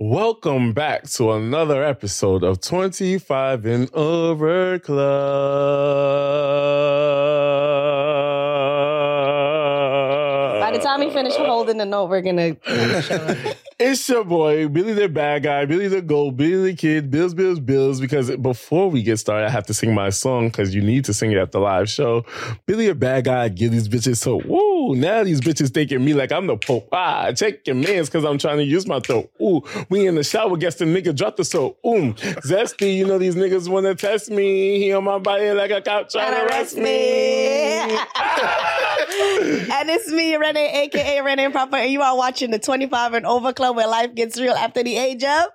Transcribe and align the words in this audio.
Welcome 0.00 0.72
back 0.72 1.04
to 1.10 1.30
another 1.30 1.84
episode 1.84 2.42
of 2.42 2.60
25 2.60 3.64
and 3.64 3.94
Over 3.94 4.80
Club. 4.80 5.04
By 10.60 10.72
the 10.72 10.80
time 10.82 10.98
we 10.98 11.10
finish 11.10 11.36
holding 11.36 11.78
the 11.78 11.86
note, 11.86 12.10
we're 12.10 12.22
gonna. 12.22 12.56
It's 13.76 14.08
your 14.08 14.24
boy, 14.24 14.68
Billy 14.68 14.92
the 14.92 15.08
bad 15.08 15.42
guy, 15.42 15.64
Billy 15.64 15.88
the 15.88 16.00
gold, 16.00 16.36
Billy 16.36 16.70
the 16.70 16.76
kid, 16.76 17.10
Bills, 17.10 17.34
Bills, 17.34 17.58
Bills. 17.58 18.00
Because 18.00 18.30
before 18.36 18.88
we 18.88 19.02
get 19.02 19.18
started, 19.18 19.46
I 19.46 19.50
have 19.50 19.66
to 19.66 19.74
sing 19.74 19.92
my 19.92 20.10
song 20.10 20.46
because 20.46 20.74
you 20.74 20.80
need 20.80 21.04
to 21.06 21.12
sing 21.12 21.32
it 21.32 21.38
at 21.38 21.50
the 21.50 21.58
live 21.58 21.88
show. 21.90 22.24
Billy 22.66 22.86
the 22.86 22.94
bad 22.94 23.24
guy, 23.24 23.48
give 23.48 23.72
these 23.72 23.88
bitches 23.88 24.18
so 24.18 24.40
woo. 24.44 24.73
Now 24.92 25.24
these 25.24 25.40
bitches 25.40 25.72
thinking 25.72 26.04
me 26.04 26.12
like 26.14 26.30
I'm 26.32 26.46
the 26.46 26.56
Pope. 26.56 26.88
Ah, 26.92 27.32
check 27.32 27.66
your 27.66 27.76
mans 27.76 28.08
because 28.08 28.24
I'm 28.24 28.38
trying 28.38 28.58
to 28.58 28.64
use 28.64 28.86
my 28.86 29.00
throat. 29.00 29.30
Ooh, 29.40 29.62
we 29.88 30.06
in 30.06 30.14
the 30.14 30.24
shower, 30.24 30.56
guess 30.56 30.76
the 30.76 30.84
nigga 30.84 31.16
dropped 31.16 31.38
the 31.38 31.44
soap. 31.44 31.78
Ooh, 31.86 32.12
zesty, 32.14 32.96
you 32.96 33.06
know 33.06 33.18
these 33.18 33.36
niggas 33.36 33.68
wanna 33.68 33.94
test 33.94 34.30
me. 34.30 34.78
He 34.78 34.92
on 34.92 35.04
my 35.04 35.18
body 35.18 35.50
like 35.52 35.70
a 35.70 35.80
cop 35.80 36.10
trying 36.10 36.32
to 36.32 36.46
arrest 36.46 36.76
me. 36.76 36.84
and 39.72 39.90
it's 39.90 40.10
me, 40.10 40.36
Renee, 40.36 40.84
aka 40.84 41.20
Renee 41.20 41.48
Proper, 41.50 41.76
and 41.76 41.90
you 41.90 42.02
are 42.02 42.16
watching 42.16 42.50
the 42.50 42.58
25 42.58 43.14
and 43.14 43.26
Over 43.26 43.52
Club 43.52 43.76
where 43.76 43.88
life 43.88 44.14
gets 44.14 44.40
real 44.40 44.54
after 44.54 44.82
the 44.82 44.96
age 44.96 45.24
of. 45.24 45.46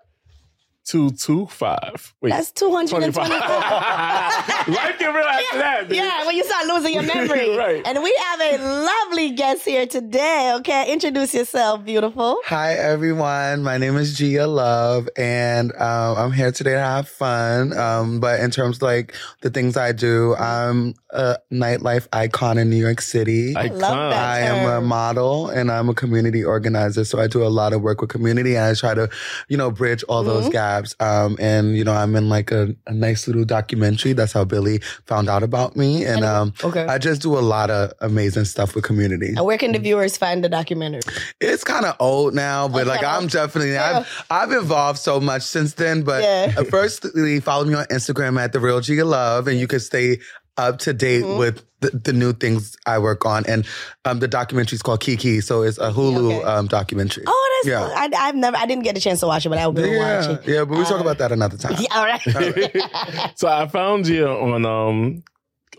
Two 0.86 1.12
two 1.12 1.46
five. 1.48 2.16
Wait, 2.20 2.32
That's 2.32 2.52
224. 2.54 3.24
Life 3.24 4.98
get 4.98 5.06
real 5.14 5.24
after 5.24 5.58
that. 5.60 5.88
bitch. 5.88 5.96
Yeah, 5.96 6.26
when 6.26 6.36
you 6.36 6.44
start 6.44 6.66
losing 6.68 6.94
your 6.96 7.04
memory. 7.04 7.56
Right. 7.60 7.86
And 7.86 8.02
we 8.02 8.16
have 8.26 8.42
a 8.42 8.58
lovely 8.86 9.32
guest 9.32 9.66
here 9.66 9.86
today. 9.86 10.54
Okay, 10.60 10.92
introduce 10.92 11.34
yourself, 11.34 11.84
beautiful. 11.84 12.40
Hi 12.46 12.74
everyone, 12.74 13.62
my 13.64 13.78
name 13.78 13.98
is 13.98 14.18
Gia 14.18 14.48
Love, 14.48 15.10
and 15.18 15.72
um, 15.74 16.18
I'm 16.18 16.32
here 16.32 16.52
today 16.52 16.72
to 16.74 16.80
have 16.80 17.08
fun. 17.08 17.78
Um, 17.78 18.20
but 18.20 18.40
in 18.40 18.50
terms 18.50 18.78
of, 18.78 18.82
like 18.84 19.14
the 19.42 19.50
things 19.50 19.76
I 19.78 19.92
do, 19.92 20.36
I'm 20.36 20.96
a 21.12 21.38
nightlife 21.52 22.08
icon 22.14 22.58
in 22.58 22.70
New 22.70 22.78
York 22.78 23.02
City. 23.02 23.56
I 23.56 23.68
love 23.68 23.80
that. 24.12 24.14
I 24.14 24.40
am 24.42 24.70
a 24.70 24.82
model 24.86 25.50
and 25.50 25.70
I'm 25.72 25.90
a 25.90 25.94
community 25.94 26.44
organizer, 26.44 27.04
so 27.04 27.20
I 27.20 27.28
do 27.28 27.44
a 27.44 27.50
lot 27.50 27.74
of 27.74 27.82
work 27.82 28.02
with 28.02 28.10
community, 28.10 28.56
and 28.56 28.66
I 28.66 28.74
try 28.74 28.94
to, 28.96 29.10
you 29.50 29.58
know, 29.58 29.70
bridge 29.70 30.04
all 30.04 30.24
Mm-hmm. 30.24 30.30
those 30.30 30.50
gaps. 30.50 30.69
Um, 31.00 31.38
and 31.40 31.76
you 31.78 31.84
know, 31.84 31.94
I'm 31.94 32.16
in 32.16 32.30
like 32.30 32.52
a, 32.52 32.76
a 32.88 32.94
nice 32.94 33.28
little 33.28 33.46
documentary. 33.46 34.14
That's 34.14 34.34
how 34.34 34.44
Billy 34.46 34.80
found 35.06 35.30
out 35.30 35.44
about 35.44 35.76
me, 35.76 36.06
and 36.06 36.24
um, 36.24 36.54
Okay. 36.64 36.86
I 36.86 36.98
just 36.98 37.22
do 37.22 37.38
a 37.38 37.40
lot 37.42 37.70
of 37.70 37.92
amazing 38.02 38.46
stuff 38.46 38.76
with 38.76 38.84
community. 38.84 39.30
And 39.36 39.46
where 39.46 39.58
can 39.58 39.72
the 39.72 39.80
viewers 39.80 40.18
find 40.18 40.44
the 40.44 40.50
documentary? 40.50 41.02
It's 41.42 41.64
kind 41.64 41.86
of 41.86 41.96
old 42.00 42.34
now, 42.34 42.68
but 42.68 42.88
like 42.88 43.04
I'm 43.04 43.28
definitely 43.28 43.74
Yeah. 43.74 44.00
I've 44.00 44.26
I've 44.30 44.52
evolved 44.64 45.00
so 45.00 45.20
much 45.20 45.42
since 45.44 45.74
then. 45.74 46.04
But 46.04 46.24
Yeah. 46.24 46.54
uh, 46.58 46.64
firstly, 46.66 47.40
follow 47.40 47.66
me 47.66 47.74
on 47.76 47.86
Instagram 47.86 48.40
at 48.40 48.54
the 48.54 48.60
real 48.60 48.80
Gia 48.82 49.06
Love, 49.06 49.48
and 49.48 49.60
you 49.60 49.68
can 49.68 49.80
stay 49.80 50.20
up 50.60 50.80
to 50.80 50.94
date 50.94 51.24
Mm-hmm. 51.24 51.40
with 51.40 51.66
the, 51.82 51.92
the 51.92 52.12
new 52.14 52.34
things 52.34 52.76
I 52.86 53.00
work 53.00 53.26
on. 53.26 53.46
And 53.46 53.66
um, 54.04 54.20
the 54.20 54.28
documentary 54.28 54.76
is 54.76 54.82
called 54.82 55.00
Kiki, 55.00 55.40
so 55.40 55.62
it's 55.64 55.78
a 55.78 55.92
Hulu 55.92 56.34
Okay. 56.40 56.44
um, 56.44 56.68
documentary. 56.68 57.24
Oh, 57.26 57.62
that's 57.64 57.70
Yeah. 57.70 57.84
I, 57.96 58.10
I've 58.28 58.36
never, 58.36 58.58
I 58.58 58.66
didn't 58.66 58.84
get 58.84 58.98
a 58.98 59.00
chance 59.00 59.22
to 59.22 59.28
watch 59.28 59.46
it, 59.46 59.50
but 59.50 59.58
I 59.58 59.66
will 59.66 59.74
be 59.74 59.84
yeah, 59.84 60.28
watching. 60.28 60.54
yeah, 60.54 60.66
but 60.66 60.78
we 60.78 60.84
talk 60.84 61.00
about 61.00 61.18
that 61.20 61.32
another 61.32 61.56
time. 61.58 61.78
Yeah, 61.80 61.88
all 61.96 62.04
right. 62.06 63.32
so 63.36 63.48
I 63.48 63.68
found 63.70 64.08
you 64.08 64.28
on 64.28 64.66
um 64.66 65.24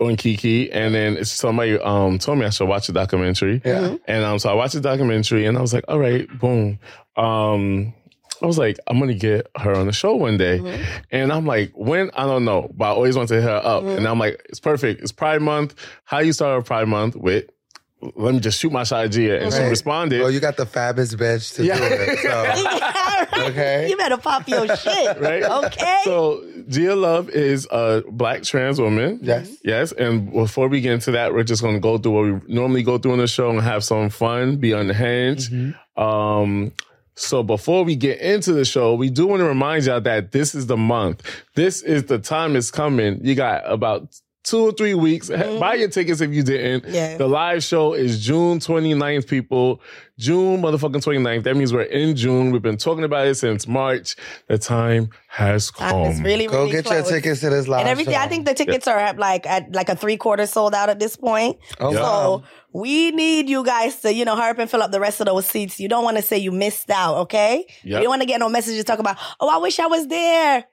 on 0.00 0.16
Kiki, 0.16 0.72
and 0.72 0.94
then 0.94 1.22
somebody 1.26 1.78
um 1.78 2.18
told 2.18 2.38
me 2.38 2.46
I 2.46 2.50
should 2.50 2.66
watch 2.68 2.86
the 2.86 2.94
documentary. 2.94 3.60
Yeah. 3.62 3.96
And 4.06 4.24
um, 4.24 4.38
so 4.38 4.48
I 4.48 4.54
watched 4.54 4.72
the 4.74 4.80
documentary, 4.80 5.44
and 5.44 5.58
I 5.58 5.60
was 5.60 5.74
like, 5.74 5.84
all 5.88 5.98
right, 5.98 6.26
boom. 6.38 6.78
Um, 7.16 7.92
I 8.42 8.46
was 8.46 8.58
like, 8.58 8.78
I'm 8.86 8.98
gonna 8.98 9.14
get 9.14 9.48
her 9.58 9.74
on 9.74 9.86
the 9.86 9.92
show 9.92 10.14
one 10.14 10.36
day, 10.36 10.58
Mm-hmm. 10.58 10.82
and 11.10 11.32
I'm 11.32 11.46
like, 11.46 11.72
when 11.74 12.10
I 12.14 12.24
don't 12.26 12.44
know, 12.44 12.70
but 12.74 12.86
I 12.86 12.88
always 12.88 13.16
want 13.16 13.28
to 13.28 13.34
hit 13.34 13.44
her 13.44 13.60
up, 13.62 13.82
Mm-hmm. 13.82 13.98
and 13.98 14.06
I'm 14.08 14.18
like, 14.18 14.44
it's 14.48 14.60
perfect. 14.60 15.02
It's 15.02 15.12
Pride 15.12 15.42
Month. 15.42 15.74
How 16.04 16.18
you 16.20 16.32
start 16.32 16.58
a 16.60 16.62
Pride 16.62 16.88
Month 16.88 17.16
with? 17.16 17.44
Let 18.16 18.32
me 18.32 18.40
just 18.40 18.58
shoot 18.58 18.72
my 18.72 18.84
shot 18.84 19.04
at 19.04 19.10
Gia, 19.10 19.42
and 19.42 19.52
she 19.52 19.60
responded. 19.60 20.22
Well, 20.22 20.30
you 20.30 20.40
got 20.40 20.56
the 20.56 20.64
fabbest 20.64 21.16
bitch 21.16 21.54
to 21.56 21.64
Yeah. 21.66 21.76
do 21.76 21.84
it. 21.84 22.18
So. 22.20 22.86
Okay. 23.40 23.88
You 23.88 23.96
better 23.96 24.16
pop 24.18 24.46
your 24.48 24.66
shit. 24.76 25.18
right? 25.20 25.42
Okay. 25.42 26.00
So 26.04 26.44
Gia 26.68 26.94
Love 26.96 27.30
is 27.30 27.66
a 27.70 28.02
black 28.10 28.42
trans 28.42 28.80
woman. 28.80 29.20
Yes. 29.22 29.50
Yes. 29.64 29.92
And 29.92 30.30
before 30.32 30.68
we 30.68 30.80
get 30.80 30.92
into 30.92 31.12
that, 31.12 31.32
we're 31.32 31.44
just 31.44 31.62
gonna 31.62 31.80
go 31.80 31.96
through 31.96 32.12
what 32.12 32.24
we 32.46 32.54
normally 32.54 32.82
go 32.82 32.98
through 32.98 33.12
on 33.12 33.18
the 33.18 33.26
show 33.28 33.50
and 33.50 33.60
have 33.60 33.82
some 33.84 34.10
fun, 34.10 34.56
be 34.56 34.72
unhinged. 34.72 35.52
Um 35.96 36.72
so 37.20 37.42
before 37.42 37.84
we 37.84 37.96
get 37.96 38.18
into 38.20 38.52
the 38.52 38.64
show, 38.64 38.94
we 38.94 39.10
do 39.10 39.26
want 39.26 39.40
to 39.40 39.46
remind 39.46 39.84
y'all 39.84 40.00
that 40.00 40.32
this 40.32 40.54
is 40.54 40.66
the 40.66 40.76
month. 40.76 41.22
This 41.54 41.82
is 41.82 42.04
the 42.04 42.18
time 42.18 42.56
is 42.56 42.70
coming. 42.70 43.20
You 43.22 43.34
got 43.34 43.70
about 43.70 44.08
two 44.42 44.68
or 44.68 44.72
three 44.72 44.94
weeks. 44.94 45.28
Mm-hmm. 45.28 45.58
Buy 45.58 45.74
your 45.74 45.88
tickets 45.88 46.20
if 46.20 46.32
you 46.32 46.42
didn't. 46.42 46.92
Yeah. 46.92 47.16
The 47.16 47.28
live 47.28 47.62
show 47.62 47.92
is 47.92 48.24
June 48.24 48.58
29th, 48.58 49.28
people. 49.28 49.80
June 50.18 50.60
motherfucking 50.60 51.02
29th. 51.04 51.44
That 51.44 51.56
means 51.56 51.72
we're 51.72 51.82
in 51.82 52.16
June. 52.16 52.50
We've 52.50 52.62
been 52.62 52.76
talking 52.76 53.04
about 53.04 53.26
it 53.26 53.34
since 53.36 53.66
March. 53.66 54.16
The 54.48 54.58
time 54.58 55.10
has 55.28 55.70
come. 55.70 55.90
Time 55.90 56.12
is 56.12 56.22
really, 56.22 56.46
Go 56.46 56.64
really 56.64 56.72
get 56.72 56.90
your 56.90 57.02
tickets 57.02 57.40
to 57.40 57.50
this 57.50 57.68
live 57.68 57.80
And 57.80 57.88
everything, 57.88 58.14
show. 58.14 58.20
I 58.20 58.28
think 58.28 58.46
the 58.46 58.54
tickets 58.54 58.86
are 58.88 58.98
at 58.98 59.18
like 59.18 59.46
at 59.46 59.74
like 59.74 59.88
a 59.88 59.96
three 59.96 60.16
quarter 60.16 60.46
sold 60.46 60.74
out 60.74 60.88
at 60.88 60.98
this 60.98 61.16
point. 61.16 61.58
Oh, 61.78 61.92
so 61.92 62.02
wow. 62.02 62.42
We 62.72 63.10
need 63.10 63.48
you 63.48 63.64
guys 63.64 64.00
to, 64.00 64.12
you 64.12 64.24
know, 64.24 64.36
hurry 64.36 64.50
up 64.50 64.58
and 64.58 64.70
fill 64.70 64.82
up 64.82 64.92
the 64.92 65.00
rest 65.00 65.20
of 65.20 65.26
those 65.26 65.46
seats. 65.46 65.80
You 65.80 65.88
don't 65.88 66.04
want 66.04 66.16
to 66.16 66.22
say 66.22 66.38
you 66.38 66.52
missed 66.52 66.90
out, 66.90 67.16
okay? 67.22 67.66
Yep. 67.82 67.84
You 67.84 67.92
don't 67.92 68.08
want 68.08 68.22
to 68.22 68.26
get 68.26 68.40
no 68.40 68.48
messages 68.48 68.84
talk 68.84 68.98
about, 68.98 69.16
oh, 69.40 69.48
I 69.48 69.58
wish 69.58 69.78
I 69.78 69.86
was 69.86 70.06
there. 70.06 70.64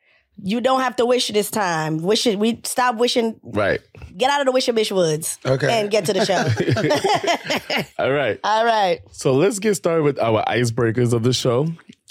You 0.43 0.61
don't 0.61 0.81
have 0.81 0.95
to 0.97 1.05
wish 1.05 1.29
this 1.29 1.49
time. 1.49 1.97
Wish 1.97 2.27
it. 2.27 2.37
We 2.37 2.61
stop 2.63 2.97
wishing. 2.97 3.39
Right. 3.41 3.81
Get 4.15 4.29
out 4.29 4.41
of 4.41 4.45
the 4.45 4.51
wish 4.51 4.67
a 4.67 4.73
bitch 4.73 4.91
woods. 4.91 5.39
Okay. 5.43 5.81
And 5.81 5.89
get 5.89 6.05
to 6.05 6.13
the 6.13 6.25
show. 6.25 7.93
All 8.03 8.11
right. 8.11 8.39
All 8.43 8.63
right. 8.63 8.99
So 9.11 9.33
let's 9.33 9.57
get 9.57 9.73
started 9.75 10.03
with 10.03 10.19
our 10.19 10.43
icebreakers 10.45 11.13
of 11.13 11.23
the 11.23 11.33
show. 11.33 11.67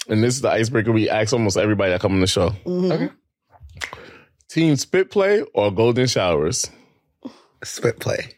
And 0.09 0.21
this 0.21 0.35
is 0.35 0.41
the 0.41 0.49
icebreaker 0.49 0.91
we 0.91 1.09
ask 1.09 1.31
almost 1.31 1.55
everybody 1.57 1.91
that 1.91 2.01
come 2.01 2.13
on 2.13 2.19
the 2.19 2.27
show. 2.27 2.49
Mm-hmm. 2.65 2.91
Okay. 2.91 3.09
Team 4.49 4.75
spit 4.75 5.09
play 5.09 5.43
or 5.53 5.71
golden 5.71 6.07
showers? 6.07 6.69
Spit 7.63 7.99
play. 7.99 8.36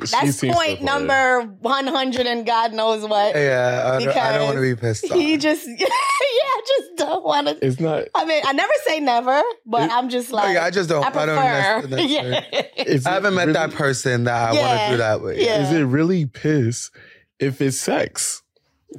She's 0.00 0.10
That's 0.10 0.40
team 0.40 0.52
point 0.52 0.82
number 0.82 1.42
100 1.60 2.26
and 2.26 2.44
God 2.46 2.72
knows 2.74 3.02
what. 3.08 3.34
Yeah, 3.34 3.92
I 3.96 4.04
don't, 4.04 4.16
I 4.16 4.32
don't 4.38 4.44
want 4.44 4.56
to 4.56 4.60
be 4.62 4.76
pissed 4.76 5.10
off. 5.10 5.18
He 5.18 5.36
just, 5.38 5.66
yeah, 5.68 5.76
just 5.86 6.96
don't 6.96 7.24
want 7.24 7.46
to. 7.48 7.66
It's 7.66 7.80
not. 7.80 8.04
I 8.14 8.24
mean, 8.26 8.42
I 8.44 8.52
never 8.52 8.72
say 8.86 9.00
never, 9.00 9.42
but 9.64 9.82
It- 9.84 9.92
I'm 9.92 10.08
just 10.08 10.32
like, 10.32 10.54
yeah, 10.54 10.64
I 10.64 10.70
just 10.70 10.88
don't- 10.88 11.04
I 11.04 11.08
I 11.08 11.10
prefer. 11.10 11.24
don't 11.26 11.42
necess- 11.44 11.90
necessarily- 11.90 12.68
yeah. 12.76 13.10
I 13.10 13.10
haven't 13.14 13.34
met 13.34 13.40
really, 13.42 13.52
that 13.54 13.72
person 13.72 14.24
that 14.24 14.34
I 14.50 14.52
want 14.52 14.80
to 14.80 14.88
do 14.90 14.96
that 14.98 15.20
with. 15.22 15.38
Yeah. 15.38 15.62
Is 15.66 15.72
it 15.72 15.84
really 15.84 16.26
piss 16.26 16.90
if 17.38 17.60
it's 17.60 17.78
sex? 17.78 18.42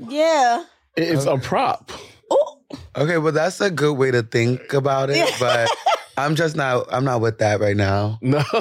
yeah. 0.09 0.63
It's 0.95 1.25
a 1.25 1.37
prop. 1.37 1.91
Ooh. 2.33 2.75
Okay, 2.95 3.19
well 3.19 3.31
that's 3.31 3.61
a 3.61 3.69
good 3.69 3.93
way 3.93 4.09
to 4.09 4.23
think 4.23 4.73
about 4.73 5.11
it, 5.11 5.31
but 5.39 5.69
I'm 6.17 6.35
just 6.35 6.55
not. 6.55 6.87
I'm 6.91 7.05
not 7.05 7.21
with 7.21 7.37
that 7.39 7.59
right 7.59 7.75
now. 7.77 8.17
No. 8.21 8.43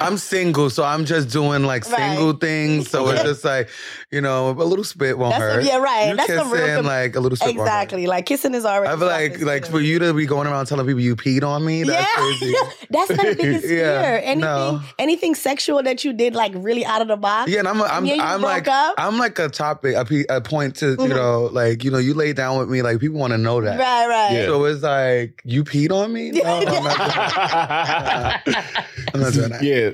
I'm 0.00 0.18
single, 0.18 0.68
so 0.68 0.84
I'm 0.84 1.06
just 1.06 1.30
doing 1.30 1.64
like 1.64 1.88
Right. 1.88 2.14
single 2.16 2.34
things. 2.34 2.90
So 2.90 3.08
it's 3.08 3.22
just 3.22 3.44
like, 3.44 3.70
you 4.10 4.20
know, 4.20 4.50
a 4.50 4.52
little 4.52 4.84
spit 4.84 5.16
won't 5.18 5.32
That's 5.32 5.42
a- 5.42 5.54
hurt. 5.54 5.64
yeah, 5.64 5.76
right. 5.78 6.10
You 6.10 6.16
That's 6.16 6.30
a 6.30 6.44
real 6.44 6.50
kissing, 6.52 6.74
com- 6.76 6.86
like 6.86 7.16
a 7.16 7.20
little 7.20 7.36
spit 7.36 7.56
won't 7.56 7.68
hurt. 7.68 7.74
Exactly. 7.74 8.06
Like 8.06 8.26
kissing 8.26 8.54
is 8.54 8.64
already. 8.66 8.92
I 8.92 8.96
feel 8.96 9.06
like 9.06 9.40
like 9.40 9.66
for 9.66 9.80
you 9.80 9.98
to 10.00 10.12
be 10.12 10.26
going 10.26 10.46
around 10.46 10.66
telling 10.66 10.86
people 10.86 11.00
you 11.00 11.16
peed 11.16 11.42
on 11.42 11.64
me. 11.64 11.84
That's 11.84 12.06
yeah, 12.06 12.22
crazy. 12.22 12.54
that's 12.90 13.10
my 13.16 13.34
biggest 13.34 13.64
Yeah, 13.68 14.02
fear. 14.02 14.20
Anything, 14.22 14.40
no. 14.40 14.82
anything 14.98 15.34
sexual 15.34 15.82
that 15.84 16.04
you 16.04 16.12
did, 16.12 16.34
like 16.34 16.52
really 16.54 16.84
out 16.84 17.00
of 17.00 17.08
the 17.08 17.16
box. 17.16 17.50
Yeah, 17.50 17.60
and 17.60 17.68
I'm 17.68 17.80
I'm 17.82 18.04
Yeah, 18.04 18.14
you 18.14 18.22
I'm 18.22 18.40
broke 18.40 18.52
like 18.52 18.68
up? 18.68 18.94
I'm 18.98 19.16
like 19.18 19.38
a 19.38 19.48
topic, 19.48 19.94
a, 19.96 20.04
pe- 20.04 20.26
a 20.28 20.40
point 20.42 20.76
to 20.76 20.90
you 20.90 20.96
mm-hmm. 20.96 21.08
know, 21.08 21.44
like 21.50 21.82
you 21.82 21.90
know, 21.90 21.98
you 21.98 22.12
lay 22.14 22.32
down 22.34 22.58
with 22.58 22.68
me, 22.68 22.82
like 22.82 23.00
people 23.00 23.18
want 23.18 23.32
to 23.32 23.38
know 23.38 23.60
that. 23.62 23.78
Right, 23.78 24.06
right. 24.06 24.32
Yeah. 24.34 24.46
So 24.46 24.64
it's 24.64 24.82
like 24.82 25.40
you 25.44 25.64
peed 25.64 25.90
on 25.90 26.12
me. 26.12 26.30
No, 26.30 26.60
I'm 26.76 26.84
not 26.84 28.44
doing 28.44 28.54
that. 28.54 28.86
I'm 29.14 29.20
not 29.20 29.32
doing 29.32 29.50
that. 29.50 29.62
yeah. 29.62 29.90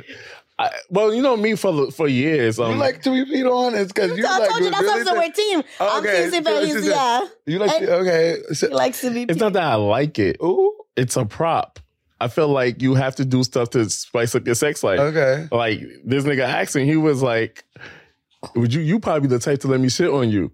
I, 0.59 0.69
well, 0.91 1.15
you 1.15 1.23
know 1.23 1.37
me 1.38 1.55
for 1.55 1.91
for 1.91 2.06
years. 2.06 2.59
Um, 2.61 2.73
You 2.73 2.77
like 2.77 3.00
to 3.03 3.11
be 3.11 3.25
peed 3.32 3.50
on? 3.50 3.75
It's 3.75 3.93
because 3.93 4.17
you 4.19 4.27
I 4.27 4.38
like 4.38 4.50
told 4.50 4.62
you 4.65 4.71
that's 4.71 4.82
really 4.82 5.00
also 5.00 5.15
we're 5.17 5.32
team. 5.32 5.62
I'm 5.81 5.99
Okay, 6.05 6.31
team 6.31 6.44
so 6.44 6.65
he's 6.67 6.87
yeah. 6.87 7.27
You 7.47 7.59
like 7.61 7.71
And- 7.71 7.87
to, 7.87 7.94
okay? 7.97 8.37
So, 8.53 8.69
He 8.69 8.75
likes 8.75 9.00
to 9.00 9.11
be. 9.11 9.23
it's 9.23 9.41
not 9.41 9.55
that 9.55 9.62
I 9.65 9.75
like 9.77 10.19
it. 10.19 10.37
ooh, 10.43 10.73
It's 10.97 11.17
a 11.17 11.25
prop. 11.25 11.79
I 12.21 12.29
feel 12.29 12.49
like 12.49 12.82
you 12.82 12.94
have 12.94 13.17
to 13.17 13.25
do 13.25 13.43
stuff 13.43 13.71
to 13.71 13.88
spice 13.88 14.35
up 14.35 14.44
your 14.44 14.55
sex 14.55 14.85
life. 14.85 15.00
okay. 15.00 15.49
Like 15.50 15.81
this 16.05 16.25
nigga 16.25 16.41
asking, 16.47 16.85
he 16.87 16.97
was 16.99 17.23
like, 17.23 17.65
"Would 18.55 18.75
you? 18.75 18.82
You 18.82 19.00
probably 19.00 19.29
the 19.29 19.38
type 19.38 19.61
to 19.61 19.69
let 19.69 19.81
me 19.81 19.88
shit 19.88 20.11
on 20.11 20.29
you? 20.29 20.53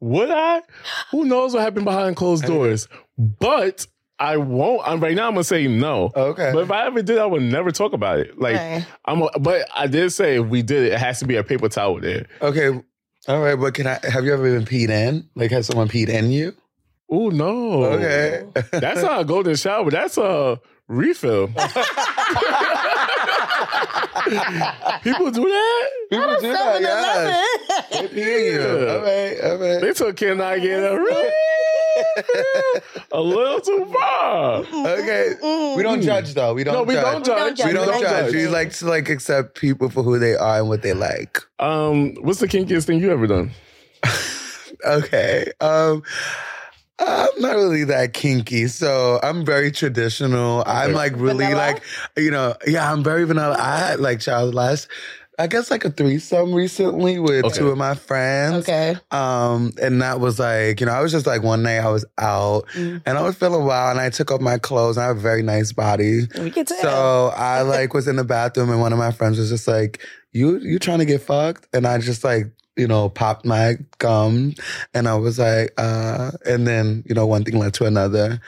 Would 0.00 0.30
I? 0.30 0.62
Who 1.10 1.26
knows 1.26 1.52
what 1.52 1.62
happened 1.62 1.84
behind 1.84 2.16
closed 2.16 2.44
doors? 2.46 2.88
But 3.18 3.86
I 4.18 4.36
won't. 4.36 4.82
I'm 4.86 5.00
right 5.00 5.14
now. 5.16 5.26
I'm 5.26 5.34
gonna 5.34 5.44
say 5.44 5.66
no. 5.66 6.12
Oh, 6.14 6.26
okay. 6.26 6.50
But 6.52 6.64
if 6.64 6.70
I 6.70 6.86
ever 6.86 7.02
did, 7.02 7.18
I 7.18 7.26
would 7.26 7.42
never 7.42 7.70
talk 7.72 7.92
about 7.92 8.20
it. 8.20 8.38
Like 8.38 8.56
Right. 8.56 8.86
I'm. 9.04 9.22
A, 9.22 9.30
but 9.40 9.68
I 9.74 9.86
did 9.86 10.10
say 10.10 10.40
if 10.40 10.46
we 10.46 10.62
did 10.62 10.84
it, 10.84 10.92
it 10.92 10.98
has 10.98 11.18
to 11.18 11.26
be 11.26 11.36
a 11.36 11.42
paper 11.42 11.68
towel 11.68 12.00
there. 12.00 12.26
Okay. 12.40 12.80
All 13.26 13.40
right, 13.40 13.58
but 13.58 13.74
can 13.74 13.86
I? 13.86 13.98
Have 14.04 14.24
you 14.24 14.32
ever 14.32 14.42
been 14.42 14.66
peed 14.66 14.90
in? 14.90 15.28
Like, 15.34 15.50
has 15.50 15.66
someone 15.66 15.88
peed 15.88 16.08
in 16.08 16.30
you? 16.30 16.54
Oh 17.10 17.30
no. 17.30 17.84
Okay. 17.84 18.44
That's 18.70 19.02
not 19.02 19.20
a 19.22 19.24
golden 19.24 19.56
shower. 19.56 19.90
That's 19.90 20.16
a 20.18 20.60
refill. 20.88 21.46
People 25.02 25.30
do 25.30 25.42
that. 25.48 25.90
People 26.10 26.36
do 26.40 26.52
that. 26.52 26.80
Yes. 26.80 27.90
7-Eleven. 27.90 28.08
They 28.08 28.08
pee 28.14 28.22
in 28.22 28.54
you. 28.54 28.88
All 28.88 29.00
right. 29.02 29.40
All 29.42 29.58
right. 29.58 29.80
They 29.80 29.92
took 29.92 30.16
can 30.16 30.40
I 30.40 30.58
get 30.58 30.78
a 30.80 30.98
refill? 30.98 31.30
a 33.12 33.20
little 33.20 33.60
too 33.60 33.86
far. 33.92 34.58
Okay. 34.64 35.34
We 35.76 35.82
don't 35.82 36.02
judge 36.02 36.34
though. 36.34 36.54
We 36.54 36.64
don't. 36.64 36.74
No, 36.74 36.82
we 36.82 36.94
judge. 36.94 37.04
don't 37.04 37.24
judge. 37.24 37.56
judge. 37.58 37.66
We 37.66 37.72
don't 37.72 37.86
We 37.86 37.92
don't 37.92 38.02
judge. 38.02 38.24
judge. 38.26 38.34
We 38.34 38.46
like 38.48 38.72
to 38.72 38.86
like 38.86 39.08
accept 39.08 39.54
people 39.60 39.88
for 39.90 40.02
who 40.02 40.18
they 40.18 40.34
are 40.34 40.58
and 40.58 40.68
what 40.68 40.82
they 40.82 40.92
like. 40.94 41.40
Um, 41.60 42.14
what's 42.16 42.40
the 42.40 42.48
kinkiest 42.48 42.84
thing 42.86 43.00
you 43.00 43.10
ever 43.12 43.26
done? 43.26 43.50
Okay. 44.84 45.50
Um 45.60 46.02
I'm 46.98 47.28
not 47.40 47.56
really 47.56 47.84
that 47.84 48.14
kinky, 48.14 48.68
so 48.68 49.18
I'm 49.22 49.44
very 49.44 49.72
traditional. 49.72 50.62
I'm 50.66 50.92
like 50.92 51.12
really 51.16 51.44
Vanilla? 51.46 51.56
like, 51.56 51.82
you 52.16 52.30
know, 52.30 52.54
yeah, 52.66 52.90
I'm 52.92 53.02
very 53.02 53.24
vanilla. 53.24 53.56
I 53.58 53.78
had 53.78 54.00
like 54.00 54.20
child 54.20 54.54
last, 54.54 54.86
I 55.36 55.48
guess 55.48 55.68
like 55.72 55.84
a 55.84 55.90
threesome 55.90 56.54
recently 56.54 57.18
with 57.18 57.44
Okay. 57.46 57.58
two 57.58 57.68
of 57.70 57.76
my 57.76 57.96
friends. 57.96 58.54
Okay. 58.68 58.96
Um, 59.10 59.72
and 59.82 60.00
that 60.02 60.20
was 60.20 60.38
like, 60.38 60.78
you 60.78 60.86
know, 60.86 60.92
I 60.92 61.00
was 61.00 61.10
just 61.10 61.26
like 61.26 61.42
one 61.42 61.64
night 61.64 61.78
I 61.80 61.90
was 61.90 62.04
out 62.18 62.68
Mm. 62.74 63.02
and 63.04 63.18
I 63.18 63.22
was 63.22 63.34
feeling 63.34 63.64
wild 63.64 63.90
and 63.96 64.00
I 64.00 64.10
took 64.10 64.30
off 64.30 64.40
my 64.40 64.58
clothes 64.58 64.96
and 64.96 65.02
I 65.02 65.08
have 65.08 65.16
a 65.16 65.20
very 65.20 65.42
nice 65.42 65.72
body. 65.72 66.28
We 66.38 66.52
can 66.52 66.64
tell. 66.64 66.80
So 66.82 67.32
I 67.36 67.62
like 67.62 67.92
was 67.94 68.06
in 68.06 68.14
the 68.14 68.24
bathroom 68.24 68.70
and 68.70 68.80
one 68.80 68.92
of 68.92 68.98
my 69.00 69.10
friends 69.10 69.38
was 69.38 69.48
just 69.50 69.66
like, 69.66 70.00
"You 70.30 70.58
you 70.58 70.78
trying 70.78 71.00
to 71.00 71.04
get 71.04 71.20
fucked?" 71.22 71.66
And 71.74 71.84
I 71.88 71.98
just 71.98 72.22
like 72.22 72.52
you 72.76 72.86
know 72.88 73.08
popped 73.08 73.44
my 73.44 73.74
gum 73.98 74.54
and 74.94 75.06
I 75.08 75.14
was 75.14 75.38
like, 75.38 75.72
uh, 75.78 76.32
and 76.46 76.66
then 76.66 77.02
you 77.06 77.14
know 77.14 77.26
one 77.26 77.44
thing 77.44 77.58
led 77.58 77.74
to 77.74 77.84
another. 77.86 78.40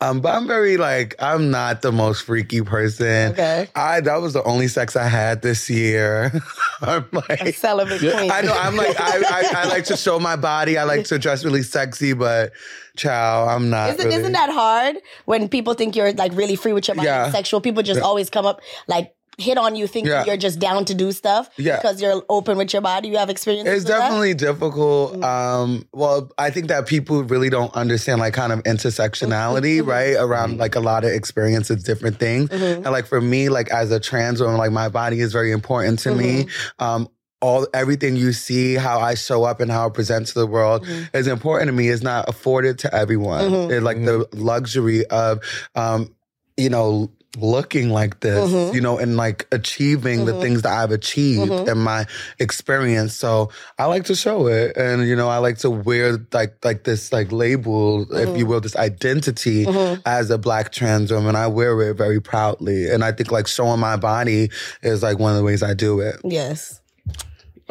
Um, 0.00 0.20
but 0.20 0.34
I'm 0.34 0.46
very 0.48 0.76
like 0.76 1.14
I'm 1.20 1.50
not 1.50 1.82
the 1.82 1.92
most 1.92 2.22
freaky 2.22 2.62
person. 2.62 3.32
okay. 3.32 3.68
I 3.76 4.00
that 4.00 4.16
was 4.20 4.32
the 4.32 4.42
only 4.44 4.66
sex 4.68 4.96
I 4.96 5.06
had 5.08 5.42
this 5.42 5.68
year. 5.70 6.32
I'm 6.80 7.06
A 7.12 7.16
like. 7.28 7.54
celibate 7.54 8.00
queen. 8.00 8.30
I 8.30 8.40
know. 8.42 8.52
I'm 8.56 8.76
like 8.76 8.98
I, 9.00 9.18
I. 9.18 9.62
I 9.62 9.68
like 9.68 9.84
to 9.86 9.96
show 9.96 10.18
my 10.18 10.34
body. 10.36 10.76
I 10.78 10.84
like 10.84 11.04
to 11.06 11.18
dress 11.18 11.44
really 11.44 11.62
sexy, 11.62 12.12
but, 12.14 12.52
child, 12.96 13.48
I'm 13.48 13.70
not. 13.70 13.90
Isn't, 13.90 14.04
really. 14.06 14.16
isn't 14.20 14.32
that 14.32 14.50
hard 14.50 14.96
when 15.26 15.48
people 15.48 15.74
think 15.74 15.94
you're 15.94 16.12
like 16.12 16.32
really 16.34 16.56
free 16.56 16.72
with 16.72 16.88
your 16.88 16.96
body 16.96 17.06
Yeah. 17.06 17.24
and 17.24 17.32
sexual? 17.32 17.60
People 17.60 17.82
just 17.84 18.00
always 18.00 18.28
come 18.30 18.44
up 18.46 18.60
like 18.88 19.14
hit 19.38 19.56
on 19.56 19.74
you 19.76 19.86
thinking 19.86 20.10
Yeah. 20.12 20.24
you're 20.24 20.36
just 20.36 20.58
down 20.58 20.84
to 20.86 20.94
do 20.94 21.10
stuff 21.12 21.48
Yeah. 21.56 21.76
because 21.76 22.02
you're 22.02 22.22
open 22.28 22.58
with 22.58 22.72
your 22.72 22.82
body. 22.82 23.08
You 23.08 23.16
have 23.16 23.30
experience. 23.30 23.68
It's 23.68 23.84
definitely 23.84 24.34
difficult. 24.34 25.16
Mm. 25.16 25.24
Um, 25.24 25.88
well, 25.92 26.30
I 26.38 26.50
think 26.50 26.68
that 26.68 26.86
people 26.86 27.22
really 27.24 27.48
don't 27.48 27.74
understand 27.74 28.20
like 28.20 28.34
kind 28.34 28.52
of 28.52 28.62
intersectionality, 28.64 29.78
mm-hmm. 29.78 29.80
Mm-hmm. 29.80 29.90
right? 29.90 30.16
Around 30.16 30.58
like 30.58 30.74
a 30.74 30.80
lot 30.80 31.04
of 31.04 31.12
experiences, 31.12 31.82
different 31.82 32.18
things. 32.18 32.50
Mm-hmm. 32.50 32.84
And 32.84 32.92
like 32.92 33.06
for 33.06 33.20
me, 33.20 33.48
like 33.48 33.70
as 33.70 33.90
a 33.90 33.98
trans 33.98 34.40
woman, 34.40 34.58
like 34.58 34.72
my 34.72 34.88
body 34.88 35.20
is 35.20 35.32
very 35.32 35.52
important 35.52 35.98
to 36.00 36.14
me. 36.14 36.46
Um, 36.78 37.08
all 37.40 37.66
everything 37.74 38.14
you 38.14 38.32
see, 38.32 38.74
how 38.74 39.00
I 39.00 39.14
show 39.14 39.42
up 39.42 39.60
and 39.60 39.68
how 39.70 39.86
I 39.86 39.90
present 39.90 40.28
to 40.28 40.34
the 40.34 40.46
world 40.46 40.86
is 41.12 41.26
important 41.26 41.68
to 41.68 41.72
me. 41.72 41.88
Is 41.88 42.02
not 42.02 42.28
afforded 42.28 42.78
to 42.80 42.94
everyone. 42.94 43.52
It's 43.52 43.82
like 43.82 44.04
the 44.04 44.28
luxury 44.32 45.04
of, 45.06 45.40
um, 45.74 46.14
you 46.56 46.70
know, 46.70 47.10
looking 47.38 47.88
like 47.90 48.20
this, 48.20 48.50
Mhm. 48.50 48.74
you 48.74 48.80
know, 48.80 48.98
and 48.98 49.16
like 49.16 49.46
achieving 49.52 50.26
the 50.26 50.32
Mhm. 50.32 50.40
things 50.42 50.62
that 50.62 50.72
I've 50.72 50.90
achieved 50.90 51.50
Mhm. 51.50 51.68
in 51.68 51.78
my 51.78 52.06
experience. 52.38 53.14
So 53.14 53.48
I 53.78 53.86
like 53.86 54.04
to 54.04 54.14
show 54.14 54.46
it, 54.48 54.76
and 54.76 55.06
you 55.08 55.16
know, 55.16 55.28
I 55.30 55.38
like 55.38 55.58
to 55.58 55.70
wear 55.70 56.18
like 56.32 56.56
like 56.64 56.84
this 56.84 57.12
like 57.12 57.32
label, 57.32 58.06
if 58.14 58.36
you 58.36 58.44
will, 58.46 58.60
this 58.60 58.76
identity 58.76 59.64
Mhm. 59.64 60.02
as 60.04 60.30
a 60.30 60.36
black 60.38 60.72
trans 60.72 61.10
woman. 61.10 61.34
I 61.34 61.46
wear 61.46 61.80
it 61.90 61.94
very 61.96 62.20
proudly, 62.20 62.90
and 62.90 63.02
I 63.02 63.12
think 63.12 63.30
like 63.32 63.46
showing 63.46 63.80
my 63.80 63.96
body 63.96 64.50
is 64.82 65.02
like 65.02 65.18
one 65.18 65.32
of 65.32 65.38
the 65.38 65.44
ways 65.44 65.62
I 65.62 65.72
do 65.74 66.00
it. 66.00 66.16
Yes. 66.24 66.80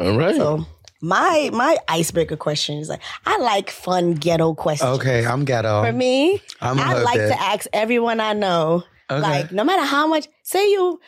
All 0.00 0.16
right. 0.18 0.34
So 0.34 0.66
my 1.00 1.50
my 1.52 1.76
icebreaker 1.88 2.36
question 2.36 2.78
is 2.78 2.88
like 2.88 3.00
I 3.26 3.38
like 3.38 3.70
fun 3.70 4.14
ghetto 4.14 4.54
questions. 4.54 4.98
Okay, 4.98 5.24
I'm 5.24 5.44
ghetto. 5.44 5.84
For 5.84 5.92
me, 5.92 6.42
I'm 6.60 6.78
a 6.78 6.82
I 6.82 6.94
hood 6.94 7.04
like 7.04 7.20
bitch. 7.20 7.28
to 7.28 7.40
ask 7.40 7.66
everyone 7.72 8.18
I 8.20 8.32
know, 8.32 8.82
Okay. 9.12 9.20
like 9.22 9.52
no 9.52 9.64
matter 9.64 9.84
how 9.84 10.06
much, 10.06 10.26
say 10.42 10.70
you 10.70 11.00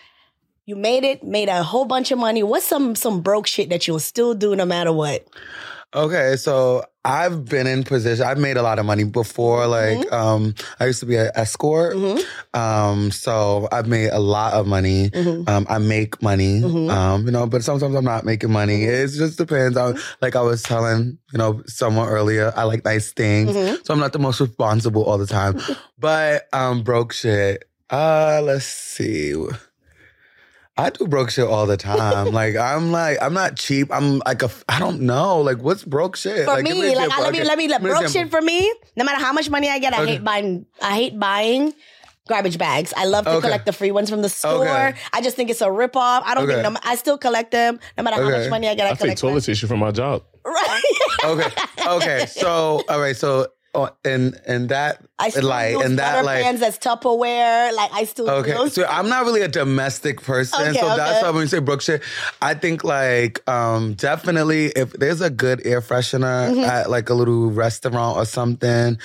you 0.66 0.76
made 0.76 1.04
it, 1.04 1.22
made 1.22 1.48
a 1.48 1.62
whole 1.62 1.84
bunch 1.84 2.10
of 2.10 2.18
money. 2.18 2.42
What's 2.42 2.66
some 2.66 2.94
some 2.94 3.20
broke 3.20 3.46
shit 3.46 3.68
that 3.70 3.86
you'll 3.86 4.00
still 4.00 4.34
do 4.34 4.54
no 4.56 4.64
matter 4.64 4.92
what? 4.92 5.26
Okay, 5.96 6.34
so 6.34 6.82
I've 7.04 7.44
been 7.44 7.68
in 7.68 7.84
position. 7.84 8.26
I've 8.26 8.38
made 8.38 8.56
a 8.56 8.62
lot 8.62 8.80
of 8.80 8.84
money 8.86 9.04
before. 9.04 9.68
Like, 9.68 9.98
Mm-hmm. 9.98 10.12
um, 10.14 10.54
I 10.80 10.86
used 10.86 10.98
to 11.00 11.06
be 11.06 11.14
an 11.14 11.30
escort. 11.36 11.94
Um, 12.52 13.12
so 13.12 13.68
I've 13.70 13.86
made 13.86 14.08
a 14.10 14.18
lot 14.18 14.54
of 14.54 14.66
money. 14.66 15.10
Mhm. 15.10 15.48
Um, 15.48 15.66
I 15.68 15.78
make 15.78 16.20
money. 16.20 16.60
Mhm. 16.62 16.90
Um, 16.90 17.26
you 17.26 17.30
know, 17.30 17.46
but 17.46 17.62
sometimes 17.62 17.94
I'm 17.94 18.04
not 18.04 18.24
making 18.24 18.50
money. 18.50 18.82
It 18.82 19.06
just 19.08 19.38
depends 19.38 19.76
on. 19.76 19.96
Like 20.20 20.34
I 20.34 20.40
was 20.40 20.64
telling, 20.64 21.16
you 21.32 21.38
know, 21.38 21.62
someone 21.66 22.08
earlier, 22.08 22.52
I 22.56 22.64
like 22.64 22.84
nice 22.84 23.12
things, 23.12 23.54
so 23.86 23.94
I'm 23.94 24.00
not 24.00 24.12
the 24.12 24.18
most 24.18 24.40
responsible 24.40 25.04
all 25.04 25.18
the 25.18 25.28
time. 25.28 25.60
but 25.98 26.48
um, 26.52 26.82
broke 26.82 27.12
shit. 27.12 27.68
Uh, 27.94 28.40
let's 28.42 28.64
see. 28.66 29.34
I 30.76 30.90
do 30.90 31.06
broke 31.06 31.30
shit 31.30 31.46
all 31.46 31.66
the 31.66 31.76
time. 31.76 32.32
like 32.40 32.56
I'm 32.56 32.90
like 32.90 33.18
I'm 33.22 33.32
not 33.34 33.56
cheap. 33.56 33.88
I'm 33.92 34.18
like 34.26 34.42
a 34.42 34.50
I 34.68 34.80
don't 34.80 35.02
know. 35.02 35.40
Like 35.40 35.58
what's 35.58 35.84
broke 35.84 36.16
shit? 36.16 36.44
For 36.46 36.54
like, 36.54 36.64
give 36.64 36.76
me, 36.76 36.96
like. 36.96 37.10
I, 37.12 37.20
let 37.22 37.32
me 37.32 37.44
let 37.44 37.58
me 37.58 37.68
let 37.68 37.80
give 37.82 37.90
broke 37.90 38.08
shit 38.08 38.30
for 38.30 38.42
me. 38.42 38.72
No 38.96 39.04
matter 39.04 39.22
how 39.22 39.32
much 39.32 39.48
money 39.48 39.68
I 39.70 39.78
get, 39.78 39.94
I 39.94 40.02
Okay. 40.02 40.12
hate 40.14 40.24
buying. 40.24 40.66
I 40.82 40.94
hate 40.96 41.18
buying. 41.18 41.72
Garbage 42.26 42.56
bags. 42.56 42.94
I 42.96 43.04
love 43.04 43.26
to 43.26 43.32
Okay. 43.32 43.46
collect 43.46 43.66
the 43.66 43.72
free 43.72 43.92
ones 43.92 44.08
from 44.08 44.22
the 44.22 44.30
store. 44.30 44.66
Okay. 44.66 44.94
I 45.12 45.20
just 45.20 45.36
think 45.36 45.50
it's 45.50 45.60
a 45.60 45.70
rip 45.70 45.94
off. 45.94 46.24
I 46.26 46.34
don't 46.34 46.44
Okay. 46.44 46.62
think 46.62 46.72
no, 46.74 46.80
I 46.82 46.96
still 46.96 47.18
collect 47.18 47.50
them. 47.52 47.78
No 47.98 48.02
matter 48.02 48.16
how 48.16 48.30
much 48.30 48.48
money 48.48 48.66
I 48.66 48.74
get, 48.74 48.86
I, 48.86 48.88
I 48.88 48.90
take 48.92 48.98
collect 48.98 49.20
them. 49.20 49.28
toilet 49.30 49.44
tissue 49.44 49.66
from 49.66 49.78
my 49.80 49.90
job. 49.92 50.24
Right. 50.44 50.82
Okay. 51.24 51.50
Okay. 51.86 52.26
So 52.26 52.82
all 52.88 52.98
right. 53.00 53.16
So 53.16 53.46
oh, 53.74 53.90
and 54.04 54.40
and 54.46 54.68
that 54.68 55.04
I 55.18 55.30
still 55.30 55.44
like 55.48 55.72
use 55.72 55.84
and 55.84 55.98
that 55.98 56.24
like 56.24 56.42
pans 56.44 56.62
as 56.62 56.78
Tupperware. 56.78 57.74
Like 57.74 57.90
I 57.92 58.04
still 58.04 58.28
Okay, 58.30 58.52
those. 58.52 58.74
so 58.74 58.84
I'm 58.86 59.08
not 59.08 59.24
really 59.24 59.42
a 59.42 59.48
domestic 59.48 60.22
person, 60.22 60.68
Okay, 60.68 60.78
so 60.80 60.96
that's 60.96 61.22
why 61.22 61.30
when 61.30 61.42
you 61.42 61.48
say 61.48 61.58
Brookshire, 61.58 62.00
I 62.40 62.54
think 62.54 62.84
like 62.84 63.46
um 63.48 63.94
definitely 63.94 64.66
if 64.66 64.92
there's 64.92 65.20
a 65.20 65.30
good 65.30 65.66
air 65.66 65.80
freshener 65.80 66.50
Mm-hmm. 66.50 66.64
at 66.64 66.90
like 66.90 67.10
a 67.10 67.14
little 67.14 67.50
restaurant 67.50 68.16
or 68.16 68.24
something, 68.24 68.98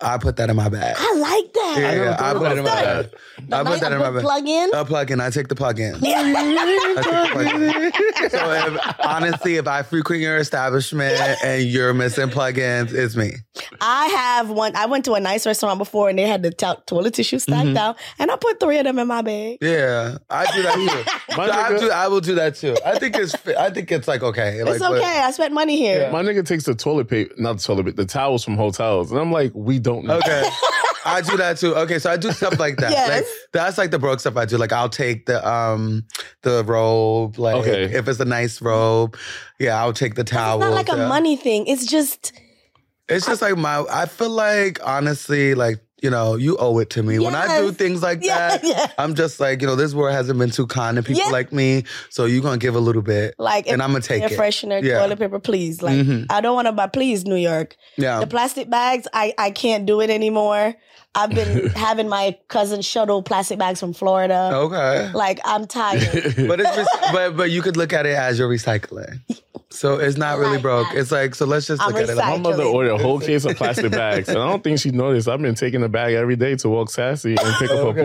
I 0.00 0.18
put 0.18 0.36
that 0.36 0.50
in 0.50 0.56
my 0.56 0.68
bag. 0.68 0.94
I 0.98 1.14
like 1.18 1.52
that. 1.54 1.74
Yeah, 1.78 1.90
never 1.90 2.04
yeah, 2.04 2.12
I 2.12 2.16
thought 2.16 2.36
put 2.36 2.42
that 2.48 2.58
in 2.58 2.64
my 2.64 2.70
bag. 2.70 3.10
The 3.48 3.56
I 3.56 3.64
put 3.64 3.80
that 3.80 3.92
in 3.92 3.98
my 3.98 4.10
bag. 4.10 4.20
plug 4.22 4.46
in. 4.48 4.70
A 4.74 4.84
plug 4.84 5.10
in. 5.10 5.20
I 5.20 5.30
take 5.30 5.48
the 5.48 5.54
plug 5.54 5.78
in. 5.80 5.94
I 6.04 6.98
take 7.02 7.04
the 7.04 7.28
plug 7.32 8.24
in. 8.26 8.30
So 8.30 8.52
if, 8.52 9.00
honestly, 9.06 9.56
if 9.56 9.66
I 9.66 9.82
frequent 9.82 10.20
your 10.22 10.36
establishment 10.36 11.14
and 11.44 11.62
you're 11.64 11.94
missing 11.94 12.28
plugins, 12.28 12.92
it's 12.92 13.16
me. 13.16 13.32
I 13.80 14.06
have 14.06 14.50
one. 14.50 14.76
I 14.76 14.86
went 14.86 15.04
to 15.06 15.12
a 15.14 15.20
nice 15.20 15.46
restaurant 15.46 15.78
before 15.78 16.08
and 16.10 16.18
they 16.18 16.26
had 16.26 16.42
the 16.42 16.50
to- 16.52 16.82
toilet 16.86 17.14
tissue 17.14 17.38
stacked 17.38 17.56
Mm-hmm. 17.66 17.76
out, 17.78 17.96
and 18.18 18.30
I 18.30 18.36
put 18.36 18.60
three 18.60 18.78
of 18.78 18.84
them 18.84 18.98
in 18.98 19.08
my 19.08 19.22
bag. 19.22 19.58
Yeah, 19.62 20.18
I 20.28 20.44
do 20.54 20.62
that 20.62 20.74
too. 20.74 21.12
So 21.36 21.42
I, 21.42 21.78
do, 21.78 21.90
I 21.90 22.08
will 22.08 22.20
do 22.22 22.34
that 22.36 22.54
too. 22.54 22.76
I 22.84 22.98
think 22.98 23.14
it's. 23.16 23.34
I 23.48 23.68
think 23.70 23.92
it's 23.92 24.08
like 24.08 24.22
okay. 24.22 24.62
Like, 24.62 24.74
It's 24.76 24.78
but- 24.78 24.92
okay. 24.98 25.20
I 25.22 25.30
spent 25.32 25.52
money 25.52 25.76
here. 25.76 26.10
My 26.10 26.22
nigga 26.22 26.46
takes 26.46 26.64
the 26.64 26.74
toilet 26.74 27.08
paper, 27.08 27.34
not 27.36 27.58
the 27.58 27.62
toilet 27.62 27.84
paper, 27.84 27.96
the 27.96 28.06
towels 28.06 28.42
from 28.44 28.56
hotels. 28.56 29.10
And 29.10 29.20
I'm 29.20 29.30
like, 29.32 29.52
we 29.54 29.78
don't 29.86 30.04
know. 30.04 30.16
Okay. 30.18 30.42
I 31.06 31.20
do 31.20 31.36
that 31.36 31.58
too. 31.58 31.72
Okay, 31.76 32.00
so 32.00 32.10
I 32.10 32.16
do 32.16 32.32
stuff 32.32 32.58
like 32.58 32.78
that. 32.78 32.90
Yes. 32.90 33.08
Like 33.08 33.26
that's 33.52 33.78
like 33.78 33.90
the 33.92 33.98
broke 33.98 34.18
stuff 34.18 34.36
I 34.36 34.44
do. 34.44 34.58
Like 34.58 34.72
I'll 34.72 34.88
take 34.88 35.26
the 35.26 35.38
um 35.48 36.04
the 36.42 36.64
robe. 36.64 37.38
Like 37.38 37.54
Okay. 37.56 37.84
if 37.84 38.08
it's 38.08 38.18
a 38.18 38.24
nice 38.24 38.60
robe, 38.60 39.16
yeah, 39.60 39.80
I'll 39.80 39.92
take 39.92 40.16
the 40.16 40.24
towel. 40.24 40.58
It's 40.60 40.64
not 40.68 40.74
like 40.74 40.88
a 40.88 41.08
money 41.08 41.36
thing. 41.36 41.68
It's 41.68 41.86
just 41.86 42.32
It's 43.08 43.24
just 43.24 43.40
like 43.40 43.56
my. 43.56 43.84
I 43.88 44.06
feel 44.06 44.30
like 44.30 44.80
honestly, 44.84 45.54
like 45.54 45.78
you 46.02 46.10
know, 46.10 46.34
you 46.36 46.56
owe 46.58 46.78
it 46.78 46.90
to 46.90 47.02
me 47.02 47.18
when 47.18 47.34
I 47.34 47.58
do 47.60 47.72
things 47.72 48.02
like 48.02 48.22
Yeah, 48.22 48.56
that. 48.58 48.64
yeah. 48.64 48.86
I'm 48.98 49.14
just 49.14 49.40
like 49.40 49.60
you 49.62 49.66
know, 49.66 49.76
this 49.76 49.94
world 49.94 50.14
hasn't 50.14 50.38
been 50.38 50.50
too 50.50 50.66
kind 50.66 50.96
to 50.96 51.02
people 51.02 51.22
Yeah. 51.24 51.30
like 51.30 51.52
me, 51.52 51.84
so 52.10 52.26
you're 52.26 52.42
gonna 52.42 52.58
give 52.58 52.74
a 52.76 52.80
little 52.80 53.02
bit, 53.02 53.34
like 53.38 53.66
and 53.68 53.82
I'm 53.82 53.90
gonna 53.92 54.02
take 54.02 54.22
air 54.22 54.28
it. 54.32 54.38
freshener, 54.38 54.82
Yeah. 54.82 54.98
toilet 55.00 55.18
paper, 55.18 55.38
please. 55.38 55.82
Like 55.82 55.96
Mhm. 55.98 56.26
I 56.30 56.40
don't 56.40 56.54
want 56.54 56.66
to 56.66 56.72
buy. 56.72 56.86
Please, 56.88 57.24
New 57.24 57.36
York. 57.36 57.76
Yeah. 57.96 58.20
The 58.20 58.26
plastic 58.26 58.68
bags, 58.70 59.08
I 59.12 59.32
I 59.38 59.50
can't 59.50 59.86
do 59.86 60.00
it 60.00 60.10
anymore. 60.10 60.74
I've 61.16 61.30
been 61.30 61.68
having 61.74 62.08
my 62.08 62.38
cousin 62.48 62.82
shuttle 62.82 63.22
plastic 63.22 63.58
bags 63.58 63.80
from 63.80 63.92
Florida. 63.94 64.50
Okay. 64.52 65.10
Like 65.12 65.40
I'm 65.44 65.66
tired. 65.66 66.02
But 66.46 66.60
it's 66.60 66.76
just, 66.76 66.90
but 67.12 67.36
but 67.36 67.50
you 67.50 67.62
could 67.62 67.76
look 67.76 67.92
at 67.92 68.06
it 68.06 68.14
as 68.16 68.38
you're 68.38 68.48
recycling. 68.48 69.20
So 69.68 69.96
it's 69.98 70.16
not 70.16 70.38
really 70.38 70.54
like 70.54 70.62
broke. 70.62 70.86
that. 70.88 70.96
It's 70.96 71.10
like 71.12 71.34
so. 71.34 71.44
Let's 71.44 71.66
just 71.66 71.82
I'm 71.82 71.92
look 71.92 72.02
at 72.02 72.08
it. 72.10 72.14
My 72.16 72.22
Like, 72.30 72.38
recycling. 72.38 72.42
mother 72.42 72.62
ordered 72.64 72.92
a 72.92 72.98
whole 72.98 73.18
case 73.20 73.44
of 73.44 73.56
plastic 73.56 73.90
bags, 73.90 74.28
and 74.28 74.38
I 74.38 74.46
don't 74.48 74.62
think 74.62 74.78
she 74.78 74.90
noticed. 74.90 75.28
I've 75.28 75.42
been 75.42 75.54
taking 75.56 75.82
a 75.82 75.88
bag 75.88 76.14
every 76.14 76.36
day 76.36 76.54
to 76.56 76.68
walk 76.68 76.88
sassy 76.90 77.30
and 77.36 77.54
pick 77.58 77.70
up 77.70 77.76
her 77.78 77.82
Okay. 77.88 78.02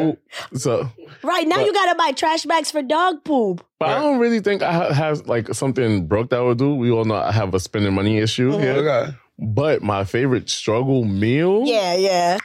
poop. 0.51 0.60
So, 0.60 0.89
Right 1.24 1.48
now, 1.48 1.58
But- 1.58 1.65
you 1.68 1.74
gotta 1.74 1.96
buy 1.96 2.12
trash 2.13 2.44
bags 2.46 2.72
for 2.72 2.82
dog 2.82 3.24
poop. 3.24 3.63
but 3.80 3.89
I 3.89 4.01
don't 4.01 4.20
really 4.20 4.39
think 4.39 4.63
I 4.63 4.72
ha- 4.74 4.94
have 4.94 5.27
like 5.27 5.53
something 5.53 6.08
broke 6.08 6.32
that 6.32 6.39
I 6.39 6.41
would 6.41 6.58
do. 6.58 6.74
We 6.75 6.89
all 6.91 7.06
know 7.06 7.15
I 7.15 7.32
have 7.32 7.53
a 7.53 7.60
spending 7.60 7.94
money 7.94 8.18
issue 8.18 8.51
Mm-hmm. 8.51 8.62
here. 8.62 8.74
okay. 8.89 9.13
But 9.39 9.82
my 9.82 10.03
favorite 10.03 10.50
struggle 10.50 11.03
meal, 11.06 11.63
Yeah, 11.65 11.96
yeah, 11.96 12.38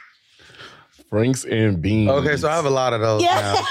Franks 1.09 1.45
and 1.45 1.81
beans. 1.81 2.09
Okay, 2.09 2.37
so 2.37 2.49
I 2.49 2.55
have 2.55 2.65
a 2.65 2.69
lot 2.69 2.93
of 2.93 3.01
those 3.01 3.23
yeah. 3.23 3.53
now. 3.55 3.65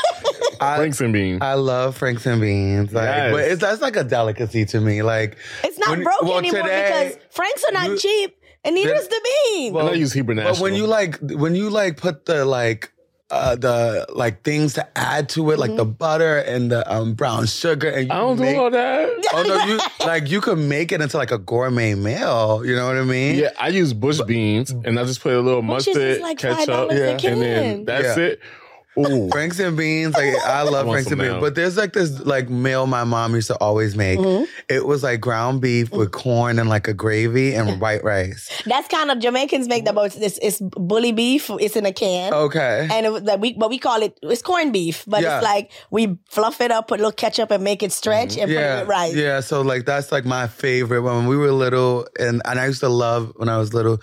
I, 0.61 0.77
Franks 0.79 1.01
and 1.03 1.13
beans. 1.13 1.41
I 1.43 1.55
love 1.55 1.97
Franks 1.97 2.25
and 2.27 2.41
beans. 2.41 2.93
Like, 2.93 3.05
Yes. 3.05 3.33
but 3.33 3.45
it's 3.45 3.61
that's 3.61 3.83
like 3.83 3.97
a 3.97 4.05
delicacy 4.05 4.65
to 4.67 4.81
me. 4.81 5.03
Like, 5.03 5.37
it's 5.63 5.79
not 5.79 5.91
When- 5.91 6.03
broke 6.03 6.23
well, 6.23 6.39
anymore 6.39 6.63
today, 6.63 7.11
because 7.13 7.25
Franks 7.35 7.63
are 7.69 7.73
not 7.73 7.91
you- 7.91 7.99
cheap, 7.99 8.37
and 8.65 8.75
neither 8.75 8.95
is 8.95 9.07
the 9.09 9.21
beans. 9.53 9.75
Well, 9.75 9.87
and 9.87 9.95
I 9.95 9.99
use 9.99 10.13
Hebrew 10.15 10.35
National. 10.35 10.55
but 10.55 10.63
when 10.63 10.75
you 10.75 10.87
like, 10.87 11.19
when 11.21 11.55
you 11.55 11.69
like 11.71 11.99
put 11.99 12.25
the 12.25 12.45
like. 12.47 12.91
Uh, 13.29 13.57
the 13.57 14.07
like 14.15 14.45
things 14.45 14.75
to 14.75 14.87
add 14.97 15.29
to 15.31 15.51
it, 15.51 15.59
like 15.59 15.75
the 15.75 15.85
butter 15.85 16.39
and 16.39 16.71
the 16.71 16.89
um, 16.95 17.15
brown 17.15 17.45
sugar, 17.47 17.89
and 17.89 18.07
you 18.07 18.13
I 18.15 18.19
don't 18.19 18.39
make, 18.39 18.55
do 18.55 18.63
all 18.63 18.71
that. 18.71 19.09
Oh 19.35 19.43
no, 19.43 19.65
you 19.65 19.81
like 20.07 20.31
you 20.31 20.41
could 20.41 20.59
make 20.59 20.93
it 20.93 21.01
into 21.01 21.17
like 21.17 21.33
a 21.33 21.39
gourmet 21.39 21.97
meal. 21.97 22.65
You 22.65 22.77
know 22.77 22.87
what 22.87 22.97
I 22.97 23.03
mean? 23.03 23.35
Yeah, 23.35 23.51
I 23.59 23.69
use 23.71 23.93
bush 23.93 24.21
beans, 24.21 24.71
and 24.71 24.97
I 24.97 25.03
just 25.03 25.23
put 25.23 25.33
a 25.33 25.41
little 25.41 25.61
Bushes 25.61 25.89
mustard, 25.89 26.03
is 26.05 26.21
like 26.21 26.39
ketchup, 26.39 26.69
$5 26.69 26.93
a 26.93 26.95
Yeah. 26.95 27.17
can. 27.17 27.33
and 27.33 27.43
then 27.43 27.85
that's 27.85 28.17
Yeah. 28.17 28.25
it. 28.27 28.41
Ooh, 28.99 29.29
Franks 29.33 29.59
and 29.59 29.77
beans, 29.77 30.15
like 30.15 30.35
I 30.45 30.63
love 30.63 30.87
want 30.87 30.97
Franks 30.97 31.11
and 31.11 31.21
beans. 31.21 31.33
now. 31.35 31.41
But 31.41 31.55
there's 31.55 31.77
like 31.77 31.93
this 31.93 32.21
like 32.21 32.49
meal 32.49 32.87
my 32.87 33.05
mom 33.05 33.35
used 33.35 33.49
to 33.49 33.57
always 33.57 33.95
make. 33.97 34.19
Mm-hmm. 34.19 34.45
It 34.69 34.87
was 34.87 35.03
like 35.03 35.21
ground 35.21 35.61
beef 35.61 35.91
with 35.93 36.13
corn 36.13 36.59
and 36.59 36.69
like 36.69 36.89
a 36.89 36.95
gravy 36.95 37.55
and 37.55 37.81
white 37.83 38.03
rice. 38.05 38.63
That's 38.65 38.89
kind 38.89 39.11
of 39.11 39.19
Jamaicans 39.19 39.69
make 39.69 39.85
the 39.85 39.93
most. 39.93 40.17
It's, 40.17 40.39
it's 40.43 40.61
bully 40.61 41.13
beef. 41.13 41.51
It's 41.61 41.77
in 41.77 41.87
a 41.87 41.93
can. 41.93 42.33
Okay. 42.33 42.89
And 42.91 43.07
it, 43.07 43.11
was 43.11 43.23
like 43.23 43.41
we, 43.41 43.53
but 43.55 43.69
we 43.71 43.79
call 43.79 44.03
it 44.03 44.19
it's 44.23 44.43
corned 44.43 44.73
beef, 44.73 45.05
but 45.07 45.23
Yeah. 45.23 45.37
it's 45.39 45.45
like 45.45 45.71
we 45.91 46.19
fluff 46.29 46.61
it 46.61 46.71
up, 46.71 46.89
put 46.89 47.01
a 47.01 47.03
little 47.03 47.13
ketchup, 47.13 47.51
and 47.51 47.63
make 47.63 47.83
it 47.83 47.93
stretch, 47.93 48.37
and 48.37 48.49
put 48.49 48.51
it 48.51 48.55
yeah, 48.61 48.81
with 48.81 48.89
rice. 48.89 49.15
yeah. 49.15 49.41
So 49.41 49.61
like 49.63 49.85
that's 49.85 50.11
like 50.13 50.25
my 50.25 50.47
favorite 50.47 51.03
when 51.03 51.27
we 51.27 51.37
were 51.37 51.53
little, 51.53 52.07
and 52.19 52.41
and 52.45 52.59
I 52.59 52.67
used 52.67 52.81
to 52.81 52.89
love 52.89 53.33
when 53.37 53.49
I 53.49 53.59
was 53.59 53.75
little 53.75 54.01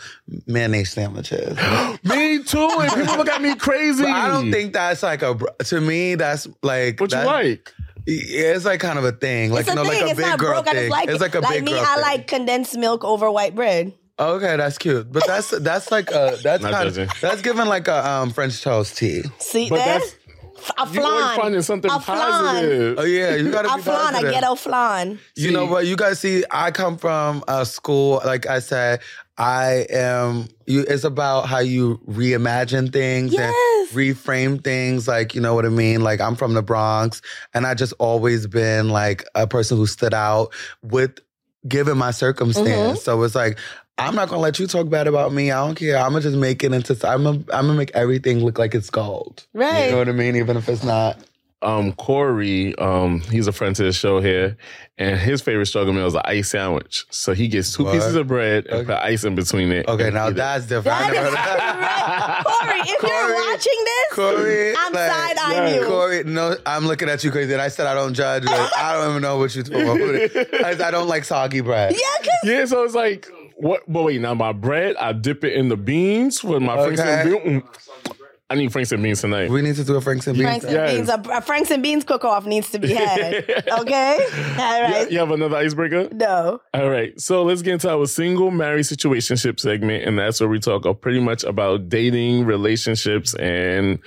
mayonnaise 0.47 0.91
sandwiches. 0.91 1.57
me 2.03 2.43
too. 2.43 2.69
And 2.81 2.91
people 2.93 3.17
look 3.17 3.29
at 3.29 3.41
me 3.41 3.55
crazy. 3.55 4.03
But 4.03 4.11
I 4.11 4.27
don't 4.27 4.51
think 4.51 4.73
that's 4.89 5.03
like 5.03 5.21
a 5.21 5.37
to 5.65 5.81
me. 5.81 6.15
That's 6.15 6.47
like 6.61 6.99
what 6.99 7.11
you 7.11 7.17
like. 7.19 7.73
Yeah, 8.05 8.51
it's 8.55 8.65
like 8.65 8.79
kind 8.81 8.99
of 8.99 9.05
a 9.05 9.11
thing. 9.13 9.51
Like 9.51 9.61
It's 9.61 9.67
you 9.67 9.73
a 9.73 9.75
know, 9.83 9.89
thing. 9.89 10.01
like 10.01 10.07
a 10.07 10.09
it's 10.11 10.17
big 10.19 10.25
not 10.27 10.39
girl 10.39 10.61
broke. 10.63 10.67
I 10.67 10.71
thing. 10.71 10.79
just 10.81 10.91
like 10.91 11.09
it's 11.09 11.15
it. 11.17 11.21
like 11.21 11.35
a 11.35 11.39
like 11.39 11.53
big 11.53 11.63
me, 11.65 11.71
girl 11.71 11.81
I 11.81 11.93
thing. 11.95 12.01
like 12.03 12.27
condensed 12.27 12.77
milk 12.77 13.03
over 13.03 13.31
white 13.31 13.55
bread. 13.55 13.93
Okay, 14.19 14.57
that's 14.57 14.77
cute. 14.77 15.11
But 15.11 15.25
that's 15.25 15.49
that's 15.51 15.89
like 15.91 16.11
a 16.11 16.37
that's 16.43 16.63
kind 16.63 16.75
judging. 16.89 17.09
of 17.09 17.21
that's 17.21 17.41
given 17.41 17.67
like 17.67 17.87
a 17.87 18.07
um, 18.07 18.29
French 18.31 18.61
toast 18.61 18.97
tea. 18.97 19.23
See 19.39 19.69
But 19.69 19.77
there? 19.77 19.85
that's- 19.85 20.15
F- 20.55 20.71
A 20.77 20.93
You 20.93 21.03
always 21.03 21.23
flan. 21.25 21.39
finding 21.41 21.61
something 21.61 21.91
a 21.91 21.99
flan. 21.99 22.17
positive. 22.19 22.99
Oh 22.99 23.03
yeah, 23.03 23.35
you 23.35 23.51
gotta 23.51 23.73
A 23.73 23.75
be 23.77 23.81
flan. 23.81 23.97
A 23.97 24.11
positive. 24.13 24.31
ghetto 24.31 24.55
flan. 24.55 25.19
You 25.35 25.51
know 25.51 25.65
what? 25.65 25.85
You 25.87 25.97
guys 25.97 26.19
see, 26.19 26.45
I 26.51 26.71
come 26.71 26.97
from 26.97 27.43
a 27.49 27.65
school. 27.65 28.21
Like 28.23 28.47
I 28.47 28.59
said, 28.59 29.01
I 29.37 29.87
am. 29.89 30.47
You. 30.67 30.81
It's 30.87 31.03
about 31.03 31.47
how 31.47 31.59
you 31.59 31.99
reimagine 32.07 32.91
things 32.93 33.33
Yes. 33.33 33.53
and 33.53 33.97
reframe 33.97 34.63
things. 34.63 35.07
Like 35.07 35.33
you 35.35 35.41
know 35.41 35.55
what 35.55 35.65
I 35.65 35.69
mean. 35.69 36.01
Like 36.01 36.21
I'm 36.21 36.35
from 36.35 36.53
the 36.53 36.61
Bronx, 36.61 37.21
and 37.53 37.65
I 37.65 37.73
just 37.73 37.93
always 37.99 38.47
been 38.47 38.89
like 38.89 39.25
a 39.35 39.47
person 39.47 39.77
who 39.77 39.87
stood 39.87 40.13
out 40.13 40.53
with 40.83 41.19
given 41.67 41.97
my 41.97 42.11
circumstance. 42.11 42.67
Mm-hmm. 42.69 42.97
So 42.97 43.23
it's 43.23 43.35
like. 43.35 43.57
I'm 43.95 44.15
not 44.15 44.27
gonna 44.27 44.41
let 44.41 44.57
you 44.57 44.65
talk 44.65 44.89
bad 44.89 45.05
about 45.05 45.31
me. 45.33 45.51
I 45.51 45.63
don't 45.63 45.75
care. 45.75 45.97
I'm 45.97 46.13
gonna 46.13 46.21
just 46.21 46.35
make 46.35 46.63
it 46.63 46.73
into. 46.73 46.93
I'm 47.07 47.23
gonna, 47.25 47.37
I'm 47.53 47.67
gonna 47.67 47.75
make 47.75 47.91
everything 47.93 48.43
look 48.43 48.57
like 48.57 48.73
it's 48.73 48.89
gold. 48.89 49.45
Right. 49.53 49.85
You 49.85 49.91
know 49.91 49.97
what 49.99 50.09
I 50.09 50.13
mean? 50.13 50.35
Even 50.35 50.57
if 50.57 50.67
it's 50.67 50.83
not. 50.83 51.19
Um, 51.63 51.93
Corey, 51.93 52.75
um, 52.77 53.21
he's 53.21 53.47
a 53.47 53.51
friend 53.53 53.75
to 53.77 53.83
the 53.83 53.93
show 53.93 54.19
here, 54.19 54.57
and 54.97 55.17
his 55.17 55.41
favorite 55.41 55.65
struggle 55.67 55.93
meal 55.93 56.05
is 56.07 56.13
an 56.13 56.21
ice 56.25 56.49
sandwich. 56.49 57.05
So 57.09 57.33
he 57.33 57.47
gets 57.47 57.73
two 57.75 57.85
What? 57.85 57.93
pieces 57.93 58.15
of 58.15 58.27
bread 58.27 58.65
and 58.65 58.79
Okay. 58.81 58.85
put 58.87 58.97
ice 58.97 59.23
in 59.23 59.35
between 59.35 59.71
it. 59.71 59.87
Okay, 59.87 60.09
now 60.09 60.27
eat 60.27 60.31
it. 60.31 60.35
that's 60.35 60.65
different. 60.65 60.97
I 60.99 61.07
That 61.11 61.13
never 61.13 61.27
is 61.27 61.33
heard 61.35 61.53
of 61.53 61.57
that. 61.57 62.43
right. 62.45 62.45
Corey, 62.45 62.79
if 62.81 63.01
you're 63.01 63.51
watching 63.51 63.85
this, 63.85 64.13
Corey, 64.13 64.73
I'm 64.77 64.93
like, 64.93 65.11
side 65.11 65.37
eyeing 65.37 65.73
yeah. 65.75 65.79
you. 65.81 65.85
Corey, 65.87 66.23
no, 66.25 66.55
I'm 66.65 66.85
looking 66.85 67.09
at 67.09 67.23
you 67.23 67.31
crazy. 67.31 67.53
And 67.53 67.61
I 67.61 67.69
said 67.69 67.87
I 67.87 67.93
don't 67.93 68.13
judge. 68.13 68.43
But 68.45 68.71
I 68.77 68.93
don't 68.93 69.09
even 69.11 69.21
know 69.21 69.37
what 69.37 69.55
you're 69.55 69.63
talking 69.63 69.81
about. 69.81 70.55
I, 70.83 70.87
I 70.87 70.91
don't 70.91 71.07
like 71.07 71.23
soggy 71.23 71.61
bread. 71.61 71.93
Yeah, 71.93 71.97
because 72.21 72.33
Yeah, 72.43 72.65
so 72.65 72.83
it's 72.83 72.93
like 72.95 73.27
what? 73.55 73.81
But 73.87 74.03
wait, 74.03 74.19
now 74.19 74.33
my 74.33 74.51
bread, 74.51 74.95
I 74.97 75.13
dip 75.13 75.43
it 75.45 75.53
in 75.53 75.69
the 75.69 75.77
beans 75.77 76.43
with 76.43 76.61
my 76.61 76.75
Franks 76.75 76.99
and 76.99 77.29
Okay. 77.29 77.43
beans. 77.49 77.63
Mm. 77.63 78.02
I 78.49 78.55
need 78.55 78.71
Franks 78.71 78.91
and 78.91 79.01
beans 79.01 79.21
tonight. 79.21 79.49
We 79.49 79.61
need 79.61 79.75
to 79.77 79.83
do 79.83 79.95
a 79.95 80.01
Franks 80.01 80.27
and 80.27 80.37
Beans. 80.37 80.45
Franks 80.47 80.65
and 80.65 80.73
Yes. 80.73 80.93
beans, 80.93 81.09
a, 81.09 81.37
a 81.37 81.41
Franks 81.41 81.71
and 81.71 81.81
beans 81.81 82.03
cook 82.03 82.23
off 82.23 82.45
needs 82.45 82.69
to 82.71 82.79
be 82.79 82.93
had. 82.93 83.33
Okay, 83.79 84.15
all 84.19 84.57
Yeah, 84.57 84.91
right. 84.91 85.11
you 85.11 85.17
have 85.19 85.31
another 85.31 85.55
icebreaker? 85.57 86.09
No, 86.13 86.59
All 86.73 86.89
right, 86.89 87.19
so 87.19 87.43
let's 87.43 87.61
get 87.61 87.73
into 87.73 87.89
our 87.89 88.05
single 88.05 88.51
married 88.51 88.85
situationship 88.85 89.59
segment, 89.59 90.03
and 90.03 90.19
that's 90.19 90.39
where 90.39 90.49
we 90.49 90.59
talk 90.59 90.83
pretty 91.01 91.19
much 91.21 91.43
about 91.43 91.89
dating, 91.89 92.45
relationships, 92.45 93.33
and 93.35 93.99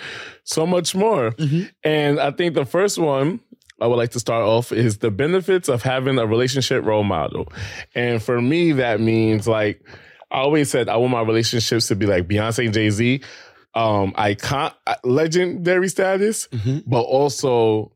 so 0.44 0.66
much 0.66 0.94
more. 0.94 1.32
Mm-hmm. 1.32 1.62
And 1.82 2.20
I 2.20 2.30
think 2.30 2.54
the 2.54 2.66
first 2.66 2.98
one 2.98 3.40
I 3.80 3.86
would 3.88 3.96
like 3.96 4.10
to 4.12 4.20
start 4.20 4.42
off 4.44 4.70
is 4.70 4.98
the 4.98 5.10
benefits 5.10 5.68
of 5.68 5.82
having 5.82 6.18
a 6.18 6.26
relationship 6.26 6.84
role 6.84 7.04
model. 7.04 7.48
And 7.94 8.22
for 8.22 8.40
me, 8.40 8.72
that 8.72 9.00
means 9.00 9.48
like 9.48 9.82
I 10.30 10.38
always 10.40 10.70
said, 10.70 10.88
I 10.88 10.96
want 10.96 11.12
my 11.12 11.22
relationships 11.22 11.88
to 11.88 11.94
be 11.96 12.06
like 12.06 12.26
Beyonce 12.26 12.64
and 12.64 12.74
Jay 12.74 12.90
Z, 12.90 13.22
um, 13.76 14.12
icon, 14.16 14.72
legendary 15.04 15.88
status, 15.88 16.48
but 16.86 17.02
also. 17.02 17.92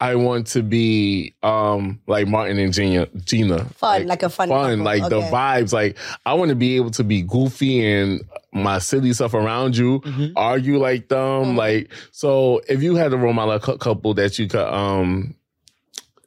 I 0.00 0.16
want 0.16 0.48
to 0.48 0.62
be 0.62 1.34
um 1.42 2.00
like 2.06 2.26
Martin 2.26 2.58
and 2.58 2.74
Gina. 2.74 3.06
Gina. 3.24 3.64
Fun, 3.76 4.06
like 4.06 4.22
a 4.22 4.28
funny 4.28 4.50
fun, 4.50 4.70
couple, 4.80 4.84
like 4.84 5.08
the 5.08 5.20
vibes. 5.20 5.72
Like 5.72 5.96
I 6.26 6.34
want 6.34 6.50
to 6.50 6.56
be 6.56 6.76
able 6.76 6.90
to 6.90 7.04
be 7.04 7.22
goofy 7.22 7.86
and 7.86 8.20
my 8.52 8.80
silly 8.80 9.12
stuff 9.14 9.32
around 9.32 9.76
you, 9.76 10.00
Mm-hmm. 10.00 10.32
argue 10.36 10.78
like 10.78 11.08
them. 11.08 11.18
Mm-hmm. 11.44 11.56
Like 11.56 11.92
so, 12.10 12.60
if 12.68 12.82
you 12.82 12.96
had 12.96 13.14
a 13.14 13.16
role 13.16 13.32
model 13.32 13.58
cou- 13.60 13.78
couple 13.78 14.12
that 14.14 14.36
you 14.38 14.46
could 14.48 14.66
um 14.68 15.36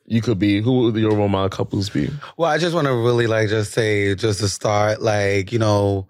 you 0.06 0.22
could 0.22 0.40
be, 0.40 0.62
who 0.62 0.80
would 0.84 0.96
your 0.96 1.12
role 1.16 1.28
model 1.28 1.50
couples 1.50 1.90
be? 1.90 2.10
Well, 2.38 2.50
I 2.50 2.58
just 2.58 2.74
want 2.74 2.88
to 2.88 2.94
really 2.96 3.28
like 3.28 3.50
just 3.50 3.74
say, 3.74 4.16
just 4.16 4.40
to 4.40 4.48
start, 4.48 5.02
like, 5.02 5.52
you 5.52 5.60
know, 5.60 6.08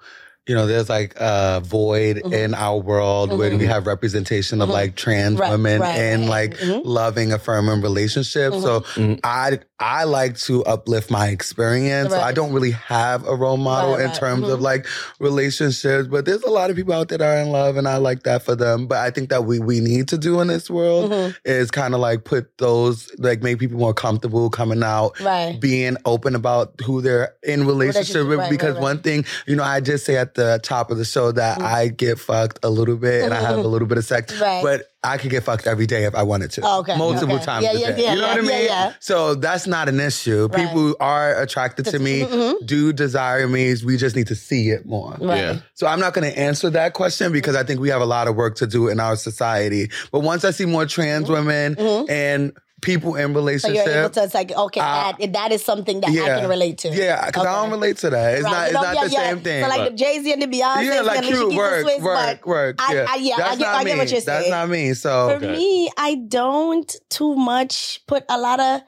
you 0.48 0.56
know, 0.56 0.66
there's 0.66 0.90
like 0.90 1.14
a 1.18 1.62
void 1.64 2.18
Mm-hmm. 2.18 2.34
in 2.34 2.54
our 2.56 2.78
world 2.78 3.38
where 3.38 3.56
we 3.58 3.66
have 3.66 3.86
representation 3.88 4.62
of 4.62 4.70
like 4.70 4.96
trans 4.96 5.40
Right, 5.40 5.52
women 5.52 5.82
right, 5.82 5.98
and 5.98 6.22
right. 6.24 6.50
like 6.52 6.60
Mhm. 6.60 6.82
loving, 6.86 7.34
affirming 7.34 7.82
relationships. 7.82 8.62
So 8.62 8.82
Mhm. 8.96 9.20
I 9.24 9.60
I 9.80 10.06
like 10.06 10.38
to 10.40 10.64
uplift 10.66 11.12
my 11.12 11.28
experience. 11.28 12.10
So 12.12 12.20
I 12.20 12.32
don't 12.32 12.52
really 12.52 12.72
have 12.72 13.28
a 13.28 13.36
role 13.36 13.58
model 13.58 13.92
Right, 13.92 14.02
in 14.02 14.08
right. 14.08 14.16
terms 14.16 14.48
of 14.50 14.60
like 14.62 14.88
relationships, 15.20 16.08
but 16.08 16.26
there's 16.26 16.42
a 16.44 16.50
lot 16.50 16.70
of 16.72 16.76
people 16.76 16.94
out 16.94 17.10
there 17.10 17.18
that 17.20 17.38
are 17.38 17.42
in 17.42 17.52
love, 17.52 17.78
and 17.78 17.88
I 17.88 17.98
like 17.98 18.24
that 18.24 18.42
for 18.42 18.56
them. 18.56 18.88
But 18.88 19.00
I 19.00 19.12
think 19.12 19.30
that 19.30 19.46
we 19.46 19.60
we 19.60 19.80
need 19.82 20.08
to 20.10 20.18
do 20.18 20.40
in 20.40 20.48
this 20.48 20.70
world 20.70 21.36
is 21.46 21.70
kind 21.70 21.94
of 21.94 22.00
like 22.00 22.24
put 22.24 22.58
those 22.58 23.12
like 23.20 23.44
make 23.44 23.60
people 23.60 23.78
more 23.78 23.94
comfortable 23.94 24.50
coming 24.50 24.82
out 24.84 25.20
right. 25.20 25.60
being 25.60 25.98
open 26.06 26.34
about 26.36 26.74
who 26.86 27.02
they're 27.02 27.34
in 27.44 27.66
relationship 27.68 27.78
Relationship, 27.78 28.28
with 28.28 28.40
right, 28.40 28.50
because 28.50 28.74
right, 28.76 28.76
right. 28.76 28.82
one 28.96 29.00
thing 29.00 29.26
you 29.46 29.56
know 29.56 29.64
i 29.64 29.80
just 29.80 30.06
say 30.06 30.18
at 30.18 30.34
the 30.38 30.60
top 30.64 30.90
of 30.92 30.98
the 30.98 31.04
show 31.06 31.32
that 31.34 31.62
i 31.62 31.90
get 31.90 32.18
fucked 32.18 32.60
a 32.64 32.70
little 32.70 32.96
bit 32.96 33.24
and 33.26 33.34
i 33.34 33.42
have 33.42 33.58
a 33.58 33.68
little 33.68 33.88
bit 33.88 33.98
of 33.98 34.06
sex 34.06 34.32
Mm-hmm. 34.34 34.42
Right. 34.48 34.64
but 34.64 34.86
i 35.04 35.18
could 35.18 35.30
get 35.32 35.44
fucked 35.44 35.68
every 35.68 35.86
day 35.86 36.06
if 36.06 36.16
i 36.16 36.24
wanted 36.24 36.52
to 36.52 36.62
Oh, 36.64 36.80
okay, 36.80 36.96
multiple 36.98 37.36
okay. 37.36 37.44
times 37.46 37.64
Yeah, 37.66 37.72
a 37.72 37.80
yeah, 37.80 37.92
day 37.92 38.04
yeah, 38.04 38.14
you 38.14 38.22
know 38.22 38.28
what 38.28 38.38
i 38.38 38.42
mean 38.42 38.50
yeah, 38.52 38.86
yeah. 38.88 38.94
so 39.00 39.36
that's 39.36 39.68
not 39.68 39.90
an 39.90 40.00
issue 40.00 40.48
Right. 40.48 40.66
people 40.68 40.96
are 41.00 41.42
attracted 41.42 41.86
to 41.88 42.00
me 42.00 42.22
Mhm. 42.22 42.66
do 42.66 42.94
desire 42.94 43.48
me 43.48 43.76
we 43.86 43.98
just 43.98 44.16
need 44.16 44.28
to 44.28 44.36
see 44.36 44.70
it 44.70 44.86
more 44.86 45.18
Right. 45.20 45.38
Yeah. 45.38 45.60
so 45.74 45.88
I'm 45.88 46.00
not 46.00 46.14
going 46.14 46.32
to 46.32 46.38
answer 46.40 46.70
that 46.72 46.94
question 46.94 47.32
because 47.32 47.56
I 47.56 47.64
think 47.64 47.80
we 47.80 47.90
have 47.90 48.02
a 48.02 48.06
lot 48.06 48.28
of 48.28 48.36
work 48.36 48.56
to 48.58 48.68
do 48.68 48.88
in 48.88 49.00
our 49.00 49.16
society. 49.16 49.90
But 50.12 50.20
once 50.22 50.44
I 50.46 50.52
see 50.52 50.66
more 50.66 50.86
trans 50.86 51.30
women 51.30 51.78
and 52.10 52.54
people 52.82 53.16
in 53.16 53.28
Mm-hmm. 53.28 53.34
So 53.34 53.40
relationships, 53.40 53.86
you're 53.88 54.00
able 54.00 54.10
to, 54.12 54.24
it's 54.24 54.34
like, 54.34 54.52
okay, 54.52 54.80
Uh, 54.80 55.14
that, 55.20 55.34
that 55.34 55.52
is 55.52 55.64
something 55.66 56.00
that 56.02 56.10
I 56.10 56.14
can 56.40 56.50
relate 56.50 56.78
to. 56.80 56.90
Yeah, 56.90 57.26
because 57.26 57.46
I 57.46 57.62
don't 57.62 57.72
relate 57.72 57.98
to 57.98 58.10
that. 58.12 58.36
It's 58.36 58.44
Right. 58.44 58.52
not. 58.52 58.66
It's 58.66 58.74
not 58.74 58.96
yeah, 58.96 59.04
the 59.06 59.10
yeah. 59.12 59.30
same 59.30 59.40
thing. 59.42 59.64
So 59.64 59.70
like 59.70 59.80
But- 59.80 59.92
the 59.92 59.98
Jay 59.98 60.20
Z 60.22 60.34
and 60.34 60.42
the 60.42 60.48
Beyonce, 60.48 60.84
yeah, 60.86 61.02
like 61.02 61.20
Alicia 61.20 61.34
cute 61.34 61.50
Keys, 61.50 61.58
work, 61.58 61.86
the 61.86 61.92
Swizz, 61.92 62.02
work, 62.02 62.40
but 62.42 62.48
work. 62.48 62.76
I- 62.80 62.94
yeah, 62.94 63.06
I- 63.10 63.16
yeah, 63.18 63.36
I 63.36 63.38
that's 63.40 63.58
get- 63.58 63.66
not 63.66 63.76
I 63.76 63.84
get 63.84 63.94
me. 63.94 64.00
what 64.00 64.12
you're 64.12 64.22
That's 64.22 64.50
not 64.50 64.70
me. 64.70 64.90
For 64.90 64.96
So 64.96 65.30
Okay. 65.32 65.52
me, 65.58 65.90
I 65.98 66.16
don't 66.16 66.96
too 67.10 67.36
much 67.36 68.02
put 68.08 68.24
a 68.30 68.38
lot 68.38 68.60
of. 68.60 68.82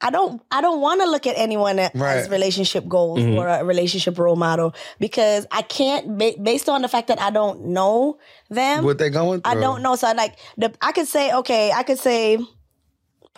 I 0.00 0.10
don't. 0.10 0.40
I 0.52 0.60
don't 0.60 0.80
want 0.80 1.00
to 1.02 1.10
look 1.10 1.26
at 1.26 1.36
anyone 1.36 1.80
as 1.80 1.90
Right. 1.92 2.30
relationship 2.30 2.86
goals 2.86 3.18
Mhm. 3.18 3.36
or 3.36 3.48
a 3.48 3.64
relationship 3.64 4.16
role 4.16 4.36
model 4.36 4.72
because 5.00 5.44
I 5.50 5.62
can't. 5.62 6.16
Based 6.16 6.68
on 6.68 6.82
the 6.82 6.88
fact 6.88 7.08
that 7.08 7.20
I 7.20 7.30
don't 7.30 7.66
know 7.66 8.18
them, 8.48 8.84
what 8.84 8.98
they're 8.98 9.10
going 9.10 9.40
through? 9.40 9.50
I 9.50 9.56
don't 9.60 9.82
know. 9.82 9.96
So 9.96 10.06
I 10.06 10.12
like 10.12 10.34
the. 10.56 10.72
I 10.80 10.92
could 10.92 11.08
say 11.08 11.32
okay. 11.32 11.72
I 11.72 11.82
could 11.82 11.98
say 11.98 12.38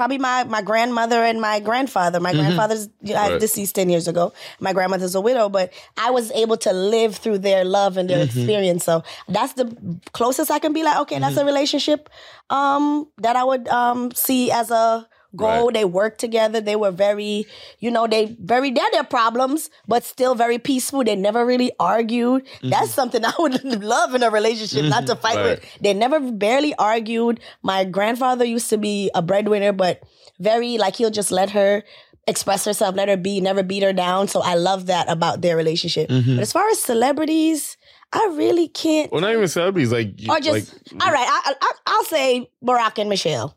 probably 0.00 0.16
my 0.16 0.44
my 0.44 0.62
grandmother 0.62 1.20
and 1.30 1.38
my 1.42 1.60
grandfather. 1.60 2.20
My 2.20 2.32
grandfather's 2.32 2.88
Right. 3.04 3.38
deceased 3.38 3.74
ten 3.74 3.90
years 3.90 4.08
ago. 4.08 4.32
My 4.58 4.72
grandmother's 4.72 5.14
a 5.14 5.20
widow, 5.20 5.46
but 5.50 5.66
I 5.98 6.08
was 6.18 6.30
able 6.32 6.56
to 6.66 6.72
live 6.72 7.16
through 7.22 7.38
their 7.48 7.62
love 7.76 7.98
and 7.98 8.08
their 8.08 8.22
experience. 8.24 8.82
So 8.90 9.02
that's 9.28 9.52
the 9.60 9.66
closest 10.12 10.50
I 10.50 10.58
can 10.58 10.72
be. 10.72 10.82
Like, 10.82 10.98
okay, 11.04 11.18
that's 11.18 11.36
a 11.36 11.44
relationship 11.44 12.08
um, 12.48 12.84
that 13.18 13.36
I 13.36 13.44
would 13.44 13.68
um, 13.68 14.10
see 14.26 14.50
as 14.50 14.70
a 14.70 15.06
goal. 15.36 15.66
Right. 15.66 15.74
They 15.74 15.84
worked 15.84 16.18
together. 16.20 16.60
They 16.60 16.76
were 16.76 16.90
very, 16.90 17.46
you 17.78 17.90
know, 17.90 18.06
they 18.06 18.36
very 18.40 18.70
they 18.70 18.80
had 18.80 18.92
their 18.92 19.04
problems, 19.04 19.70
but 19.86 20.04
still 20.04 20.34
very 20.34 20.58
peaceful. 20.58 21.04
They 21.04 21.16
never 21.16 21.44
really 21.46 21.72
argued. 21.78 22.44
Mm-hmm. 22.44 22.70
That's 22.70 22.90
something 22.90 23.24
I 23.24 23.32
would 23.38 23.82
love 23.82 24.14
in 24.14 24.22
a 24.22 24.30
relationship, 24.30 24.84
not 24.86 25.06
to 25.06 25.12
mm-hmm. 25.12 25.22
fight 25.22 25.36
Right. 25.36 25.60
with. 25.60 25.78
They 25.80 25.94
never 25.94 26.20
barely 26.20 26.74
argued. 26.76 27.40
My 27.62 27.84
grandfather 27.84 28.44
used 28.44 28.68
to 28.70 28.78
be 28.78 29.10
a 29.14 29.22
breadwinner, 29.22 29.72
but 29.72 30.02
very 30.38 30.78
like 30.78 30.96
he'll 30.96 31.10
just 31.10 31.30
let 31.30 31.50
her 31.50 31.82
express 32.26 32.64
herself, 32.64 32.94
let 32.94 33.08
her 33.08 33.16
be, 33.16 33.40
never 33.40 33.62
beat 33.62 33.82
her 33.82 33.92
down. 33.92 34.28
So 34.28 34.40
I 34.40 34.54
love 34.54 34.86
that 34.86 35.08
about 35.10 35.42
their 35.42 35.56
relationship. 35.56 36.08
Mm-hmm. 36.08 36.36
But 36.36 36.42
as 36.42 36.52
far 36.52 36.68
as 36.70 36.78
celebrities, 36.78 37.76
I 38.12 38.32
really 38.34 38.68
can't. 38.68 39.10
Well, 39.12 39.20
not 39.20 39.32
even 39.32 39.48
celebrities. 39.48 39.92
Like, 39.92 40.14
Or 40.28 40.40
just 40.40 40.74
like, 40.92 41.04
all 41.04 41.12
right, 41.12 41.26
I, 41.28 41.54
I, 41.60 41.72
I'll 41.86 42.04
say 42.04 42.50
Barack 42.64 42.98
and 42.98 43.08
Michelle. 43.08 43.56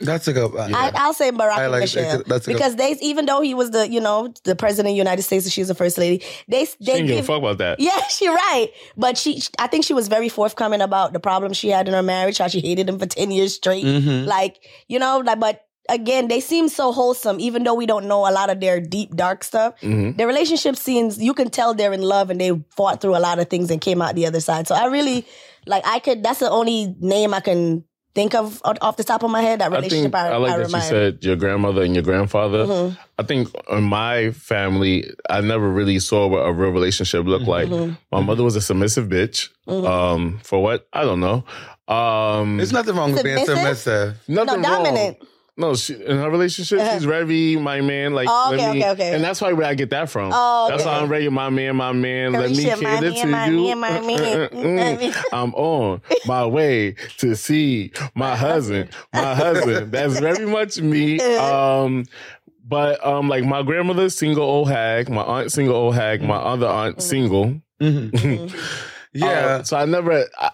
That's 0.00 0.28
a 0.28 0.32
good 0.32 0.52
one. 0.52 0.74
I, 0.74 0.90
I'll 0.94 1.14
say 1.14 1.30
Barack 1.30 1.52
I 1.58 1.62
and 1.64 1.72
like- 1.72 1.80
Michelle 1.82 2.22
that's 2.26 2.46
a 2.46 2.50
good- 2.50 2.56
because 2.56 2.76
they, 2.76 2.96
even 3.00 3.26
though 3.26 3.40
he 3.40 3.54
was 3.54 3.70
the, 3.70 3.88
you 3.88 4.00
know, 4.00 4.32
the 4.44 4.54
president 4.56 4.88
of 4.88 4.92
the 4.94 4.98
United 4.98 5.22
States 5.22 5.44
and 5.46 5.52
she 5.52 5.60
was 5.60 5.68
the 5.68 5.74
first 5.74 5.98
lady, 5.98 6.24
they 6.48 6.64
she 6.64 6.74
they 6.80 6.92
didn't 6.94 7.06
give 7.08 7.18
a 7.20 7.22
fuck 7.22 7.38
about 7.38 7.58
that. 7.58 7.80
yeah, 7.80 8.02
she 8.08 8.28
right. 8.28 8.68
But 8.96 9.16
she, 9.18 9.42
I 9.58 9.66
think 9.66 9.84
she 9.84 9.94
was 9.94 10.08
very 10.08 10.28
forthcoming 10.28 10.80
about 10.80 11.12
the 11.12 11.20
problems 11.20 11.56
she 11.56 11.68
had 11.68 11.88
in 11.88 11.94
her 11.94 12.02
marriage, 12.02 12.38
how 12.38 12.48
she 12.48 12.60
hated 12.60 12.88
him 12.88 12.98
for 12.98 13.06
ten 13.06 13.30
years 13.30 13.54
straight. 13.54 13.84
Mm-hmm. 13.84 14.26
Like, 14.28 14.58
you 14.88 14.98
know, 14.98 15.18
like, 15.18 15.40
but 15.40 15.62
again, 15.88 16.28
they 16.28 16.40
seem 16.40 16.68
so 16.68 16.92
wholesome, 16.92 17.38
even 17.38 17.62
though 17.62 17.74
we 17.74 17.86
don't 17.86 18.06
know 18.06 18.28
a 18.28 18.32
lot 18.32 18.50
of 18.50 18.58
their 18.60 18.80
deep, 18.80 19.14
dark 19.14 19.44
stuff. 19.44 19.80
Mm-hmm. 19.80 20.16
Their 20.16 20.26
relationship 20.26 20.76
seems, 20.76 21.22
you 21.22 21.32
can 21.32 21.48
tell 21.48 21.74
they're 21.74 21.92
in 21.92 22.02
love 22.02 22.28
and 22.28 22.40
they 22.40 22.50
fought 22.70 23.00
through 23.00 23.16
a 23.16 23.20
lot 23.20 23.38
of 23.38 23.48
things 23.48 23.70
and 23.70 23.80
came 23.80 24.02
out 24.02 24.16
the 24.16 24.26
other 24.26 24.40
side. 24.40 24.66
So 24.66 24.74
I 24.74 24.86
really, 24.86 25.24
like, 25.64 25.86
I 25.86 26.00
could, 26.00 26.24
that's 26.24 26.40
the 26.40 26.50
only 26.50 26.96
name 26.98 27.32
I 27.32 27.38
can 27.38 27.84
think 28.16 28.34
of 28.34 28.60
off 28.64 28.96
the 28.96 29.04
top 29.04 29.22
of 29.22 29.30
my 29.30 29.42
head. 29.42 29.60
That 29.60 29.70
I 29.70 29.76
relationship 29.76 30.12
think 30.12 30.14
I, 30.14 30.28
I 30.28 30.36
like 30.38 30.52
I 30.52 30.58
that 30.58 30.70
you 30.70 30.80
said 30.80 31.24
your 31.24 31.36
grandmother 31.36 31.82
and 31.82 31.94
your 31.94 32.02
grandfather. 32.02 32.64
Mm-hmm. 32.64 33.00
I 33.18 33.22
think 33.22 33.54
in 33.70 33.84
my 33.84 34.30
family, 34.32 35.04
I 35.28 35.42
never 35.42 35.68
really 35.68 35.98
saw 35.98 36.26
what 36.26 36.38
a 36.38 36.52
real 36.52 36.70
relationship 36.70 37.26
looked 37.26 37.46
like. 37.46 37.68
Mm-hmm. 37.68 37.94
My 38.10 38.22
mother 38.22 38.42
was 38.42 38.56
a 38.56 38.60
submissive 38.62 39.08
bitch. 39.08 39.50
Um, 39.68 40.40
for 40.42 40.62
what? 40.62 40.88
I 40.92 41.02
don't 41.02 41.20
know. 41.20 41.44
Um, 41.88 42.56
There's 42.56 42.72
nothing 42.72 42.96
wrong 42.96 43.12
with 43.12 43.22
being 43.22 43.44
Submissive? 43.44 43.84
submissive. 43.84 44.28
nothing 44.28 44.62
no, 44.62 44.68
dominant. 44.68 45.18
wrong. 45.20 45.28
No, 45.58 45.74
she, 45.74 45.94
in 45.94 46.18
her 46.18 46.30
relationship, 46.30 46.78
she's 46.78 46.86
uh-huh. 46.86 46.98
very 46.98 47.56
my 47.56 47.80
man. 47.80 48.12
Like, 48.12 48.28
Oh, 48.30 48.48
let 48.50 48.60
okay, 48.60 48.72
me, 48.72 48.78
okay, 48.80 48.90
okay. 48.90 49.14
and 49.14 49.24
that's 49.24 49.40
why 49.40 49.54
where 49.54 49.66
I 49.66 49.74
get 49.74 49.88
that 49.88 50.10
from. 50.10 50.30
Oh, 50.34 50.66
That's 50.68 50.82
okay. 50.82 50.90
why 50.90 50.98
I'm 50.98 51.08
very 51.08 51.30
my 51.30 51.48
man, 51.48 51.76
my 51.76 51.92
man. 51.92 52.32
Let 52.32 52.50
me 52.50 52.64
Carisha, 52.64 52.82
my 52.82 53.00
cater 53.00 53.10
man, 53.10 53.14
to 53.14 53.26
my 53.26 53.46
you. 53.46 53.76
man, 53.76 53.80
my 53.80 53.90
mm, 53.90 54.06
man. 54.06 54.48
Mm, 54.50 54.98
mm, 55.00 55.24
I'm 55.32 55.54
on 55.54 56.02
my 56.26 56.44
way 56.44 56.96
to 57.18 57.34
see 57.34 57.92
my 58.14 58.36
husband. 58.36 58.90
My 59.14 59.34
husband. 59.34 59.92
That's 59.92 60.20
very 60.20 60.46
much 60.46 60.80
me. 60.80 61.20
Uh-huh. 61.26 61.84
Um, 61.84 62.04
but 62.64 63.04
um, 63.06 63.28
like 63.28 63.44
my 63.44 63.62
grandmother's 63.62 64.16
single 64.16 64.44
old 64.44 64.68
hag. 64.68 65.08
My 65.08 65.22
aunt, 65.22 65.52
single 65.52 65.74
old 65.74 65.94
hag. 65.94 66.22
My 66.22 66.36
other 66.36 66.66
aunt, 66.66 66.96
mm-hmm. 66.96 67.08
single. 67.08 67.44
Mm-hmm. 67.80 68.16
Mm-hmm. 68.16 68.58
Yeah. 69.12 69.28
Uh, 69.28 69.62
so 69.62 69.78
I 69.78 69.86
never. 69.86 70.26
I, 70.38 70.50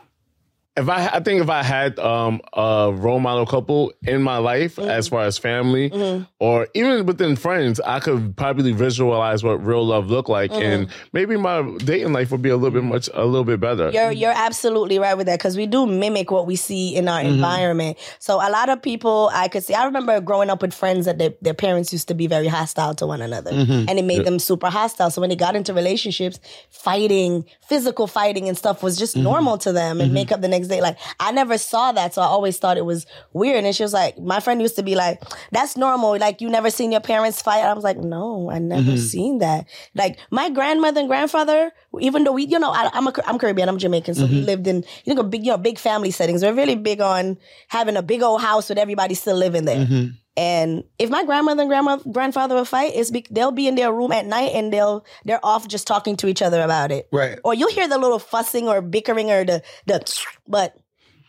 if 0.75 0.88
I, 0.88 1.07
I 1.09 1.21
think 1.21 1.43
if 1.43 1.50
I 1.50 1.62
had 1.62 1.99
um, 1.99 2.41
a 2.55 2.91
role 2.95 3.21
model 3.21 3.45
couple 3.45 3.93
in 4.02 4.23
my 4.23 4.38
life, 4.38 4.76
Mm-hmm. 4.76 4.88
as 4.88 5.09
far 5.09 5.23
as 5.25 5.37
family 5.37 5.91
or 6.38 6.67
even 6.75 7.05
within 7.05 7.37
friends, 7.37 7.79
I 7.81 8.00
could 8.00 8.37
probably 8.37 8.73
visualize 8.73 9.45
what 9.45 9.64
real 9.64 9.85
love 9.87 10.09
looked 10.09 10.29
like, 10.31 10.50
and 10.52 10.87
Mm-hmm. 10.88 11.07
maybe 11.12 11.37
my 11.37 11.76
dating 11.79 12.12
life 12.14 12.31
would 12.31 12.41
be 12.43 12.49
a 12.49 12.57
little 12.57 12.71
bit 12.71 12.85
much, 12.85 13.11
a 13.12 13.25
little 13.25 13.45
bit 13.45 13.61
better. 13.61 13.91
You're 13.91 14.12
you're 14.12 14.33
absolutely 14.35 14.99
right 14.99 15.14
with 15.17 15.26
that 15.26 15.38
because 15.38 15.57
we 15.57 15.67
do 15.67 15.85
mimic 15.87 16.31
what 16.31 16.47
we 16.47 16.57
see 16.57 16.97
in 16.97 17.07
our 17.09 17.21
environment. 17.21 17.99
So 18.19 18.37
a 18.37 18.49
lot 18.50 18.69
of 18.71 18.81
people 18.81 19.31
I 19.35 19.49
could 19.49 19.64
see. 19.64 19.75
I 19.75 19.85
remember 19.85 20.21
growing 20.21 20.49
up 20.49 20.62
with 20.62 20.73
friends 20.73 21.05
that 21.07 21.19
their, 21.19 21.35
their 21.43 21.55
parents 21.55 21.93
used 21.93 22.09
to 22.09 22.14
be 22.14 22.26
very 22.26 22.49
hostile 22.49 22.95
to 22.95 23.07
one 23.07 23.21
another, 23.21 23.50
and 23.50 23.91
it 23.99 24.05
made 24.05 24.25
them 24.25 24.38
super 24.38 24.71
hostile. 24.71 25.11
So 25.11 25.21
when 25.21 25.29
they 25.31 25.37
got 25.37 25.55
into 25.55 25.75
relationships, 25.75 26.41
fighting, 26.71 27.45
physical 27.69 28.07
fighting 28.07 28.49
and 28.49 28.57
stuff 28.57 28.83
was 28.83 28.97
just 28.99 29.17
normal 29.17 29.59
to 29.59 29.73
them, 29.73 30.00
and 30.00 30.12
make 30.14 30.33
up 30.33 30.41
the 30.41 30.49
next 30.49 30.62
day. 30.69 30.81
Like 30.81 30.99
I 31.20 31.33
never 31.33 31.59
saw 31.59 31.92
that, 31.92 32.14
so 32.14 32.22
I 32.22 32.27
always 32.27 32.59
thought 32.59 32.77
it 32.77 32.85
was 32.85 33.07
weird. 33.33 33.64
And 33.64 33.75
she 33.75 33.83
was 33.83 33.92
like, 33.92 34.18
my 34.18 34.40
friend 34.40 34.61
used 34.61 34.77
to 34.77 34.83
be 34.83 34.94
like, 34.94 35.22
"That's 35.51 35.77
normal. 35.77 36.18
Like 36.18 36.40
you 36.40 36.48
never 36.48 36.70
seen 36.70 36.92
your 36.92 37.01
parents 37.01 37.42
fight." 37.42 37.64
I 37.64 37.72
was 37.72 37.85
like, 37.85 37.98
"No, 37.98 38.51
I 38.51 38.59
never 38.59 38.83
mm-hmm. 38.83 38.96
seen 38.96 39.38
that." 39.38 39.66
Like 39.94 40.18
my 40.31 40.51
grandmother 40.51 41.01
and 41.01 41.09
grandfather, 41.09 41.72
even 42.01 42.25
though 42.25 42.33
we, 42.33 42.46
you 42.46 42.59
know, 42.59 42.70
I, 42.70 42.90
I'm 42.92 43.07
a, 43.07 43.12
I'm 43.27 43.38
Caribbean, 43.38 43.68
I'm 43.68 43.79
Jamaican, 43.79 44.14
so 44.14 44.27
we 44.27 44.37
mm-hmm. 44.37 44.46
lived 44.46 44.66
in 44.66 44.85
you 45.05 45.14
know 45.14 45.22
big, 45.22 45.44
you 45.44 45.53
know, 45.53 45.59
big 45.59 45.79
family 45.79 46.11
settings. 46.11 46.42
We're 46.42 46.55
really 46.55 46.77
big 46.77 47.01
on 47.01 47.38
having 47.68 47.96
a 47.96 48.03
big 48.03 48.22
old 48.22 48.40
house 48.40 48.68
with 48.68 48.79
everybody 48.79 49.14
still 49.14 49.37
living 49.37 49.64
there. 49.64 49.87
Mm-hmm. 49.87 50.16
And 50.37 50.85
if 50.99 51.11
my 51.11 51.25
grandmother 51.25 51.62
and 51.62 51.68
grandma 51.68 51.97
grandfather 52.11 52.55
will 52.55 52.64
fight, 52.64 52.92
it's 52.95 53.11
be, 53.11 53.27
they'll 53.31 53.53
be 53.53 53.68
in 53.68 53.75
their 53.75 53.92
room 53.92 54.12
at 54.12 54.25
night 54.25 54.53
and 54.55 54.73
they'll 54.73 55.05
they're 55.25 55.45
off 55.45 55.68
just 55.68 55.87
talking 55.87 56.16
to 56.16 56.27
each 56.27 56.40
other 56.40 56.62
about 56.62 56.90
it. 56.90 57.07
Right. 57.12 57.38
Or 57.45 57.53
you'll 57.53 57.71
hear 57.71 57.87
the 57.87 57.99
little 57.99 58.18
fussing 58.18 58.66
or 58.68 58.81
bickering 58.81 59.31
or 59.31 59.45
the 59.45 59.62
the, 59.87 60.03
but 60.49 60.77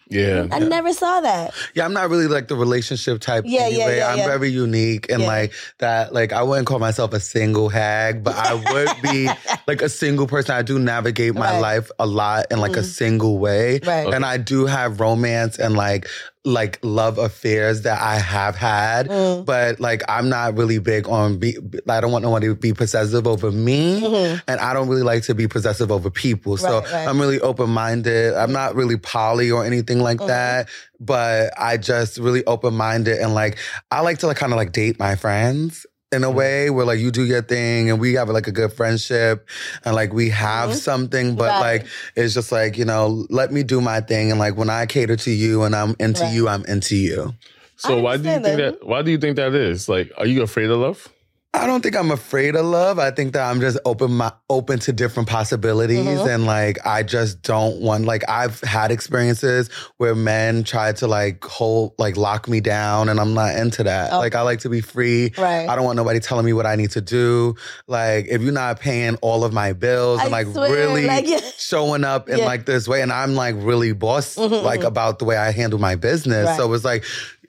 yeah, 0.09 0.47
I 0.51 0.59
never 0.59 0.93
saw 0.93 1.21
that. 1.21 1.53
Yeah, 1.73 1.85
I'm 1.85 1.93
not 1.93 2.09
really 2.09 2.27
like 2.27 2.47
the 2.47 2.55
relationship 2.55 3.19
type 3.19 3.45
Yeah, 3.47 3.67
yeah, 3.67 3.83
anyway. 3.85 3.97
yeah, 3.97 4.11
I'm 4.11 4.17
yeah. 4.19 4.27
very 4.27 4.49
unique 4.49 5.09
and 5.09 5.21
Yeah. 5.21 5.27
like 5.27 5.53
that 5.79 6.13
like 6.13 6.31
I 6.31 6.43
wouldn't 6.43 6.67
call 6.67 6.79
myself 6.79 7.13
a 7.13 7.19
single 7.19 7.69
hag, 7.69 8.23
but 8.23 8.35
I 8.35 8.53
would 8.53 9.01
be 9.01 9.29
like 9.67 9.81
a 9.81 9.89
single 9.89 10.27
person. 10.27 10.55
I 10.55 10.61
do 10.61 10.77
navigate 10.77 11.33
my 11.33 11.53
Right. 11.53 11.59
life 11.59 11.91
a 11.99 12.05
lot 12.05 12.45
in 12.51 12.59
like 12.59 12.75
a 12.75 12.79
mm-hmm. 12.79 12.87
single 12.87 13.39
way. 13.39 13.79
Right. 13.83 14.13
And 14.13 14.25
I 14.25 14.37
do 14.37 14.65
have 14.65 14.99
romance 14.99 15.57
and 15.57 15.75
like 15.75 16.07
like 16.45 16.77
love 16.83 17.17
affairs 17.17 17.83
that 17.83 18.01
I 18.01 18.15
have 18.19 18.55
had, 18.57 19.07
Mm. 19.07 19.45
but 19.45 19.79
like 19.79 20.01
I'm 20.09 20.27
not 20.27 20.57
really 20.57 20.77
big 20.79 21.07
on 21.07 21.37
be 21.37 21.55
I 21.87 22.01
don't 22.01 22.11
want 22.11 22.23
no 22.23 22.31
one 22.31 22.41
to 22.41 22.53
be 22.55 22.73
possessive 22.73 23.25
over 23.27 23.49
me 23.49 24.05
and 24.47 24.59
I 24.59 24.73
don't 24.73 24.89
really 24.89 25.03
like 25.03 25.23
to 25.23 25.35
be 25.35 25.47
possessive 25.47 25.89
over 25.91 26.09
people. 26.09 26.57
So 26.57 26.67
Mm-hmm. 26.67 26.85
Right, 26.85 26.93
right. 26.93 27.07
I'm 27.07 27.19
really 27.21 27.39
open 27.39 27.69
minded. 27.69 28.33
I'm 28.35 28.51
not 28.51 28.75
really 28.75 28.97
poly 28.97 29.51
or 29.51 29.63
anything 29.63 29.99
like 29.99 30.17
Mm-hmm. 30.17 30.27
that, 30.27 30.69
but 30.99 31.53
I 31.57 31.77
just 31.77 32.17
really 32.17 32.43
open 32.45 32.73
minded 32.75 33.19
and 33.19 33.33
like 33.33 33.57
I 33.91 34.01
like 34.01 34.17
to 34.19 34.27
like 34.27 34.37
kind 34.37 34.51
of 34.51 34.57
like 34.57 34.73
date 34.73 34.99
my 34.99 35.15
friends 35.15 35.85
in 36.13 36.23
a 36.23 36.27
Mm-hmm. 36.27 36.37
way 36.37 36.69
where 36.69 36.85
like 36.85 36.99
you 36.99 37.11
do 37.11 37.25
your 37.25 37.41
thing 37.41 37.89
and 37.89 37.99
we 37.99 38.13
have 38.13 38.29
like 38.29 38.47
a 38.47 38.51
good 38.51 38.71
friendship 38.71 39.47
and 39.83 39.93
like 39.95 40.13
we 40.13 40.29
have 40.29 40.73
something, 40.75 41.35
but 41.35 41.51
Mm-hmm. 41.51 41.61
Right. 41.63 41.81
like 41.81 41.87
it's 42.15 42.33
just 42.33 42.51
like, 42.51 42.77
you 42.77 42.85
know, 42.85 43.25
let 43.29 43.51
me 43.51 43.63
do 43.63 43.81
my 43.81 43.99
thing 44.01 44.31
and 44.31 44.39
like 44.39 44.55
when 44.55 44.69
I 44.69 44.85
cater 44.85 45.15
to 45.17 45.31
you 45.31 45.63
and 45.63 45.75
I'm 45.75 45.95
into 45.99 46.23
Right. 46.23 46.33
you, 46.33 46.47
I'm 46.47 46.63
into 46.65 46.95
you. 46.95 47.33
So 47.75 47.99
why 47.99 48.15
do 48.17 48.23
you 48.23 48.29
think 48.39 48.43
that. 48.43 48.57
that? 48.79 48.87
Why 48.87 49.01
do 49.01 49.11
you 49.11 49.17
think 49.17 49.35
that 49.35 49.53
is? 49.53 49.89
Like, 49.89 50.11
are 50.17 50.25
you 50.25 50.41
afraid 50.43 50.69
of 50.69 50.79
love? 50.79 51.12
I 51.55 51.67
don't 51.67 51.81
think 51.81 51.95
I'm 51.95 52.09
afraid 52.09 52.55
of 52.55 52.65
love. 52.65 52.97
I 52.97 53.11
think 53.11 53.33
that 53.33 53.47
I'm 53.47 53.61
just 53.61 53.77
open 53.85 54.11
my 54.11 54.31
open 54.49 54.79
to 54.79 54.91
different 54.91 55.29
possibilities 55.29 55.93
Mm-hmm. 56.03 56.27
and 56.27 56.45
like 56.47 56.79
I 56.85 57.03
just 57.03 57.43
don't 57.43 57.79
want 57.79 58.05
like 58.05 58.27
I've 58.27 58.59
had 58.61 58.91
experiences 58.91 59.69
where 59.97 60.15
men 60.15 60.63
try 60.63 60.93
to 60.93 61.07
like 61.07 61.43
hold 61.43 61.93
like 61.99 62.17
lock 62.17 62.47
me 62.47 62.59
down 62.59 63.07
and 63.07 63.19
I'm 63.19 63.35
not 63.35 63.55
into 63.55 63.83
that. 63.83 64.11
Like 64.13 64.33
I 64.33 64.41
like 64.41 64.59
to 64.61 64.69
be 64.69 64.81
free. 64.81 65.31
Oh. 65.37 65.43
Right. 65.43 65.69
I 65.69 65.75
don't 65.75 65.85
want 65.85 65.95
nobody 65.95 66.19
telling 66.19 66.45
me 66.45 66.53
what 66.53 66.65
I 66.65 66.75
need 66.75 66.91
to 66.91 67.01
do. 67.01 67.55
Like 67.87 68.25
if 68.29 68.41
you're 68.41 68.51
not 68.51 68.79
paying 68.79 69.15
all 69.21 69.43
of 69.43 69.53
my 69.53 69.73
bills 69.73 70.21
I 70.21 70.23
and 70.23 70.31
like 70.31 70.47
swear, 70.47 70.71
really 70.71 71.05
like, 71.05 71.27
yeah. 71.27 71.39
showing 71.57 72.03
up 72.03 72.29
in 72.29 72.39
Yeah. 72.39 72.45
like 72.45 72.65
this 72.65 72.87
way 72.87 73.01
and 73.03 73.13
I'm 73.13 73.35
like 73.35 73.55
really 73.59 73.93
boss 73.93 74.37
like 74.39 74.83
about 74.83 75.19
the 75.19 75.25
way 75.25 75.37
I 75.37 75.51
handle 75.51 75.79
my 75.79 75.95
business. 75.95 76.47
Right. 76.47 76.57
So 76.57 76.73
it's 76.73 76.83
like 76.83 77.03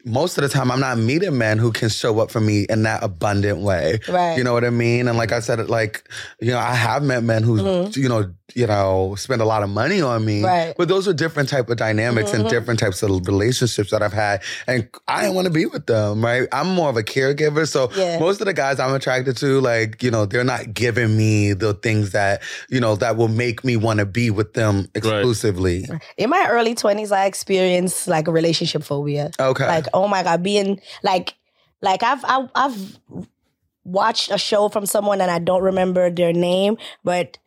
most 0.05 0.37
of 0.37 0.43
the 0.43 0.49
time 0.49 0.71
I'm 0.71 0.81
not 0.81 0.99
meeting 0.99 1.39
men 1.39 1.59
who 1.59 1.73
can 1.73 1.89
show 1.89 2.21
up 2.21 2.31
for 2.31 2.41
me 2.41 2.67
in 2.69 2.83
that 2.83 3.03
abundant 3.03 3.61
way. 3.61 4.01
Right. 4.09 4.37
You 4.37 4.45
know 4.45 4.53
what 4.53 4.65
I 4.65 4.71
mean? 4.71 5.09
And 5.09 5.17
like 5.17 5.33
I 5.33 5.41
said, 5.41 5.69
like, 5.69 6.09
you 6.41 6.51
know, 6.51 6.59
I 6.59 6.75
have 6.75 7.03
met 7.03 7.23
men 7.23 7.43
who, 7.43 7.89
you 7.95 8.09
know, 8.09 8.33
you 8.55 8.67
know, 8.67 9.15
spend 9.17 9.41
a 9.41 9.45
lot 9.45 9.63
of 9.63 9.71
money 9.71 10.03
on 10.03 10.25
me. 10.25 10.37
Mm-hmm. 10.37 10.45
Right. 10.45 10.61
Mm-hmm. 10.69 10.73
But 10.77 10.89
those 10.89 11.09
are 11.09 11.15
different 11.15 11.49
type 11.49 11.71
of 11.71 11.79
dynamics 11.79 12.33
and 12.33 12.49
different 12.49 12.79
types 12.79 13.03
of 13.03 13.27
relationships 13.27 13.91
that 13.91 14.03
I've 14.03 14.13
had. 14.13 14.43
And 14.67 14.89
I 15.09 15.23
didn't 15.23 15.35
want 15.35 15.47
to 15.47 15.53
be 15.53 15.67
with 15.67 15.87
them, 15.87 16.23
right? 16.23 16.47
I'm 16.53 16.69
more 16.69 16.91
of 16.91 16.97
a 16.97 17.03
caregiver. 17.03 17.67
So 17.67 17.91
Yeah. 17.95 18.19
most 18.19 18.41
of 18.41 18.47
the 18.47 18.53
guys 18.53 18.79
I'm 18.79 18.95
attracted 18.95 19.39
to, 19.39 19.61
like, 19.61 20.03
you 20.03 20.11
know, 20.11 20.27
they're 20.27 20.45
not 20.45 20.75
giving 20.75 21.17
me 21.17 21.55
the 21.55 21.75
things 21.75 22.11
that, 22.11 22.43
you 22.69 22.81
know, 22.81 22.97
that 22.97 23.17
will 23.17 23.29
make 23.29 23.65
me 23.65 23.77
want 23.77 24.01
to 24.01 24.07
be 24.07 24.31
with 24.31 24.53
them 24.53 24.89
exclusively. 24.95 25.89
In 26.19 26.29
my 26.29 26.47
early 26.51 26.75
20s, 26.75 27.11
I 27.11 27.25
experienced 27.25 28.07
like 28.07 28.29
a 28.29 28.33
relationship 28.33 28.85
phobia. 28.85 29.31
Okay. 29.41 29.67
Like, 29.67 29.87
oh 29.95 30.09
my 30.09 30.23
God, 30.23 30.43
being 30.43 30.81
like, 31.03 31.35
like 31.81 32.03
I've, 32.03 32.25
I, 32.25 32.49
I've 32.55 32.99
watched 33.85 34.31
a 34.31 34.39
show 34.39 34.69
from 34.69 34.87
someone 34.87 35.21
and 35.21 35.31
I 35.31 35.39
don't 35.39 35.63
remember 35.63 36.11
their 36.11 36.33
name, 36.33 36.77
but 37.05 37.39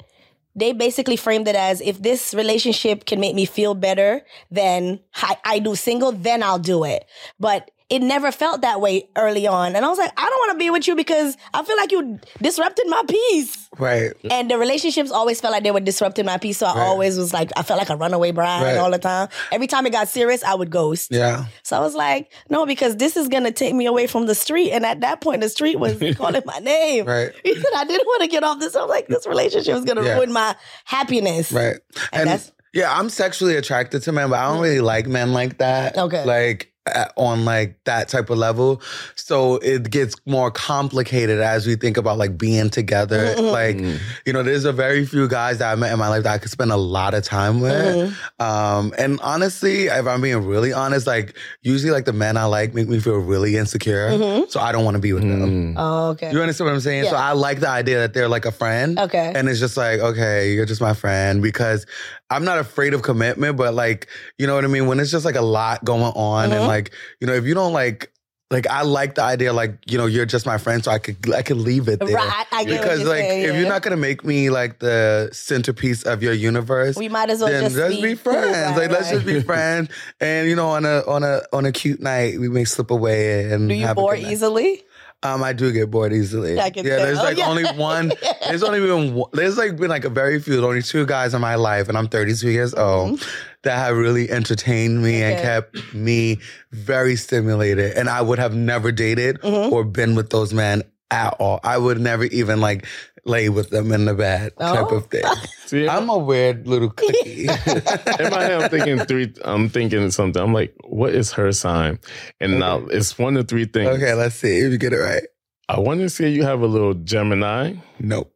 they 0.56 0.74
basically 0.74 1.16
framed 1.16 1.48
it 1.48 1.56
as 1.56 1.82
if 1.82 2.02
this 2.02 2.34
relationship 2.34 3.06
can 3.06 3.20
make 3.20 3.36
me 3.36 3.46
feel 3.46 3.76
better 3.76 4.24
than 4.50 5.00
I, 5.16 5.38
I 5.46 5.60
do 5.60 5.76
single, 5.76 6.12
then 6.12 6.42
I'll 6.42 6.60
do 6.60 6.84
it. 6.84 7.06
But 7.40 7.70
it 7.90 8.02
never 8.02 8.32
felt 8.34 8.62
that 8.62 8.82
way 8.82 9.08
early 9.16 9.48
on. 9.48 9.76
And 9.76 9.86
I 9.86 9.88
was 9.88 9.98
like, 9.98 10.12
I 10.18 10.30
don't 10.30 10.40
want 10.40 10.52
to 10.54 10.58
be 10.58 10.70
with 10.70 10.88
you 10.88 10.96
because 10.96 11.38
I 11.54 11.64
feel 11.64 11.78
like 11.78 11.92
you 11.92 12.20
disrupted 12.42 12.86
my 12.88 13.02
peace. 13.08 13.70
Right. 13.80 14.12
And 14.30 14.52
the 14.52 14.58
relationships 14.58 15.10
always 15.10 15.40
felt 15.40 15.54
like 15.54 15.64
they 15.64 15.72
were 15.72 15.80
disrupting 15.80 16.26
my 16.26 16.38
peace. 16.38 16.58
So 16.58 16.66
I 16.66 16.82
always 16.82 17.18
was 17.18 17.34
like, 17.34 17.52
I 17.56 17.64
felt 17.64 17.80
like 17.80 17.90
a 17.90 17.96
runaway 17.96 18.32
bride 18.32 18.64
Right. 18.64 18.78
all 18.78 18.92
the 18.92 18.98
time. 18.98 19.30
Every 19.54 19.68
time 19.68 19.86
it 19.86 19.92
got 19.92 20.10
serious, 20.10 20.44
I 20.44 20.54
would 20.54 20.70
ghost. 20.70 21.12
Yeah. 21.12 21.46
So 21.64 21.78
I 21.78 21.80
was 21.80 21.96
like, 21.96 22.32
no, 22.50 22.66
because 22.66 22.98
this 22.98 23.16
is 23.16 23.30
gonna 23.30 23.52
take 23.52 23.74
me 23.74 23.86
away 23.86 24.08
from 24.08 24.26
the 24.26 24.36
street. 24.36 24.72
And 24.72 24.86
at 24.86 25.00
that 25.02 25.22
point, 25.22 25.40
the 25.42 25.50
street 25.50 25.80
was 25.80 25.98
calling 26.18 26.42
my 26.46 26.60
name. 26.60 27.06
Right. 27.06 27.32
He 27.44 27.56
said 27.56 27.72
I 27.76 27.86
didn't 27.86 28.06
want 28.06 28.22
to 28.24 28.28
get 28.28 28.44
off 28.44 28.60
this. 28.60 28.76
I 28.76 28.82
was 28.82 28.90
like, 28.90 29.08
this 29.08 29.26
relationship 29.26 29.76
is 29.76 29.86
gonna 29.86 30.04
Yeah. 30.04 30.16
ruin 30.16 30.34
my 30.34 30.56
happiness. 30.84 31.52
Right. 31.54 31.78
And 32.12 32.30
And, 32.30 32.52
yeah, 32.74 32.94
I'm 32.98 33.10
sexually 33.10 33.56
attracted 33.56 34.04
to 34.04 34.12
men, 34.12 34.30
but 34.30 34.40
I 34.40 34.50
don't 34.50 34.58
mm. 34.60 34.64
really 34.64 34.82
like 34.82 35.08
men 35.08 35.32
like 35.34 35.60
that. 35.60 35.98
Okay. 35.98 36.26
Like 36.26 36.74
at, 36.88 37.14
on 37.16 37.46
like 37.46 37.84
that 37.86 38.10
type 38.10 38.30
of 38.30 38.38
level. 38.38 38.82
So 39.16 39.58
it 39.58 39.90
gets 39.90 40.16
more 40.26 40.52
complicated 40.52 41.40
as 41.40 41.68
we 41.68 41.76
think 41.76 41.98
about 41.98 42.18
like 42.18 42.38
being 42.38 42.70
together. 42.70 43.36
Mm-hmm. 43.36 43.46
Like, 43.46 44.02
you 44.26 44.34
know, 44.34 44.44
there's 44.44 44.66
a 44.66 44.74
very 44.74 45.06
few 45.06 45.28
guys 45.28 45.60
that 45.60 45.72
I 45.72 45.76
met 45.76 45.92
in 45.92 46.00
my 46.00 46.10
life 46.10 46.24
that 46.24 46.34
I 46.34 46.38
could 46.38 46.52
spend 46.52 46.72
a 46.72 46.78
lot 46.78 47.14
of 47.14 47.24
time 47.24 47.62
with. 47.62 47.74
Mm-hmm. 47.74 48.44
Um, 48.44 48.94
and 48.98 49.20
honestly, 49.22 49.86
if 49.86 50.08
I'm 50.08 50.22
being 50.22 50.46
really 50.46 50.74
honest, 50.74 51.08
like 51.08 51.36
usually 51.62 51.92
like 51.92 52.06
the 52.06 52.14
men 52.14 52.38
I 52.38 52.46
like 52.46 52.74
make 52.74 52.88
me 52.88 53.00
feel 53.00 53.18
really 53.18 53.58
insecure. 53.58 54.10
Mm-hmm. 54.10 54.50
So 54.50 54.60
I 54.60 54.72
don't 54.72 54.86
want 54.86 54.96
to 54.96 55.02
be 55.02 55.14
with 55.14 55.24
them. 55.24 55.76
Oh, 55.78 56.10
okay. 56.10 56.32
You 56.32 56.42
understand 56.42 56.68
what 56.68 56.74
I'm 56.74 56.82
saying? 56.82 57.06
So 57.06 57.16
I 57.16 57.34
like 57.34 57.60
the 57.60 57.70
idea 57.70 58.00
that 58.00 58.14
they're 58.14 58.30
like 58.30 58.46
a 58.46 58.52
friend. 58.52 58.98
Okay. 59.00 59.32
And 59.36 59.50
it's 59.50 59.60
just 59.60 59.78
like, 59.78 60.00
okay, 60.00 60.54
you're 60.54 60.66
just 60.66 60.82
my 60.82 60.94
friend 60.94 61.42
because 61.42 61.86
I'm 62.30 62.44
not 62.44 62.58
afraid 62.60 62.94
of 62.94 63.02
commitment, 63.04 63.56
but 63.58 63.74
like, 63.74 64.08
you 64.38 64.48
know 64.48 64.56
what 64.56 64.64
I 64.66 64.68
mean? 64.68 64.88
When 64.88 65.00
it's 65.00 65.12
just 65.12 65.26
like 65.26 65.36
a 65.36 65.42
lot 65.42 65.84
going 65.86 66.02
on 66.04 66.52
and 66.52 66.64
Mhm. 66.64 66.68
like, 66.68 66.92
you 67.22 67.28
know, 67.28 67.34
if 67.34 67.46
you 67.46 67.54
don't 67.54 67.74
like, 67.74 68.12
like 68.50 68.66
I 68.68 68.84
like 68.84 69.16
the 69.16 69.24
idea, 69.24 69.52
like 69.52 69.78
you 69.88 69.98
know, 69.98 70.06
you're 70.06 70.26
just 70.26 70.46
my 70.46 70.58
friend, 70.58 70.82
so 70.82 70.90
I 70.90 71.00
could 71.00 71.18
I 71.34 71.42
could 71.42 71.58
leave 71.58 71.90
it 71.90 72.00
there. 72.00 72.16
Right, 72.16 72.46
I 72.54 72.64
get 72.64 72.80
because 72.80 73.04
like 73.04 73.20
saying, 73.20 73.44
if 73.50 73.56
you're 73.58 73.68
not 73.68 73.82
gonna 73.82 73.98
make 73.98 74.24
me 74.24 74.50
like 74.50 74.80
the 74.80 75.30
centerpiece 75.34 76.04
of 76.04 76.24
your 76.24 76.32
universe, 76.32 76.96
we 76.96 77.10
might 77.10 77.30
as 77.30 77.42
well 77.42 77.50
then 77.50 77.64
just 77.64 77.76
let's 77.76 77.96
be, 78.02 78.16
friends. 78.16 78.56
Right, 78.56 78.78
like 78.78 78.92
let's 78.92 79.10
just 79.10 79.26
be 79.26 79.42
friends. 79.42 79.90
And 80.22 80.48
you 80.48 80.56
know, 80.56 80.70
on 80.70 80.86
a 80.86 81.02
on 81.08 81.24
a 81.24 81.42
on 81.52 81.66
a 81.66 81.74
cute 81.74 82.02
night, 82.02 82.40
we 82.40 82.48
may 82.48 82.64
slip 82.64 82.90
away 82.90 83.52
and 83.52 83.68
Do 83.68 83.76
you 83.76 83.86
have 83.86 83.98
a 83.98 84.02
bore 84.02 84.16
easily? 84.16 84.86
Um, 85.24 85.44
I 85.44 85.52
do 85.54 85.72
get 85.72 85.90
bored 85.90 86.14
easily. 86.14 86.56
Yeah, 86.56 86.70
there's 86.70 87.18
tell. 87.18 87.26
like 87.26 87.38
Yeah. 87.38 87.50
only 87.50 87.66
one. 87.76 88.12
There's 88.48 88.62
only 88.64 88.80
been 88.80 89.16
one, 89.16 89.30
there's 89.34 89.58
like 89.58 89.76
been 89.76 89.90
like 89.90 90.06
a 90.06 90.10
very 90.10 90.40
few. 90.40 90.64
Only 90.66 90.82
two 90.84 91.06
guys 91.06 91.34
in 91.34 91.42
my 91.42 91.56
life, 91.56 91.90
and 91.90 91.98
I'm 91.98 92.08
32 92.08 92.50
years 92.52 92.74
old 92.76 93.26
that 93.64 93.78
have 93.78 93.98
really 93.98 94.30
entertained 94.30 95.02
me 95.04 95.24
and 95.24 95.36
Mm-hmm. 95.38 95.44
Kept 95.44 95.94
me 95.94 96.40
very 96.72 97.16
stimulated. 97.16 97.98
And 97.98 98.10
I 98.10 98.22
would 98.22 98.38
have 98.40 98.54
never 98.56 98.92
dated 98.92 99.42
Mm-hmm. 99.42 99.74
or 99.74 99.84
been 99.84 100.16
with 100.16 100.30
those 100.30 100.54
men 100.54 100.84
at 101.10 101.34
all. 101.40 101.60
I 101.64 101.78
would 101.78 102.00
never 102.00 102.26
even 102.26 102.62
like 102.62 102.86
lay 103.28 103.50
with 103.50 103.70
them 103.70 103.92
in 103.92 104.06
the 104.06 104.14
bed 104.14 104.54
type 104.60 104.88
Oh. 104.92 104.96
of 104.98 105.06
thing. 105.08 105.24
See, 105.66 105.88
I'm 105.88 106.10
a 106.10 106.18
weird 106.18 106.68
little 106.68 106.90
cookie. 106.96 107.42
in 107.42 107.48
my 107.48 108.44
head, 108.44 108.62
I'm 108.64 108.70
thinking 108.70 109.00
three. 109.06 109.34
I'm 109.44 109.70
thinking 109.70 110.10
something. 110.12 110.42
I'm 110.42 110.54
like, 110.54 110.74
what 110.86 111.14
is 111.14 111.34
her 111.34 111.52
sign? 111.52 112.00
And 112.40 112.60
now 112.60 112.86
it's 112.88 113.18
one 113.20 113.36
of 113.38 113.48
three 113.48 113.66
things. 113.66 113.90
okay, 113.90 114.14
let's 114.14 114.36
see 114.36 114.60
if 114.60 114.72
you 114.72 114.78
get 114.78 114.94
it 114.94 114.98
right. 115.00 115.24
I 115.70 115.80
want 115.80 116.00
to 116.00 116.10
say 116.10 116.30
you 116.30 116.44
have 116.44 116.62
a 116.62 116.68
little 116.68 116.94
Gemini. 116.94 117.74
Nope. 118.00 118.34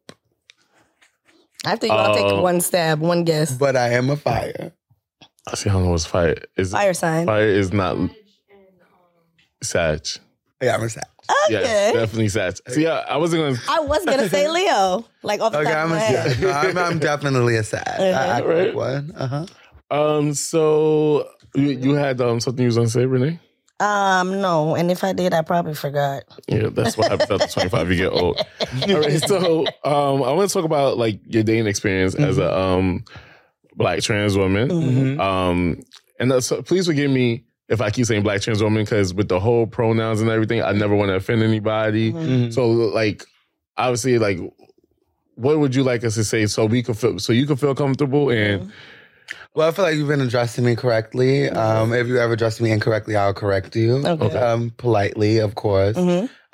After 1.64 1.86
you 1.86 1.92
all 1.92 2.14
take 2.14 2.24
Oh. 2.26 2.42
one 2.42 2.60
stab, 2.60 3.00
one 3.00 3.24
guess. 3.24 3.52
But 3.56 3.76
I 3.76 3.90
am 3.94 4.10
a 4.10 4.16
fire. 4.16 4.72
I 5.48 5.54
see. 5.54 5.70
I 5.70 5.72
don't 5.72 5.84
know 5.84 5.90
what's 5.90 6.04
fire. 6.04 6.36
Is 6.56 6.72
Fire 6.72 6.92
sign. 6.92 7.26
fire 7.26 7.46
is 7.48 7.72
not 7.72 7.96
Sag. 9.62 10.00
Um, 10.16 10.22
Yeah, 10.62 10.76
I'm 10.76 10.82
a 10.82 10.88
Sag. 10.88 11.04
Yeah, 11.50 11.58
Okay. 11.58 11.90
definitely 11.94 12.28
Sag. 12.28 12.56
See, 12.68 12.86
I, 12.86 13.00
I 13.00 13.16
wasn't 13.16 13.42
gonna. 13.42 13.58
I 13.68 13.80
was 13.80 14.04
gonna 14.04 14.28
say 14.28 14.48
Leo, 14.56 15.04
like 15.22 15.40
off 15.40 15.52
the 15.52 15.58
Okay, 15.58 15.70
top 15.72 15.84
of 15.86 15.90
I'm 15.90 15.90
my 15.90 15.96
a 15.96 16.00
head. 16.00 16.30
Sag. 16.32 16.42
No, 16.42 16.50
I'm, 16.50 16.78
I'm 16.78 16.98
definitely 16.98 17.56
a 17.56 17.64
Sag. 17.64 17.82
I 17.86 18.08
act 18.38 18.46
Right. 18.46 18.66
like 18.68 18.74
one. 18.76 19.12
Uh 19.16 19.26
huh. 19.26 19.46
Um. 19.96 20.34
So 20.34 21.28
you, 21.54 21.68
you 21.70 21.94
had 21.94 22.20
um 22.20 22.40
something 22.40 22.62
you 22.62 22.68
was 22.68 22.76
gonna 22.76 22.88
say, 22.88 23.04
Renee? 23.06 23.40
Um, 23.80 24.40
no, 24.40 24.76
and 24.76 24.92
if 24.92 25.02
I 25.02 25.12
did, 25.12 25.34
I 25.34 25.42
probably 25.42 25.74
forgot. 25.74 26.22
Yeah, 26.46 26.68
that's 26.70 26.96
what 26.96 27.10
happens 27.10 27.30
after 27.42 27.48
25. 27.68 27.90
You 27.90 27.96
get 27.96 28.12
old. 28.12 28.38
All 28.88 29.00
right. 29.00 29.20
So 29.26 29.66
um, 29.84 30.22
I 30.22 30.30
want 30.32 30.48
to 30.48 30.54
talk 30.54 30.64
about 30.64 30.98
like 30.98 31.20
your 31.26 31.42
dating 31.42 31.66
experience 31.66 32.14
as 32.14 32.38
a 32.38 32.56
um 32.56 33.04
black 33.74 34.00
trans 34.00 34.36
woman. 34.38 34.68
Mm-hmm. 34.68 35.20
Um, 35.20 35.80
and 36.20 36.30
that's, 36.30 36.52
please 36.66 36.86
forgive 36.86 37.10
me 37.10 37.44
if 37.72 37.80
I 37.80 37.90
keep 37.90 38.04
saying 38.04 38.22
black 38.22 38.42
trans 38.42 38.62
woman 38.62 38.84
because 38.84 39.14
with 39.14 39.28
the 39.28 39.40
whole 39.40 39.66
pronouns 39.66 40.20
and 40.20 40.28
everything, 40.28 40.62
I 40.62 40.72
never 40.72 40.94
want 40.94 41.08
to 41.08 41.14
offend 41.14 41.42
anybody. 41.42 42.12
Mm-hmm. 42.12 42.50
So 42.50 42.68
like, 42.68 43.24
obviously, 43.78 44.18
like, 44.18 44.38
what 45.36 45.58
would 45.58 45.74
you 45.74 45.82
like 45.82 46.04
us 46.04 46.14
to 46.16 46.24
say 46.24 46.46
so 46.46 46.66
we 46.66 46.82
could 46.82 46.98
feel 46.98 47.18
so 47.18 47.32
you 47.32 47.46
could 47.46 47.58
feel 47.58 47.74
comfortable 47.74 48.28
and 48.30 48.70
Well, 49.54 49.68
I 49.68 49.72
feel 49.72 49.84
like 49.86 49.96
you've 49.96 50.08
been 50.08 50.20
addressing 50.20 50.64
me 50.64 50.76
correctly. 50.76 51.48
Um, 51.48 51.92
if 51.94 52.06
you 52.06 52.18
ever 52.18 52.34
address 52.34 52.60
me 52.60 52.70
incorrectly, 52.70 53.16
I'll 53.16 53.34
correct 53.34 53.74
you. 53.74 53.96
Okay. 53.96 54.28
Mm-hmm. 54.28 54.36
Um, 54.36 54.70
politely, 54.76 55.38
of 55.38 55.54
course. 55.54 55.96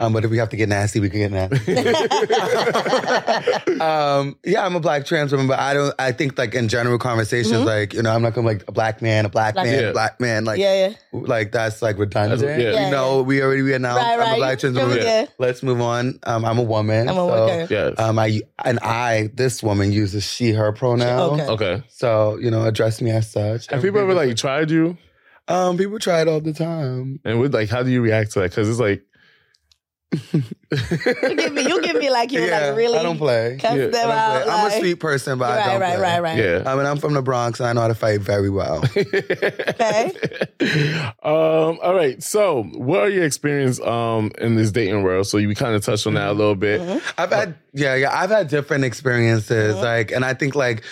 Um, 0.01 0.13
but 0.13 0.25
if 0.25 0.31
we 0.31 0.39
have 0.39 0.51
to 0.51 0.57
get 0.57 0.69
nasty, 0.69 1.01
we 1.01 1.11
can 1.11 1.19
get 1.19 1.33
nasty. 1.33 1.77
um, 3.81 4.37
yeah, 4.45 4.65
I'm 4.65 4.77
a 4.77 4.81
black 4.81 5.07
trans 5.07 5.33
woman, 5.33 5.49
but 5.49 5.59
I 5.59 5.75
don't. 5.75 5.95
I 5.99 6.13
think 6.13 6.39
like 6.39 6.55
in 6.55 6.69
general 6.69 6.99
conversations, 6.99 7.65
like 7.65 7.95
you 7.95 8.03
know, 8.03 8.15
I'm 8.15 8.23
not 8.23 8.35
gonna 8.35 8.47
like 8.47 8.65
a 8.69 8.73
black 8.73 9.03
man, 9.03 9.25
a 9.25 9.29
black, 9.29 9.55
Mm-hmm. 9.57 9.59
Black 9.59 9.67
man, 9.67 9.83
man. 9.83 9.93
black 9.93 10.21
man. 10.21 10.45
Like, 10.45 10.59
Yeah, 10.61 10.89
yeah. 10.89 10.95
like 11.13 11.53
that's 11.53 11.83
like 11.83 11.99
redundant. 11.99 12.41
That's- 12.41 12.61
yeah. 12.61 12.73
Yeah, 12.73 12.87
You 12.87 12.91
know, 12.93 13.23
we 13.23 13.43
already 13.43 13.63
we 13.63 13.75
announced 13.75 14.03
Right, 14.03 14.19
I'm 14.21 14.35
a 14.35 14.37
black 14.37 14.59
trans 14.59 14.77
woman. 14.77 14.99
yeah. 14.99 15.27
Let's 15.39 15.63
move 15.63 15.81
on. 15.81 16.19
Um, 16.25 16.45
I'm 16.45 16.59
a 16.59 16.63
woman. 16.63 17.09
I'm 17.09 17.15
a 17.17 17.19
so, 17.19 17.27
woman. 17.27 17.67
yes, 17.71 17.95
Um, 17.99 18.19
I 18.19 18.41
and 18.65 18.79
I, 18.81 19.31
this 19.35 19.63
woman 19.63 19.93
uses 19.93 20.25
she, 20.25 20.53
her 20.53 20.73
pronoun. 20.73 21.41
Okay. 21.41 21.53
okay. 21.53 21.83
So 21.89 22.37
you 22.39 22.51
know, 22.51 22.65
address 22.65 23.01
me 23.01 23.11
as 23.11 23.31
such. 23.31 23.71
Have 23.71 23.83
people 23.83 24.01
ever 24.01 24.15
like 24.15 24.37
tried 24.37 24.71
you 24.71 24.97
Um, 25.49 25.77
people 25.77 25.99
try 25.99 26.21
it 26.21 26.29
all 26.29 26.41
the 26.41 26.53
time. 26.53 27.21
and 27.25 27.41
with 27.41 27.55
like 27.55 27.69
how 27.69 27.83
do 27.83 27.91
you 27.91 28.01
react 28.01 28.33
to 28.33 28.41
that? 28.41 28.51
Because 28.51 28.69
it's 28.69 28.81
like 28.81 29.03
You 30.11 31.35
give 31.37 31.53
me, 31.53 31.63
you 31.69 31.83
give 31.83 31.97
me 31.97 32.09
like 32.11 32.33
you 32.33 32.41
yeah, 32.43 32.69
like 32.69 32.77
really 32.77 32.99
I 32.99 33.03
don't 33.03 33.19
play. 33.19 33.59
cuss 33.61 33.77
Yeah, 33.77 33.85
I 33.85 33.89
them 33.89 33.95
I 33.95 34.01
don't 34.03 34.11
out. 34.13 34.43
play. 34.45 34.53
I'm 34.53 34.61
a 34.61 34.69
like- 34.69 34.79
sweet 34.81 34.95
person, 35.01 35.39
but 35.39 35.51
I 35.51 35.67
don't 35.73 35.81
right, 35.81 35.95
play. 35.97 36.03
right, 36.03 36.23
right. 36.23 36.39
yeah. 36.39 36.63
I 36.67 36.77
mean, 36.77 36.87
I'm 36.87 36.97
from 36.99 37.13
the 37.15 37.23
Bronx, 37.23 37.61
and 37.61 37.69
I 37.69 37.73
know 37.75 37.83
how 37.83 37.89
to 37.89 37.95
fight 37.95 38.21
very 38.21 38.51
well. 38.51 38.83
Okay. 39.81 40.13
um, 41.23 41.79
all 41.83 41.95
right. 41.95 42.23
So, 42.23 42.63
what 42.65 43.01
are 43.01 43.09
your 43.09 43.25
experience 43.25 43.81
um 43.81 44.31
in 44.39 44.57
this 44.57 44.71
dating 44.73 45.03
world? 45.03 45.27
So 45.27 45.39
you 45.39 45.55
kind 45.55 45.75
of 45.75 45.85
touched 45.85 46.07
on 46.07 46.15
that 46.15 46.29
a 46.29 46.33
little 46.33 46.55
bit. 46.57 46.81
I've 47.17 47.31
had 47.31 47.57
yeah, 47.73 47.95
yeah, 47.95 48.11
I've 48.19 48.31
had 48.31 48.49
different 48.49 48.85
experiences. 48.85 49.75
Uh-huh. 49.75 49.83
Like, 49.85 50.11
and 50.11 50.25
I 50.25 50.35
think 50.35 50.55
like, 50.55 50.83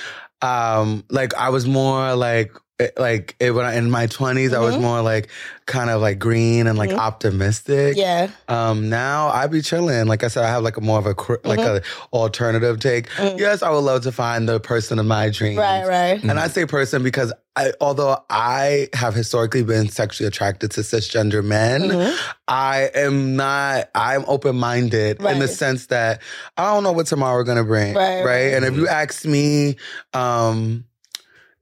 um, 0.42 1.04
like 1.10 1.34
I 1.34 1.48
was 1.50 1.66
more 1.66 2.14
like. 2.14 2.52
It- 2.78 2.98
Like 2.98 3.36
it, 3.40 3.52
when 3.52 3.64
I, 3.64 3.74
in 3.76 3.90
my 3.90 4.06
20s, 4.06 4.52
I 4.52 4.58
was 4.60 4.74
Mhm. 4.76 4.80
more 4.82 5.00
like 5.02 5.28
kind 5.64 5.88
of 5.90 6.00
like 6.02 6.18
green 6.18 6.66
and 6.66 6.76
like 6.78 6.90
Mhm. 6.90 6.98
optimistic. 6.98 7.96
Yeah. 7.96 8.28
Um, 8.48 8.88
now 8.90 9.28
I 9.28 9.46
be 9.46 9.62
chilling. 9.62 10.06
Like 10.06 10.22
I 10.22 10.28
said, 10.28 10.44
I 10.44 10.48
have 10.48 10.62
like 10.62 10.76
a 10.76 10.80
more 10.82 10.98
of 10.98 11.06
a 11.06 11.14
like 11.44 11.58
Mm-hmm. 11.58 11.76
a 11.76 12.16
alternative 12.16 12.78
take. 12.78 13.08
Yes, 13.18 13.62
I 13.62 13.70
would 13.70 13.78
love 13.80 14.02
to 14.02 14.12
find 14.12 14.48
the 14.48 14.60
person 14.60 14.98
of 14.98 15.06
my 15.06 15.30
dreams. 15.30 15.56
Right, 15.58 15.86
right. 15.86 16.22
And 16.22 16.38
I 16.38 16.48
say 16.48 16.66
person 16.66 17.02
because 17.02 17.32
I, 17.56 17.72
although 17.80 18.18
I 18.28 18.88
have 18.92 19.14
historically 19.14 19.62
been 19.62 19.88
sexually 19.88 20.28
attracted 20.28 20.70
to 20.72 20.82
cisgender 20.82 21.42
men, 21.42 21.82
Mhm. 21.90 22.14
I 22.46 22.90
am 22.94 23.34
not. 23.36 23.88
I'm 23.94 24.24
open 24.28 24.56
minded 24.56 25.22
in 25.22 25.38
the 25.38 25.48
sense 25.48 25.86
that 25.86 26.20
I 26.58 26.64
don't 26.74 26.82
know 26.82 26.92
what 26.92 27.06
tomorrow 27.06 27.42
gonna 27.44 27.64
bring. 27.64 27.94
Right, 27.94 28.22
right. 28.22 28.52
And 28.52 28.64
if 28.66 28.76
you 28.76 28.86
ask 28.86 29.24
me, 29.24 29.76
um, 30.12 30.84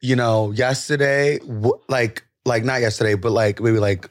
you 0.05 0.17
know, 0.17 0.51
yesterday, 0.53 1.39
wh- 1.41 1.81
like, 1.89 2.25
like 2.45 2.63
not 2.65 2.81
yesterday, 2.83 3.15
but 3.15 3.33
like 3.33 3.61
maybe 3.61 3.79
like. 3.79 4.09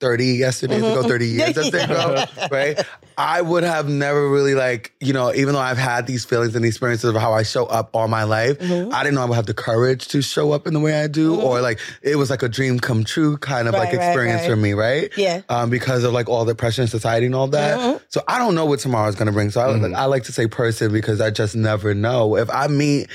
30 0.00 0.26
yesterdays 0.26 0.78
ago, 0.78 1.02
30 1.02 1.26
years 1.26 1.56
ago, 1.56 2.24
right? 2.52 2.78
I 3.18 3.42
would 3.42 3.64
have 3.64 3.88
never 3.88 4.28
really 4.30 4.54
like, 4.54 4.92
you 5.00 5.12
know, 5.12 5.34
even 5.34 5.54
though 5.54 5.58
I've 5.60 5.76
had 5.76 6.06
these 6.06 6.24
feelings 6.24 6.54
and 6.54 6.64
experiences 6.64 7.10
of 7.12 7.20
how 7.20 7.32
I 7.32 7.42
show 7.42 7.66
up 7.66 7.90
all 7.94 8.06
my 8.06 8.22
life, 8.22 8.60
Mhm. 8.60 8.92
I 8.92 9.02
didn't 9.02 9.16
know 9.16 9.22
I 9.22 9.24
would 9.24 9.34
have 9.34 9.46
the 9.46 9.54
courage 9.54 10.06
to 10.14 10.22
show 10.22 10.52
up 10.52 10.68
in 10.68 10.72
the 10.74 10.78
way 10.78 11.02
I 11.02 11.08
do, 11.08 11.40
or 11.40 11.60
like 11.60 11.80
it 12.00 12.14
was 12.14 12.30
like 12.30 12.44
a 12.44 12.48
dream 12.48 12.78
come 12.78 13.02
true 13.02 13.38
kind 13.38 13.66
of 13.66 13.74
like 13.74 13.88
Right, 13.88 13.98
right, 13.98 14.06
experience 14.10 14.42
right. 14.42 14.50
for 14.50 14.54
me, 14.56 14.72
right? 14.74 15.10
Yeah. 15.16 15.40
Um, 15.48 15.68
because 15.68 16.04
of 16.04 16.12
like 16.12 16.28
all 16.28 16.44
the 16.44 16.54
pressure 16.54 16.82
in 16.82 16.86
society 16.86 17.26
and 17.26 17.34
all 17.34 17.48
that. 17.48 17.80
Mhm. 17.80 18.00
So 18.08 18.22
I 18.28 18.38
don't 18.38 18.54
know 18.54 18.66
what 18.66 18.78
tomorrow 18.78 19.08
is 19.08 19.16
gonna 19.16 19.32
bring. 19.32 19.50
So 19.50 19.62
I, 19.62 20.00
I 20.00 20.04
like 20.04 20.22
to 20.24 20.32
say 20.32 20.46
person 20.46 20.92
because 20.92 21.20
I 21.20 21.30
just 21.32 21.56
never 21.56 21.92
know. 21.92 22.36
If 22.36 22.48
I 22.50 22.68
meet 22.68 23.08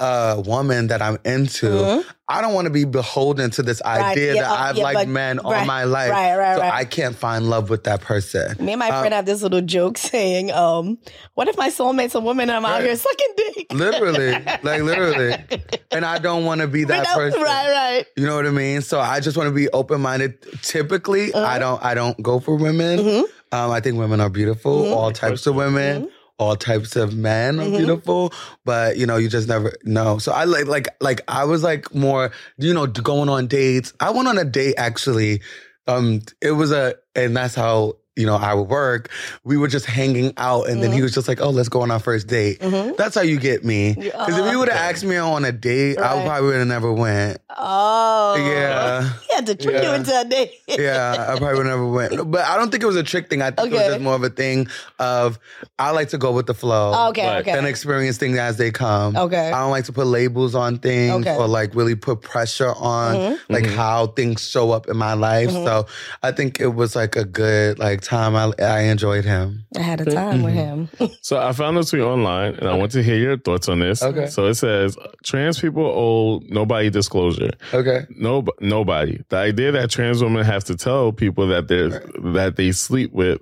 a 0.00 0.40
woman 0.44 0.88
that 0.88 1.02
I'm 1.02 1.18
into, 1.24 1.66
Mm-hmm. 1.66 2.08
I 2.30 2.42
don't 2.42 2.52
want 2.52 2.66
to 2.66 2.70
be 2.70 2.84
beholden 2.84 3.50
to 3.52 3.62
this 3.62 3.80
idea 3.82 4.34
yeah, 4.34 4.42
that 4.42 4.50
uh, 4.50 4.54
I've 4.54 4.76
yeah, 4.76 4.84
liked 4.84 5.08
men 5.08 5.38
all 5.38 5.50
right, 5.50 5.66
my 5.66 5.84
life. 5.84 6.10
right, 6.10 6.36
right, 6.36 6.56
so 6.56 6.60
right. 6.60 6.72
I 6.74 6.84
can't 6.84 7.16
find 7.16 7.48
love 7.48 7.70
with 7.70 7.84
that 7.84 8.02
person. 8.02 8.54
Me 8.62 8.72
and 8.72 8.78
my 8.78 8.90
Um, 8.90 9.00
friend 9.00 9.14
have 9.14 9.24
this 9.24 9.40
little 9.40 9.62
joke 9.62 9.96
saying, 10.12 10.52
um, 10.52 10.98
what 11.34 11.48
if 11.48 11.56
my 11.56 11.70
soulmate's 11.70 12.14
a 12.14 12.20
woman 12.20 12.50
and 12.50 12.58
I'm 12.58 12.66
out 12.66 12.80
Right. 12.80 12.84
here 12.84 12.96
sucking 12.96 13.34
dick? 13.36 13.72
Literally, 13.72 14.32
like 14.62 14.82
literally. 14.82 15.36
And 15.90 16.04
I 16.04 16.18
don't 16.18 16.44
want 16.44 16.60
to 16.60 16.68
be 16.68 16.84
that 16.84 17.06
Right, 17.06 17.14
person. 17.16 17.40
Right, 17.40 17.70
right. 17.70 18.06
You 18.14 18.26
know 18.26 18.36
what 18.36 18.46
I 18.46 18.50
mean? 18.50 18.82
So 18.82 19.00
I 19.00 19.20
just 19.20 19.38
want 19.38 19.48
to 19.48 19.54
be 19.54 19.70
open 19.70 20.02
minded. 20.02 20.34
Typically, 20.62 21.32
Uh-huh. 21.32 21.46
I 21.46 21.58
don't 21.58 21.82
I 21.82 21.94
don't 21.94 22.22
go 22.22 22.40
for 22.40 22.56
women. 22.56 22.98
Mm-hmm. 22.98 23.54
Um, 23.56 23.70
I 23.70 23.80
think 23.80 23.96
women 23.96 24.20
are 24.20 24.28
beautiful. 24.28 24.92
All 24.92 25.10
types 25.12 25.46
of 25.46 25.54
women. 25.54 26.10
Mm-hmm. 26.38 26.44
All 26.44 26.56
types 26.56 26.96
of 26.96 27.16
men 27.16 27.58
are 27.58 27.68
beautiful, 27.68 28.32
but 28.64 28.96
you 28.96 29.06
know 29.06 29.16
you 29.16 29.28
just 29.28 29.48
never 29.48 29.72
know. 29.84 30.18
So 30.18 30.32
I 30.32 30.44
like 30.44 30.66
like 30.66 30.88
like 31.00 31.20
I 31.26 31.44
was 31.44 31.62
like 31.62 31.92
more 31.94 32.30
you 32.58 32.72
know 32.72 32.86
going 32.86 33.28
on 33.28 33.48
dates. 33.48 33.92
I 34.00 34.10
went 34.10 34.28
on 34.28 34.38
a 34.38 34.44
date 34.44 34.74
actually. 34.78 35.42
Um, 35.86 36.20
it 36.40 36.52
was 36.52 36.70
a 36.70 36.94
and 37.14 37.36
that's 37.36 37.54
how 37.54 37.96
you 38.18 38.26
know 38.26 38.36
I 38.36 38.52
would 38.54 38.68
work. 38.68 39.08
We 39.44 39.56
were 39.56 39.68
just 39.68 39.86
hanging 39.86 40.32
out, 40.36 40.64
and 40.66 40.74
Mm-hmm. 40.78 40.82
then 40.82 40.92
he 40.92 41.02
was 41.02 41.14
just 41.14 41.28
like, 41.28 41.40
"Oh, 41.40 41.50
let's 41.50 41.68
go 41.68 41.80
on 41.82 41.90
our 41.90 41.98
first 42.00 42.26
date." 42.26 42.58
That's 42.60 43.14
how 43.14 43.22
you 43.22 43.38
get 43.38 43.64
me. 43.64 43.94
Because 43.94 44.36
if 44.38 44.50
you 44.52 44.58
would 44.58 44.68
have 44.68 44.76
asked 44.94 45.04
me 45.04 45.16
on 45.16 45.44
a 45.44 45.52
date, 45.52 45.98
I 45.98 46.14
Right. 46.16 46.26
probably 46.26 46.46
would 46.50 46.58
have 46.58 46.66
never 46.68 46.92
went. 46.92 47.38
Oh. 47.56 48.34
Yeah. 48.36 49.08
He 49.28 49.34
had 49.34 49.46
to 49.46 49.54
trick 49.54 49.76
you 49.76 49.82
Yeah. 49.88 49.94
into 49.96 50.18
a 50.20 50.24
date. 50.24 50.52
yeah, 50.68 51.26
I 51.28 51.38
probably 51.38 51.58
would 51.58 51.66
never 51.66 51.86
went. 51.86 52.30
But 52.30 52.44
I 52.44 52.56
don't 52.56 52.70
think 52.70 52.82
it 52.82 52.86
was 52.86 52.96
a 52.96 53.02
trick 53.04 53.28
thing. 53.30 53.40
I 53.42 53.50
think 53.52 53.70
it 53.72 53.74
was 53.76 53.86
just 53.86 54.00
more 54.00 54.14
of 54.14 54.24
a 54.24 54.30
thing 54.30 54.66
of 54.98 55.38
I 55.78 55.90
like 55.92 56.08
to 56.08 56.18
go 56.18 56.32
with 56.32 56.46
the 56.46 56.54
flow. 56.54 56.92
Oh, 56.94 57.08
okay, 57.10 57.26
Right. 57.26 57.40
okay. 57.42 57.52
And 57.56 57.64
experience 57.66 58.16
things 58.18 58.36
as 58.38 58.56
they 58.56 58.70
come. 58.72 59.16
Okay. 59.16 59.48
I 59.52 59.60
don't 59.60 59.70
like 59.70 59.84
to 59.84 59.92
put 59.92 60.06
labels 60.06 60.54
on 60.56 60.78
things 60.78 61.12
Okay. 61.20 61.30
Mm-hmm. 61.30 61.40
or 61.42 61.46
like 61.46 61.74
really 61.74 61.94
put 61.94 62.20
pressure 62.22 62.72
on 62.74 63.38
like 63.48 63.66
how 63.66 64.08
things 64.08 64.48
show 64.48 64.72
up 64.72 64.88
in 64.88 64.96
my 64.96 65.12
life. 65.14 65.50
So 65.52 65.86
I 66.22 66.32
think 66.32 66.58
it 66.60 66.74
was 66.74 66.96
like 66.96 67.14
a 67.14 67.24
good 67.24 67.78
like 67.78 68.00
time. 68.08 68.34
I 68.36 68.52
I 68.64 68.80
enjoyed 68.82 69.24
him. 69.24 69.66
I 69.76 69.82
had 69.82 70.00
a 70.00 70.04
time 70.10 70.42
with 70.42 70.54
him. 70.54 70.88
So 71.22 71.38
I 71.38 71.52
found 71.52 71.76
this 71.76 71.90
tweet 71.90 72.02
online, 72.02 72.54
and 72.54 72.68
I 72.68 72.74
want 72.76 72.92
to 72.92 73.02
hear 73.02 73.16
your 73.16 73.36
thoughts 73.38 73.68
on 73.68 73.80
this. 73.80 74.02
Okay. 74.02 74.26
So 74.28 74.46
it 74.46 74.54
says 74.54 74.96
trans 75.24 75.60
people 75.60 75.84
owe 75.84 76.40
nobody 76.48 76.90
disclosure. 76.90 77.50
Okay. 77.74 78.06
No, 78.16 78.44
nobody. 78.60 79.22
The 79.28 79.36
idea 79.36 79.72
that 79.72 79.90
trans 79.90 80.22
women 80.22 80.44
have 80.44 80.64
to 80.64 80.76
tell 80.76 81.12
people 81.12 81.46
that 81.48 81.68
they 81.68 81.80
are 81.80 82.00
that 82.32 82.56
they 82.56 82.72
sleep 82.72 83.12
with, 83.12 83.40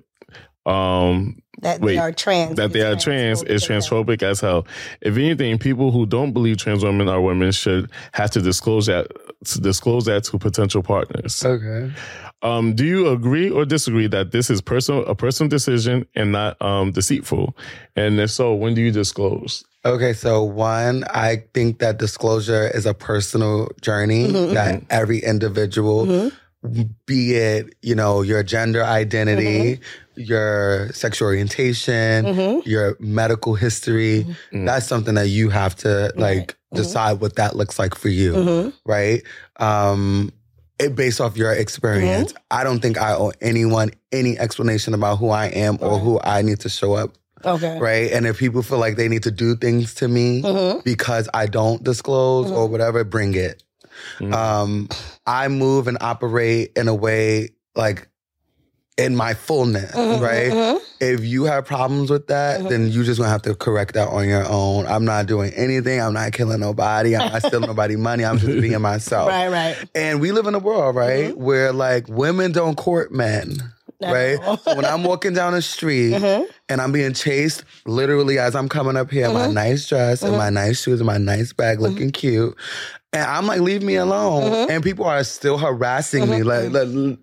um, 0.65 1.41
That 1.61 1.79
Wait, 1.81 1.93
they 1.93 1.97
are 1.99 2.11
trans. 2.11 2.55
that 2.57 2.73
they 2.73 2.81
are 2.81 2.95
trans 2.95 3.41
is 3.43 3.65
transphobic 3.65 4.21
as 4.21 4.41
hell. 4.41 4.67
If 5.01 5.15
anything, 5.17 5.57
people 5.59 5.91
who 5.91 6.05
don't 6.05 6.33
believe 6.33 6.57
trans 6.57 6.83
women 6.83 7.07
are 7.07 7.21
women 7.21 7.51
should 7.51 7.89
have 8.11 8.31
to 8.31 8.41
disclose 8.41 8.85
that 8.87 9.07
to 9.45 9.61
disclose 9.61 10.05
that 10.05 10.23
to 10.25 10.37
potential 10.37 10.81
partners. 10.81 11.43
Okay. 11.45 11.91
Um, 12.41 12.75
do 12.75 12.85
you 12.85 13.07
agree 13.07 13.49
or 13.49 13.65
disagree 13.65 14.07
that 14.07 14.31
this 14.31 14.49
is 14.49 14.61
personal 14.61 15.05
a 15.05 15.15
personal 15.15 15.49
decision 15.49 16.07
and 16.15 16.31
not 16.31 16.61
um, 16.61 16.91
deceitful? 16.91 17.55
And 17.95 18.19
if 18.19 18.31
so, 18.31 18.53
when 18.53 18.73
do 18.73 18.81
you 18.81 18.91
disclose? 18.91 19.63
Okay, 19.85 20.13
so 20.13 20.43
one, 20.43 21.03
I 21.09 21.43
think 21.53 21.79
that 21.79 21.97
disclosure 21.97 22.67
is 22.67 22.85
a 22.85 22.93
personal 22.93 23.69
journey 23.81 24.27
that 24.27 24.83
every 24.89 25.19
individual, 25.19 26.29
be 27.05 27.35
it, 27.35 27.75
you 27.81 27.95
know, 27.95 28.21
your 28.21 28.43
gender 28.43 28.83
identity, 28.83 29.79
your 30.15 30.89
sexual 30.93 31.27
orientation, 31.27 32.61
your 32.65 32.95
medical 32.99 33.55
history, 33.55 34.25
that's 34.51 34.85
something 34.87 35.15
that 35.15 35.27
you 35.27 35.49
have 35.49 35.75
to 35.77 36.11
like 36.15 36.57
decide 36.73 37.21
what 37.21 37.35
that 37.35 37.55
looks 37.55 37.77
like 37.79 37.95
for 37.95 38.09
you, 38.09 38.73
right? 38.85 39.21
Um, 39.57 40.31
it 40.79 40.95
based 40.95 41.19
off 41.21 41.37
your 41.37 41.53
experience. 41.53 42.33
I 42.51 42.63
don't 42.63 42.79
think 42.81 42.97
I 42.99 43.13
owe 43.13 43.31
anyone 43.41 43.91
any 44.11 44.37
explanation 44.37 44.93
about 44.93 45.17
who 45.17 45.29
I 45.29 45.47
am 45.47 45.77
or 45.81 45.97
who 45.99 46.19
I 46.23 46.41
need 46.43 46.59
to 46.61 46.69
show 46.69 46.93
up 46.93 47.15
Okay. 47.45 47.79
right? 47.79 48.11
And 48.11 48.25
if 48.25 48.37
people 48.39 48.61
feel 48.63 48.77
like 48.79 48.95
they 48.95 49.07
need 49.07 49.23
to 49.23 49.31
do 49.31 49.55
things 49.55 49.93
to 49.95 50.07
me 50.07 50.41
Mm-hmm. 50.41 50.79
because 50.83 51.29
I 51.33 51.45
don't 51.47 51.83
disclose 51.83 52.51
or 52.51 52.67
whatever, 52.67 53.03
bring 53.03 53.35
it. 53.35 53.63
Mm. 54.19 54.33
Um, 54.33 54.89
I 55.27 55.49
move 55.49 55.87
and 55.87 55.97
operate 56.01 56.71
in 56.75 56.87
a 56.87 56.95
way 56.95 57.49
like 57.75 58.07
in 58.97 59.15
my 59.15 59.35
fullness, 59.35 59.91
Mm-hmm, 59.91 60.23
right? 60.23 60.51
Mm-hmm. 60.51 60.83
If 60.99 61.23
you 61.23 61.43
have 61.43 61.65
problems 61.65 62.09
with 62.09 62.27
that, 62.27 62.59
mm-hmm. 62.59 62.69
then 62.69 62.91
you 62.91 63.03
just 63.03 63.19
gonna 63.19 63.29
have 63.29 63.43
to 63.43 63.53
correct 63.53 63.93
that 63.93 64.07
on 64.07 64.27
your 64.27 64.43
own. 64.47 64.87
I'm 64.87 65.05
not 65.05 65.27
doing 65.27 65.53
anything. 65.53 66.01
I'm 66.01 66.13
not 66.13 66.31
killing 66.31 66.59
nobody. 66.59 67.15
I'm 67.15 67.31
not 67.31 67.43
stealing 67.43 67.67
nobody 67.67 67.95
money. 67.95 68.25
I'm 68.25 68.39
just 68.39 68.59
being 68.59 68.81
myself. 68.81 69.29
Right, 69.29 69.49
right. 69.49 69.77
And 69.93 70.19
we 70.19 70.31
live 70.31 70.47
in 70.47 70.55
a 70.55 70.59
world, 70.59 70.95
right, 70.95 71.31
mm-hmm. 71.31 71.43
where 71.43 71.71
like 71.71 72.07
women 72.07 72.51
don't 72.51 72.75
court 72.75 73.11
men. 73.11 73.57
Right? 74.01 74.37
When 74.65 74.85
I'm 74.85 75.03
walking 75.03 75.33
down 75.33 75.53
the 75.53 75.61
street 75.61 76.13
uh-huh. 76.15 76.45
and 76.69 76.81
I'm 76.81 76.91
being 76.91 77.13
chased, 77.13 77.63
literally 77.85 78.37
as 78.37 78.55
I'm 78.55 78.69
coming 78.69 78.95
up 78.95 79.09
here, 79.09 79.27
my 79.29 79.45
uh-huh. 79.45 79.51
nice 79.51 79.87
dress 79.87 80.21
and 80.21 80.35
uh-huh. 80.35 80.43
my 80.43 80.49
nice 80.49 80.83
shoes 80.83 80.99
and 80.99 81.07
my 81.07 81.17
nice 81.17 81.53
bag 81.53 81.79
looking 81.79 82.11
cute. 82.11 82.55
And 83.13 83.23
I'm 83.23 83.47
like, 83.47 83.61
leave 83.61 83.81
me 83.81 83.95
alone. 83.95 84.69
And 84.69 84.83
people 84.83 85.05
are 85.05 85.23
still 85.23 85.57
harassing 85.57 86.29
me. 86.29 86.43
Like, 86.43 86.65
mm. 86.69 87.09
like, 87.09 87.19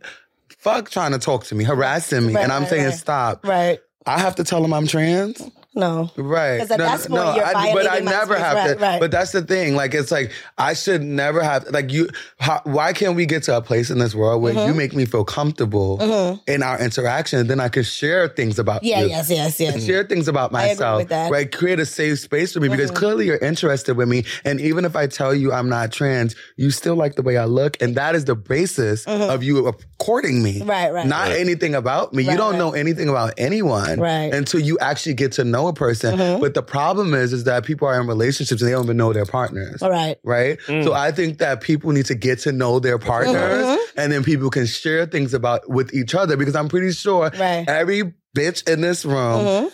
fuck 0.58 0.90
trying 0.90 1.12
to 1.12 1.18
talk 1.18 1.44
to 1.44 1.54
me, 1.54 1.62
harassing 1.62 2.26
me. 2.26 2.34
Right, 2.34 2.42
and 2.42 2.52
I'm 2.52 2.62
right, 2.62 2.70
saying, 2.70 2.84
right. 2.86 2.94
stop. 2.94 3.46
Right. 3.46 3.78
I 4.06 4.18
have 4.18 4.34
to 4.36 4.44
tell 4.44 4.60
them 4.60 4.72
I'm 4.72 4.86
trans. 4.86 5.40
No. 5.74 6.10
Right. 6.16 6.58
'Cause 6.60 6.70
at 6.70 6.78
that 6.78 7.00
point, 7.08 7.36
you're 7.36 7.44
I, 7.44 7.72
but 7.74 7.90
I 7.90 8.00
my 8.00 8.10
never 8.12 8.34
space. 8.34 8.44
have 8.44 8.56
Right, 8.56 8.78
to. 8.78 8.84
right. 8.84 9.00
But 9.00 9.10
that's 9.10 9.32
the 9.32 9.42
thing. 9.42 9.74
Like, 9.74 9.92
it's 9.94 10.10
like 10.12 10.30
I 10.56 10.74
should 10.74 11.02
never 11.02 11.42
have. 11.42 11.66
Like, 11.70 11.90
you. 11.92 12.08
How, 12.38 12.60
why 12.64 12.92
can't 12.92 13.16
we 13.16 13.26
get 13.26 13.42
to 13.44 13.56
a 13.56 13.62
place 13.62 13.90
in 13.90 13.98
this 13.98 14.14
world 14.14 14.42
where 14.42 14.54
Mm-hmm. 14.54 14.68
you 14.68 14.74
make 14.74 14.94
me 14.94 15.04
feel 15.04 15.24
comfortable 15.24 16.40
in 16.46 16.62
our 16.62 16.78
interaction, 16.80 17.40
and 17.40 17.50
then 17.50 17.58
I 17.60 17.68
can 17.68 17.82
share 17.82 18.28
things 18.28 18.58
about 18.58 18.82
Yeah, 18.84 19.00
you. 19.00 19.08
yes, 19.08 19.30
yes, 19.30 19.58
yes. 19.58 19.84
Share 19.84 20.04
things 20.04 20.28
about 20.28 20.54
I 20.54 20.62
agree 20.62 20.70
myself, 20.74 20.98
with 20.98 21.08
that. 21.08 21.24
Mm-hmm. 21.24 21.32
right? 21.32 21.50
Create 21.52 21.80
a 21.80 21.86
safe 21.86 22.20
space 22.20 22.52
for 22.52 22.60
me 22.60 22.68
because 22.68 22.90
clearly 22.90 23.26
you're 23.26 23.38
interested 23.38 23.96
with 23.96 24.08
me. 24.08 24.24
And 24.44 24.60
even 24.60 24.84
if 24.84 24.94
I 24.94 25.06
tell 25.08 25.34
you 25.34 25.52
I'm 25.52 25.68
not 25.68 25.90
trans, 25.92 26.36
you 26.56 26.70
still 26.70 26.94
like 26.96 27.16
the 27.16 27.22
way 27.22 27.36
I 27.36 27.46
look. 27.46 27.80
And 27.82 27.96
that 27.96 28.14
is 28.14 28.24
the 28.26 28.36
basis 28.36 29.04
of 29.06 29.42
you 29.42 29.72
courting 29.98 30.42
me. 30.42 30.60
Mm-hmm. 30.60 30.70
Right, 30.70 30.92
right. 30.92 31.06
Not 31.06 31.30
anything 31.32 31.74
about 31.74 32.12
me. 32.14 32.22
you 32.24 32.36
don't 32.36 32.52
right. 32.52 32.58
know 32.58 32.72
anything 32.72 33.08
about 33.08 33.34
anyone 33.38 33.98
Right. 34.00 34.30
Mm-hmm. 34.30 34.36
until 34.36 34.60
you 34.60 34.78
actually 34.80 35.14
get 35.14 35.32
to 35.32 35.44
know 35.44 35.63
a 35.68 35.72
person. 35.72 36.16
But 36.40 36.54
the 36.54 36.62
problem 36.62 37.14
is, 37.14 37.32
is 37.32 37.44
that 37.44 37.64
people 37.64 37.86
are 37.88 38.00
in 38.00 38.06
relationships 38.06 38.60
and 38.62 38.68
they 38.68 38.72
don't 38.72 38.84
even 38.84 38.96
know 38.96 39.12
their 39.12 39.26
partners. 39.26 39.82
All 39.82 39.90
right. 39.90 40.16
Right? 40.24 40.58
So 40.66 40.92
I 40.94 41.12
think 41.12 41.38
that 41.38 41.60
people 41.60 41.92
need 41.92 42.06
to 42.06 42.14
get 42.14 42.38
to 42.40 42.52
know 42.52 42.78
their 42.80 42.98
partners 42.98 43.34
Mm-hmm. 43.34 43.98
and 44.00 44.12
then 44.12 44.24
people 44.24 44.50
can 44.50 44.66
share 44.66 45.06
things 45.06 45.34
about 45.34 45.68
with 45.68 45.94
each 45.94 46.14
other 46.14 46.36
because 46.36 46.54
I'm 46.56 46.68
pretty 46.68 46.92
sure 46.92 47.30
Right. 47.38 47.64
every 47.68 48.14
bitch 48.36 48.68
in 48.70 48.80
this 48.80 49.04
room 49.04 49.14
Mm-hmm. 49.44 49.66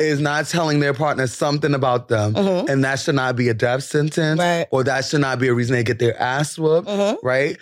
is 0.00 0.20
not 0.20 0.46
telling 0.46 0.80
their 0.80 0.94
partner 0.94 1.26
something 1.26 1.74
about 1.74 2.08
them. 2.08 2.34
And 2.36 2.84
that 2.84 2.98
should 3.00 3.14
not 3.14 3.36
be 3.36 3.48
a 3.48 3.54
death 3.54 3.82
sentence 3.84 4.38
Right. 4.40 4.66
or 4.70 4.84
that 4.84 5.04
should 5.04 5.20
not 5.20 5.38
be 5.38 5.48
a 5.48 5.54
reason 5.54 5.74
they 5.74 5.84
get 5.84 5.98
their 5.98 6.20
ass 6.20 6.58
whooped. 6.58 6.88
Right? 7.22 7.56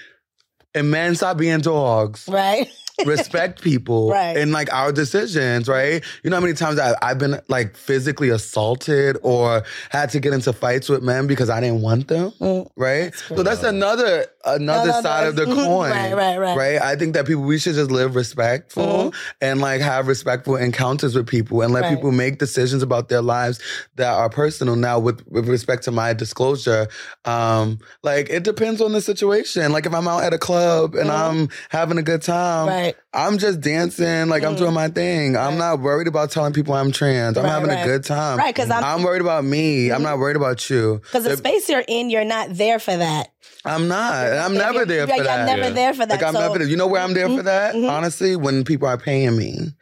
And 0.74 0.90
men 0.90 1.14
stop 1.16 1.36
being 1.36 1.60
dogs 1.60 2.26
Right. 2.28 2.68
respect 3.06 3.62
people 3.62 4.10
Right. 4.10 4.36
and 4.36 4.52
like 4.52 4.72
our 4.72 4.92
decisions, 4.92 5.68
right? 5.68 6.02
You 6.22 6.30
know 6.30 6.36
how 6.36 6.42
many 6.42 6.54
times 6.54 6.78
I, 6.78 6.94
I've 7.02 7.18
been 7.18 7.40
like 7.48 7.76
physically 7.76 8.28
assaulted 8.30 9.16
or 9.22 9.62
had 9.90 10.10
to 10.10 10.20
get 10.20 10.32
into 10.32 10.52
fights 10.52 10.88
with 10.88 11.02
men 11.02 11.26
because 11.26 11.50
I 11.50 11.60
didn't 11.60 11.82
want 11.82 12.08
them, 12.08 12.32
right? 12.76 13.14
So 13.14 13.42
that's 13.42 13.62
another 13.62 14.26
another 14.44 14.88
No, 14.90 15.00
side 15.02 15.22
no. 15.24 15.28
of 15.30 15.36
the 15.36 15.44
coin, 15.54 15.90
Right, 15.90 16.14
right, 16.14 16.38
right. 16.38 16.56
right? 16.56 16.80
I 16.82 16.96
think 16.96 17.14
that 17.14 17.26
people 17.26 17.42
we 17.42 17.58
should 17.58 17.74
just 17.74 17.90
live 17.90 18.14
respectful 18.14 19.12
and 19.40 19.60
like 19.60 19.80
have 19.80 20.08
respectful 20.08 20.56
encounters 20.56 21.14
with 21.14 21.26
people 21.26 21.62
and 21.62 21.72
let 21.72 21.82
Right. 21.84 21.94
people 21.96 22.12
make 22.12 22.38
decisions 22.38 22.82
about 22.82 23.08
their 23.08 23.22
lives 23.22 23.58
that 23.96 24.12
are 24.12 24.28
personal. 24.28 24.76
Now, 24.76 24.98
with 24.98 25.26
with 25.28 25.48
respect 25.48 25.84
to 25.84 25.90
my 25.90 26.12
disclosure, 26.12 26.88
um, 27.24 27.78
like 28.02 28.28
it 28.30 28.42
depends 28.44 28.80
on 28.80 28.92
the 28.92 29.00
situation. 29.00 29.72
Like 29.72 29.86
if 29.86 29.94
I'm 29.94 30.08
out 30.08 30.22
at 30.22 30.32
a 30.32 30.38
club 30.38 30.94
and 30.94 31.10
I'm 31.10 31.48
having 31.70 31.98
a 31.98 32.02
good 32.02 32.22
time, 32.22 32.68
Right. 32.68 32.89
I'm 33.12 33.38
just 33.38 33.60
dancing, 33.60 34.28
like 34.28 34.44
I'm 34.44 34.54
doing 34.56 34.70
mm. 34.70 34.74
my 34.74 34.88
thing. 34.88 35.36
I'm 35.36 35.58
not 35.58 35.80
worried 35.80 36.06
about 36.08 36.30
telling 36.30 36.52
people 36.52 36.74
I'm 36.74 36.92
trans. 36.92 37.36
I'm 37.36 37.44
Right, 37.44 37.50
having 37.50 37.68
right. 37.70 37.82
a 37.82 37.86
good 37.86 38.04
time. 38.04 38.38
Right, 38.38 38.54
'cause 38.54 38.70
I'm- 38.70 38.84
I'm 38.84 39.02
worried 39.02 39.22
about 39.22 39.44
me. 39.44 39.90
I'm 39.90 39.96
mm-hmm. 39.96 40.04
not 40.04 40.18
worried 40.18 40.36
about 40.36 40.68
you. 40.70 41.00
Because 41.04 41.24
the 41.24 41.32
If- 41.32 41.38
space 41.38 41.68
you're 41.68 41.84
in, 41.86 42.10
you're 42.10 42.24
not 42.24 42.56
there 42.56 42.78
for 42.78 42.96
that. 42.96 43.28
I'm 43.64 43.88
not. 43.88 44.26
I'm 44.26 44.54
never 44.54 44.86
there 44.86 45.06
Yeah, 45.06 45.16
for 45.16 45.22
that. 45.24 45.46
never 45.46 45.62
Yeah. 45.64 45.70
there 45.70 45.92
for 45.94 46.06
that. 46.06 46.10
Like 46.10 46.22
I'm 46.22 46.32
so, 46.34 46.40
never 46.40 46.58
there. 46.58 46.66
You 46.68 46.76
know 46.76 46.86
where 46.86 47.02
I'm 47.02 47.12
there 47.14 47.26
Mm-hmm. 47.26 47.36
for 47.36 47.42
that? 47.44 47.74
Mm-hmm. 47.74 47.90
Honestly, 47.90 48.36
when 48.36 48.64
people 48.64 48.88
are 48.88 48.96
paying 48.98 49.36
me. 49.36 49.72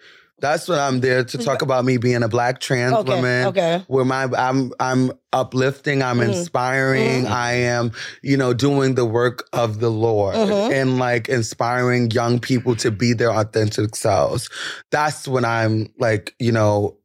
That's 0.40 0.68
when 0.68 0.78
I'm 0.78 1.00
there 1.00 1.24
to 1.24 1.38
talk 1.38 1.62
about 1.62 1.84
me 1.84 1.96
being 1.96 2.22
a 2.22 2.28
black 2.28 2.60
trans 2.60 2.94
Okay, 2.94 3.10
woman. 3.14 3.46
okay. 3.48 3.82
Where 3.88 4.04
my 4.04 4.24
I'm 4.36 4.72
I'm 4.78 5.12
uplifting, 5.32 6.02
I'm 6.02 6.18
Mm-hmm. 6.18 6.30
inspiring, 6.30 7.26
I 7.26 7.52
am, 7.54 7.92
you 8.22 8.36
know, 8.36 8.54
doing 8.54 8.94
the 8.94 9.04
work 9.04 9.48
of 9.52 9.80
the 9.80 9.90
Lord 9.90 10.36
Mm-hmm. 10.36 10.72
and 10.72 10.98
like 10.98 11.28
inspiring 11.28 12.10
young 12.12 12.38
people 12.38 12.76
to 12.76 12.90
be 12.90 13.12
their 13.14 13.32
authentic 13.32 13.96
selves. 13.96 14.48
That's 14.90 15.26
when 15.26 15.44
I'm 15.44 15.92
like, 15.98 16.34
you 16.38 16.52
know, 16.52 16.96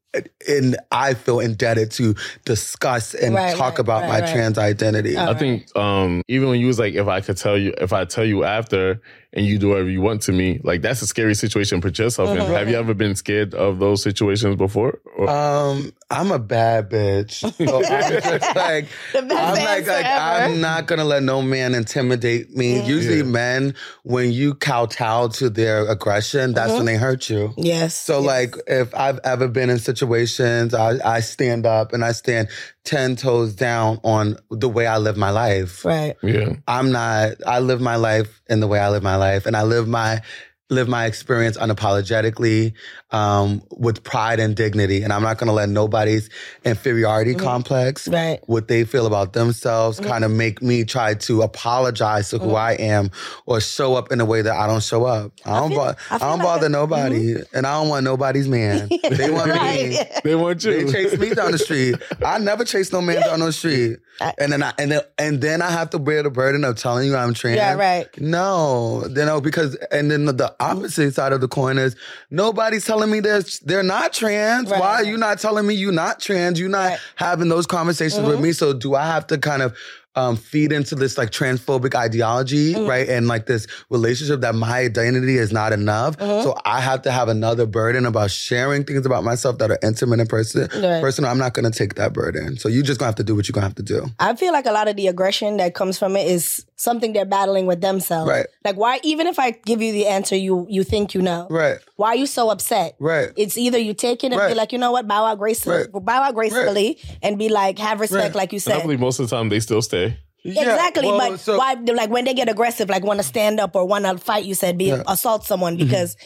and 0.47 0.77
I 0.91 1.15
feel 1.15 1.39
indebted 1.39 1.89
to 1.93 2.13
discuss 2.45 3.15
and 3.15 3.33
Right, 3.33 3.55
talk 3.55 3.71
right, 3.73 3.79
about 3.79 4.01
right, 4.03 4.07
my 4.09 4.19
right. 4.19 4.31
trans 4.31 4.59
identity. 4.59 5.17
I 5.17 5.33
think 5.33 5.75
um, 5.75 6.21
even 6.27 6.49
when 6.49 6.59
you 6.59 6.67
was 6.67 6.77
like, 6.77 6.93
if 6.93 7.07
I 7.07 7.21
could 7.21 7.37
tell 7.37 7.57
you, 7.57 7.73
if 7.79 7.93
I 7.93 8.05
tell 8.05 8.23
you 8.25 8.43
after, 8.43 9.01
and 9.35 9.45
you 9.45 9.57
do 9.57 9.69
whatever 9.69 9.89
you 9.89 9.99
want 10.01 10.21
to 10.23 10.31
me, 10.31 10.59
like 10.63 10.81
that's 10.81 11.01
a 11.01 11.07
scary 11.07 11.33
situation 11.35 11.81
to 11.81 11.87
put 11.87 11.97
yourself 11.97 12.29
in. 12.29 12.37
Have 12.37 12.69
you 12.69 12.75
ever 12.75 12.93
been 12.93 13.15
scared 13.15 13.53
of 13.55 13.79
those 13.79 14.01
situations 14.03 14.55
before? 14.55 14.99
Or, 15.17 15.29
Um, 15.29 15.91
I'm 16.11 16.31
a 16.31 16.39
bad 16.39 16.89
bitch. 16.91 17.41
So 17.67 17.77
I'm 17.83 18.21
just 18.21 18.55
like, 18.55 18.87
I'm 19.15 19.27
like, 19.27 19.87
like. 19.87 20.05
I'm 20.05 20.61
not 20.61 20.85
gonna 20.85 21.03
let 21.05 21.23
no 21.23 21.41
man 21.41 21.73
intimidate 21.73 22.55
me. 22.55 22.85
Usually, 22.85 23.17
Yeah. 23.17 23.23
men, 23.23 23.75
when 24.03 24.31
you 24.31 24.53
kowtow 24.53 25.29
to 25.29 25.49
their 25.49 25.87
aggression, 25.89 26.53
that's 26.53 26.69
Mm-hmm. 26.69 26.77
when 26.77 26.85
they 26.85 26.95
hurt 26.97 27.29
you. 27.29 27.53
Yes. 27.57 27.95
So, 27.95 28.19
yes. 28.19 28.27
like, 28.27 28.55
if 28.67 28.93
I've 28.95 29.19
ever 29.23 29.47
been 29.47 29.69
in 29.71 29.79
situations, 29.79 30.73
I, 30.73 30.97
I 31.03 31.19
stand 31.21 31.65
up 31.65 31.93
and 31.93 32.03
I 32.05 32.11
stand 32.11 32.49
10 32.83 33.15
toes 33.15 33.53
down 33.55 33.99
on 34.03 34.37
the 34.51 34.67
way 34.69 34.85
I 34.87 34.97
live 34.97 35.15
my 35.17 35.29
life. 35.31 35.85
right. 35.85 36.15
yeah. 36.21 36.55
I'm 36.67 36.91
not, 36.91 37.31
I 37.47 37.59
live 37.59 37.79
my 37.81 37.95
life 37.95 38.41
in 38.49 38.59
the 38.59 38.67
way 38.67 38.77
I 38.79 38.89
live 38.89 39.01
my 39.03 39.15
life. 39.15 39.22
And 39.45 39.55
I 39.55 39.63
live 39.63 39.87
my, 39.87 40.21
live 40.69 40.87
my 40.87 41.05
experience 41.05 41.57
unapologetically, 41.57 42.73
um, 43.13 43.61
with 43.69 44.03
pride 44.03 44.39
and 44.39 44.55
dignity. 44.55 45.03
And 45.03 45.13
I'm 45.13 45.21
not 45.21 45.37
going 45.37 45.47
to 45.47 45.53
let 45.53 45.69
nobody's 45.69 46.29
inferiority 46.65 47.35
mm-hmm. 47.35 47.45
complex, 47.45 48.07
Right. 48.07 48.39
what 48.47 48.67
they 48.67 48.83
feel 48.83 49.05
about 49.05 49.33
themselves, 49.33 49.99
mm-hmm. 49.99 50.09
kind 50.09 50.25
of 50.25 50.31
make 50.31 50.61
me 50.61 50.83
try 50.83 51.13
to 51.13 51.43
apologize 51.43 52.31
to 52.31 52.39
who 52.39 52.47
mm-hmm. 52.47 52.55
I 52.55 52.73
am 52.73 53.11
or 53.45 53.61
show 53.61 53.95
up 53.95 54.11
in 54.11 54.19
a 54.19 54.25
way 54.25 54.41
that 54.41 54.55
I 54.55 54.67
don't 54.67 54.83
show 54.83 55.05
up. 55.05 55.31
I 55.45 55.59
don't, 55.59 55.69
bo- 55.69 55.93
I 56.09 56.15
I 56.15 56.17
don't 56.17 56.39
like 56.39 56.47
bother 56.47 56.61
that- 56.63 56.69
nobody. 56.69 57.35
And 57.53 57.67
I 57.67 57.79
don't 57.79 57.89
want 57.89 58.03
nobody's 58.03 58.47
man. 58.47 58.89
They 59.13 59.29
want 59.29 59.47
me. 59.47 59.53
Right. 59.53 60.21
They 60.23 60.33
want 60.33 60.63
you. 60.63 60.85
They 60.85 60.91
chase 60.91 61.19
me 61.19 61.33
down 61.35 61.51
the 61.51 61.59
street. 61.59 61.95
I 62.25 62.39
never 62.39 62.65
chase 62.65 62.91
no 62.91 62.99
man 63.01 63.21
down 63.21 63.41
the 63.41 63.53
street. 63.53 63.99
And 64.39 64.51
then 64.51 64.63
I 64.63 64.73
and 64.77 64.91
then 64.91 65.01
and 65.17 65.41
then 65.41 65.61
I 65.61 65.69
have 65.69 65.89
to 65.91 65.99
bear 65.99 66.23
the 66.23 66.29
burden 66.31 66.63
of 66.63 66.77
telling 66.77 67.07
you 67.07 67.15
I'm 67.15 67.33
trans. 67.33 67.57
Yeah, 67.57 67.73
right. 67.75 68.07
No, 68.19 69.03
you 69.07 69.25
know, 69.25 69.41
because 69.41 69.75
and 69.91 70.09
then 70.09 70.25
the 70.25 70.55
opposite 70.59 71.13
side 71.13 71.33
of 71.33 71.41
the 71.41 71.47
coin 71.47 71.77
is 71.77 71.95
nobody's 72.29 72.85
telling 72.85 73.02
me 73.09 73.19
they're 73.19 73.43
they're 73.63 73.83
not 73.83 74.13
trans. 74.13 74.69
Right. 74.69 74.79
Why 74.79 74.95
are 74.95 75.03
you 75.03 75.17
not 75.17 75.39
telling 75.39 75.65
me 75.67 75.73
you're 75.73 75.91
not 75.91 76.19
trans? 76.19 76.59
You're 76.59 76.69
not 76.69 76.89
Right. 76.91 76.99
having 77.15 77.49
those 77.49 77.65
conversations 77.65 78.25
with 78.25 78.35
Mm-hmm. 78.35 78.43
me. 78.43 78.53
So 78.53 78.73
do 78.73 78.95
I 78.95 79.05
have 79.05 79.27
to 79.27 79.37
kind 79.37 79.61
of 79.61 79.75
um, 80.15 80.37
feed 80.37 80.71
into 80.71 80.93
this 80.93 81.17
like 81.17 81.31
transphobic 81.31 81.95
ideology, 81.95 82.75
Mm-hmm. 82.75 82.85
right? 82.87 83.09
And 83.09 83.27
like 83.27 83.47
this 83.47 83.65
relationship 83.89 84.41
that 84.41 84.53
my 84.53 84.77
identity 84.81 85.37
is 85.37 85.51
not 85.51 85.73
enough. 85.73 86.17
Mm-hmm. 86.19 86.43
So 86.43 86.55
I 86.65 86.81
have 86.81 87.01
to 87.03 87.11
have 87.11 87.29
another 87.29 87.65
burden 87.65 88.05
about 88.05 88.29
sharing 88.29 88.83
things 88.83 89.07
about 89.07 89.23
myself 89.23 89.57
that 89.57 89.71
are 89.71 89.79
intimate 89.81 90.19
and 90.19 90.29
person, 90.29 90.69
Right. 90.71 91.01
personal. 91.01 91.31
I'm 91.31 91.39
not 91.39 91.55
going 91.55 91.65
to 91.71 91.75
take 91.75 91.95
that 91.95 92.13
burden. 92.13 92.57
So 92.57 92.69
you 92.69 92.83
just 92.83 92.99
going 92.99 93.05
to 93.07 93.09
have 93.09 93.15
to 93.15 93.23
do 93.23 93.35
what 93.35 93.47
you're 93.47 93.53
going 93.53 93.63
to 93.63 93.67
have 93.69 93.75
to 93.75 93.81
do. 93.83 94.05
I 94.19 94.35
feel 94.35 94.53
like 94.53 94.67
a 94.67 94.71
lot 94.71 94.87
of 94.87 94.95
the 94.97 95.07
aggression 95.07 95.57
that 95.57 95.73
comes 95.73 95.97
from 95.97 96.15
it 96.15 96.27
is 96.27 96.63
something 96.83 97.13
they're 97.13 97.25
battling 97.25 97.65
with 97.65 97.81
themselves. 97.81 98.29
Right. 98.29 98.45
Like 98.65 98.75
why 98.75 98.99
even 99.03 99.27
if 99.27 99.39
I 99.39 99.51
give 99.51 99.81
you 99.81 99.91
the 99.93 100.07
answer 100.07 100.35
you 100.35 100.65
you 100.69 100.83
think 100.83 101.13
you 101.15 101.21
know, 101.21 101.47
Right. 101.49 101.77
why 101.95 102.09
are 102.09 102.15
you 102.15 102.25
so 102.27 102.49
upset? 102.49 102.95
Right. 102.99 103.29
It's 103.37 103.57
either 103.57 103.77
you 103.79 103.93
take 103.93 104.23
it 104.23 104.33
and 104.33 104.41
be 104.49 104.53
like, 104.55 104.71
you 104.73 104.77
know 104.77 104.91
what, 104.91 105.07
bow 105.07 105.25
out 105.25 105.39
gracefully, 105.39 105.77
Right. 105.77 106.05
bow 106.05 106.21
out 106.23 106.35
gracefully, 106.35 106.99
and 107.21 107.37
be 107.39 107.49
like, 107.49 107.79
have 107.79 107.99
respect, 107.99 108.35
Right. 108.35 108.35
like 108.35 108.51
you 108.53 108.59
And 108.65 108.73
I 108.73 108.77
said. 108.77 108.81
believe 108.83 108.99
most 108.99 109.19
of 109.19 109.29
the 109.29 109.35
time 109.35 109.49
they 109.49 109.59
still 109.59 109.81
stay. 109.81 110.17
Exactly, 110.45 111.07
well, 111.07 111.31
but 111.31 111.39
so- 111.39 111.57
why? 111.57 111.75
Like 111.75 112.09
when 112.09 112.25
they 112.25 112.33
get 112.33 112.49
aggressive, 112.49 112.89
like 112.89 113.03
want 113.03 113.19
to 113.19 113.23
stand 113.23 113.59
up 113.61 113.75
or 113.77 113.85
want 113.85 114.03
to 114.05 114.17
fight, 114.17 114.43
you 114.43 114.53
said, 114.55 114.77
be 114.77 114.85
Yeah. 114.85 114.95
Mm-hmm. 114.97 115.09
assault 115.11 115.45
someone 115.45 115.77
because. 115.77 116.17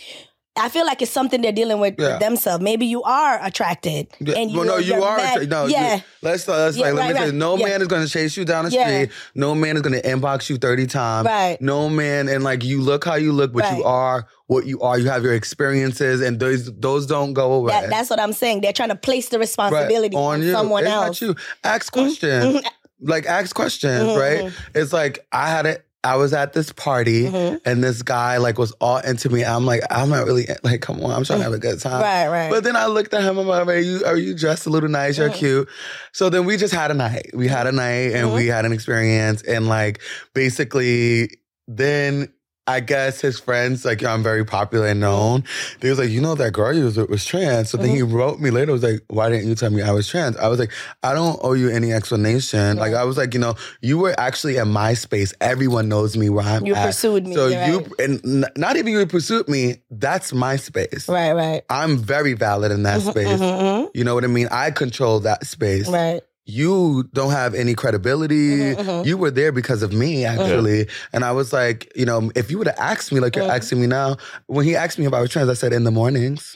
I 0.59 0.69
feel 0.69 0.85
like 0.85 1.01
it's 1.01 1.11
something 1.11 1.41
they're 1.41 1.51
dealing 1.51 1.79
with, 1.79 1.95
Yeah. 1.99 2.17
themselves. 2.19 2.63
Maybe 2.63 2.85
you 2.85 3.03
are 3.03 3.39
attracted, 3.43 4.07
Yeah, 4.19 4.35
and 4.35 4.51
you 4.51 4.57
well, 4.57 4.67
no, 4.67 4.77
you 4.77 5.01
are. 5.03 5.17
mad. 5.17 5.49
No, 5.49 5.65
yeah, 5.67 5.95
You, 5.95 6.01
let's 6.21 6.47
uh, 6.49 6.57
let's 6.65 6.77
Yeah, 6.77 6.85
like 6.87 6.93
let 6.93 7.01
right, 7.01 7.07
me 7.07 7.13
tell 7.13 7.25
you. 7.27 7.31
right. 7.31 7.37
No 7.37 7.57
Yeah. 7.57 7.67
man 7.67 7.81
is 7.81 7.87
going 7.87 8.05
to 8.05 8.11
chase 8.11 8.35
you 8.37 8.45
down 8.45 8.65
the 8.65 8.71
street. 8.71 9.09
No 9.35 9.55
man 9.55 9.75
is 9.75 9.81
going 9.81 9.99
to 10.01 10.07
inbox 10.07 10.49
you 10.49 10.57
thirty 10.57 10.87
times. 10.87 11.25
Right. 11.25 11.57
No 11.61 11.89
man, 11.89 12.27
and 12.29 12.43
like 12.43 12.63
you 12.63 12.81
look 12.81 13.05
how 13.05 13.15
you 13.15 13.31
look, 13.31 13.53
but 13.53 13.75
you 13.77 13.83
are 13.83 14.27
what 14.47 14.65
you 14.65 14.79
are. 14.81 14.97
You 14.97 15.09
have 15.09 15.23
your 15.23 15.33
experiences, 15.33 16.21
and 16.21 16.39
those 16.39 16.71
those 16.79 17.05
don't 17.05 17.33
go 17.33 17.53
away. 17.53 17.71
that, 17.73 17.89
that's 17.89 18.09
what 18.09 18.19
I'm 18.19 18.33
saying. 18.33 18.61
They're 18.61 18.73
trying 18.73 18.89
to 18.89 18.95
place 18.95 19.29
the 19.29 19.37
Right, 19.37 19.41
responsibility 19.43 20.15
on, 20.15 20.41
you. 20.41 20.51
someone 20.51 20.83
it's 20.83 20.91
else. 20.91 21.21
You. 21.21 21.35
Ask 21.63 21.93
mm-hmm. 21.93 22.05
questions. 22.05 22.55
Mm-hmm. 22.57 22.67
like 23.09 23.25
ask 23.25 23.55
questions, 23.55 24.03
mm-hmm. 24.09 24.19
right? 24.45 24.53
It's 24.73 24.91
like 24.93 25.25
I 25.31 25.49
had 25.49 25.65
it. 25.65 25.86
I 26.07 26.15
was 26.15 26.31
at 26.31 26.53
this 26.53 26.71
party 26.71 27.23
mm-hmm. 27.23 27.57
and 27.65 27.83
this 27.83 28.01
guy 28.01 28.37
like 28.37 28.57
was 28.57 28.71
all 28.79 28.99
into 28.99 29.29
me. 29.29 29.43
I'm 29.43 29.65
like, 29.65 29.81
I'm 29.89 30.09
not 30.09 30.25
really 30.25 30.47
like, 30.63 30.79
come 30.79 31.03
on, 31.03 31.11
I'm 31.11 31.25
trying 31.25 31.39
to 31.39 31.43
have 31.43 31.53
a 31.53 31.59
good 31.59 31.81
time. 31.81 32.01
Right, 32.01 32.29
right. 32.29 32.49
But 32.49 32.63
then 32.63 32.77
I 32.77 32.85
looked 32.85 33.13
at 33.13 33.23
him. 33.23 33.37
I'm 33.37 33.45
like, 33.45 33.67
are 33.67 33.77
you 33.77 34.05
are 34.05 34.15
you 34.15 34.33
dressed 34.33 34.67
a 34.67 34.69
little 34.69 34.87
nice? 34.87 35.17
You're 35.17 35.27
mm-hmm. 35.29 35.37
cute. 35.37 35.69
So 36.13 36.29
then 36.29 36.45
we 36.45 36.55
just 36.55 36.73
had 36.73 36.91
a 36.91 36.93
night. 36.93 37.31
We 37.33 37.49
had 37.49 37.67
a 37.67 37.73
night 37.73 38.13
and 38.13 38.27
mm-hmm. 38.27 38.35
we 38.35 38.47
had 38.47 38.63
an 38.63 38.71
experience. 38.71 39.41
And 39.41 39.67
like 39.67 40.01
basically, 40.33 41.29
then 41.67 42.31
I 42.67 42.81
guess 42.81 43.21
his 43.21 43.39
friends, 43.39 43.85
like 43.85 44.03
I'm 44.03 44.21
very 44.21 44.43
popular 44.43 44.87
and 44.87 44.99
known. 44.99 45.43
They 45.79 45.89
was 45.89 45.99
like, 45.99 46.09
you 46.09 46.19
know 46.21 46.35
that 46.35 46.51
girl 46.51 46.73
you 46.73 46.85
was, 46.85 46.97
was 46.97 47.25
trans. 47.25 47.69
So 47.69 47.77
then 47.77 47.89
he 47.89 48.01
mm-hmm. 48.01 48.13
wrote 48.13 48.39
me 48.39 48.49
later. 48.49 48.71
Was 48.73 48.83
like, 48.83 49.01
why 49.07 49.29
didn't 49.29 49.47
you 49.47 49.55
tell 49.55 49.69
me 49.69 49.81
I 49.81 49.91
was 49.91 50.07
trans? 50.07 50.35
I 50.37 50.47
was 50.49 50.59
like, 50.59 50.71
I 51.03 51.13
don't 51.13 51.39
owe 51.43 51.53
you 51.53 51.69
any 51.69 51.93
explanation. 51.93 52.77
Like 52.77 52.93
I 52.93 53.03
was 53.05 53.17
like, 53.17 53.33
you 53.33 53.39
know, 53.39 53.55
you 53.81 53.97
were 53.97 54.13
actually 54.19 54.57
in 54.57 54.67
my 54.69 54.93
space. 54.93 55.33
Everyone 55.39 55.87
knows 55.87 56.17
me 56.17 56.29
where 56.29 56.45
I'm 56.45 56.65
You 56.65 56.75
at. 56.75 56.85
pursued 56.87 57.25
me, 57.25 57.35
So 57.35 57.47
you 57.47 57.79
right. 57.79 57.99
and 57.99 58.25
n- 58.45 58.51
not 58.57 58.75
even 58.75 58.91
you 58.93 59.05
pursued 59.05 59.47
me. 59.47 59.81
That's 59.89 60.33
my 60.33 60.57
space. 60.57 61.07
right, 61.07 61.31
right, 61.33 61.63
I'm 61.69 61.97
very 61.97 62.33
valid 62.33 62.71
in 62.71 62.83
that 62.83 62.99
mm-hmm, 62.99 63.09
space. 63.11 63.39
mhm. 63.39 63.89
You 63.93 64.03
know 64.03 64.13
what 64.15 64.23
I 64.23 64.27
mean? 64.27 64.47
I 64.51 64.71
control 64.71 65.19
that 65.21 65.45
space. 65.45 65.87
right. 65.87 66.21
You 66.49 67.03
don't 67.13 67.31
have 67.31 67.53
any 67.53 67.73
credibility. 67.75 68.73
Mhm, 68.75 69.05
You 69.05 69.17
were 69.17 69.31
there 69.31 69.51
because 69.51 69.83
of 69.83 69.91
me, 69.91 70.23
actually. 70.23 70.87
And 71.11 71.25
I 71.25 71.31
was 71.33 71.51
like, 71.51 71.91
you 71.93 72.05
know, 72.05 72.31
if 72.35 72.49
you 72.49 72.57
would 72.57 72.67
have 72.67 72.79
asked 72.79 73.11
me 73.11 73.19
like 73.19 73.35
you're 73.35 73.51
asking 73.51 73.81
me 73.81 73.87
now, 73.87 74.15
when 74.47 74.63
he 74.65 74.73
asked 74.75 74.97
me 74.97 75.05
if 75.05 75.13
I 75.13 75.19
was 75.19 75.29
trans, 75.29 75.49
I 75.49 75.55
said 75.55 75.73
in 75.73 75.83
the 75.83 75.91
mornings. 75.91 76.53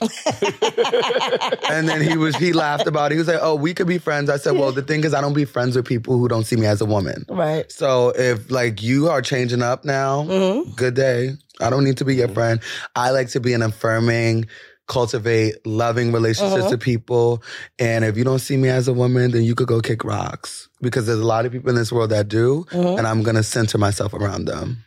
and 1.70 1.88
then 1.88 2.00
he 2.02 2.16
was 2.16 2.36
he 2.36 2.52
laughed 2.52 2.86
about 2.86 3.12
it. 3.12 3.16
He 3.16 3.18
was 3.18 3.28
like, 3.28 3.40
"Oh, 3.42 3.54
we 3.54 3.74
could 3.74 3.86
be 3.86 3.98
friends." 3.98 4.30
I 4.30 4.36
said, 4.38 4.56
"Well, 4.56 4.72
the 4.72 4.82
thing 4.82 5.04
is, 5.04 5.14
I 5.14 5.20
don't 5.20 5.34
be 5.34 5.44
friends 5.44 5.76
with 5.76 5.84
people 5.86 6.18
who 6.18 6.28
don't 6.28 6.44
see 6.44 6.56
me 6.56 6.66
as 6.66 6.80
a 6.80 6.84
woman." 6.86 7.24
Right. 7.28 7.70
So 7.70 8.10
if 8.16 8.50
like 8.50 8.82
you 8.82 9.08
are 9.08 9.22
changing 9.22 9.62
up 9.62 9.84
now, 9.84 10.24
Mm-hmm. 10.24 10.70
good 10.74 10.94
day. 10.94 11.32
I 11.60 11.70
don't 11.70 11.84
need 11.84 11.98
to 11.98 12.04
be 12.04 12.16
your 12.16 12.28
friend. 12.28 12.60
I 12.96 13.10
like 13.10 13.28
to 13.30 13.40
be 13.40 13.52
an 13.52 13.62
affirming, 13.62 14.46
cultivate 14.88 15.64
loving 15.66 16.12
relationships 16.12 16.60
Uh-huh. 16.62 16.70
with 16.70 16.80
people. 16.80 17.42
And 17.78 18.04
if 18.04 18.16
you 18.16 18.24
don't 18.24 18.40
see 18.40 18.56
me 18.56 18.68
as 18.68 18.88
a 18.88 18.92
woman, 18.92 19.30
then 19.30 19.42
you 19.44 19.54
could 19.54 19.68
go 19.68 19.80
kick 19.80 20.04
rocks 20.04 20.68
because 20.80 21.06
there's 21.06 21.20
a 21.20 21.24
lot 21.26 21.46
of 21.46 21.52
people 21.52 21.70
in 21.70 21.76
this 21.76 21.92
world 21.92 22.10
that 22.10 22.28
do, 22.28 22.66
Uh-huh. 22.72 22.96
and 22.96 23.06
I'm 23.06 23.22
gonna 23.22 23.42
center 23.42 23.78
myself 23.78 24.12
around 24.14 24.46
them. 24.46 24.84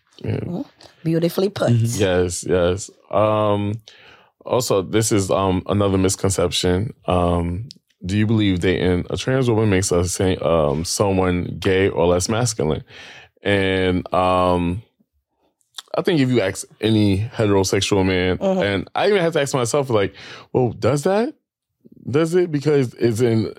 Beautifully 1.03 1.49
put. 1.49 1.71
Mm-hmm. 1.71 2.01
Yes, 2.01 2.43
yes. 2.47 2.89
Um, 3.11 3.81
also, 4.45 4.81
this 4.81 5.11
is 5.11 5.29
um, 5.31 5.63
another 5.67 5.97
misconception. 5.97 6.93
Um, 7.07 7.67
do 8.05 8.17
you 8.17 8.25
believe 8.27 8.59
dating 8.59 9.05
a 9.09 9.17
trans 9.17 9.49
woman 9.49 9.69
makes 9.69 9.91
us 9.91 10.19
um, 10.19 10.83
someone 10.85 11.57
gay 11.59 11.89
or 11.89 12.05
less 12.07 12.29
masculine? 12.29 12.83
And 13.43 14.11
um, 14.13 14.81
I 15.97 16.01
think 16.01 16.19
if 16.19 16.29
you 16.29 16.41
ask 16.41 16.65
any 16.81 17.19
heterosexual 17.19 18.05
man, 18.05 18.37
and 18.41 18.89
I 18.93 19.07
even 19.07 19.21
have 19.21 19.33
to 19.33 19.41
ask 19.41 19.53
myself, 19.53 19.89
like, 19.89 20.13
well, 20.53 20.71
does 20.73 21.03
that? 21.03 21.33
Does 22.09 22.35
it? 22.35 22.51
Because 22.51 22.93
it's 22.95 23.21
in. 23.21 23.53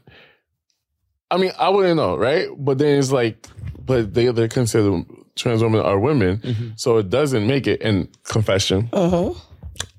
I 1.30 1.38
mean, 1.38 1.50
I 1.58 1.68
wouldn't 1.70 1.96
know, 1.96 2.16
right? 2.16 2.48
But 2.56 2.78
then 2.78 2.98
it's 2.98 3.10
like, 3.10 3.46
but 3.84 4.14
they 4.14 4.30
they're 4.30 4.48
considered 4.48 5.04
trans 5.34 5.62
women 5.62 5.80
are 5.80 5.98
women, 5.98 6.74
so 6.76 6.98
it 6.98 7.10
doesn't 7.10 7.46
make 7.46 7.66
it. 7.66 7.80
And 7.82 8.08
confession, 8.24 8.88
Mm-hmm. 8.92 9.38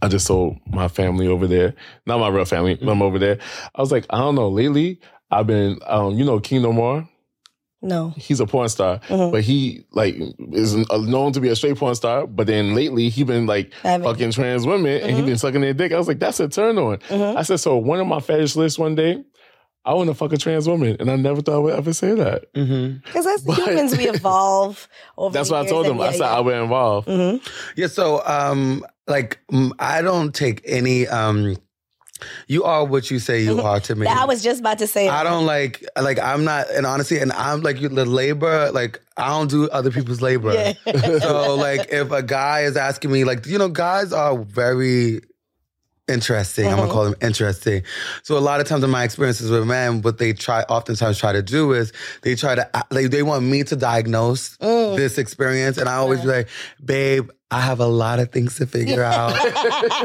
I 0.02 0.08
just 0.08 0.26
told 0.26 0.58
my 0.66 0.88
family 0.88 1.28
over 1.28 1.46
there, 1.46 1.76
not 2.08 2.20
my 2.20 2.30
real 2.30 2.46
family, 2.46 2.76
but 2.76 2.90
I'm 2.90 3.02
over 3.04 3.20
there. 3.20 3.38
I 3.76 3.82
was 3.82 3.92
like, 3.92 4.06
I 4.10 4.18
don't 4.18 4.34
know. 4.36 4.50
Lately, 4.50 5.00
I've 5.30 5.46
been, 5.46 5.80
um, 5.86 6.14
you 6.18 6.26
know, 6.26 6.40
Kingdom 6.40 6.76
Moore. 6.76 7.08
No. 7.82 8.10
He's 8.18 8.40
a 8.40 8.48
porn 8.48 8.70
star, 8.70 9.00
but 9.08 9.44
he 9.44 9.84
like 9.92 10.16
is 10.52 10.76
known 10.76 11.32
to 11.34 11.40
be 11.40 11.50
a 11.50 11.56
straight 11.56 11.78
porn 11.78 11.94
star. 11.96 12.26
But 12.26 12.48
then 12.48 12.74
lately, 12.74 13.10
he 13.10 13.24
been 13.24 13.46
like 13.46 13.72
fucking 13.84 14.32
trans 14.32 14.66
women, 14.66 15.02
and 15.02 15.16
he 15.16 15.22
been 15.22 15.38
sucking 15.38 15.62
their 15.62 15.74
dick. 15.74 15.92
I 15.92 15.98
was 15.98 16.08
like, 16.08 16.20
that's 16.20 16.40
a 16.40 16.50
turn 16.50 16.78
on. 16.78 17.00
I 17.12 17.44
said, 17.44 17.60
so 17.60 17.78
one 17.78 18.00
of 18.00 18.08
my 18.08 18.20
fetish 18.20 18.56
lists 18.56 18.80
one 18.80 18.96
day, 18.96 19.24
I 19.86 19.94
want 19.94 20.10
to 20.10 20.16
fuck 20.16 20.34
a 20.34 20.38
trans 20.38 20.68
woman, 20.68 20.98
and 21.00 21.10
I 21.10 21.16
never 21.16 21.42
thought 21.42 21.56
I 21.56 21.60
would 21.60 21.76
ever 21.76 21.94
say 21.94 22.14
that. 22.16 22.52
Because 22.54 23.26
as 23.28 23.46
humans, 23.58 23.96
we 23.96 24.10
evolve 24.10 24.90
over 25.18 25.32
That's 25.34 25.50
the 25.50 25.56
what 25.56 25.66
I 25.66 25.70
told 25.70 25.86
and 25.86 25.96
him. 25.96 26.02
I 26.02 26.06
yeah, 26.06 26.12
said 26.12 26.20
yeah. 26.20 26.36
I 26.36 26.40
would 26.42 26.56
involve. 26.56 27.08
Yeah. 27.78 27.88
So, 27.88 28.22
um, 28.26 28.84
like, 29.08 29.40
mm, 29.52 29.72
I 29.80 30.02
don't 30.02 30.34
take 30.36 30.62
any. 30.66 31.08
Um, 31.08 31.56
you 32.48 32.64
are 32.64 32.84
what 32.86 33.10
you 33.12 33.20
say 33.20 33.42
you 33.44 33.62
are 33.62 33.80
to 33.82 33.96
me. 34.00 34.08
I 34.08 34.26
was 34.26 34.42
just 34.44 34.60
about 34.62 34.80
to 34.80 34.88
say. 34.88 35.08
I 35.08 35.24
don't 35.24 35.46
like 35.46 35.84
like 36.02 36.20
I'm 36.20 36.44
not 36.44 36.70
and 36.72 36.86
honestly 36.86 37.20
and 37.20 37.32
I'm 37.34 37.62
like 37.62 37.80
the 37.80 38.06
labor 38.06 38.72
like 38.72 39.02
I 39.18 39.30
don't 39.30 39.50
do 39.50 39.70
other 39.70 39.92
people's 39.92 40.22
labor. 40.22 40.54
Yeah. 40.54 40.74
so 41.20 41.56
like 41.56 41.88
if 41.92 42.12
a 42.12 42.24
guy 42.24 42.62
is 42.62 42.78
asking 42.78 43.12
me 43.12 43.24
like 43.24 43.46
you 43.46 43.58
know 43.58 43.70
guys 43.70 44.12
are 44.14 44.38
very 44.38 45.22
interesting. 46.08 46.66
I'm 46.68 46.72
Mm-hmm. 46.72 46.80
gonna 46.82 46.92
call 46.94 47.04
them 47.06 47.16
interesting. 47.22 47.84
So 48.24 48.38
a 48.38 48.40
lot 48.40 48.62
of 48.62 48.68
times 48.68 48.84
in 48.84 48.90
my 48.90 49.04
experiences 49.04 49.52
with 49.52 49.66
men, 49.68 50.02
what 50.02 50.18
they 50.18 50.32
try 50.34 50.62
oftentimes 50.64 51.18
try 51.20 51.34
to 51.34 51.42
do 51.42 51.74
is 51.74 51.92
they 52.22 52.36
try 52.36 52.56
to 52.56 52.70
like 52.92 53.12
they 53.12 53.24
want 53.24 53.44
me 53.44 53.64
to 53.64 53.76
diagnose 53.76 54.56
Mm. 54.58 54.96
this 54.96 55.18
experience, 55.18 55.78
and 55.78 55.90
I 55.90 55.96
always 55.96 56.22
be 56.22 56.28
like, 56.28 56.48
babe. 56.84 57.30
I 57.50 57.62
have 57.62 57.80
a 57.80 57.86
lot 57.88 58.20
of 58.20 58.32
things 58.32 58.58
to 58.58 58.68
figure 58.68 59.02
out. 59.04 59.32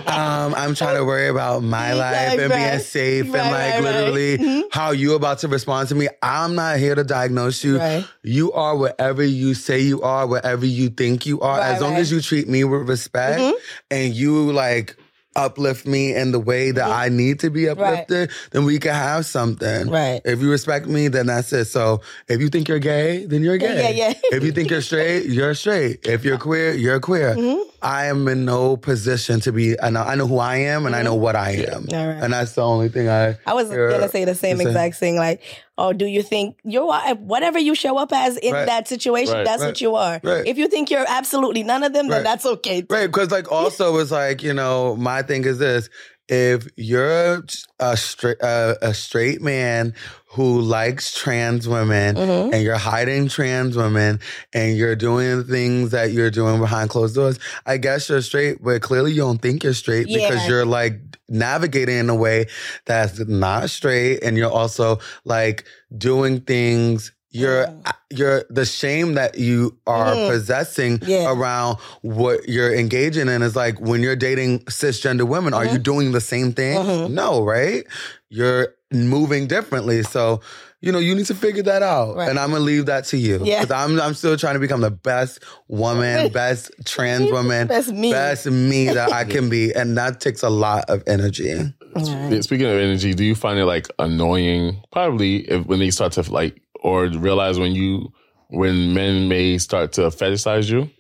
um, 0.09 0.55
I'm 0.55 0.75
trying 0.77 0.97
to 0.97 1.05
worry 1.05 1.27
about 1.29 1.63
my 1.65 1.93
life 1.93 2.29
Right, 2.29 2.39
and 2.41 2.53
being 2.53 2.63
right. 2.71 2.81
safe 2.81 3.25
and 3.25 3.33
like 3.33 3.53
right, 3.53 3.75
right. 3.75 3.83
literally 3.83 4.39
Mhm. 4.39 4.63
how 4.71 4.93
you 4.93 5.15
about 5.15 5.41
to 5.41 5.49
respond 5.49 5.89
to 5.89 5.97
me. 5.97 6.09
I'm 6.23 6.55
not 6.55 6.79
here 6.79 6.95
to 6.95 7.03
diagnose 7.03 7.65
you. 7.65 7.79
Right. 7.79 8.07
You 8.23 8.53
are 8.53 8.77
whatever 8.77 9.25
you 9.25 9.55
say 9.55 9.81
you 9.81 10.03
are, 10.03 10.25
whatever 10.27 10.65
you 10.67 10.89
think 10.91 11.27
you 11.27 11.41
are. 11.41 11.59
Right, 11.59 11.73
as 11.75 11.81
long 11.83 11.95
right. 11.95 12.01
as 12.01 12.13
you 12.13 12.21
treat 12.21 12.49
me 12.49 12.63
with 12.63 12.89
respect 12.89 13.41
Mhm. 13.41 13.53
and 13.91 14.15
you 14.15 14.53
like 14.53 14.97
uplift 15.37 15.87
me 15.87 16.15
in 16.15 16.33
the 16.33 16.39
way 16.39 16.71
that 16.71 16.89
I 16.89 17.09
need 17.09 17.41
to 17.41 17.51
be 17.51 17.69
uplifted, 17.69 18.31
then 18.51 18.65
we 18.65 18.79
can 18.79 18.95
have 18.95 19.27
something. 19.27 19.89
Right. 19.89 20.21
If 20.25 20.41
you 20.41 20.51
respect 20.51 20.87
me, 20.87 21.09
then 21.09 21.27
that's 21.27 21.53
it. 21.53 21.67
So 21.67 22.01
if 22.29 22.41
you 22.41 22.49
think 22.49 22.69
you're 22.69 22.79
gay, 22.79 23.27
then 23.27 23.43
you're 23.43 23.59
gay. 23.59 23.95
yeah, 23.95 24.09
yeah. 24.09 24.19
if 24.25 24.45
you 24.45 24.53
think 24.53 24.71
you're 24.71 24.83
straight, 24.83 25.27
you're 25.27 25.55
straight. 25.55 26.07
If 26.07 26.25
you're 26.25 26.39
queer, 26.39 26.75
you're 26.75 27.01
queer. 27.01 27.35
Mm-hmm. 27.35 27.72
I 27.83 28.07
am 28.07 28.29
in 28.29 28.45
no 28.45 28.77
position 28.77 29.41
to 29.41 29.53
be. 29.53 29.79
I 29.81 29.91
know, 29.91 30.03
I 30.03 30.15
know 30.15 30.27
who 30.27 30.39
I 30.39 30.57
am, 30.57 30.87
and 30.87 30.95
I 30.95 31.03
know 31.03 31.15
what 31.15 31.35
I 31.37 31.51
am, 31.53 31.83
Mm-hmm. 31.85 31.95
All 31.97 32.07
right. 32.09 32.23
and 32.23 32.33
that's 32.33 32.53
the 32.53 32.63
only 32.63 32.89
thing 32.89 33.09
I. 33.09 33.37
I 33.47 33.55
was 33.55 33.71
hear 33.71 33.91
gonna 33.91 34.09
say 34.09 34.25
the 34.25 34.35
same 34.35 34.59
you 34.59 34.65
say. 34.65 34.69
exact 34.71 34.97
thing. 34.97 35.17
Like, 35.17 35.43
oh, 35.77 35.93
do 35.93 36.07
you 36.07 36.23
think 36.23 36.57
you're 36.65 36.87
whatever 37.17 37.59
you 37.59 37.75
show 37.75 37.99
up 37.99 38.13
as 38.13 38.37
in 38.37 38.53
Right. 38.53 38.67
that 38.67 38.87
situation? 38.89 39.35
Right. 39.35 39.45
That's 39.45 39.61
Right. 39.63 39.69
what 39.69 39.81
you 39.81 39.97
are. 39.97 40.21
Right. 40.23 40.47
If 40.47 40.59
you 40.59 40.69
think 40.69 40.91
you're 40.91 41.05
absolutely 41.09 41.63
none 41.65 41.83
of 41.83 41.93
them, 41.93 42.09
then 42.09 42.23
that's 42.23 42.47
okay. 42.47 42.83
too. 42.83 42.87
Right, 42.91 43.07
because 43.07 43.31
like 43.31 43.51
also 43.51 43.99
it's 43.99 44.11
like 44.13 44.43
you 44.43 44.53
know 44.55 44.97
my 44.97 45.23
thing 45.23 45.45
is 45.45 45.59
this: 45.59 45.89
if 46.33 46.67
you're 46.77 47.45
a 47.79 47.95
straight 47.97 48.41
uh, 48.43 48.75
a 48.81 48.95
straight 48.95 49.43
man 49.43 49.93
who 50.31 50.63
likes 50.63 51.13
trans 51.13 51.69
women 51.69 52.17
Mhm. 52.17 52.55
and 52.55 52.63
you're 52.65 52.79
hiding 52.79 53.29
trans 53.29 53.77
women 53.77 54.19
and 54.55 54.75
you're 54.79 54.97
doing 54.97 55.45
things 55.45 55.91
that 55.91 56.13
you're 56.13 56.31
doing 56.31 56.59
behind 56.59 56.89
closed 56.89 57.15
doors, 57.15 57.39
I 57.67 57.77
guess 57.77 58.09
you're 58.09 58.23
straight, 58.23 58.63
but 58.65 58.81
clearly 58.81 59.13
you 59.13 59.21
don't 59.21 59.43
think 59.43 59.63
you're 59.63 59.75
straight 59.75 60.07
because 60.07 60.49
you're 60.49 60.65
like 60.65 60.95
navigating 61.29 61.99
in 61.99 62.09
a 62.09 62.15
way 62.15 62.47
that's 62.87 63.19
not 63.29 63.69
straight 63.69 64.23
and 64.23 64.39
you're 64.39 64.51
also 64.51 65.01
like 65.27 65.65
doing 65.99 66.41
things 66.41 67.13
you're 67.33 67.67
you're 68.11 68.45
the 68.51 68.65
shame 68.67 69.15
that 69.15 69.39
you 69.39 69.77
are 69.87 70.15
Mhm. 70.15 70.29
possessing 70.31 71.01
Yeah. 71.07 71.33
around 71.33 71.79
what 72.03 72.49
you're 72.49 72.75
engaging 72.75 73.29
in 73.29 73.43
is 73.43 73.57
like 73.57 73.81
when 73.81 74.03
you're 74.03 74.17
dating 74.17 74.61
cisgender 74.67 75.23
women, 75.27 75.55
are 75.55 75.65
you 75.65 75.79
doing 75.79 76.13
the 76.13 76.21
same 76.21 76.53
thing? 76.53 76.77
Mhm. 76.79 77.11
No, 77.11 77.43
right? 77.43 77.85
You're 78.29 78.69
moving 78.93 79.47
differently. 79.47 80.03
So, 80.03 80.41
you 80.83 80.93
know, 80.93 80.99
you 80.99 81.15
need 81.15 81.25
to 81.27 81.35
figure 81.35 81.63
that 81.63 81.83
out. 81.83 82.17
Right. 82.17 82.29
And 82.29 82.39
I'm 82.39 82.51
gonna 82.51 82.63
leave 82.65 82.85
that 82.87 83.05
to 83.07 83.17
you. 83.17 83.41
Yeah. 83.43 83.63
Because 83.63 83.71
I'm 83.75 83.99
I'm 84.01 84.13
still 84.15 84.37
trying 84.37 84.55
to 84.55 84.61
become 84.61 84.83
the 84.83 84.91
best 84.91 85.41
woman, 85.69 86.29
best 86.33 86.71
trans 86.85 87.31
woman, 87.31 87.67
Best 87.69 87.93
me. 87.93 88.13
best 88.13 88.45
me 88.47 88.87
that 88.89 89.11
I 89.13 89.25
can 89.25 89.49
be. 89.49 89.73
And 89.75 89.97
that 89.97 90.21
takes 90.21 90.43
a 90.43 90.51
lot 90.51 90.85
of 90.91 91.03
energy. 91.07 91.55
Right. 91.97 92.43
Speaking 92.45 92.67
of 92.67 92.73
energy, 92.79 93.15
do 93.15 93.25
you 93.25 93.35
find 93.35 93.59
it 93.59 93.65
like 93.67 93.89
annoying? 93.99 94.83
Probably 94.93 95.49
if, 95.51 95.67
when 95.67 95.79
they 95.79 95.91
start 95.91 96.13
to 96.13 96.23
like, 96.31 96.61
or 96.83 97.07
realize 97.07 97.59
when 97.59 97.73
you, 97.73 98.13
when 98.49 98.93
men 98.95 99.29
may 99.29 99.57
start 99.59 99.93
to 99.95 100.03
fetishize 100.03 100.69
you. 100.71 100.91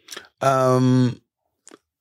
Um 0.40 1.18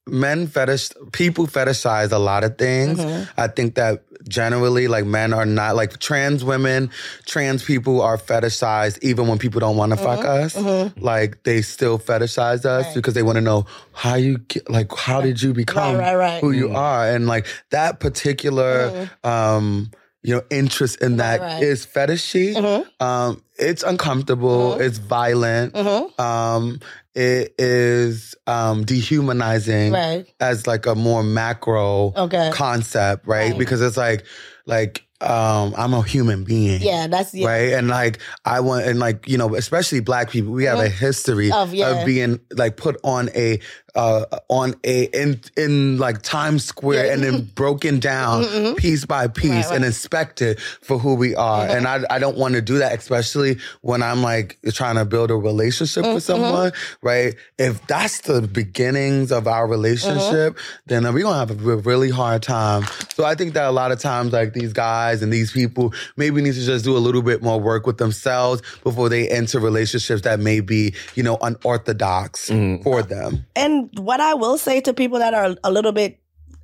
men 0.07 0.47
fetish 0.47 0.89
people 1.11 1.45
fetishize 1.45 2.11
a 2.11 2.17
lot 2.17 2.43
of 2.43 2.57
things. 2.57 2.99
Mhm. 2.99 3.29
I 3.38 3.47
think 3.47 3.75
that 3.75 4.03
generally 4.27 4.88
like 4.88 5.05
men 5.05 5.32
are 5.34 5.45
not 5.45 5.75
like 5.75 5.99
trans 5.99 6.43
women, 6.43 6.89
trans 7.25 7.63
people 7.63 8.01
are 8.01 8.17
fetishized 8.17 8.97
even 9.03 9.27
when 9.27 9.38
people 9.38 9.59
don't 9.59 9.77
want 9.77 9.91
to 9.91 9.97
fuck 9.97 10.25
us. 10.25 10.55
Like 10.97 11.43
they 11.43 11.61
still 11.61 11.99
fetishize 11.99 12.65
us 12.65 12.65
Mm-hmm. 12.65 12.88
Right. 12.88 12.95
because 12.95 13.13
they 13.13 13.23
want 13.23 13.36
to 13.38 13.41
know 13.41 13.65
how 13.93 14.15
you 14.15 14.39
get, 14.39 14.69
like 14.69 14.91
how 14.95 15.21
did 15.21 15.41
you 15.41 15.53
become 15.53 15.97
right, 15.97 16.15
right. 16.15 16.41
who 16.41 16.51
you 16.51 16.75
are 16.75 17.07
and 17.07 17.27
like 17.27 17.45
that 17.69 17.99
particular 17.99 19.09
um 19.23 19.91
you 20.24 20.36
know 20.36 20.41
interest 20.49 21.01
in 21.01 21.17
that 21.17 21.61
is 21.63 21.88
right. 21.95 22.09
fetishy. 22.09 22.55
Mhm. 22.55 22.86
Um 23.05 23.41
it's 23.57 23.84
uncomfortable, 23.84 24.72
Mm-hmm. 24.74 24.82
it's 24.82 24.97
violent. 24.97 25.74
Mhm. 25.74 26.19
Um 26.19 26.80
it 27.15 27.53
is 27.57 28.36
um 28.47 28.86
dehumanizing 28.86 29.91
Right. 29.93 30.26
as 30.39 30.67
like 30.67 30.86
a 30.86 30.95
more 30.95 31.24
macro 31.24 32.13
Okay. 32.15 32.51
concept, 32.53 33.28
right? 33.28 33.49
Right. 33.51 33.57
Because 33.59 33.82
it's 33.82 33.97
like 33.97 34.26
like 34.65 35.05
um 35.22 35.76
I'm 35.78 35.93
a 35.93 36.01
human 36.01 36.43
being. 36.43 36.82
Yeah, 36.82 37.05
that's 37.07 37.34
yeah. 37.34 37.47
Right. 37.47 37.74
And 37.74 37.88
like 37.89 38.19
I 38.45 38.59
want 38.59 38.86
and 38.88 38.97
like, 38.99 39.28
you 39.28 39.38
know, 39.38 39.53
especially 39.55 39.99
black 39.99 40.32
people, 40.32 40.51
we 40.51 40.63
have 40.65 40.80
a 40.80 40.89
history 40.89 41.49
Mm-hmm. 41.51 41.99
Of, 41.99 42.05
being 42.05 42.39
like 42.55 42.78
put 42.78 42.97
on 43.03 43.30
a 43.36 43.59
uh 43.96 44.26
on 44.48 44.76
a 44.84 45.04
in 45.06 45.39
in 45.58 45.98
like 45.98 46.22
Times 46.22 46.64
Square 46.66 47.06
Yeah. 47.08 47.14
and 47.14 47.24
then 47.24 47.42
broken 47.56 48.00
down 48.00 48.44
mm-hmm, 48.44 48.56
mm-hmm. 48.58 48.76
piece 48.76 49.06
by 49.06 49.28
piece 49.28 49.52
Right, 49.52 49.66
right. 49.66 49.76
and 49.78 49.86
inspected 49.86 50.60
for 50.62 50.98
who 50.98 51.16
we 51.16 51.36
are. 51.36 51.66
Mm-hmm. 51.68 51.78
And 51.78 51.88
I 51.88 52.16
I 52.16 52.20
don't 52.20 52.38
want 52.38 52.56
to 52.56 52.62
do 52.62 52.78
that, 52.80 52.98
especially 52.98 53.58
when 53.82 54.02
I'm 54.04 54.22
like 54.22 54.58
trying 54.74 54.96
to 54.96 55.06
build 55.06 55.32
a 55.32 55.36
relationship 55.36 56.04
with 56.04 56.12
Mm-hmm. 56.12 56.20
someone, 56.20 56.72
right? 57.02 57.36
If 57.58 57.86
that's 57.88 58.22
the 58.22 58.42
beginnings 58.42 59.32
of 59.32 59.48
our 59.48 59.68
relationship, 59.68 60.58
then 60.86 61.04
we're 61.14 61.24
gonna 61.24 61.39
have 61.39 61.52
a 61.52 61.78
really 61.78 62.10
hard 62.10 62.44
time. 62.44 62.84
So 63.16 63.26
I 63.26 63.36
think 63.36 63.54
that 63.54 63.66
a 63.66 63.72
lot 63.72 63.92
of 63.92 64.00
times, 64.00 64.32
like 64.34 64.54
these 64.54 64.74
guys 64.74 65.22
and 65.24 65.32
these 65.34 65.52
people 65.52 65.94
maybe 66.16 66.42
need 66.42 66.54
to 66.54 66.62
just 66.66 66.86
do 66.86 66.96
a 66.96 67.00
little 67.00 67.22
bit 67.22 67.42
more 67.42 67.60
work 67.60 67.86
with 67.88 67.98
themselves 67.98 68.62
before 68.84 69.10
they 69.10 69.28
enter 69.30 69.60
relationships 69.60 70.22
that 70.22 70.39
may 70.39 70.60
be, 70.60 70.94
you 71.16 71.24
know, 71.24 71.38
unorthodox 71.42 72.50
mm. 72.50 72.82
for 72.84 73.02
them. 73.02 73.46
And 73.56 73.80
what 73.97 74.19
I 74.19 74.34
will 74.34 74.57
say 74.57 74.82
to 74.82 74.93
people 74.93 75.19
that 75.19 75.34
are 75.34 75.55
a 75.63 75.71
little 75.71 75.91
bit 75.91 76.19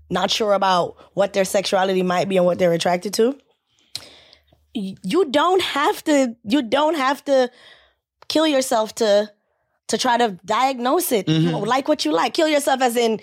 not 0.10 0.32
sure 0.32 0.54
about 0.54 0.96
what 1.14 1.34
their 1.34 1.46
sexuality 1.46 2.04
might 2.04 2.30
be 2.30 2.38
and 2.38 2.46
what 2.46 2.60
they're 2.60 2.74
attracted 2.74 3.14
to, 3.16 3.38
you 4.74 5.26
don't 5.30 5.62
have 5.62 6.04
to. 6.06 6.36
You 6.44 6.62
don't 6.62 6.96
have 6.96 7.24
to 7.26 7.50
kill 8.28 8.46
yourself 8.48 8.94
to 8.96 9.32
to 9.88 9.98
try 9.98 10.18
to 10.18 10.38
diagnose 10.46 11.12
it. 11.12 11.28
You 11.28 11.52
mm-hmm. 11.52 11.66
like 11.66 11.88
what 11.88 12.06
you 12.06 12.12
like. 12.12 12.34
Kill 12.34 12.48
yourself 12.48 12.82
as 12.82 12.96
in. 12.96 13.20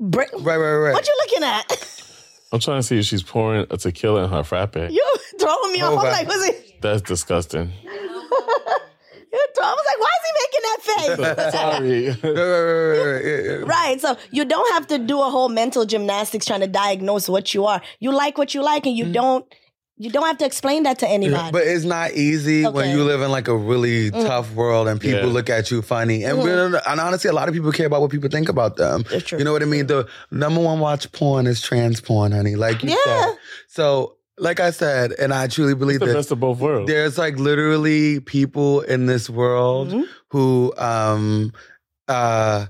Br- 0.00 0.22
Right, 0.38 0.56
right, 0.56 0.74
right. 0.76 0.92
What 0.92 1.06
you 1.06 1.16
looking 1.26 1.44
at? 1.44 2.04
I'm 2.52 2.60
trying 2.60 2.78
to 2.78 2.82
see 2.82 2.98
if 2.98 3.04
she's 3.04 3.22
pouring 3.22 3.66
a 3.70 3.76
tequila 3.76 4.24
in 4.24 4.30
her 4.30 4.42
frappe. 4.42 4.76
you 4.76 5.04
throwing 5.38 5.72
me 5.72 5.82
oh, 5.82 5.96
off. 5.96 6.04
Oh, 6.04 6.06
I'm 6.06 6.12
like, 6.12 6.28
was 6.28 6.48
it? 6.48 6.80
That's 6.80 7.02
disgusting. 7.02 7.72
You 9.32 9.38
I 9.62 9.74
was 9.74 9.84
like, 9.86 10.00
why 10.00 10.10
is 10.16 10.24
he 10.26 10.32
making 10.42 10.64
that 10.68 10.80
face? 10.82 12.22
Sorry. 12.22 13.64
Right. 13.64 14.00
So 14.00 14.16
you 14.30 14.44
don't 14.44 14.72
have 14.74 14.86
to 14.88 14.98
do 14.98 15.20
a 15.20 15.30
whole 15.30 15.48
mental 15.48 15.84
gymnastics 15.84 16.46
trying 16.46 16.60
to 16.60 16.66
diagnose 16.66 17.28
what 17.28 17.54
you 17.54 17.66
are. 17.66 17.80
You 18.00 18.12
like 18.12 18.38
what 18.38 18.54
you 18.54 18.62
like 18.62 18.86
and 18.86 18.96
you 18.96 19.06
mm. 19.06 19.12
don't 19.12 19.54
you 20.00 20.10
don't 20.10 20.26
have 20.26 20.38
to 20.38 20.46
explain 20.46 20.84
that 20.84 21.00
to 21.00 21.08
anybody. 21.08 21.50
But 21.50 21.66
it's 21.66 21.84
not 21.84 22.12
easy 22.12 22.64
when 22.64 22.96
you 22.96 23.02
live 23.02 23.20
in 23.20 23.32
like 23.32 23.48
a 23.48 23.56
really 23.56 24.12
mm. 24.12 24.26
tough 24.26 24.54
world 24.54 24.86
and 24.86 25.00
people 25.00 25.26
Yeah. 25.26 25.32
look 25.32 25.50
at 25.50 25.72
you 25.72 25.82
funny. 25.82 26.24
And 26.24 26.38
we're, 26.38 26.68
mm-hmm. 26.68 26.90
and 26.90 27.00
honestly, 27.00 27.28
a 27.28 27.32
lot 27.32 27.48
of 27.48 27.54
people 27.54 27.72
care 27.72 27.86
about 27.86 28.00
what 28.00 28.12
people 28.12 28.30
think 28.30 28.48
about 28.48 28.76
them. 28.76 29.04
It's 29.10 29.26
true. 29.26 29.38
You 29.38 29.44
know 29.44 29.52
what 29.52 29.62
I 29.62 29.66
mean? 29.66 29.88
The 29.88 30.08
number 30.30 30.60
one 30.60 30.78
watch 30.78 31.10
porn 31.10 31.48
is 31.48 31.60
trans 31.60 32.00
porn, 32.00 32.30
honey. 32.30 32.54
Like 32.54 32.84
you 32.84 32.90
Yeah. 32.90 32.96
said. 33.04 33.38
So, 33.66 34.17
like 34.40 34.60
I 34.60 34.70
said, 34.70 35.12
and 35.12 35.32
I 35.34 35.46
truly 35.48 35.74
believe 35.74 36.00
the 36.00 36.06
that 36.06 36.14
best 36.14 36.30
of 36.30 36.40
both 36.40 36.58
worlds. 36.60 36.90
there's 36.90 37.18
like 37.18 37.38
literally 37.38 38.20
people 38.20 38.80
in 38.82 39.06
this 39.06 39.28
world 39.28 39.88
Mhm. 39.88 40.04
who 40.30 40.72
um 40.78 41.52
uh 42.08 42.66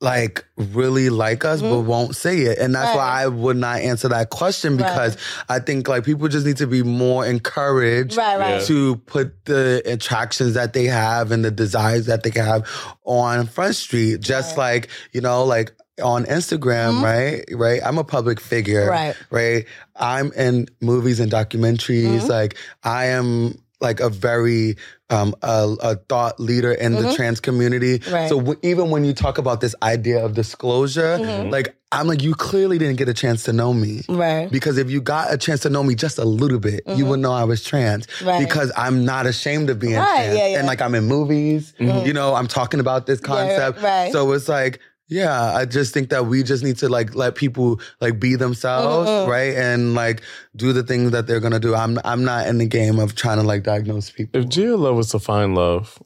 like 0.00 0.44
really 0.56 1.10
like 1.10 1.44
us 1.44 1.62
but 1.62 1.78
won't 1.82 2.16
say 2.16 2.40
it 2.40 2.58
and 2.58 2.74
that's 2.74 2.96
why 2.96 3.22
Mm-hmm. 3.22 3.24
I 3.24 3.26
would 3.28 3.56
not 3.56 3.80
answer 3.80 4.08
that 4.08 4.30
question 4.30 4.76
because 4.76 5.16
i 5.48 5.60
think 5.60 5.86
like 5.86 6.02
people 6.04 6.26
just 6.26 6.44
need 6.44 6.56
to 6.56 6.66
be 6.66 6.82
more 6.82 7.24
encouraged 7.24 8.16
right, 8.16 8.36
right. 8.36 8.60
Yeah. 8.60 8.66
to 8.66 8.96
put 8.96 9.44
the 9.44 9.80
attractions 9.86 10.54
that 10.54 10.72
they 10.72 10.86
have 10.86 11.30
and 11.30 11.44
the 11.44 11.52
desires 11.52 12.06
that 12.06 12.24
they 12.24 12.30
have 12.30 12.68
on 13.04 13.46
front 13.46 13.76
street 13.76 14.20
just 14.20 14.58
like 14.58 14.88
you 15.12 15.20
know 15.20 15.44
like 15.44 15.72
on 16.02 16.24
instagram 16.24 17.02
right 17.02 17.44
right 17.52 17.80
i'm 17.84 17.98
a 17.98 18.04
public 18.04 18.40
figure 18.40 18.82
Mm-hmm. 18.82 18.90
Right. 18.90 19.16
right 19.30 19.64
i'm 19.96 20.32
in 20.32 20.68
movies 20.80 21.20
and 21.20 21.30
documentaries 21.30 22.20
Mm-hmm. 22.20 22.28
like 22.28 22.56
i 22.82 23.06
am 23.06 23.58
like 23.80 23.98
a 24.00 24.08
very 24.08 24.76
um, 25.10 25.34
a, 25.42 25.74
a 25.82 25.96
thought 26.08 26.38
leader 26.40 26.72
in 26.72 26.92
the 26.94 27.12
trans 27.14 27.40
community. 27.40 27.98
Mm-hmm. 27.98 28.14
Right. 28.14 28.28
So 28.30 28.38
w- 28.38 28.58
even 28.62 28.88
when 28.90 29.04
you 29.04 29.12
talk 29.12 29.36
about 29.38 29.60
this 29.60 29.74
idea 29.82 30.24
of 30.24 30.32
disclosure, 30.34 31.18
Mm-hmm. 31.18 31.50
like 31.50 31.74
I'm 31.90 32.06
like, 32.06 32.22
you 32.22 32.34
clearly 32.34 32.78
didn't 32.78 32.96
get 32.96 33.08
a 33.10 33.12
chance 33.12 33.42
to 33.42 33.52
know 33.52 33.74
me. 33.74 34.02
Right. 34.08 34.48
Because 34.50 34.78
if 34.78 34.88
you 34.90 35.02
got 35.02 35.34
a 35.34 35.36
chance 35.36 35.60
to 35.62 35.68
know 35.68 35.82
me 35.82 35.94
just 35.96 36.16
a 36.16 36.24
little 36.24 36.60
bit, 36.60 36.82
you 36.96 37.04
would 37.06 37.18
know 37.20 37.32
I 37.32 37.44
was 37.44 37.62
trans. 37.64 38.06
Mm-hmm. 38.06 38.28
Right. 38.28 38.38
Because 38.46 38.72
I'm 38.76 39.04
not 39.04 39.26
ashamed 39.26 39.68
of 39.68 39.78
being 39.80 39.96
Right, 39.96 40.14
trans. 40.14 40.38
yeah, 40.38 40.46
yeah. 40.46 40.58
And 40.60 40.66
like 40.68 40.80
I'm 40.80 40.94
in 40.94 41.04
movies, 41.04 41.74
you 41.78 42.12
know, 42.14 42.34
I'm 42.36 42.46
talking 42.48 42.78
about 42.80 43.06
this 43.06 43.20
concept. 43.20 43.82
right. 43.82 44.12
So 44.12 44.30
it's 44.32 44.48
like, 44.48 44.78
Yeah, 45.12 45.54
I 45.54 45.64
just 45.66 45.92
think 45.92 46.08
that 46.10 46.26
we 46.26 46.42
just 46.42 46.64
need 46.64 46.78
to 46.78 46.88
like 46.88 47.14
let 47.14 47.34
people 47.34 47.80
like 48.00 48.18
be 48.18 48.34
themselves, 48.36 49.08
Mm-mm. 49.10 49.26
right? 49.28 49.54
And 49.54 49.94
like 49.94 50.22
do 50.56 50.72
the 50.72 50.82
things 50.82 51.10
that 51.10 51.26
they're 51.26 51.40
gonna 51.40 51.60
do. 51.60 51.74
I'm 51.74 51.98
I'm 52.04 52.24
not 52.24 52.46
in 52.46 52.58
the 52.58 52.66
game 52.66 52.98
of 52.98 53.14
trying 53.14 53.36
to 53.38 53.42
like 53.42 53.62
diagnose 53.62 54.10
people. 54.10 54.40
If 54.40 54.48
Gia 54.48 54.76
Love 54.76 54.96
was 54.96 55.10
to 55.10 55.18
find 55.18 55.54
love, 55.54 56.02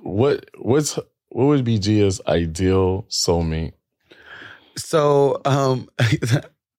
what 0.00 0.48
what's 0.58 0.96
what 1.28 1.46
would 1.46 1.64
be 1.64 1.78
Gia's 1.78 2.20
ideal 2.26 3.04
soulmate? 3.10 3.72
So 4.76 5.40
um 5.44 5.88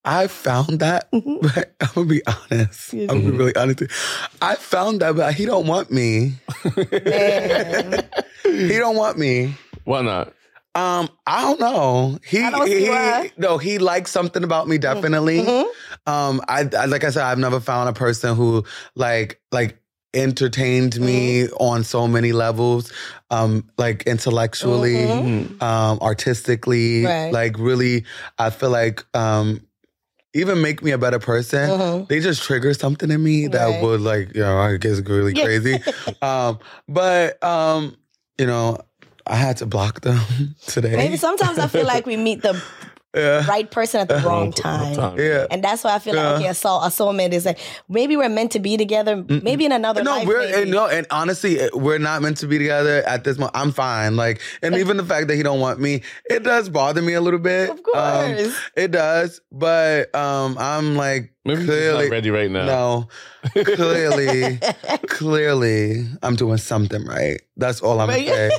I 0.05 0.27
found 0.27 0.79
that, 0.79 1.11
Mhm. 1.11 1.41
but 1.41 1.75
I'm 1.81 1.89
gonna 1.93 2.07
be 2.07 2.21
honest. 2.25 2.93
Yes. 2.93 3.09
I'm 3.11 3.19
gonna 3.21 3.31
be 3.31 3.37
really 3.37 3.55
honest. 3.55 3.83
I 4.41 4.55
found 4.55 5.01
that, 5.01 5.15
but 5.17 5.33
he 5.33 5.45
don't 5.45 5.67
want 5.67 5.91
me. 5.91 6.33
He 8.43 8.77
don't 8.77 8.95
want 8.95 9.17
me. 9.17 9.53
Why 9.83 10.01
not? 10.01 10.33
Um, 10.77 11.09
I 11.25 11.41
don't 11.41 11.59
know. 11.59 12.19
He, 12.23 12.37
don't 12.39 12.67
he 12.67 13.31
no, 13.37 13.57
he 13.57 13.79
likes 13.79 14.11
something 14.11 14.43
about 14.43 14.67
me 14.67 14.77
definitely. 14.77 15.41
Mhm. 15.41 15.65
Um, 16.05 16.41
I, 16.47 16.69
I 16.77 16.85
like 16.85 17.03
I 17.03 17.09
said, 17.09 17.23
I've 17.23 17.39
never 17.39 17.59
found 17.59 17.89
a 17.89 17.93
person 17.93 18.35
who 18.35 18.63
like 18.95 19.41
like 19.51 19.79
entertained 20.13 20.99
me 20.99 21.43
Mm-hmm. 21.45 21.55
on 21.57 21.83
so 21.83 22.07
many 22.07 22.31
levels, 22.31 22.91
um, 23.31 23.67
like 23.77 24.03
intellectually, 24.03 25.07
Mhm. 25.07 25.61
um, 25.61 25.99
artistically, 25.99 27.05
Right. 27.05 27.31
like 27.33 27.57
really. 27.57 28.05
I 28.37 28.49
feel 28.51 28.69
like 28.69 29.03
um, 29.15 29.61
even 30.33 30.61
make 30.61 30.83
me 30.83 30.91
a 30.91 30.97
better 30.97 31.19
person. 31.19 31.71
Mhm. 31.71 32.07
They 32.07 32.19
just 32.19 32.43
trigger 32.43 32.73
something 32.75 33.09
in 33.09 33.23
me 33.23 33.47
that 33.47 33.81
would 33.81 34.01
like 34.01 34.35
you 34.35 34.41
know 34.41 34.57
I 34.59 34.77
guess 34.77 34.99
really 35.01 35.33
Yeah. 35.33 35.43
crazy. 35.43 35.81
um, 36.21 36.59
but 36.87 37.41
um, 37.43 37.97
you 38.37 38.45
know. 38.45 38.77
I 39.29 39.35
had 39.35 39.57
to 39.57 39.65
block 39.65 40.01
them 40.01 40.19
today. 40.67 40.95
Maybe 40.95 41.17
sometimes 41.17 41.59
I 41.59 41.67
feel 41.67 41.85
like 41.85 42.05
we 42.05 42.17
meet 42.17 42.41
the 42.41 42.61
yeah. 43.15 43.45
right 43.47 43.69
person 43.71 43.99
at 44.01 44.09
the 44.09 44.17
wrong 44.19 44.51
time. 44.51 45.17
Yeah. 45.17 45.47
And 45.49 45.63
that's 45.63 45.83
why 45.83 45.95
I 45.95 45.99
feel 45.99 46.13
Yeah. 46.15 46.29
like 46.31 46.39
okay, 46.41 46.49
a 46.49 46.53
soul, 46.53 46.81
a 46.83 46.87
soulmate 46.89 47.31
is 47.33 47.45
like 47.45 47.57
maybe 47.89 48.15
we're 48.15 48.29
meant 48.29 48.51
to 48.51 48.59
be 48.59 48.77
together. 48.77 49.23
Maybe 49.27 49.65
in 49.65 49.71
another 49.71 50.03
No, 50.03 50.11
life. 50.11 50.27
we're 50.27 50.39
maybe. 50.39 50.61
and 50.63 50.71
no, 50.71 50.85
and 50.87 51.07
honestly, 51.09 51.57
we're 51.73 51.97
not 51.97 52.21
meant 52.21 52.37
to 52.37 52.47
be 52.47 52.57
together 52.59 53.01
at 53.07 53.23
this 53.23 53.37
moment. 53.39 53.55
I'm 53.57 53.71
fine. 53.71 54.15
Like, 54.17 54.39
and 54.61 54.75
even 54.75 54.97
the 54.97 55.05
fact 55.05 55.27
that 55.29 55.35
he 55.35 55.41
don't 55.43 55.59
want 55.59 55.79
me, 55.79 56.03
it 56.29 56.43
does 56.43 56.69
bother 56.69 57.01
me 57.01 57.13
a 57.13 57.21
little 57.21 57.39
bit. 57.39 57.69
Of 57.71 57.81
course. 57.81 57.97
Um, 58.47 58.53
it 58.75 58.91
does. 58.91 59.41
But 59.51 60.13
um, 60.13 60.55
I'm 60.59 60.95
like 60.95 61.33
Maybe 61.43 61.61
he's 61.61 61.69
clearly 61.69 62.03
not 62.05 62.11
ready 62.11 62.29
right 62.29 62.51
now. 62.51 62.65
no, 62.65 63.07
clearly, 63.63 64.59
clearly, 65.07 66.05
I'm 66.21 66.35
doing 66.35 66.57
something 66.57 67.03
right. 67.05 67.41
That's 67.55 67.81
all 67.81 67.99
I'm 68.01 68.09
saying. 68.11 68.51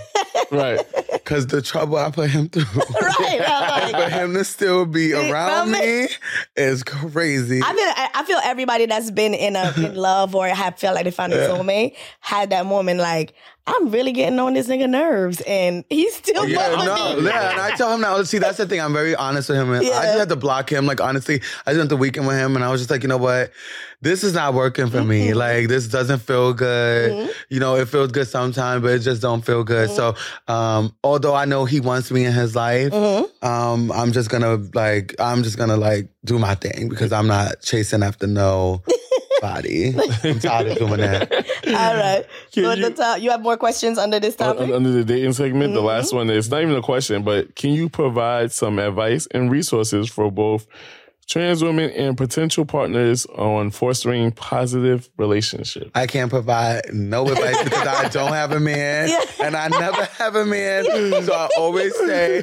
Right. 0.51 0.81
Because 1.13 1.47
the 1.47 1.61
trouble 1.61 1.97
I 1.97 2.11
put 2.11 2.31
him 2.31 2.49
through. 2.49 2.65
right. 3.01 3.41
I'm 3.47 3.93
for 3.93 4.09
him 4.15 4.35
to 4.35 4.45
still 4.45 4.87
be 4.87 5.13
around 5.13 5.73
me 5.73 6.09
is 6.57 6.83
crazy. 6.83 7.61
I 7.63 7.73
feel 7.75 8.21
I 8.21 8.25
feel 8.25 8.39
everybody 8.45 8.87
that's 8.87 9.11
been 9.11 9.35
in 9.35 9.57
a 9.57 9.73
in 9.77 9.95
love 9.95 10.35
or 10.35 10.49
have 10.49 10.79
felt 10.79 10.95
like 10.95 11.05
they 11.05 11.11
found 11.11 11.33
a 11.33 11.49
soulmate 11.49 11.97
had 12.21 12.51
that 12.51 12.67
moment 12.67 13.01
like 13.01 13.35
I'm 13.71 13.91
really 13.91 14.13
getting 14.13 14.39
on 14.39 14.55
this 14.55 14.67
nigga 14.69 14.89
nerves 14.89 15.41
and 15.43 15.85
he's 15.91 16.15
still 16.17 16.43
Oh, 16.43 16.45
Yeah, 16.47 16.75
no, 16.85 17.21
me. 17.21 17.27
yeah, 17.27 17.51
and 17.53 17.61
I 17.61 17.71
tell 17.77 17.93
him 17.95 18.01
now. 18.01 18.23
See, 18.23 18.39
that's 18.39 18.57
the 18.59 18.67
thing. 18.67 18.81
I'm 18.81 18.93
very 18.93 19.15
honest 19.15 19.49
with 19.49 19.59
him. 19.59 19.71
And 19.73 19.79
I 19.87 20.05
just 20.07 20.19
had 20.19 20.29
to 20.31 20.37
block 20.37 20.71
him. 20.73 20.87
Like 20.87 21.01
honestly, 21.01 21.43
I 21.67 21.75
spent 21.75 21.89
the 21.89 21.97
weekend 21.97 22.27
with 22.27 22.37
him, 22.37 22.57
and 22.57 22.65
I 22.65 22.71
was 22.71 22.81
just 22.81 22.91
like, 22.91 23.03
you 23.03 23.09
know 23.09 23.17
what, 23.19 23.51
this 24.01 24.23
is 24.25 24.33
not 24.35 24.55
working 24.55 24.89
for 24.89 25.03
me. 25.05 25.35
Like 25.35 25.69
this 25.69 25.87
doesn't 25.89 26.21
feel 26.21 26.53
good. 26.55 27.11
Mhm. 27.13 27.35
You 27.51 27.61
know, 27.61 27.75
it 27.77 27.89
feels 27.89 28.13
good 28.13 28.29
sometimes, 28.29 28.83
but 28.83 28.93
it 28.93 29.01
just 29.01 29.21
don't 29.21 29.45
feel 29.45 29.65
good. 29.65 29.91
So, 29.91 30.15
um, 30.47 30.95
although 31.05 31.35
I 31.35 31.45
know 31.45 31.65
he 31.65 31.81
wants 31.81 32.11
me 32.11 32.25
in 32.25 32.33
his 32.33 32.55
life, 32.57 32.93
Mhm. 32.93 33.29
um, 33.45 33.93
I'm 33.93 34.13
just 34.13 34.31
gonna 34.31 34.59
like, 34.75 35.15
I'm 35.19 35.43
just 35.43 35.59
gonna 35.59 35.77
like 35.77 36.09
do 36.25 36.39
my 36.39 36.55
thing 36.55 36.89
because 36.89 37.13
I'm 37.13 37.27
not 37.27 37.61
chasing 37.63 38.03
after 38.03 38.27
no 38.27 38.83
body. 39.41 39.95
I'm 40.25 40.39
tired 40.41 40.69
of 40.69 40.79
doing 40.79 40.99
that. 40.99 41.33
All 41.67 41.95
right. 41.97 42.25
Can 42.53 42.65
So 42.65 42.71
at 42.71 42.77
the 42.77 42.89
you- 42.89 42.95
top, 42.95 43.21
you 43.21 43.31
have 43.31 43.43
more 43.43 43.57
questions 43.57 43.99
under 43.99 44.19
this 44.21 44.35
Un- 44.41 44.47
topic? 44.57 44.69
un- 44.69 44.73
under 44.73 44.91
the 44.91 45.05
dating 45.05 45.33
segment, 45.33 45.75
the 45.75 45.81
last 45.81 46.09
mm-hmm. 46.09 46.17
one 46.19 46.31
is 46.31 46.51
not 46.51 46.63
even 46.63 46.75
a 46.75 46.83
question, 46.83 47.23
but 47.23 47.55
can 47.55 47.71
you 47.71 47.89
provide 47.89 48.53
some 48.53 48.79
advice 48.79 49.27
and 49.33 49.51
resources 49.51 50.09
for 50.09 50.31
both 50.31 50.67
trans 51.29 51.63
women 51.63 51.91
and 51.91 52.17
potential 52.17 52.65
partners 52.65 53.27
on 53.27 53.71
fostering 53.71 54.33
positive 54.33 55.09
relationships? 55.19 55.91
I 55.95 56.07
can't 56.07 56.31
provide 56.31 56.83
no 56.93 57.29
advice 57.29 57.63
because 57.65 57.87
I 57.87 58.09
don't 58.09 58.33
have 58.33 58.53
a 58.53 58.61
man 58.61 59.09
Yeah. 59.39 59.47
and 59.47 59.57
I 59.57 59.69
never 59.69 60.05
have 60.05 60.35
a 60.37 60.45
man. 60.47 60.85
So 61.25 61.33
I 61.35 61.49
always 61.59 61.95
say, 61.97 62.43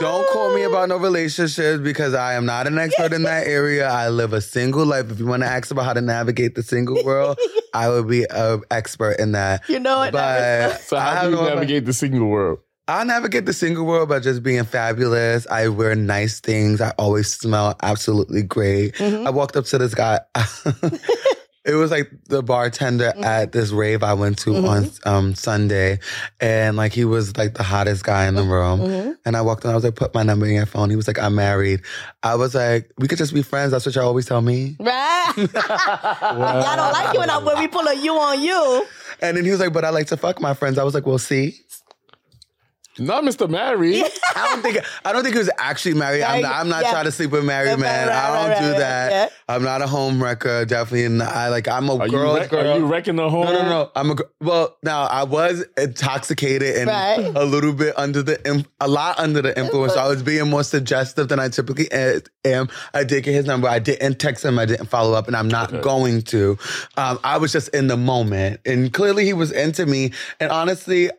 don't 0.00 0.28
call 0.32 0.54
me 0.54 0.62
about 0.64 0.88
no 0.88 0.96
relationships 0.96 1.80
because 1.82 2.14
I 2.14 2.34
am 2.34 2.44
not 2.44 2.66
an 2.66 2.78
expert 2.78 3.12
in 3.12 3.22
that 3.22 3.46
area. 3.46 3.88
I 3.88 4.08
live 4.08 4.32
a 4.32 4.40
single 4.40 4.84
life. 4.84 5.10
If 5.10 5.20
you 5.20 5.26
want 5.26 5.42
to 5.42 5.48
ask 5.48 5.70
about 5.70 5.84
how 5.84 5.92
to 5.92 6.00
navigate 6.00 6.54
the 6.56 6.62
single 6.62 7.02
world, 7.04 7.38
I 7.74 7.88
would 7.88 8.08
be 8.08 8.24
an 8.28 8.62
expert 8.70 9.18
in 9.20 9.32
that. 9.32 9.68
You 9.68 9.78
know 9.80 9.98
what? 9.98 10.12
But 10.12 10.80
So 10.80 10.98
how 10.98 11.24
do 11.28 11.30
you 11.30 11.42
navigate 11.42 11.84
the 11.86 11.92
single 11.92 12.26
world? 12.28 12.58
I 12.86 13.02
navigate 13.04 13.46
the 13.46 13.54
single 13.54 13.86
world 13.86 14.10
by 14.10 14.20
just 14.20 14.42
being 14.42 14.64
fabulous. 14.64 15.46
I 15.46 15.68
wear 15.68 15.94
nice 15.94 16.40
things. 16.40 16.82
I 16.82 16.90
always 16.98 17.32
smell 17.32 17.76
absolutely 17.82 18.42
great. 18.42 18.94
Mhm. 18.96 19.26
I 19.26 19.30
walked 19.30 19.56
up 19.56 19.64
to 19.66 19.78
this 19.78 19.94
guy. 19.94 20.20
it 21.64 21.74
was 21.76 21.90
like 21.90 22.10
the 22.28 22.42
bartender 22.42 23.14
at 23.22 23.52
this 23.52 23.70
rave 23.70 24.02
I 24.02 24.12
went 24.12 24.36
to 24.40 24.56
on 24.66 24.90
um, 25.06 25.34
Sunday, 25.34 25.98
and 26.40 26.76
like 26.76 26.92
he 26.92 27.06
was 27.06 27.34
like 27.38 27.54
the 27.54 27.62
hottest 27.62 28.04
guy 28.04 28.26
in 28.26 28.34
the 28.34 28.42
room. 28.42 28.80
Mhm. 28.80 29.16
And 29.24 29.34
I 29.34 29.40
walked 29.40 29.64
in. 29.64 29.70
I 29.70 29.74
was 29.74 29.84
like, 29.84 29.94
"Put 29.94 30.12
my 30.14 30.22
number 30.22 30.44
in 30.44 30.52
your 30.52 30.66
phone." 30.66 30.90
He 30.90 30.96
was 30.96 31.06
like, 31.06 31.18
"I'm 31.18 31.34
married." 31.36 31.80
I 32.22 32.34
was 32.34 32.54
like, 32.54 32.90
"We 32.98 33.08
could 33.08 33.16
just 33.16 33.32
be 33.32 33.40
friends." 33.42 33.72
That's 33.72 33.86
what 33.86 33.94
y'all 33.94 34.04
always 34.04 34.26
tell 34.26 34.42
me. 34.42 34.76
Right. 34.78 35.32
Y'all 35.36 36.76
don't 36.76 36.92
like 36.92 37.14
you 37.14 37.20
when, 37.20 37.30
I, 37.30 37.38
when 37.38 37.58
we 37.58 37.66
pull 37.66 37.86
a 37.86 37.94
you 37.94 38.12
on 38.14 38.42
you. 38.42 38.86
And 39.22 39.36
then 39.36 39.44
he 39.46 39.50
was 39.50 39.60
like, 39.60 39.72
"But 39.72 39.86
I 39.86 39.90
like 39.90 40.08
to 40.08 40.18
fuck 40.18 40.38
my 40.42 40.52
friends." 40.52 40.76
I 40.76 40.84
was 40.84 40.92
like, 40.92 41.06
"Well, 41.06 41.18
see." 41.18 41.56
Not 42.98 43.24
Mr. 43.24 43.48
Married. 43.48 44.04
I 44.36 44.48
don't 44.48 44.62
think 44.62 44.78
I 45.04 45.12
don't 45.12 45.22
think 45.22 45.34
he 45.34 45.38
was 45.38 45.50
actually 45.58 45.94
married. 45.94 46.22
I'm 46.22 46.42
not, 46.42 46.54
I'm 46.54 46.68
not 46.68 46.82
yeah. 46.84 46.90
trying 46.92 47.04
to 47.06 47.12
sleep 47.12 47.30
with 47.32 47.44
married 47.44 47.70
Right, 47.70 47.78
men. 47.80 48.08
right, 48.08 48.16
I 48.16 48.26
don't 48.40 48.50
right, 48.50 48.60
do 48.60 48.70
right, 48.70 48.78
that. 48.78 49.10
yeah. 49.10 49.28
I'm 49.54 49.62
not 49.62 49.82
a 49.82 49.86
home 49.86 50.22
wrecker. 50.22 50.64
Definitely 50.64 51.08
not. 51.08 51.32
I 51.34 51.48
like 51.48 51.66
I'm 51.68 51.88
a 51.88 51.96
Are 51.96 52.06
you, 52.06 52.12
girl's 52.12 52.46
girl. 52.48 52.72
are 52.72 52.78
you 52.78 52.86
wrecking 52.86 53.16
the 53.16 53.28
home? 53.28 53.46
no, 53.46 53.52
no, 53.52 53.68
no. 53.68 53.90
I'm 53.96 54.10
a 54.12 54.16
well. 54.40 54.76
Now 54.82 55.04
I 55.04 55.24
was 55.24 55.64
intoxicated 55.76 56.76
and 56.76 57.36
a 57.36 57.44
little 57.44 57.72
bit 57.72 57.94
under 57.98 58.22
the 58.22 58.64
a 58.80 58.88
lot 58.88 59.18
under 59.18 59.42
the 59.42 59.58
influence. 59.58 59.94
So 59.94 60.00
I 60.00 60.08
was 60.08 60.22
being 60.22 60.48
more 60.48 60.62
suggestive 60.64 61.28
than 61.28 61.40
I 61.40 61.48
typically 61.48 61.88
am. 62.44 62.68
I 62.92 63.04
did 63.04 63.24
get 63.24 63.32
his 63.34 63.46
number. 63.46 63.68
I 63.68 63.78
didn't 63.78 64.18
text 64.18 64.44
him. 64.44 64.58
I 64.58 64.66
didn't 64.66 64.86
follow 64.86 65.14
up, 65.14 65.26
and 65.26 65.36
I'm 65.36 65.48
not 65.48 65.80
going 65.82 66.22
to. 66.22 66.58
Um, 66.96 67.18
I 67.24 67.38
was 67.38 67.52
just 67.52 67.68
in 67.70 67.88
the 67.88 67.96
moment, 67.96 68.60
and 68.64 68.92
clearly 68.92 69.24
he 69.24 69.32
was 69.32 69.50
into 69.52 69.86
me. 69.86 70.12
And 70.40 70.50
honestly. 70.52 71.10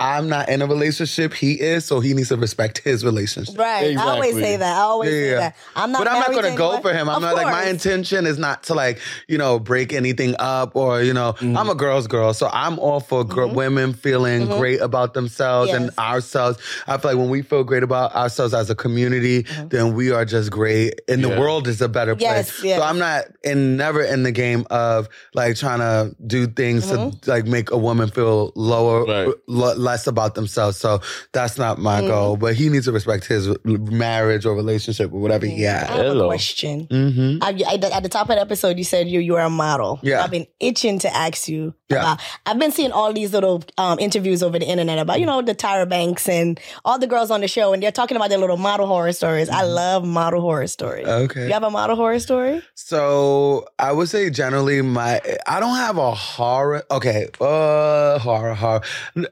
I'm 0.00 0.28
not 0.28 0.48
in 0.48 0.62
a 0.62 0.66
relationship. 0.66 1.34
He 1.34 1.60
is, 1.60 1.84
so 1.84 2.00
he 2.00 2.14
needs 2.14 2.30
to 2.30 2.36
respect 2.36 2.78
his 2.78 3.04
relationship. 3.04 3.58
Right. 3.58 3.96
I 3.96 4.02
always 4.02 4.34
say 4.34 4.56
that. 4.56 4.76
I 4.76 4.80
always 4.80 5.10
say 5.10 5.30
Yeah. 5.30 5.38
that. 5.40 5.56
I'm 5.76 5.92
not 5.92 5.98
but 5.98 6.08
I'm 6.08 6.20
not 6.20 6.30
going 6.30 6.50
to 6.50 6.56
go 6.56 6.68
anyone. 6.72 6.82
for 6.82 6.92
him. 6.94 7.08
I'm 7.10 7.16
Of 7.16 7.22
not 7.22 7.34
like 7.36 7.46
my 7.46 7.64
intention 7.66 8.26
is 8.26 8.38
not 8.38 8.62
to 8.64 8.74
like 8.74 8.98
you 9.28 9.36
know 9.38 9.58
break 9.58 9.92
anything 9.92 10.34
up 10.38 10.74
or 10.74 11.02
you 11.02 11.12
know 11.12 11.34
Mm-hmm. 11.40 11.56
I'm 11.56 11.68
a 11.68 11.74
girl's 11.74 12.06
girl, 12.06 12.32
so 12.34 12.48
I'm 12.52 12.78
all 12.78 13.00
for 13.00 13.24
gr- 13.24 13.46
women 13.46 13.92
feeling 13.92 14.46
great 14.46 14.80
about 14.80 15.14
themselves 15.14 15.70
and 15.70 15.90
ourselves. 15.98 16.58
I 16.88 16.96
feel 16.96 17.10
like 17.12 17.18
when 17.18 17.28
we 17.28 17.42
feel 17.42 17.62
great 17.62 17.82
about 17.82 18.14
ourselves 18.14 18.54
as 18.54 18.70
a 18.70 18.74
community, 18.74 19.42
then 19.68 19.94
we 19.94 20.10
are 20.12 20.24
just 20.24 20.50
great, 20.50 21.00
and 21.08 21.22
the 21.22 21.28
world 21.28 21.68
is 21.68 21.80
a 21.82 21.88
better 21.88 22.16
place. 22.16 22.22
Yes, 22.30 22.64
yes. 22.64 22.78
So 22.78 22.84
I'm 22.84 22.98
not 22.98 23.24
in 23.44 23.76
never 23.76 24.02
in 24.02 24.22
the 24.22 24.32
game 24.32 24.66
of 24.70 25.08
like 25.34 25.56
trying 25.56 25.80
to 25.80 26.16
do 26.26 26.46
things 26.46 26.86
Mm-hmm. 26.86 27.18
to 27.20 27.30
like 27.30 27.44
make 27.46 27.70
a 27.70 27.76
woman 27.78 28.08
feel 28.10 28.52
lower, 28.56 29.04
Right. 29.04 29.34
l- 29.48 29.76
less 29.90 30.06
about 30.06 30.34
themselves. 30.34 30.76
So 30.76 31.00
that's 31.32 31.58
not 31.58 31.78
my 31.78 32.00
goal. 32.00 32.36
But 32.36 32.54
he 32.54 32.68
needs 32.68 32.86
to 32.86 32.92
respect 32.92 33.26
his 33.26 33.48
marriage 33.64 34.46
or 34.46 34.54
relationship 34.54 35.12
or 35.12 35.20
whatever 35.20 35.46
he 35.46 35.66
I 35.66 35.70
has. 35.72 35.88
have 35.88 35.98
a 35.98 36.02
Hello. 36.10 36.26
question. 36.28 36.86
Mm-hmm. 36.86 37.42
I, 37.42 37.48
I- 37.68 37.90
at 37.96 38.02
the 38.02 38.08
top 38.08 38.30
of 38.30 38.36
the 38.36 38.40
episode, 38.40 38.78
you 38.78 38.84
said 38.84 39.08
you 39.08 39.20
you 39.20 39.36
are 39.36 39.46
a 39.46 39.50
model. 39.50 39.98
Yeah. 40.02 40.22
I've 40.22 40.30
been 40.30 40.46
itching 40.60 40.98
to 41.00 41.14
ask 41.14 41.48
you 41.48 41.74
Yeah. 41.90 41.98
about. 41.98 42.20
I've 42.46 42.58
been 42.58 42.72
seeing 42.72 42.92
all 42.92 43.12
these 43.12 43.32
little 43.32 43.62
um, 43.78 43.98
interviews 43.98 44.42
over 44.42 44.58
the 44.58 44.66
internet 44.66 44.98
about 44.98 45.20
you 45.20 45.26
know 45.26 45.42
the 45.42 45.54
Tyra 45.54 45.88
Banks 45.88 46.28
and 46.28 46.58
all 46.84 46.98
the 46.98 47.06
girls 47.06 47.30
on 47.30 47.40
the 47.40 47.48
show, 47.48 47.72
and 47.72 47.82
they're 47.82 47.92
talking 47.92 48.16
about 48.16 48.28
their 48.30 48.38
little 48.38 48.56
model 48.56 48.86
horror 48.86 49.12
stories. 49.12 49.48
I 49.48 49.62
love 49.62 50.04
model 50.04 50.40
horror 50.40 50.66
stories. 50.68 51.06
Mm-hmm. 51.06 51.24
Okay. 51.24 51.46
You 51.46 51.52
have 51.52 51.62
a 51.64 51.70
model 51.70 51.96
horror 51.96 52.18
story? 52.20 52.62
So 52.74 53.66
I 53.78 53.92
would 53.92 54.08
say 54.08 54.30
generally 54.30 54.82
my 54.82 55.20
I 55.46 55.60
don't 55.60 55.76
have 55.76 55.98
a 55.98 56.12
horror. 56.14 56.82
Okay, 56.90 57.28
uh, 57.40 58.18
horror, 58.18 58.54
horror. 58.54 58.80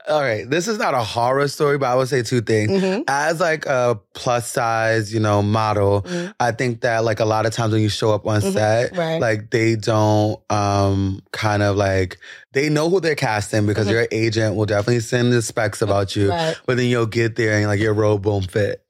All 0.08 0.20
right, 0.20 0.48
this 0.48 0.68
is 0.68 0.78
not 0.78 0.94
a 0.94 1.02
horror 1.02 1.48
story, 1.48 1.78
but 1.78 1.86
I 1.86 1.94
would 1.94 2.08
say 2.08 2.22
two 2.22 2.40
things. 2.40 2.70
Mm-hmm. 2.70 3.02
As 3.08 3.40
like 3.40 3.66
a 3.66 3.98
plus 4.14 4.50
size, 4.50 5.12
you 5.14 5.20
know, 5.20 5.42
model, 5.42 6.02
Mhm. 6.02 6.34
I 6.40 6.52
think 6.52 6.80
that 6.82 7.04
like 7.04 7.20
a 7.20 7.24
lot 7.24 7.46
of 7.46 7.52
times 7.52 7.72
when 7.72 7.82
you 7.82 7.88
show 7.88 8.12
up 8.12 8.26
on 8.26 8.40
set, 8.40 8.92
Mm-hmm. 8.92 8.98
right. 8.98 9.20
like 9.20 9.50
they 9.50 9.76
don't 9.76 10.40
um 10.50 11.20
kind 11.32 11.62
of 11.62 11.76
like 11.76 12.18
they 12.52 12.68
know 12.68 12.88
who 12.88 13.00
they're 13.00 13.14
casting 13.14 13.66
because 13.66 13.86
Mhm. 13.86 13.92
your 13.92 14.08
agent 14.10 14.56
will 14.56 14.66
definitely 14.66 15.00
send 15.00 15.32
the 15.32 15.42
specs 15.42 15.82
about 15.82 16.16
you, 16.16 16.30
Right. 16.30 16.56
but 16.66 16.76
then 16.76 16.86
you'll 16.86 17.06
get 17.06 17.36
there 17.36 17.58
and 17.58 17.66
like 17.66 17.80
your 17.80 17.94
robe 17.94 18.24
won't 18.24 18.50
fit. 18.50 18.82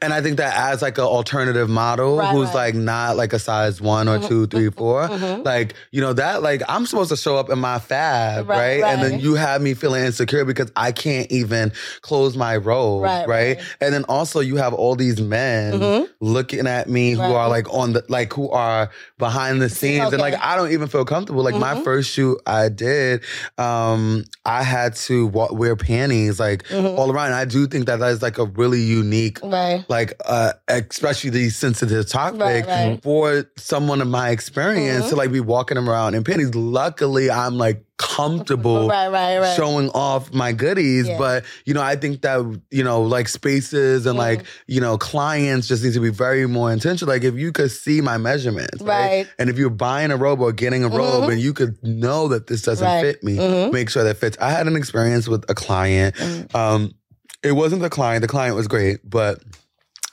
And 0.00 0.14
I 0.14 0.22
think 0.22 0.38
that 0.38 0.56
as 0.56 0.80
like 0.80 0.96
an 0.96 1.04
alternative 1.04 1.68
model 1.68 2.16
Right, 2.16 2.32
who's 2.32 2.46
right. 2.48 2.54
like 2.54 2.74
not 2.74 3.18
like 3.18 3.34
a 3.34 3.38
size 3.38 3.82
one 3.82 4.08
or 4.08 4.18
mm-hmm. 4.18 4.26
two, 4.26 4.46
three, 4.46 4.68
mm-hmm. 4.68 4.78
four, 4.78 5.08
mm-hmm. 5.08 5.42
like, 5.42 5.74
you 5.90 6.00
know, 6.00 6.14
that 6.14 6.42
like 6.42 6.62
I'm 6.68 6.86
supposed 6.86 7.10
to 7.10 7.16
show 7.16 7.36
up 7.36 7.50
in 7.50 7.58
my 7.58 7.78
fab, 7.78 8.48
Right, 8.48 8.82
right? 8.82 8.84
And 8.84 9.02
then 9.02 9.20
you 9.20 9.34
have 9.34 9.60
me 9.60 9.74
feeling 9.74 10.04
insecure 10.04 10.46
because 10.46 10.72
I 10.74 10.92
can't 10.92 11.30
even 11.30 11.72
close 12.00 12.34
my 12.36 12.56
robe, 12.56 13.02
Right. 13.02 13.60
And 13.80 13.92
then 13.92 14.04
also 14.04 14.40
you 14.40 14.56
have 14.56 14.72
all 14.72 14.96
these 14.96 15.20
men 15.20 16.08
looking 16.20 16.66
at 16.66 16.88
me 16.88 17.12
who 17.12 17.20
are 17.20 17.50
like 17.50 17.72
on 17.72 17.92
the 17.92 18.04
like 18.08 18.32
who 18.32 18.48
are 18.50 18.90
behind 19.18 19.60
the 19.60 19.68
scenes 19.68 20.12
and 20.12 20.20
like 20.20 20.34
I 20.40 20.56
don't 20.56 20.72
even 20.72 20.88
feel 20.88 21.04
comfortable. 21.04 21.42
Like 21.42 21.56
my 21.56 21.80
first 21.82 22.10
shoot 22.10 22.40
I 22.46 22.68
did, 22.68 23.22
um, 23.58 24.24
I 24.46 24.62
had 24.62 24.94
to 24.96 25.26
wa- 25.26 25.52
wear 25.52 25.76
panties 25.76 26.38
like 26.40 26.64
all 26.72 27.10
around. 27.10 27.26
And 27.26 27.34
I 27.34 27.44
do 27.44 27.66
think 27.66 27.86
that 27.86 27.98
that 27.98 28.10
is 28.12 28.22
like 28.22 28.38
a 28.38 28.44
really 28.46 28.80
unique 28.80 29.40
Right. 29.42 29.84
like 29.88 30.14
uh 30.24 30.52
especially 30.68 31.30
these 31.30 31.56
sensitive 31.56 32.08
topic 32.08 32.40
Right, 32.40 32.66
right. 32.66 33.02
for 33.02 33.44
someone 33.56 34.00
of 34.00 34.08
my 34.08 34.30
experience 34.30 35.08
to 35.10 35.16
like 35.16 35.32
be 35.32 35.40
walking 35.40 35.76
around 35.78 36.14
in 36.14 36.24
panties. 36.24 36.54
Luckily 36.54 37.30
I'm 37.30 37.58
like 37.58 37.84
comfortable 37.98 38.88
Right, 38.88 39.08
right, 39.08 39.38
right. 39.38 39.56
showing 39.56 39.90
off 39.90 40.32
my 40.32 40.52
goodies. 40.52 41.08
Yeah. 41.08 41.18
But, 41.18 41.44
you 41.64 41.74
know, 41.74 41.82
I 41.82 41.96
think 41.96 42.22
that, 42.22 42.60
you 42.70 42.82
know, 42.84 43.02
like 43.02 43.28
spaces 43.28 44.06
and 44.06 44.16
like, 44.16 44.38
Mm-hmm. 44.40 44.48
you 44.72 44.80
know, 44.80 44.96
clients 44.98 45.66
just 45.68 45.82
need 45.84 45.94
to 45.94 46.00
be 46.00 46.10
very 46.10 46.46
more 46.46 46.72
intentional. 46.72 47.12
Like 47.12 47.24
if 47.24 47.34
you 47.34 47.52
could 47.52 47.70
see 47.70 48.00
my 48.00 48.16
measurements, 48.18 48.80
right? 48.82 49.24
Mm-hmm. 49.26 49.30
And 49.40 49.50
if 49.50 49.58
you're 49.58 49.70
buying 49.70 50.10
a 50.10 50.16
robe 50.16 50.40
or 50.40 50.52
getting 50.52 50.84
a 50.84 50.88
robe 50.88 51.28
and 51.28 51.40
you 51.40 51.52
could 51.52 51.76
know 51.82 52.28
that 52.28 52.46
this 52.46 52.62
doesn't 52.62 53.00
fit 53.02 53.22
me, 53.24 53.36
Mhm. 53.36 53.72
make 53.72 53.90
sure 53.90 54.04
that 54.04 54.16
fits. 54.16 54.36
I 54.40 54.50
had 54.50 54.66
an 54.66 54.76
experience 54.76 55.26
with 55.28 55.44
a 55.50 55.54
client. 55.54 56.14
Mm. 56.16 56.54
Um, 56.54 56.92
it 57.42 57.52
wasn't 57.52 57.82
the 57.82 57.90
client. 57.90 58.22
The 58.22 58.28
client 58.28 58.56
was 58.56 58.68
great, 58.68 58.98
but 59.08 59.42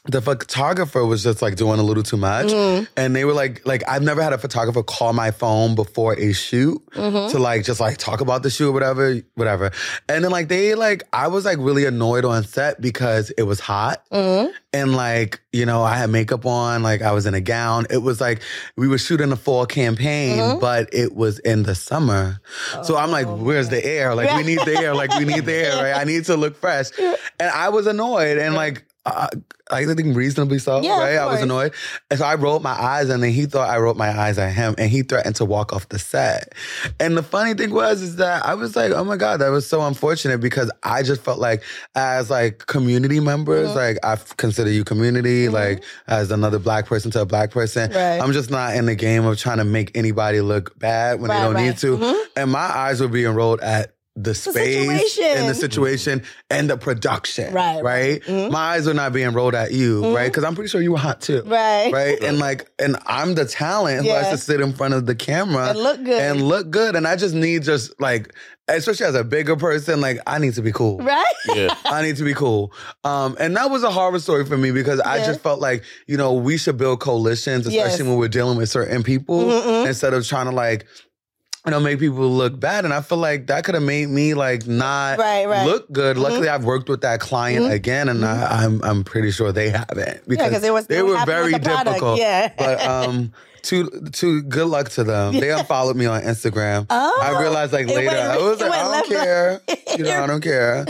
the 0.07 0.21
photographer 0.21 1.03
was 1.05 1.23
just 1.23 1.41
like 1.41 1.55
doing 1.55 1.79
a 1.79 1.83
little 1.83 2.03
too 2.03 2.17
much. 2.17 2.47
Mm-hmm. 2.47 2.85
And 2.95 3.15
they 3.15 3.25
were 3.25 3.33
like, 3.33 3.65
like 3.65 3.81
I've 3.87 4.03
never 4.03 4.21
had 4.21 4.33
a 4.33 4.37
photographer 4.37 4.83
call 4.83 5.13
my 5.13 5.31
phone 5.31 5.75
before 5.75 6.13
a 6.19 6.31
shoot 6.33 6.81
Mm-hmm. 6.95 7.31
to 7.31 7.39
like 7.39 7.63
just 7.65 7.79
like 7.79 7.97
talk 7.97 8.21
about 8.21 8.41
the 8.43 8.49
shoot 8.49 8.69
or 8.69 8.71
whatever, 8.71 9.15
whatever. 9.35 9.71
And 10.07 10.23
then 10.23 10.31
like 10.31 10.47
they 10.47 10.75
like 10.75 11.03
I 11.11 11.27
was 11.27 11.43
like 11.43 11.57
really 11.59 11.85
annoyed 11.85 12.23
on 12.25 12.43
set 12.43 12.79
because 12.79 13.31
it 13.31 13.43
was 13.43 13.59
hot. 13.59 14.03
Mhm. 14.11 14.51
And 14.71 14.95
like, 14.95 15.41
you 15.51 15.65
know, 15.65 15.83
I 15.83 15.95
had 15.97 16.09
makeup 16.09 16.45
on, 16.45 16.83
like 16.83 17.01
I 17.01 17.11
was 17.11 17.25
in 17.25 17.33
a 17.33 17.41
gown. 17.41 17.85
It 17.89 17.97
was 17.99 18.19
like 18.21 18.41
we 18.77 18.87
were 18.87 18.97
shooting 18.97 19.31
a 19.31 19.35
fall 19.35 19.65
campaign, 19.65 20.37
Mm-hmm. 20.37 20.59
but 20.59 20.93
it 20.93 21.15
was 21.15 21.39
in 21.39 21.63
the 21.63 21.75
summer. 21.75 22.39
so 22.83 22.95
I'm 22.97 23.09
Oh, 23.09 23.11
like, 23.11 23.27
where's 23.27 23.69
the 23.69 23.83
air? 23.85 24.13
Like 24.15 24.35
we 24.37 24.43
need 24.43 24.59
the 24.65 24.77
air, 24.77 24.93
like 24.95 25.11
we 25.17 25.25
need 25.25 25.45
the 25.45 25.53
air, 25.53 25.75
right? 25.83 25.99
I 25.99 26.03
need 26.03 26.25
to 26.25 26.35
look 26.37 26.55
fresh. 26.57 26.87
And 27.39 27.49
I 27.51 27.67
was 27.69 27.85
annoyed 27.87 28.37
and 28.37 28.55
like 28.55 28.85
uh, 29.05 29.27
I 29.71 29.83
think 29.85 30.15
reasonably 30.15 30.59
so, 30.59 30.81
Yeah, 30.81 30.99
right? 30.99 31.17
I 31.17 31.25
was 31.25 31.41
annoyed. 31.41 31.73
And 32.11 32.19
so 32.19 32.25
I 32.25 32.35
rolled 32.35 32.61
my 32.61 32.69
eyes 32.79 33.09
and 33.09 33.23
then 33.23 33.31
he 33.31 33.47
thought 33.47 33.67
I 33.67 33.77
rolled 33.79 33.97
my 33.97 34.09
eyes 34.09 34.37
at 34.37 34.53
him 34.53 34.75
and 34.77 34.91
he 34.91 35.01
threatened 35.01 35.35
to 35.37 35.45
walk 35.45 35.73
off 35.73 35.89
the 35.89 35.97
set. 35.97 36.53
And 36.99 37.17
the 37.17 37.23
funny 37.23 37.55
thing 37.55 37.71
was 37.73 38.03
is 38.03 38.17
that 38.17 38.45
I 38.45 38.53
was 38.53 38.75
like, 38.75 38.91
oh 38.91 39.03
my 39.03 39.17
God, 39.17 39.41
that 39.41 39.49
was 39.49 39.67
so 39.67 39.81
unfortunate 39.81 40.39
because 40.39 40.69
I 40.83 41.01
just 41.01 41.23
felt 41.23 41.39
like 41.39 41.63
as 41.95 42.29
like 42.29 42.59
community 42.67 43.19
members, 43.19 43.69
Mm-hmm. 43.69 43.77
like 43.77 43.97
I 44.03 44.17
consider 44.37 44.69
you 44.69 44.83
community, 44.83 45.49
like 45.49 45.83
as 46.07 46.29
another 46.29 46.59
black 46.59 46.85
person 46.85 47.09
to 47.11 47.21
a 47.21 47.25
black 47.25 47.49
person. 47.49 47.91
Right. 47.91 48.19
I'm 48.21 48.33
just 48.33 48.51
not 48.51 48.75
in 48.75 48.85
the 48.85 48.95
game 48.95 49.25
of 49.25 49.39
trying 49.39 49.57
to 49.57 49.65
make 49.65 49.97
anybody 49.97 50.41
look 50.41 50.77
bad 50.77 51.19
when 51.19 51.31
Right, 51.31 51.37
they 51.39 51.43
don't 51.43 51.55
right. 51.55 51.65
need 51.69 51.77
to. 51.79 51.97
Mhm. 51.97 52.23
And 52.37 52.51
my 52.51 52.59
eyes 52.59 53.01
were 53.01 53.07
being 53.07 53.33
rolled 53.33 53.61
at 53.61 53.94
the 54.17 54.33
space 54.33 55.17
and 55.19 55.49
the 55.49 55.53
situation. 55.53 56.19
situation 56.19 56.23
and 56.49 56.69
the 56.69 56.77
production. 56.77 57.53
Right, 57.53 57.83
Right. 57.83 58.21
Mhm. 58.23 58.49
My 58.51 58.75
eyes 58.75 58.87
were 58.87 58.93
not 58.93 59.11
being 59.11 59.33
rolled 59.33 59.55
at 59.55 59.73
you, 59.73 60.15
right? 60.15 60.27
Because 60.31 60.45
I'm 60.45 60.55
pretty 60.55 60.69
sure 60.69 60.81
you 60.81 60.93
were 60.93 60.97
hot 60.97 61.19
too. 61.19 61.43
Right. 61.45 61.91
Right. 61.91 62.23
And 62.23 62.39
like, 62.39 62.69
and 62.79 62.95
I'm 63.05 63.35
the 63.35 63.43
talent 63.45 64.05
who 64.05 64.11
has 64.13 64.29
to 64.29 64.37
sit 64.37 64.61
in 64.61 64.71
front 64.73 64.93
of 64.93 65.05
the 65.05 65.15
camera 65.15 65.69
And 65.71 65.79
look 65.79 66.01
good. 66.03 66.21
and 66.21 66.41
look 66.47 66.69
good. 66.71 66.95
And 66.95 67.05
I 67.05 67.17
just 67.17 67.35
need 67.35 67.63
just 67.63 67.99
like, 67.99 68.33
especially 68.69 69.05
as 69.05 69.15
a 69.15 69.23
bigger 69.23 69.57
person, 69.57 69.99
like 70.01 70.17
I 70.25 70.39
need 70.39 70.53
to 70.53 70.61
be 70.61 70.71
cool. 70.71 70.97
Right? 70.99 71.25
Yeah. 71.53 71.75
I 71.85 72.01
need 72.01 72.15
to 72.15 72.23
be 72.23 72.33
cool. 72.33 72.71
Um, 73.03 73.35
and 73.37 73.55
that 73.57 73.69
was 73.69 73.83
a 73.83 73.91
horror 73.91 74.17
story 74.19 74.45
for 74.45 74.57
me 74.57 74.71
because 74.71 75.01
I 75.01 75.17
just 75.25 75.41
felt 75.41 75.59
like, 75.59 75.83
you 76.07 76.15
know, 76.15 76.33
we 76.33 76.57
should 76.57 76.77
build 76.77 77.01
coalitions, 77.01 77.67
especially 77.67 77.75
Yes. 77.89 78.01
when 78.01 78.15
we're 78.15 78.29
dealing 78.29 78.57
with 78.57 78.69
certain 78.69 79.03
people, 79.03 79.43
Mhm. 79.43 79.87
instead 79.87 80.13
of 80.13 80.25
trying 80.25 80.45
to 80.45 80.51
like, 80.51 80.85
you 81.65 81.71
know, 81.71 81.79
make 81.79 81.99
people 81.99 82.29
look 82.29 82.59
bad. 82.59 82.85
And 82.85 82.93
I 82.93 83.01
feel 83.01 83.17
like 83.17 83.47
that 83.47 83.63
could 83.63 83.75
have 83.75 83.83
made 83.83 84.07
me 84.09 84.33
like 84.33 84.67
not 84.67 85.17
Right, 85.19 85.45
right. 85.47 85.65
look 85.65 85.91
good. 85.91 86.17
Luckily, 86.17 86.47
I've 86.49 86.63
worked 86.65 86.89
with 86.89 87.01
that 87.01 87.19
client 87.19 87.65
Mhm. 87.65 87.71
again, 87.71 88.09
and 88.09 88.23
I, 88.25 88.63
I'm 88.63 88.81
I'm 88.83 89.03
pretty 89.03 89.31
sure 89.31 89.51
they 89.51 89.69
haven't 89.69 90.27
because 90.27 90.51
'cause 90.51 90.63
it 90.63 90.71
was- 90.73 90.87
they 90.87 90.99
it 90.99 91.05
were 91.05 91.23
very 91.25 91.53
the 91.53 91.59
difficult. 91.59 92.19
yeah. 92.19 92.51
but 92.57 92.81
um. 92.85 93.31
To, 93.69 93.89
to 94.11 94.43
good 94.43 94.67
luck 94.67 94.89
to 94.89 95.03
them. 95.03 95.33
They 95.33 95.49
unfollowed 95.49 95.95
me 95.95 96.05
on 96.05 96.21
Instagram. 96.21 96.85
Oh, 96.87 97.19
I 97.19 97.41
realized 97.41 97.73
like 97.73 97.87
later, 97.87 98.05
went- 98.11 98.19
I 98.19 98.37
was 98.37 98.61
like, 98.61 98.71
I 98.71 99.01
don't 99.01 99.07
care. 99.09 99.61
right. 99.67 99.83
You 99.97 100.03
know, 100.03 100.23
I 100.23 100.27
don't 100.27 100.41
care. 100.41 100.85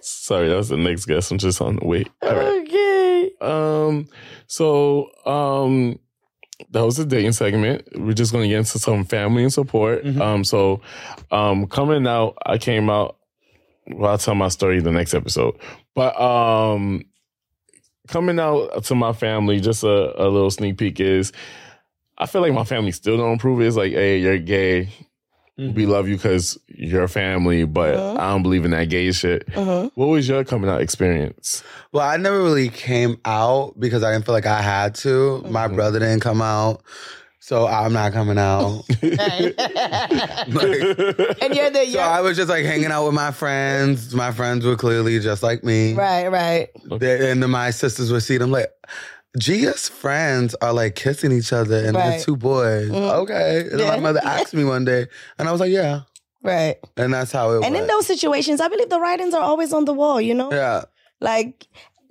Sorry, 0.00 0.48
that 0.48 0.56
was 0.56 0.68
the 0.68 0.76
next 0.76 1.06
guest. 1.06 1.30
I'm 1.32 1.38
just 1.38 1.60
on 1.60 1.76
the 1.76 1.84
wait. 1.86 2.08
All 2.22 2.34
right. 2.34 2.62
Okay. 2.62 3.30
Um, 3.40 4.06
so 4.46 5.08
um 5.26 5.98
that 6.70 6.84
was 6.84 6.96
the 6.96 7.04
dating 7.04 7.32
segment. 7.32 7.86
We're 7.94 8.12
just 8.12 8.32
gonna 8.32 8.48
get 8.48 8.58
into 8.58 8.78
some 8.78 9.04
family 9.04 9.42
and 9.42 9.52
support. 9.52 10.04
Mhm. 10.04 10.20
Um, 10.20 10.44
so 10.44 10.80
um 11.30 11.66
coming 11.66 12.06
out, 12.06 12.36
I 12.46 12.58
came 12.58 12.88
out 12.90 13.16
well, 13.88 14.12
I'll 14.12 14.18
tell 14.18 14.34
my 14.34 14.48
story 14.48 14.80
the 14.80 14.92
next 14.92 15.12
episode. 15.14 15.54
But 15.94 16.18
um 16.20 17.02
coming 18.08 18.38
out 18.38 18.84
to 18.84 18.94
my 18.94 19.12
family, 19.12 19.60
just 19.60 19.84
a, 19.84 20.22
a 20.22 20.28
little 20.28 20.50
sneak 20.50 20.78
peek 20.78 21.00
is 21.00 21.32
I 22.18 22.26
feel 22.26 22.42
like 22.42 22.52
my 22.52 22.64
family 22.64 22.92
still 22.92 23.16
don't 23.16 23.34
approve 23.36 23.60
it. 23.60 23.66
It's 23.66 23.76
like, 23.76 23.92
hey, 23.92 24.18
you're 24.18 24.38
gay. 24.38 24.90
We 25.74 25.86
love 25.86 26.08
you 26.08 26.16
because 26.16 26.58
you're 26.68 27.08
family, 27.08 27.64
but 27.64 27.96
Mhm. 27.96 28.18
I 28.18 28.30
don't 28.30 28.42
believe 28.42 28.64
in 28.64 28.70
that 28.72 28.88
gay 28.88 29.10
shit. 29.12 29.46
Mhm. 29.52 29.90
What 29.94 30.06
was 30.06 30.28
your 30.28 30.44
coming 30.44 30.70
out 30.70 30.80
experience? 30.80 31.62
Well, 31.92 32.06
I 32.06 32.16
never 32.16 32.42
really 32.42 32.68
came 32.68 33.18
out 33.24 33.74
because 33.78 34.02
I 34.02 34.12
didn't 34.12 34.24
feel 34.26 34.34
like 34.34 34.46
I 34.46 34.62
had 34.62 34.94
to. 34.96 35.44
My 35.48 35.66
Mm-hmm. 35.66 35.76
brother 35.76 35.98
didn't 35.98 36.20
come 36.20 36.40
out, 36.42 36.82
so 37.40 37.66
I'm 37.66 37.92
not 37.92 38.12
coming 38.12 38.38
out. 38.38 38.82
Like, 39.02 39.58
and 41.42 41.54
you're 41.54 41.70
the 41.70 41.84
so 41.84 41.90
you're, 41.90 42.00
I 42.02 42.20
was 42.20 42.36
just 42.36 42.48
like 42.48 42.64
hanging 42.64 42.90
out 42.90 43.04
with 43.06 43.14
my 43.14 43.30
friends. 43.30 44.14
My 44.14 44.32
friends 44.32 44.64
were 44.64 44.76
clearly 44.76 45.18
just 45.20 45.42
like 45.42 45.64
me. 45.64 45.94
right, 45.94 46.28
right. 46.28 46.68
They- 46.98 47.30
and 47.30 47.42
then 47.42 47.50
my 47.50 47.70
sisters 47.70 48.12
would 48.12 48.22
see 48.22 48.38
them 48.38 48.50
like, 48.50 48.70
Gia's 49.38 49.88
friends 49.88 50.54
are 50.60 50.72
like 50.72 50.94
kissing 50.94 51.32
each 51.32 51.52
other 51.52 51.84
and 51.84 51.96
Right. 51.96 52.10
they're 52.10 52.20
two 52.24 52.36
boys. 52.36 52.90
Mhm. 52.90 53.10
Okay. 53.22 53.68
And 53.70 53.80
Yeah. 53.80 53.88
my 53.88 53.96
mother 53.98 54.20
asked 54.22 54.52
me 54.54 54.64
one 54.64 54.84
day, 54.84 55.06
and 55.38 55.48
I 55.48 55.52
was 55.52 55.60
like, 55.60 55.70
yeah. 55.70 56.00
Right. 56.42 56.76
And 56.96 57.14
that's 57.14 57.32
how 57.32 57.52
it 57.52 57.64
And 57.64 57.72
was. 57.74 57.80
in 57.82 57.86
those 57.88 58.06
situations, 58.06 58.60
I 58.60 58.68
believe 58.68 58.90
the 58.90 59.00
writings 59.00 59.32
are 59.32 59.40
always 59.42 59.72
on 59.72 59.84
the 59.84 59.94
wall, 59.94 60.20
you 60.20 60.34
know? 60.34 60.50
yeah. 60.52 60.82
Like, 61.20 61.66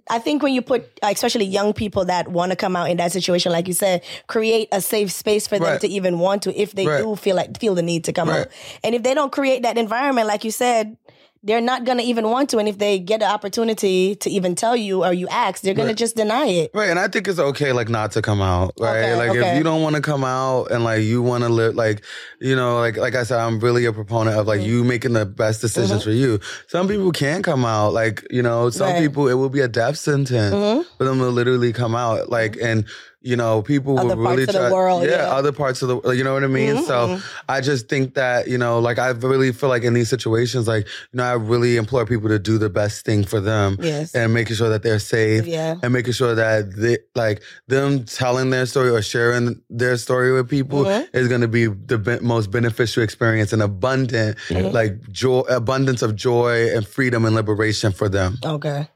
I 0.09 0.19
think 0.19 0.41
when 0.41 0.53
you 0.53 0.61
put, 0.61 0.85
especially 1.03 1.45
young 1.45 1.73
people 1.73 2.05
that 2.05 2.29
want 2.29 2.51
to 2.51 2.55
come 2.55 2.75
out 2.75 2.89
in 2.89 2.97
that 2.97 3.11
situation, 3.11 3.51
like 3.51 3.67
you 3.67 3.73
said, 3.73 4.01
create 4.27 4.67
a 4.71 4.81
safe 4.81 5.11
space 5.11 5.47
for 5.47 5.59
them 5.59 5.67
Right. 5.67 5.81
to 5.81 5.87
even 5.87 6.17
want 6.19 6.41
to, 6.43 6.59
if 6.59 6.71
they 6.73 6.87
Right. 6.87 7.03
do 7.03 7.15
feel 7.15 7.35
like 7.35 7.59
feel 7.59 7.75
the 7.75 7.81
need 7.83 8.03
to 8.05 8.13
come 8.13 8.29
Right. 8.29 8.41
out. 8.41 8.47
And 8.83 8.95
if 8.95 9.03
they 9.03 9.13
don't 9.13 9.31
create 9.31 9.63
that 9.63 9.77
environment, 9.77 10.27
like 10.27 10.43
you 10.43 10.51
said, 10.51 10.97
they're 11.43 11.61
not 11.61 11.85
gonna 11.85 12.03
even 12.03 12.29
want 12.29 12.49
to. 12.51 12.59
And 12.59 12.67
if 12.69 12.77
they 12.77 12.99
get 12.99 13.21
an 13.23 13.31
opportunity 13.31 14.15
to 14.15 14.29
even 14.29 14.53
tell 14.55 14.75
you 14.75 15.03
or 15.03 15.11
you 15.13 15.27
ask, 15.29 15.61
they're 15.63 15.73
gonna 15.73 15.87
Right. 15.89 15.97
just 15.97 16.15
deny 16.15 16.45
it. 16.45 16.71
Right, 16.73 16.89
and 16.89 16.99
I 16.99 17.07
think 17.07 17.27
it's 17.27 17.39
okay, 17.39 17.71
like 17.71 17.89
not 17.89 18.11
to 18.11 18.21
come 18.21 18.41
out, 18.41 18.73
right? 18.79 18.97
Okay, 18.99 19.15
like 19.15 19.29
okay. 19.31 19.51
if 19.51 19.57
you 19.57 19.63
don't 19.63 19.81
want 19.81 19.95
to 19.95 20.01
come 20.01 20.23
out 20.23 20.65
and 20.71 20.83
like 20.83 21.01
you 21.01 21.21
want 21.21 21.43
to 21.43 21.49
live, 21.49 21.75
like 21.75 22.03
you 22.39 22.55
know, 22.55 22.79
like 22.79 22.97
like 22.97 23.15
I 23.15 23.23
said, 23.23 23.39
I'm 23.39 23.59
really 23.59 23.85
a 23.85 23.93
proponent 23.93 24.37
of 24.37 24.45
like 24.47 24.59
Mm-hmm. 24.61 24.69
you 24.69 24.83
making 24.83 25.13
the 25.13 25.25
best 25.25 25.61
decisions 25.61 26.03
for 26.03 26.11
you. 26.11 26.39
Some 26.67 26.87
people 26.87 27.11
can 27.11 27.41
come 27.41 27.65
out, 27.65 27.93
like 27.93 28.25
you 28.29 28.41
know, 28.43 28.69
some 28.69 28.87
Right. 28.93 28.99
people 29.01 29.27
it 29.27 29.33
will 29.33 29.49
be 29.49 29.61
a 29.61 29.67
death 29.67 29.97
sentence 29.97 30.53
Mhm. 30.53 30.85
for 30.97 31.05
them 31.05 31.17
to 31.19 31.25
literally 31.29 31.73
come 31.73 31.95
out, 31.95 32.29
like 32.29 32.57
and. 32.61 32.85
You 33.23 33.35
know, 33.35 33.61
people 33.61 33.99
Other 33.99 34.15
will 34.15 34.23
really 34.31 34.45
parts 34.45 34.55
of 34.57 34.61
the 34.63 34.69
try. 34.69 34.71
world, 34.71 35.03
yeah. 35.03 35.31
other 35.31 35.51
parts 35.51 35.81
of 35.83 35.89
the, 35.89 35.97
world. 35.97 36.17
you 36.17 36.23
know 36.23 36.33
what 36.33 36.43
I 36.43 36.47
mean. 36.47 36.83
So 36.85 37.19
I 37.47 37.61
just 37.61 37.87
think 37.87 38.15
that 38.15 38.47
you 38.47 38.57
know, 38.57 38.79
like 38.79 38.97
I 38.97 39.09
really 39.09 39.51
feel 39.51 39.69
like 39.69 39.83
in 39.83 39.93
these 39.93 40.09
situations, 40.09 40.67
like 40.67 40.85
you 41.11 41.17
know, 41.17 41.23
I 41.23 41.33
really 41.33 41.77
implore 41.77 42.05
people 42.05 42.29
to 42.29 42.39
do 42.39 42.57
the 42.57 42.69
best 42.69 43.05
thing 43.05 43.23
for 43.23 43.39
them 43.39 43.77
Yes. 43.79 44.15
and 44.15 44.33
making 44.33 44.55
sure 44.55 44.69
that 44.69 44.81
they're 44.81 44.97
safe 44.99 45.45
Yeah. 45.45 45.75
and 45.83 45.93
making 45.93 46.13
sure 46.13 46.33
that 46.33 46.75
they, 46.75 46.97
like 47.13 47.43
them 47.67 48.05
telling 48.05 48.49
their 48.49 48.65
story 48.65 48.89
or 48.89 49.01
sharing 49.03 49.61
their 49.69 49.97
story 49.97 50.31
with 50.33 50.49
people 50.49 50.83
Mhm. 50.85 51.07
is 51.13 51.27
going 51.27 51.41
to 51.41 51.47
be 51.47 51.67
the 51.67 51.99
be- 51.99 52.19
most 52.21 52.49
beneficial 52.49 53.03
experience 53.03 53.53
and 53.53 53.61
abundant 53.61 54.37
like 54.49 54.99
joy 55.11 55.41
abundance 55.41 56.01
of 56.01 56.15
joy 56.15 56.69
and 56.75 56.87
freedom 56.87 57.25
and 57.25 57.35
liberation 57.35 57.91
for 57.91 58.09
them 58.09 58.37
Okay. 58.43 58.87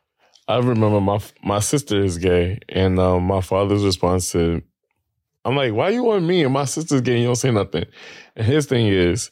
I 0.48 0.58
remember 0.58 1.02
my 1.02 1.20
my 1.43 1.60
sister 1.60 2.04
is 2.04 2.18
gay, 2.18 2.60
and 2.70 3.00
um, 3.00 3.24
my 3.24 3.41
father's 3.41 3.84
response 3.84 4.32
to, 4.34 4.62
I'm 5.43 5.56
like, 5.56 5.74
why 5.74 5.89
you 5.89 6.04
want 6.04 6.24
me 6.26 6.43
and 6.43 6.54
my 6.54 6.66
sister's 6.66 7.02
gay? 7.02 7.14
and 7.14 7.22
You 7.22 7.28
don't 7.28 7.36
say 7.36 7.52
nothing. 7.52 7.86
And 8.36 8.46
his 8.46 8.66
thing 8.66 8.88
is, 8.88 9.32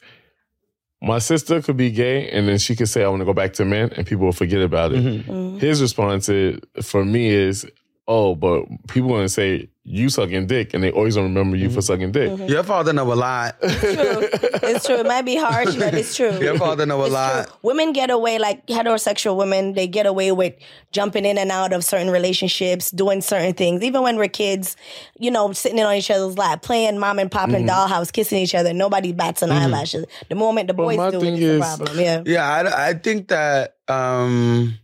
my 1.03 1.19
sister 1.19 1.61
could 1.61 1.75
be 1.77 1.91
gay 1.91 2.29
and 2.29 2.47
then 2.47 2.57
she 2.57 2.75
could 2.75 2.87
say, 2.87 3.03
I 3.03 3.09
want 3.09 3.19
to 3.19 3.25
go 3.25 3.33
back 3.33 3.53
to 3.53 3.65
men 3.65 3.91
and 3.97 4.07
people 4.07 4.25
will 4.25 4.31
forget 4.31 4.61
about 4.61 4.93
it. 4.93 5.03
Mm-hmm. 5.03 5.59
His 5.59 5.81
response 5.81 6.29
is, 6.29 6.59
for 6.81 7.03
me 7.03 7.27
is, 7.27 7.65
oh, 8.07 8.35
but 8.35 8.65
people 8.89 9.09
want 9.09 9.23
to 9.23 9.29
say, 9.29 9.69
you 9.85 10.07
sucking 10.09 10.47
dick 10.47 10.73
and 10.73 10.81
they 10.81 10.91
always 10.91 11.15
don't 11.15 11.25
remember 11.25 11.57
you 11.57 11.69
for 11.69 11.81
sucking 11.81 12.13
dick. 12.13 12.31
Mm-hmm. 12.31 12.45
Your 12.47 12.63
father 12.63 12.93
know 12.93 13.11
a 13.11 13.15
lot. 13.15 13.57
It's 13.63 13.81
true. 13.81 14.29
It's 14.69 14.85
true. 14.85 14.95
It 14.95 15.05
might 15.05 15.23
be 15.23 15.35
harsh, 15.35 15.75
but 15.75 15.93
it's 15.93 16.15
true. 16.15 16.31
Your 16.41 16.57
father 16.57 16.85
know 16.85 17.01
a 17.01 17.05
It's 17.05 17.13
lot. 17.13 17.47
true. 17.47 17.55
Women 17.63 17.91
get 17.91 18.09
away, 18.09 18.39
like 18.39 18.65
heterosexual 18.67 19.35
women, 19.35 19.73
they 19.73 19.87
get 19.87 20.05
away 20.05 20.31
with 20.31 20.53
jumping 20.93 21.25
in 21.25 21.37
and 21.37 21.51
out 21.51 21.73
of 21.73 21.83
certain 21.83 22.09
relationships, 22.11 22.91
doing 22.91 23.19
certain 23.19 23.53
things. 23.53 23.83
Even 23.83 24.03
when 24.03 24.15
we're 24.15 24.29
kids, 24.29 24.77
you 25.19 25.29
know, 25.29 25.51
sitting 25.51 25.81
on 25.83 25.95
each 25.95 26.09
other's 26.09 26.37
lap, 26.37 26.61
playing 26.61 26.97
mom 26.97 27.19
and 27.19 27.29
pop 27.29 27.47
Mm-hmm. 27.49 27.55
and 27.55 27.69
dollhouse, 27.69 28.09
kissing 28.13 28.39
each 28.39 28.55
other. 28.55 28.73
Nobody 28.73 29.11
bats 29.11 29.41
an 29.41 29.51
eyelashes. 29.51 30.05
The 30.29 30.35
moment 30.35 30.67
the 30.67 30.73
boys 30.73 30.95
my 30.95 31.11
do 31.11 31.19
thing 31.19 31.33
it, 31.35 31.41
it's 31.43 31.43
is- 31.43 31.73
a 31.73 31.77
problem. 31.77 31.99
Yeah. 31.99 32.23
Yeah, 32.25 32.49
I, 32.49 32.89
I 32.89 32.93
think 32.93 33.27
that 33.27 33.75
um 33.89 34.75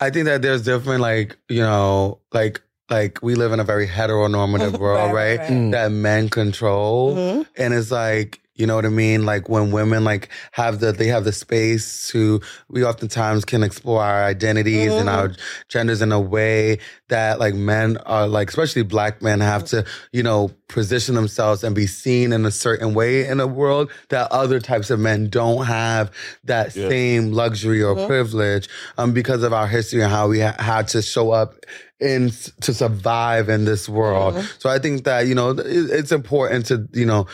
I 0.00 0.10
think 0.10 0.26
that 0.26 0.42
there's 0.42 0.62
different 0.62 1.00
like, 1.00 1.36
you 1.48 1.60
know, 1.62 2.20
like 2.32 2.60
like 2.90 3.18
we 3.22 3.34
live 3.34 3.52
in 3.52 3.60
a 3.60 3.64
very 3.64 3.86
heteronormative 3.86 4.78
world, 4.84 5.12
Right, 5.12 5.38
right? 5.38 5.38
right, 5.40 5.50
right. 5.50 5.70
That 5.72 5.92
men 5.92 6.28
control. 6.30 7.14
Mhm. 7.16 7.46
And 7.56 7.74
it's 7.74 7.90
like, 7.90 8.40
you 8.58 8.66
know 8.66 8.74
what 8.74 8.84
I 8.84 8.88
mean? 8.90 9.24
Like 9.24 9.48
when 9.48 9.70
women 9.70 10.04
like 10.04 10.28
have 10.52 10.80
the 10.80 10.92
they 10.92 11.06
have 11.06 11.24
the 11.24 11.32
space 11.32 12.08
to 12.08 12.40
we 12.68 12.84
oftentimes 12.84 13.44
can 13.44 13.62
explore 13.62 14.02
our 14.02 14.24
identities 14.24 14.92
and 14.92 15.08
our 15.08 15.32
genders 15.68 16.02
in 16.02 16.12
a 16.12 16.20
way 16.20 16.78
that 17.08 17.38
like 17.38 17.54
men 17.54 17.96
are 17.98 18.26
like 18.28 18.48
especially 18.48 18.82
black 18.82 19.22
men 19.22 19.40
have 19.40 19.64
to, 19.66 19.84
you 20.12 20.22
know, 20.22 20.50
position 20.68 21.14
themselves 21.14 21.64
and 21.64 21.74
be 21.74 21.86
seen 21.86 22.32
in 22.32 22.44
a 22.44 22.50
certain 22.50 22.92
way 22.92 23.26
in 23.26 23.40
a 23.40 23.46
world 23.46 23.90
that 24.10 24.30
other 24.32 24.60
types 24.60 24.90
of 24.90 24.98
men 25.00 25.30
don't 25.30 25.64
have 25.64 26.10
that 26.44 26.74
Yeah. 26.76 26.88
same 26.88 27.32
luxury 27.32 27.82
or 27.82 28.06
privilege 28.06 28.68
um 28.98 29.12
because 29.12 29.42
of 29.44 29.52
our 29.52 29.66
history 29.66 30.02
and 30.02 30.10
how 30.12 30.28
we 30.28 30.40
ha- 30.40 30.56
had 30.58 30.88
to 30.88 31.00
show 31.00 31.30
up 31.30 31.54
in 32.00 32.30
to 32.60 32.72
survive 32.72 33.48
in 33.48 33.64
this 33.64 33.88
world. 33.88 34.36
Uh-huh. 34.36 34.46
So 34.58 34.70
I 34.70 34.78
think 34.78 35.04
that 35.04 35.26
you 35.26 35.34
know 35.34 35.50
it- 35.50 35.90
it's 35.90 36.12
important 36.12 36.66
to 36.66 36.88
you 36.92 37.06
know 37.06 37.26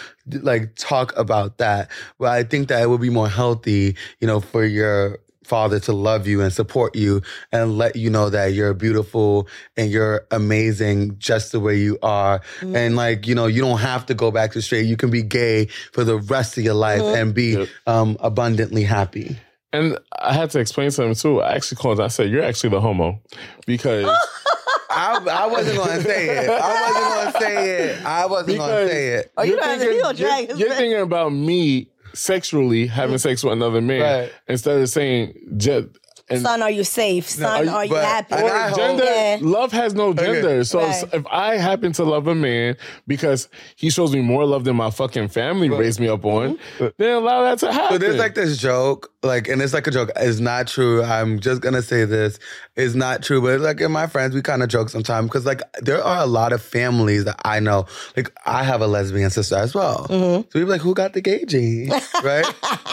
like 0.42 0.74
talk 0.76 1.16
about 1.16 1.58
that. 1.58 1.90
But 2.18 2.30
I 2.30 2.44
think 2.44 2.68
that 2.68 2.82
it 2.82 2.88
would 2.88 3.00
be 3.00 3.10
more 3.10 3.28
healthy, 3.28 3.96
you 4.20 4.26
know, 4.26 4.40
for 4.40 4.64
your 4.64 5.18
father 5.44 5.78
to 5.78 5.92
love 5.92 6.26
you 6.26 6.40
and 6.40 6.50
support 6.50 6.96
you 6.96 7.20
and 7.52 7.76
let 7.76 7.96
you 7.96 8.08
know 8.08 8.30
that 8.30 8.54
you're 8.54 8.72
beautiful 8.72 9.46
and 9.76 9.90
you're 9.90 10.26
amazing 10.30 11.18
just 11.18 11.52
the 11.52 11.60
way 11.60 11.76
you 11.76 11.98
are. 12.02 12.38
Mm-hmm. 12.60 12.74
And 12.74 12.96
like, 12.96 13.26
you 13.26 13.34
know, 13.34 13.46
you 13.46 13.60
don't 13.60 13.80
have 13.80 14.06
to 14.06 14.14
go 14.14 14.30
back 14.30 14.52
to 14.52 14.62
straight. 14.62 14.86
You 14.86 14.96
can 14.96 15.10
be 15.10 15.22
gay 15.22 15.66
for 15.92 16.02
the 16.02 16.16
rest 16.16 16.56
of 16.56 16.64
your 16.64 16.72
life 16.72 17.02
mm-hmm. 17.02 17.16
and 17.20 17.34
be 17.34 17.58
Yep. 17.58 17.68
um 17.86 18.16
abundantly 18.20 18.84
happy. 18.84 19.36
And 19.74 19.98
I 20.20 20.32
had 20.32 20.50
to 20.50 20.60
explain 20.60 20.90
something 20.90 21.14
too. 21.14 21.40
I 21.42 21.52
actually 21.54 21.76
called. 21.76 22.00
I 22.00 22.08
said, 22.08 22.30
"You're 22.30 22.42
actually 22.44 22.70
the 22.70 22.80
homo," 22.80 23.20
because 23.66 24.04
I, 24.90 25.18
I 25.30 25.46
wasn't 25.46 25.76
going 25.76 25.98
to 25.98 26.02
say 26.04 26.28
it. 26.28 26.48
I 26.50 26.80
wasn't 26.90 27.14
going 27.14 27.32
to 27.32 27.38
say 27.40 27.70
it. 27.70 28.04
I 28.06 28.26
wasn't 28.26 28.58
going 28.58 28.86
to 28.86 28.88
say 28.92 29.08
it. 29.14 29.32
Oh, 29.36 29.42
you 29.42 29.50
you're 29.52 29.60
don't 29.60 29.68
have 29.68 29.78
to- 29.78 29.84
thinking, 29.84 29.96
you 29.96 30.02
don't 30.02 30.16
drag 30.16 30.48
you're, 30.50 30.58
you're 30.58 30.74
thinking 30.76 31.00
about 31.00 31.30
me 31.30 31.88
sexually 32.12 32.86
having 32.86 33.18
sex 33.18 33.42
with 33.42 33.52
another 33.54 33.80
man 33.80 34.00
Right. 34.22 34.32
instead 34.46 34.80
of 34.80 34.88
saying 34.88 35.34
just 35.56 35.88
and 36.30 36.40
Son, 36.40 36.62
are 36.62 36.70
you 36.70 36.84
safe? 36.84 37.28
Son, 37.28 37.68
are 37.68 37.74
are 37.74 37.84
you- 37.84 37.90
you, 37.94 37.96
happy? 38.00 38.34
and 38.34 38.46
I 38.46 38.68
hope- 38.68 38.76
gender 38.78 39.04
Yeah. 39.04 39.38
love 39.42 39.72
has 39.72 39.94
no 39.94 40.14
gender. 40.14 40.64
So 40.64 40.80
Right. 40.80 41.04
if 41.12 41.22
I 41.30 41.56
happen 41.56 41.92
to 41.92 42.04
love 42.04 42.26
a 42.26 42.34
man 42.34 42.76
because 43.06 43.48
he 43.76 43.90
shows 43.90 44.12
me 44.14 44.20
more 44.22 44.44
love 44.46 44.64
than 44.64 44.76
my 44.76 44.90
fucking 44.90 45.28
family 45.28 45.68
raised 45.68 46.00
me 46.00 46.08
up 46.08 46.24
on, 46.24 46.58
then 46.98 47.12
allow 47.16 47.42
that 47.42 47.58
to 47.58 47.72
happen. 47.72 47.92
So 47.92 47.98
there's 47.98 48.16
like 48.18 48.34
this 48.34 48.56
joke, 48.56 49.10
like, 49.22 49.48
and 49.48 49.60
it's 49.60 49.74
like 49.74 49.86
a 49.86 49.90
joke. 49.90 50.10
It's 50.16 50.40
not 50.40 50.66
true. 50.66 51.02
I'm 51.02 51.40
just 51.40 51.60
gonna 51.60 51.82
say 51.82 52.04
this. 52.06 52.38
It's 52.76 52.96
not 52.96 53.22
true, 53.22 53.40
but 53.40 53.60
like 53.60 53.80
in 53.80 53.92
my 53.92 54.08
friends, 54.08 54.34
we 54.34 54.42
kind 54.42 54.60
of 54.62 54.68
joke 54.68 54.88
sometimes 54.88 55.28
because 55.28 55.46
like 55.46 55.60
there 55.80 56.02
are 56.02 56.22
a 56.22 56.26
lot 56.26 56.52
of 56.52 56.60
families 56.60 57.24
that 57.24 57.40
I 57.44 57.60
know. 57.60 57.86
Like 58.16 58.32
I 58.44 58.64
have 58.64 58.80
a 58.80 58.88
lesbian 58.88 59.30
sister 59.30 59.54
as 59.54 59.74
well. 59.76 60.06
Mm-hmm. 60.08 60.42
So 60.50 60.58
we 60.58 60.60
be 60.62 60.66
like, 60.66 60.80
who 60.80 60.92
got 60.92 61.12
the 61.12 61.20
gay 61.20 61.44
gene, 61.44 61.90
right? 62.24 62.44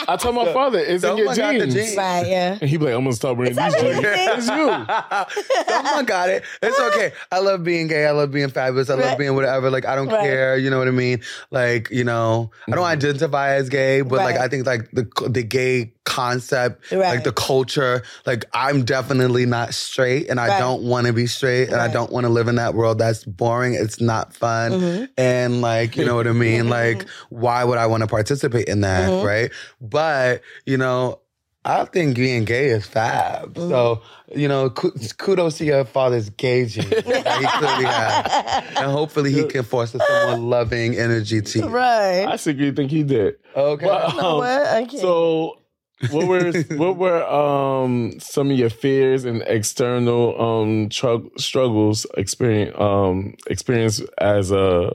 I 0.07 0.17
tell 0.19 0.33
my 0.33 0.53
father, 0.53 0.77
it's 0.77 1.03
in 1.03 1.17
your 1.17 1.33
someone 1.33 1.35
got 1.37 1.51
the 1.53 1.59
genes. 1.71 1.73
genes. 1.73 1.97
Right, 1.97 2.27
yeah. 2.27 2.57
And 2.61 2.69
he 2.69 2.77
be 2.77 2.85
like, 2.85 2.93
I'm 2.93 3.03
gonna 3.05 3.15
stop 3.15 3.37
wearing 3.37 3.55
these 3.55 3.73
jeans. 3.73 3.83
really 4.03 4.03
It's 4.05 4.47
you. 4.47 5.65
Someone 5.83 6.05
got 6.05 6.29
it. 6.29 6.43
It's 6.61 6.79
okay. 6.79 7.11
I 7.31 7.39
love 7.39 7.63
being 7.63 7.87
gay. 7.87 8.05
I 8.05 8.11
love 8.11 8.31
being 8.31 8.49
fabulous. 8.49 8.89
I 8.89 8.95
love 8.95 9.17
being 9.17 9.33
whatever. 9.35 9.69
Like 9.71 9.85
I 9.85 9.95
don't 9.95 10.07
Right. 10.09 10.21
care. 10.21 10.57
You 10.57 10.69
know 10.69 10.77
what 10.77 10.87
I 10.89 10.91
mean? 10.91 11.21
Like 11.49 11.89
you 11.89 12.03
know, 12.03 12.51
I 12.67 12.71
don't 12.75 12.85
identify 12.85 13.55
as 13.55 13.69
gay, 13.69 14.01
but 14.01 14.17
like 14.19 14.37
I 14.37 14.47
think 14.47 14.65
like 14.67 14.91
the 14.91 15.07
the 15.27 15.41
gay 15.43 15.93
concept, 16.03 16.91
Right. 16.91 16.99
like 17.15 17.23
the 17.23 17.31
culture. 17.31 18.03
Like 18.25 18.45
I'm 18.53 18.83
definitely 18.83 19.45
not 19.45 19.70
straight, 19.71 20.29
and 20.29 20.39
I 20.39 20.47
Right. 20.47 20.59
don't 20.59 20.83
want 20.83 21.07
to 21.07 21.13
be 21.13 21.27
straight, 21.27 21.67
and 21.69 21.77
I 21.81 21.87
don't 21.87 22.11
want 22.11 22.25
to 22.25 22.29
live 22.29 22.47
in 22.47 22.55
that 22.55 22.73
world. 22.73 22.97
That's 22.99 23.23
boring. 23.23 23.73
It's 23.73 23.99
not 24.01 24.33
fun, 24.33 24.71
Mm-hmm. 24.71 25.03
and 25.17 25.61
like 25.61 25.95
you 25.97 26.05
know 26.05 26.15
what 26.15 26.27
I 26.27 26.31
mean. 26.47 26.69
Like 26.69 27.07
why 27.29 27.63
would 27.63 27.77
I 27.77 27.87
want 27.87 28.01
to 28.01 28.07
participate 28.07 28.67
in 28.67 28.81
that? 28.81 29.09
Mm-hmm. 29.09 29.25
Right? 29.25 29.51
But 29.81 30.41
you 30.65 30.77
know. 30.77 31.19
I 31.63 31.85
think 31.85 32.15
being 32.15 32.43
gay 32.43 32.69
is 32.69 32.87
fab. 32.87 33.53
Mm-hmm. 33.53 33.69
So, 33.69 34.01
you 34.33 34.47
know, 34.47 34.71
kudos 34.71 35.59
to 35.59 35.63
your 35.65 35.85
father's 35.85 36.31
gay 36.31 36.65
gene 36.65 36.89
that 36.89 37.03
he 37.05 37.45
clearly 37.59 37.85
has. 37.85 38.65
And 38.77 38.91
hopefully 38.91 39.31
he 39.31 39.45
can 39.45 39.61
foster 39.61 39.99
some 39.99 40.29
more 40.31 40.39
loving 40.39 40.95
energy 40.95 41.39
to 41.39 41.59
you. 41.59 41.67
Right. 41.67 42.25
I 42.25 42.37
secretly 42.37 42.71
think 42.71 42.89
he 42.89 43.03
did. 43.03 43.35
Okay. 43.55 43.85
But, 43.85 44.15
know 44.15 44.31
um, 44.31 44.37
what? 44.39 44.61
I 44.65 44.85
can't. 44.85 45.01
So 45.01 45.60
what 46.09 46.27
were 46.27 46.51
what 46.77 46.97
were 46.97 47.23
um 47.27 48.19
some 48.19 48.49
of 48.51 48.57
your 48.57 48.69
fears 48.69 49.23
and 49.25 49.41
external 49.43 50.39
um 50.41 50.89
trug- 50.89 51.29
struggles 51.39 52.05
experience 52.17 52.75
um 52.79 53.35
experience 53.47 54.01
as 54.17 54.51
a 54.51 54.91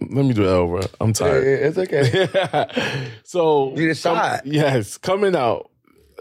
let 0.00 0.24
me 0.24 0.32
do 0.34 0.42
it 0.42 0.48
over. 0.48 0.80
I'm 1.00 1.12
tired. 1.12 1.44
it's 1.46 1.78
okay. 1.78 3.08
so 3.24 3.70
You 3.70 3.76
need 3.86 3.90
a 3.90 3.94
com- 3.94 4.16
shot. 4.16 4.46
yes, 4.46 4.98
coming 4.98 5.34
out. 5.34 5.70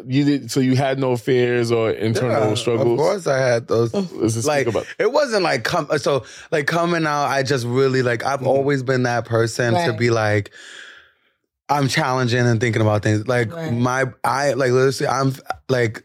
You 0.08 0.24
did 0.24 0.52
so 0.52 0.60
you 0.60 0.76
had 0.76 0.98
no 1.00 1.18
fears 1.18 1.72
or 1.72 1.92
internal 1.92 2.50
Yeah, 2.50 2.56
struggles. 2.56 2.92
Of 2.94 2.98
course 2.98 3.28
I 3.28 3.38
had 3.38 3.68
those. 3.68 3.94
Let's 3.94 4.34
just 4.36 4.48
like 4.48 4.62
speak 4.66 4.76
about 4.76 4.88
it 4.98 5.12
wasn't 5.12 5.44
like 5.44 5.64
come 5.64 5.88
so 5.98 6.24
like 6.52 6.66
coming 6.66 7.06
out 7.06 7.26
i 7.28 7.44
just 7.44 7.64
really 7.66 8.02
like 8.02 8.26
i've 8.26 8.46
always 8.46 8.82
been 8.82 9.04
that 9.04 9.26
person 9.26 9.76
to 9.76 9.94
be 9.94 10.10
like 10.10 10.52
i'm 11.70 11.88
challenging 11.88 12.46
and 12.46 12.60
thinking 12.60 12.82
about 12.82 13.04
things 13.04 13.28
like 13.28 13.52
Right. 13.54 13.72
my 13.72 14.06
i 14.24 14.54
like 14.54 14.72
literally 14.72 15.08
i'm 15.08 15.34
like 15.70 16.04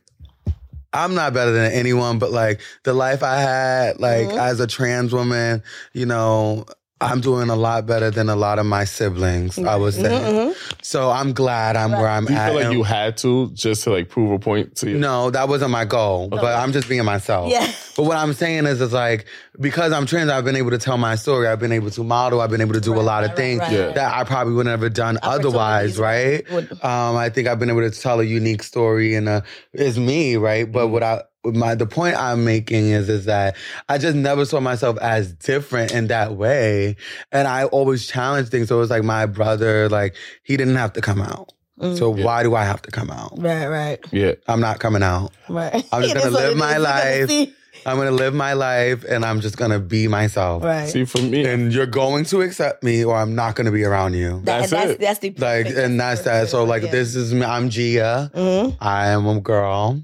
I'm 0.90 1.14
not 1.14 1.34
better 1.34 1.50
than 1.52 1.70
anyone, 1.72 2.18
but 2.18 2.30
like 2.30 2.62
the 2.84 2.94
life 2.94 3.22
I 3.22 3.36
had, 3.40 4.00
like 4.00 4.28
Mm-hmm. 4.28 4.38
as 4.38 4.58
a 4.58 4.66
trans 4.66 5.12
woman, 5.12 5.62
you 5.92 6.06
know, 6.06 6.64
I'm 7.00 7.20
doing 7.20 7.48
a 7.48 7.54
lot 7.54 7.86
better 7.86 8.10
than 8.10 8.28
a 8.28 8.34
lot 8.34 8.58
of 8.58 8.66
my 8.66 8.82
siblings, 8.84 9.56
I 9.56 9.76
would 9.76 9.94
say. 9.94 10.02
Mm-hmm, 10.10 10.74
So 10.82 11.10
I'm 11.10 11.32
glad 11.32 11.76
I'm 11.76 11.92
where 11.92 12.08
I'm 12.08 12.24
Do 12.24 12.32
you 12.32 12.38
at. 12.40 12.46
feel 12.46 12.54
like 12.56 12.64
And- 12.64 12.74
you 12.74 12.82
had 12.82 13.16
to 13.18 13.50
just 13.52 13.84
to 13.84 13.90
like 13.90 14.08
prove 14.08 14.32
a 14.32 14.38
point 14.40 14.74
to 14.76 14.90
you? 14.90 14.98
no, 14.98 15.30
that 15.30 15.48
wasn't 15.48 15.70
my 15.70 15.84
goal, 15.84 16.28
but 16.28 16.44
I'm 16.44 16.72
just 16.72 16.88
being 16.88 17.04
myself. 17.04 17.52
Yeah. 17.52 17.70
But 17.96 18.02
what 18.02 18.16
I'm 18.16 18.32
saying 18.32 18.66
is, 18.66 18.80
is 18.80 18.92
like 18.92 19.26
because 19.60 19.92
I'm 19.92 20.06
trans, 20.06 20.28
I've 20.30 20.44
been 20.44 20.56
able 20.56 20.70
to 20.70 20.78
tell 20.78 20.98
my 20.98 21.14
story. 21.14 21.46
I've 21.46 21.60
been 21.60 21.72
able 21.72 21.90
to 21.92 22.02
model. 22.02 22.40
I've 22.40 22.50
been 22.50 22.60
able 22.60 22.74
to 22.74 22.80
do 22.80 22.94
a 22.94 23.02
lot 23.02 23.22
of 23.22 23.30
right, 23.30 23.36
things 23.36 23.60
right, 23.60 23.72
Yeah. 23.72 23.90
that 23.92 24.14
I 24.16 24.24
probably 24.24 24.54
would 24.54 24.66
never 24.66 24.86
have 24.86 24.94
done 24.94 25.18
otherwise, 25.22 25.98
right? 25.98 26.50
would- 26.50 26.72
Um, 26.82 27.16
I 27.16 27.28
think 27.28 27.46
I've 27.46 27.58
been 27.60 27.70
able 27.70 27.88
to 27.88 27.90
tell 27.90 28.18
a 28.20 28.24
unique 28.24 28.62
story, 28.64 29.14
and 29.14 29.28
uh, 29.28 29.40
it's 29.72 29.96
me, 29.98 30.36
right? 30.36 30.70
But 30.70 30.88
what 30.88 31.02
I 31.04 31.22
my 31.44 31.74
the 31.74 31.86
point 31.86 32.16
I'm 32.16 32.44
making 32.44 32.88
is 32.90 33.08
is 33.08 33.24
that 33.26 33.56
I 33.88 33.98
just 33.98 34.16
never 34.16 34.44
saw 34.44 34.60
myself 34.60 34.98
as 34.98 35.32
different 35.32 35.92
in 35.92 36.08
that 36.08 36.34
way, 36.36 36.96
and 37.32 37.46
I 37.48 37.64
always 37.64 38.06
challenged 38.06 38.50
things. 38.50 38.68
So 38.68 38.76
it 38.76 38.80
was 38.80 38.90
like 38.90 39.04
my 39.04 39.26
brother, 39.26 39.88
like 39.88 40.16
he 40.42 40.56
didn't 40.56 40.76
have 40.76 40.92
to 40.94 41.00
come 41.00 41.20
out. 41.20 41.52
So 41.94 42.10
why 42.10 42.42
do 42.42 42.56
I 42.56 42.64
have 42.64 42.82
to 42.82 42.90
come 42.90 43.08
out? 43.08 43.34
Right, 43.38 43.68
right, 43.68 44.00
Yeah. 44.10 44.32
I'm 44.48 44.60
not 44.60 44.80
coming 44.80 45.04
out. 45.04 45.30
right. 45.48 45.86
I'm 45.92 46.02
just 46.02 46.14
gonna 46.18 46.30
live 46.30 46.56
my 46.56 46.76
is. 46.76 47.28
Gonna 47.28 47.38
life. 47.40 47.48
See. 47.88 47.92
I'm 47.92 47.98
gonna 47.98 48.10
live 48.24 48.34
my 48.34 48.52
life 48.52 49.04
and 49.08 49.24
I'm 49.24 49.40
just 49.40 49.56
gonna 49.56 49.78
be 49.80 50.08
myself. 50.08 50.62
Right. 50.62 50.88
See, 50.88 51.04
for 51.04 51.20
me, 51.22 51.44
And 51.44 51.72
you're 51.72 51.86
going 51.86 52.24
to 52.26 52.42
accept 52.42 52.82
me 52.84 53.04
or 53.04 53.16
I'm 53.16 53.34
not 53.34 53.54
gonna 53.56 53.72
be 53.72 53.84
around 53.84 54.14
you. 54.14 54.40
That- 54.44 54.60
That's 54.60 54.70
that's, 54.70 54.90
it. 54.92 55.00
that's 55.00 55.18
the 55.20 55.34
like 55.38 55.66
and 55.66 55.98
that's 56.00 56.22
that. 56.22 56.48
So 56.48 56.64
like 56.64 56.82
yeah. 56.84 56.90
this 56.90 57.14
is 57.14 57.32
me. 57.34 57.44
I'm 57.44 57.68
Gia. 57.70 58.30
Mhm. 58.34 58.76
I 58.80 59.08
am 59.08 59.26
a 59.26 59.40
girl. 59.40 60.00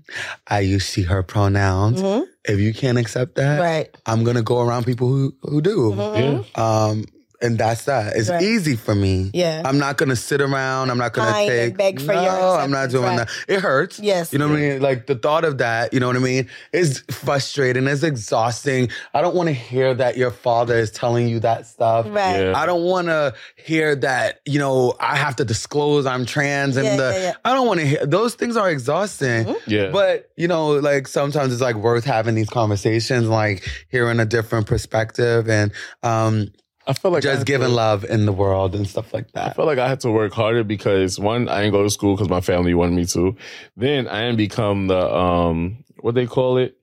I 0.46 0.60
use 0.60 0.84
she 0.90 1.02
her 1.02 1.22
pronouns. 1.22 2.00
Mhm. 2.02 2.24
If 2.46 2.60
you 2.60 2.74
can't 2.74 2.98
accept 2.98 3.36
that, 3.36 3.58
Right. 3.60 3.88
I'm 4.06 4.24
gonna 4.24 4.42
go 4.42 4.60
around 4.60 4.84
people 4.84 5.08
who 5.08 5.34
who 5.42 5.60
do. 5.62 5.92
Mm-hmm. 5.96 6.42
yeah. 6.58 6.88
Um 6.90 7.04
and 7.40 7.58
that's 7.58 7.84
that. 7.84 8.16
It's 8.16 8.28
Right. 8.28 8.42
easy 8.42 8.76
for 8.76 8.94
me. 8.94 9.30
Yeah. 9.34 9.62
I'm 9.64 9.78
not 9.78 9.96
gonna 9.96 10.16
sit 10.16 10.40
around. 10.40 10.90
I'm 10.90 10.98
not 10.98 11.12
gonna 11.12 11.32
Pine 11.32 11.48
and 11.50 11.58
take. 11.70 11.76
beg 11.76 12.00
for 12.00 12.14
no, 12.14 12.22
your 12.22 12.58
I'm 12.60 12.70
not 12.70 12.90
doing 12.90 13.04
right. 13.04 13.16
that. 13.18 13.28
It 13.48 13.60
hurts. 13.60 13.98
Yes. 13.98 14.32
You 14.32 14.38
know 14.38 14.48
what 14.48 14.58
I 14.58 14.60
mean? 14.60 14.82
Like 14.82 15.06
the 15.06 15.14
thought 15.14 15.44
of 15.44 15.58
that. 15.58 15.92
You 15.92 16.00
know 16.00 16.06
what 16.06 16.16
I 16.16 16.20
mean? 16.20 16.48
Is 16.72 17.02
frustrating. 17.10 17.86
It's 17.86 18.02
exhausting. 18.02 18.88
I 19.12 19.20
don't 19.20 19.34
want 19.34 19.48
to 19.48 19.52
hear 19.52 19.94
that 19.94 20.16
your 20.16 20.30
father 20.30 20.76
is 20.76 20.90
telling 20.90 21.28
you 21.28 21.40
that 21.40 21.66
stuff. 21.66 22.06
Right. 22.08 22.40
Yeah. 22.40 22.52
I 22.56 22.66
don't 22.66 22.84
want 22.84 23.08
to 23.08 23.34
hear 23.56 23.94
that, 23.96 24.40
you 24.46 24.58
know, 24.58 24.94
I 25.00 25.16
have 25.16 25.36
to 25.36 25.44
disclose 25.44 26.06
I'm 26.06 26.26
trans 26.26 26.76
and 26.76 26.86
Yeah, 26.86 26.96
the 26.96 27.12
yeah, 27.14 27.22
yeah. 27.22 27.32
I 27.44 27.54
don't 27.54 27.66
want 27.66 27.80
to 27.80 27.86
hear 27.86 28.06
those 28.06 28.34
things 28.34 28.56
are 28.56 28.70
exhausting. 28.70 29.54
Yeah. 29.66 29.90
But, 29.90 30.30
you 30.36 30.48
know, 30.48 30.72
like 30.72 31.08
sometimes 31.08 31.52
it's 31.52 31.62
like 31.62 31.76
worth 31.76 32.04
having 32.04 32.34
these 32.34 32.48
conversations, 32.50 33.28
like 33.28 33.66
hearing 33.90 34.20
a 34.20 34.24
different 34.26 34.66
perspective 34.66 35.48
and 35.48 35.72
um 36.02 36.48
I 36.86 36.92
feel 36.92 37.10
like 37.10 37.22
just 37.22 37.46
giving 37.46 37.68
to- 37.68 37.74
love 37.74 38.04
in 38.04 38.26
the 38.26 38.32
world 38.32 38.74
and 38.74 38.86
stuff 38.86 39.12
like 39.14 39.32
that. 39.32 39.50
I 39.50 39.52
felt 39.54 39.66
like 39.66 39.78
I 39.78 39.88
had 39.88 40.00
to 40.00 40.10
work 40.10 40.32
harder 40.32 40.64
because 40.64 41.18
one, 41.18 41.48
I 41.48 41.60
didn't 41.62 41.72
go 41.72 41.82
to 41.82 41.90
school 41.90 42.14
because 42.14 42.28
my 42.28 42.40
family 42.40 42.74
wanted 42.74 42.94
me 42.94 43.06
to. 43.06 43.36
Then 43.76 44.06
I 44.08 44.22
didn't 44.22 44.36
become 44.36 44.86
the 44.88 45.14
um 45.14 45.84
what 46.00 46.14
they 46.14 46.26
call 46.26 46.58
it. 46.58 46.76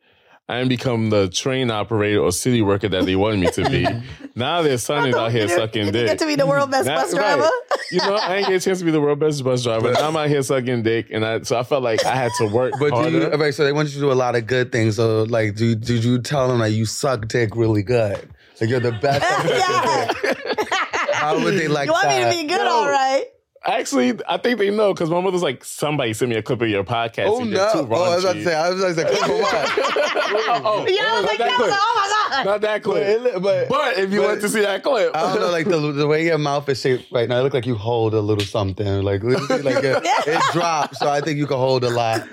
I 0.49 0.57
didn't 0.57 0.69
become 0.69 1.11
the 1.11 1.29
train 1.29 1.71
operator 1.71 2.19
or 2.19 2.31
city 2.33 2.61
worker 2.61 2.89
that 2.89 3.05
they 3.05 3.15
wanted 3.15 3.39
me 3.39 3.51
to 3.51 3.69
be. 3.69 3.87
now 4.35 4.61
their 4.63 4.77
son 4.77 5.07
is 5.07 5.15
out 5.15 5.31
here 5.31 5.43
You 5.43 5.47
sucking 5.49 5.85
didn't 5.85 5.93
dick. 5.93 6.07
get 6.07 6.19
to 6.19 6.25
be 6.25 6.35
the 6.35 6.45
world 6.47 6.69
best 6.71 6.87
bus 6.89 7.13
driver. 7.13 7.43
right. 7.43 7.51
You 7.91 7.99
know, 7.99 8.15
I 8.15 8.37
ain't 8.37 8.47
get 8.47 8.55
a 8.55 8.59
chance 8.59 8.79
to 8.79 8.85
be 8.85 8.91
the 8.91 8.99
world 8.99 9.19
best 9.19 9.41
bus 9.45 9.63
driver. 9.63 9.93
Now 9.93 10.09
I'm 10.09 10.17
out 10.17 10.27
here 10.27 10.41
sucking 10.41 10.83
dick, 10.83 11.07
and 11.11 11.23
I 11.25 11.41
so 11.43 11.57
I 11.57 11.63
felt 11.63 11.83
like 11.83 12.03
I 12.05 12.15
had 12.15 12.31
to 12.39 12.47
work 12.47 12.73
But 12.79 12.89
do 12.89 12.95
harder. 12.95 13.11
you, 13.11 13.23
okay, 13.27 13.51
so 13.51 13.63
they 13.63 13.71
want 13.71 13.89
you 13.89 13.93
to 13.95 13.99
do 14.01 14.11
a 14.11 14.13
lot 14.13 14.35
of 14.35 14.45
good 14.47 14.71
things. 14.73 14.95
So, 14.97 15.23
like, 15.23 15.55
do 15.55 15.73
did 15.75 16.03
you 16.03 16.19
tell 16.19 16.49
them 16.49 16.59
that 16.59 16.71
you 16.71 16.85
suck 16.85 17.27
dick 17.29 17.55
really 17.55 17.83
good? 17.83 18.29
Like, 18.61 18.69
you're 18.69 18.79
the 18.79 18.91
best. 18.91 19.21
yeah. 19.49 21.13
How 21.15 21.43
would 21.43 21.55
they 21.55 21.67
like 21.67 21.79
that? 21.79 21.85
you 21.87 21.91
want 21.91 22.03
that? 22.03 22.29
me 22.29 22.37
to 22.37 22.43
be 22.43 22.47
good, 22.47 22.63
No. 22.63 22.69
all 22.71 22.89
right? 22.89 23.25
Actually, 23.63 24.19
I 24.27 24.37
think 24.37 24.57
they 24.57 24.71
know 24.71 24.91
because 24.91 25.11
my 25.11 25.21
mother's 25.21 25.43
like, 25.43 25.63
somebody 25.63 26.13
sent 26.13 26.29
me 26.31 26.35
a 26.35 26.41
clip 26.41 26.61
of 26.63 26.67
your 26.69 26.83
podcast. 26.83 27.27
Oh 27.27 27.41
and 27.41 27.51
no! 27.51 27.57
you're 27.61 27.83
too 27.85 27.93
Oh, 27.93 28.03
I 28.03 28.15
was 28.15 28.23
about 28.23 28.33
to 28.33 28.43
say. 28.43 28.55
I 28.55 28.69
was 28.71 28.79
about 28.81 28.87
to 28.87 28.95
say. 28.95 29.03
Clip 29.19 29.29
of 29.29 29.39
what? 29.39 29.53
oh, 30.65 30.85
Yeah, 30.89 31.03
I 31.05 31.15
was 31.21 31.25
like, 31.25 31.37
that 31.37 31.47
that 31.47 31.55
clip. 31.57 31.69
like, 31.69 31.79
oh 31.79 31.93
my 31.95 32.07
god. 32.37 32.45
Not 32.45 32.61
that 32.61 32.81
But, 32.81 32.89
clip. 32.89 33.03
it- 33.35 33.41
but, 33.43 33.69
But 33.69 33.97
if 33.99 34.11
you 34.11 34.21
but- 34.21 34.27
want 34.29 34.41
to 34.41 34.49
see 34.49 34.61
that 34.61 34.81
clip, 34.81 35.15
I 35.15 35.21
don't 35.33 35.41
know, 35.41 35.51
like 35.51 35.67
the 35.67 35.91
the 35.91 36.07
way 36.07 36.25
your 36.25 36.39
mouth 36.39 36.67
is 36.69 36.81
shaped 36.81 37.11
right 37.11 37.29
now, 37.29 37.39
it 37.39 37.43
look 37.43 37.53
like 37.53 37.67
you 37.67 37.75
hold 37.75 38.15
a 38.15 38.19
little 38.21 38.43
something. 38.45 39.03
Like, 39.03 39.21
let 39.23 39.39
me 39.41 39.45
see, 39.57 39.61
like 39.61 39.83
it, 39.83 40.01
it 40.27 40.41
drops, 40.53 40.97
so 40.97 41.09
I 41.09 41.21
think 41.21 41.37
you 41.37 41.45
can 41.45 41.57
hold 41.57 41.83
a 41.83 41.89
lot. 41.91 42.23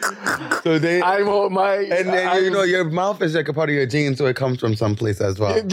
So 0.63 0.79
they 0.79 1.03
I'm 1.03 1.27
hold 1.27 1.53
my 1.53 1.75
and 1.75 2.09
then 2.09 2.27
I'm- 2.27 2.43
you 2.45 2.51
know 2.51 2.63
your 2.63 2.85
mouth 2.85 3.21
is 3.21 3.35
like 3.35 3.49
a 3.49 3.53
part 3.53 3.69
of 3.69 3.75
your 3.75 3.85
genes, 3.85 4.17
so 4.17 4.25
it 4.27 4.37
comes 4.37 4.61
from 4.61 4.75
someplace 4.77 5.21
as 5.21 5.39
well. 5.39 5.61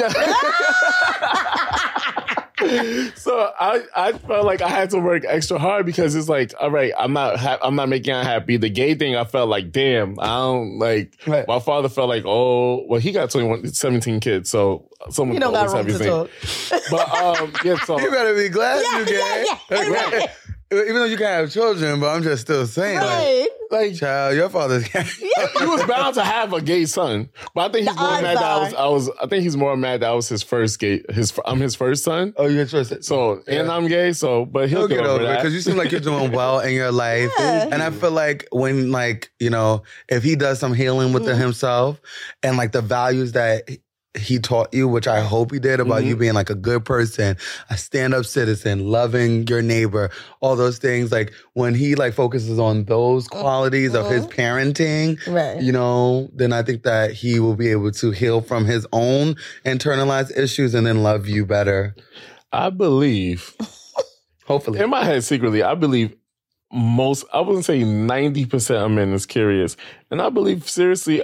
so 3.16 3.52
I, 3.60 3.84
I 3.96 4.14
felt 4.14 4.46
like 4.46 4.62
I 4.62 4.70
had 4.70 4.90
to 4.92 5.00
work 5.00 5.24
extra 5.28 5.58
hard 5.60 5.86
because 5.86 6.16
it's 6.16 6.30
like, 6.30 6.54
all 6.60 6.72
right, 6.72 6.92
I'm 6.98 7.14
not 7.14 7.38
ha- 7.38 7.60
I'm 7.62 7.76
not 7.76 7.90
making 7.90 8.14
her 8.14 8.24
happy. 8.24 8.58
The 8.58 8.70
gay 8.70 8.96
thing, 8.96 9.16
I 9.16 9.24
felt 9.26 9.50
like, 9.50 9.72
damn, 9.72 10.20
I 10.20 10.28
don't 10.28 10.80
like. 10.80 11.14
Right. 11.28 11.48
My 11.48 11.60
father 11.60 11.90
felt 11.90 12.10
like, 12.10 12.24
oh, 12.26 12.86
well, 12.88 13.00
he 13.00 13.12
got 13.12 13.30
21, 13.32 13.68
17 13.74 14.20
kids, 14.20 14.50
so 14.50 14.90
someone 15.10 15.36
You 15.36 15.40
don't 15.42 15.54
got 15.54 15.68
room 15.68 15.78
have 15.78 15.86
to 15.88 15.92
his 15.94 16.72
talk. 16.72 16.90
But 16.92 17.10
um, 17.24 17.54
yeah, 17.64 17.78
so 17.86 18.00
You 18.06 18.12
better 18.12 18.34
be 18.36 18.50
glad 18.50 18.84
Yeah, 18.84 19.00
you 19.00 19.06
gay. 19.06 19.46
yeah, 19.48 19.58
yeah, 19.70 19.78
Like, 19.78 19.90
right. 19.90 20.30
Even 20.72 20.96
though 20.96 21.06
you 21.06 21.18
can't 21.18 21.42
have 21.42 21.52
children, 21.52 22.00
but 22.00 22.08
I'm 22.16 22.24
just 22.24 22.42
still 22.42 22.66
saying, 22.66 22.98
like, 22.98 23.06
Right. 23.08 23.48
like 23.72 23.96
child, 23.96 24.36
your 24.36 24.50
father's 24.50 24.84
gay. 24.90 25.04
he 25.04 25.66
was 25.66 25.84
bound 25.86 26.16
to 26.16 26.24
have 26.24 26.52
a 26.54 26.62
gay 26.62 26.86
son, 26.86 27.30
but 27.54 27.70
I 27.70 27.72
think 27.72 27.88
he's 27.88 27.96
The 27.96 28.02
more 28.02 28.10
odds 28.12 28.22
mad 28.24 28.38
that 28.38 28.44
I 28.44 28.60
was. 28.64 28.74
I 28.74 28.88
was. 28.88 29.10
I 29.22 29.28
think 29.28 29.44
he's 29.44 29.56
more 29.56 29.78
mad 29.78 30.02
that 30.02 30.10
I 30.10 30.14
was 30.14 30.28
his 30.28 30.42
first 30.44 30.80
gay. 30.80 31.04
His 31.10 31.32
I'm 31.46 31.60
his 31.60 31.76
first 31.76 32.04
son. 32.04 32.34
oh, 32.38 32.48
you're 32.48 32.62
interested. 32.62 33.06
So 33.06 33.42
and 33.48 33.70
I'm 33.72 33.88
gay. 33.88 34.12
So, 34.14 34.46
but 34.46 34.68
he'll, 34.70 34.80
You'll 34.80 34.88
get 34.88 35.06
over 35.06 35.24
it 35.24 35.28
that 35.28 35.38
because 35.38 35.54
you 35.54 35.62
seem 35.62 35.78
like 35.78 35.92
you're 35.92 36.02
doing 36.02 36.32
well 36.40 36.60
in 36.62 36.74
your 36.74 36.92
life, 36.92 37.32
Yeah. 37.38 37.70
and 37.72 37.84
I 37.84 37.92
feel 37.92 38.12
like 38.12 38.48
when 38.52 38.92
like 38.92 39.32
you 39.40 39.52
know 39.52 39.84
if 40.10 40.24
he 40.24 40.36
does 40.36 40.60
some 40.60 40.74
healing 40.74 41.14
within 41.14 41.34
Mm-hmm. 41.36 41.42
himself 41.42 42.02
and 42.44 42.58
like 42.58 42.72
the 42.72 42.82
values 42.82 43.34
that 43.34 43.70
he 44.16 44.40
taught 44.40 44.74
you, 44.74 44.88
which 44.88 45.08
I 45.08 45.22
hope 45.22 45.52
he 45.52 45.60
did 45.60 45.80
about 45.80 46.00
Mm-hmm. 46.00 46.08
you 46.08 46.16
being 46.16 46.34
like 46.34 46.50
a 46.50 46.56
good 46.56 46.86
person, 46.86 47.38
a 47.70 47.78
stand 47.78 48.14
up 48.14 48.26
citizen, 48.26 48.90
loving 48.90 49.46
your 49.48 49.62
neighbor, 49.62 50.10
all 50.42 50.56
those 50.56 50.78
things. 50.78 51.12
Like 51.12 51.34
when 51.54 51.76
he 51.76 51.96
like 51.96 52.14
focuses 52.14 52.58
on 52.60 52.86
those 52.86 53.28
qualities 53.28 53.94
of 53.94 54.10
his 54.10 54.26
parenting, 54.28 55.18
Mm-hmm. 55.20 55.34
Right. 55.34 55.62
you 55.62 55.72
know, 55.72 56.30
then 56.34 56.54
I 56.54 56.64
think 56.64 56.84
that 56.84 57.12
he 57.12 57.40
will 57.40 57.56
be 57.56 57.70
able 57.70 57.92
to 57.92 58.12
heal 58.12 58.42
from 58.42 58.66
his 58.66 58.88
own 58.94 59.36
internalized 59.66 60.38
issues 60.38 60.74
and 60.74 60.86
then 60.88 61.04
love 61.04 61.28
you 61.28 61.46
better. 61.46 61.96
I 62.52 62.70
believe 62.70 63.54
Hopefully. 64.46 64.80
in 64.80 64.90
my 64.90 65.04
head 65.04 65.24
secretly, 65.24 65.64
I 65.64 65.76
believe 65.76 66.16
most, 66.72 67.26
I 67.34 67.40
wouldn't 67.42 67.66
say 67.66 67.82
90% 67.82 68.76
of 68.86 68.92
men 68.92 69.14
is 69.14 69.26
curious. 69.26 69.76
And 70.12 70.22
I 70.22 70.30
believe 70.30 70.68
seriously, 70.70 71.24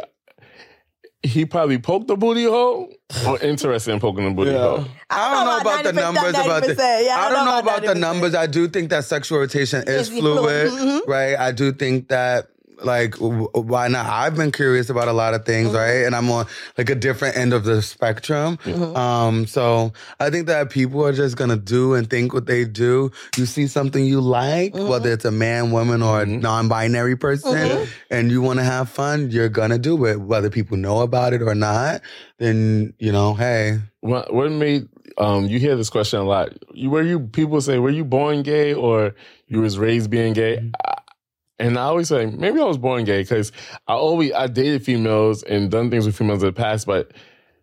he 1.23 1.45
probably 1.45 1.77
poked 1.77 2.07
the 2.07 2.15
booty 2.17 2.45
hole 2.45 2.91
or 3.27 3.39
interested 3.41 3.91
in 3.93 3.99
poking 3.99 4.25
the 4.25 4.31
booty 4.31 4.51
hole. 4.51 4.85
I 5.09 5.31
don't 5.31 5.45
know 5.45 5.59
about 5.59 5.83
the 5.83 5.93
numbers 5.93 6.29
about 6.31 6.63
the. 6.63 6.73
90%. 6.75 7.05
Yeah, 7.05 7.15
I 7.19 7.29
don't 7.29 7.45
know 7.45 7.59
about 7.59 7.83
the 7.83 7.95
numbers. 7.95 8.33
I 8.35 8.47
do 8.47 8.67
think 8.67 8.89
that 8.89 9.05
sexual 9.05 9.39
rotation 9.39 9.83
is 9.87 10.09
Is 10.09 10.19
fluid. 10.19 10.69
fluid, 10.69 10.71
Mhm. 11.03 11.07
right? 11.07 11.35
I 11.37 11.51
do 11.51 11.71
think 11.73 12.07
that 12.09 12.47
like 12.83 13.13
w- 13.13 13.49
why 13.53 13.87
not? 13.87 14.05
I've 14.05 14.35
been 14.35 14.51
curious 14.51 14.89
about 14.89 15.07
a 15.07 15.13
lot 15.13 15.33
of 15.33 15.45
things, 15.45 15.69
Mm-hmm. 15.69 15.77
right? 15.77 16.05
And 16.05 16.15
I'm 16.15 16.29
on 16.31 16.45
like 16.77 16.89
a 16.89 16.95
different 16.95 17.37
end 17.37 17.53
of 17.53 17.63
the 17.63 17.81
spectrum. 17.81 18.57
Mm-hmm. 18.57 18.95
Um, 18.95 19.45
so 19.47 19.93
I 20.19 20.29
think 20.29 20.47
that 20.47 20.69
people 20.69 21.05
are 21.05 21.13
just 21.13 21.37
gonna 21.37 21.57
do 21.57 21.93
and 21.93 22.09
think 22.09 22.33
what 22.33 22.45
they 22.45 22.65
do. 22.65 23.11
You 23.37 23.45
see 23.45 23.67
something 23.67 24.03
you 24.05 24.21
like, 24.21 24.73
Mm-hmm. 24.73 24.87
whether 24.89 25.11
it's 25.11 25.25
a 25.25 25.31
man, 25.31 25.71
woman, 25.71 26.01
or 26.01 26.21
a 26.23 26.25
non-binary 26.25 27.15
person, 27.17 27.53
Mm-hmm. 27.53 27.91
and 28.09 28.31
you 28.31 28.41
want 28.41 28.59
to 28.59 28.63
have 28.65 28.89
fun, 28.89 29.31
you're 29.31 29.49
gonna 29.49 29.77
do 29.79 30.05
it, 30.05 30.21
whether 30.21 30.49
people 30.49 30.77
know 30.77 31.01
about 31.01 31.33
it 31.33 31.41
or 31.41 31.55
not. 31.55 32.01
Then 32.37 32.93
you 32.99 33.11
know, 33.11 33.33
hey, 33.35 33.79
What, 34.01 34.33
what 34.33 34.51
made, 34.51 34.87
um, 35.17 35.45
you 35.45 35.59
hear 35.59 35.75
this 35.75 35.89
question 35.89 36.19
a 36.19 36.23
lot. 36.23 36.49
You, 36.73 36.89
were 36.89 37.03
you, 37.03 37.19
people 37.19 37.61
say, 37.61 37.77
were 37.77 37.89
you 37.91 38.03
born 38.03 38.41
gay 38.41 38.73
or 38.73 39.13
you 39.47 39.61
was 39.61 39.77
raised 39.77 40.09
being 40.09 40.33
gay? 40.33 40.57
Mm-hmm. 40.57 40.69
I, 40.85 41.00
and 41.67 41.77
I 41.77 41.83
always 41.83 42.07
say, 42.09 42.25
maybe 42.25 42.59
I 42.59 42.63
was 42.65 42.77
born 42.77 43.03
gay 43.05 43.21
because 43.21 43.51
I 43.87 43.93
always, 43.93 44.31
I 44.33 44.47
dated 44.47 44.83
females 44.83 45.43
and 45.43 45.69
done 45.71 45.89
things 45.89 46.05
with 46.05 46.15
females 46.17 46.41
in 46.43 46.47
the 46.47 46.53
past, 46.53 46.85
but 46.87 47.11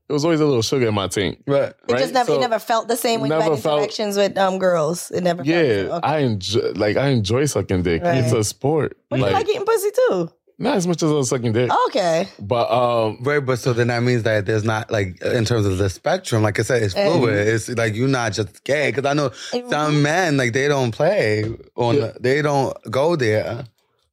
it 0.09 0.13
was 0.15 0.25
always 0.25 0.41
a 0.41 0.47
little 0.47 0.63
sugar 0.63 0.89
in 0.89 0.95
my 0.95 1.07
tank. 1.09 1.43
right. 1.47 1.69
It 1.71 1.77
right? 1.93 1.99
just 2.01 2.15
never, 2.15 2.33
So- 2.33 2.39
it 2.39 2.41
never 2.41 2.59
felt 2.59 2.89
the 2.89 2.97
same 2.97 3.21
when 3.21 3.31
you 3.31 3.37
Never 3.39 3.55
had 3.55 3.63
felt- 3.63 3.79
interactions 3.81 4.17
with 4.17 4.39
um 4.39 4.59
girls. 4.59 5.11
It 5.11 5.23
never. 5.23 5.43
Yeah, 5.45 5.89
felt 5.89 6.05
okay. 6.05 6.09
I 6.09 6.19
enjoy 6.21 6.73
like 6.77 6.97
I 6.97 7.09
enjoy 7.09 7.45
sucking 7.45 7.83
dick. 7.83 8.03
Right. 8.03 8.25
It's 8.25 8.33
a 8.33 8.43
sport. 8.43 8.97
But 9.11 9.19
you 9.19 9.25
like, 9.27 9.35
like 9.35 9.49
eating 9.49 9.67
pussy 9.67 9.91
too. 10.09 10.31
not 10.61 10.77
as 10.77 10.87
much 10.89 11.03
as 11.05 11.11
I 11.11 11.15
was 11.15 11.29
sucking 11.29 11.53
dick, 11.53 11.71
Okay. 11.89 12.27
but 12.41 12.69
um, 12.73 13.19
Right, 13.23 13.39
but 13.39 13.59
so 13.61 13.73
then 13.75 13.87
that 13.89 14.03
means 14.03 14.23
that 14.25 14.45
there's 14.47 14.65
not 14.65 14.91
like 14.91 15.23
in 15.23 15.45
terms 15.45 15.67
of 15.67 15.77
the 15.79 15.89
spectrum, 15.91 16.43
like 16.43 16.59
I 16.59 16.63
said, 16.63 16.83
it's 16.83 16.97
Eh. 16.97 17.07
fluid. 17.07 17.47
It's 17.47 17.69
like 17.69 17.95
you're 17.95 18.09
not 18.09 18.33
just 18.33 18.65
gay 18.65 18.91
because 18.91 19.05
I 19.05 19.13
know 19.13 19.29
Mm-hmm. 19.29 19.69
some 19.69 20.03
men 20.03 20.37
like 20.39 20.55
they 20.55 20.67
don't 20.69 20.91
play 20.91 21.45
on, 21.77 21.95
Yeah. 21.97 22.07
the, 22.13 22.17
they 22.21 22.41
don't 22.43 22.75
go 22.91 23.15
there. 23.15 23.67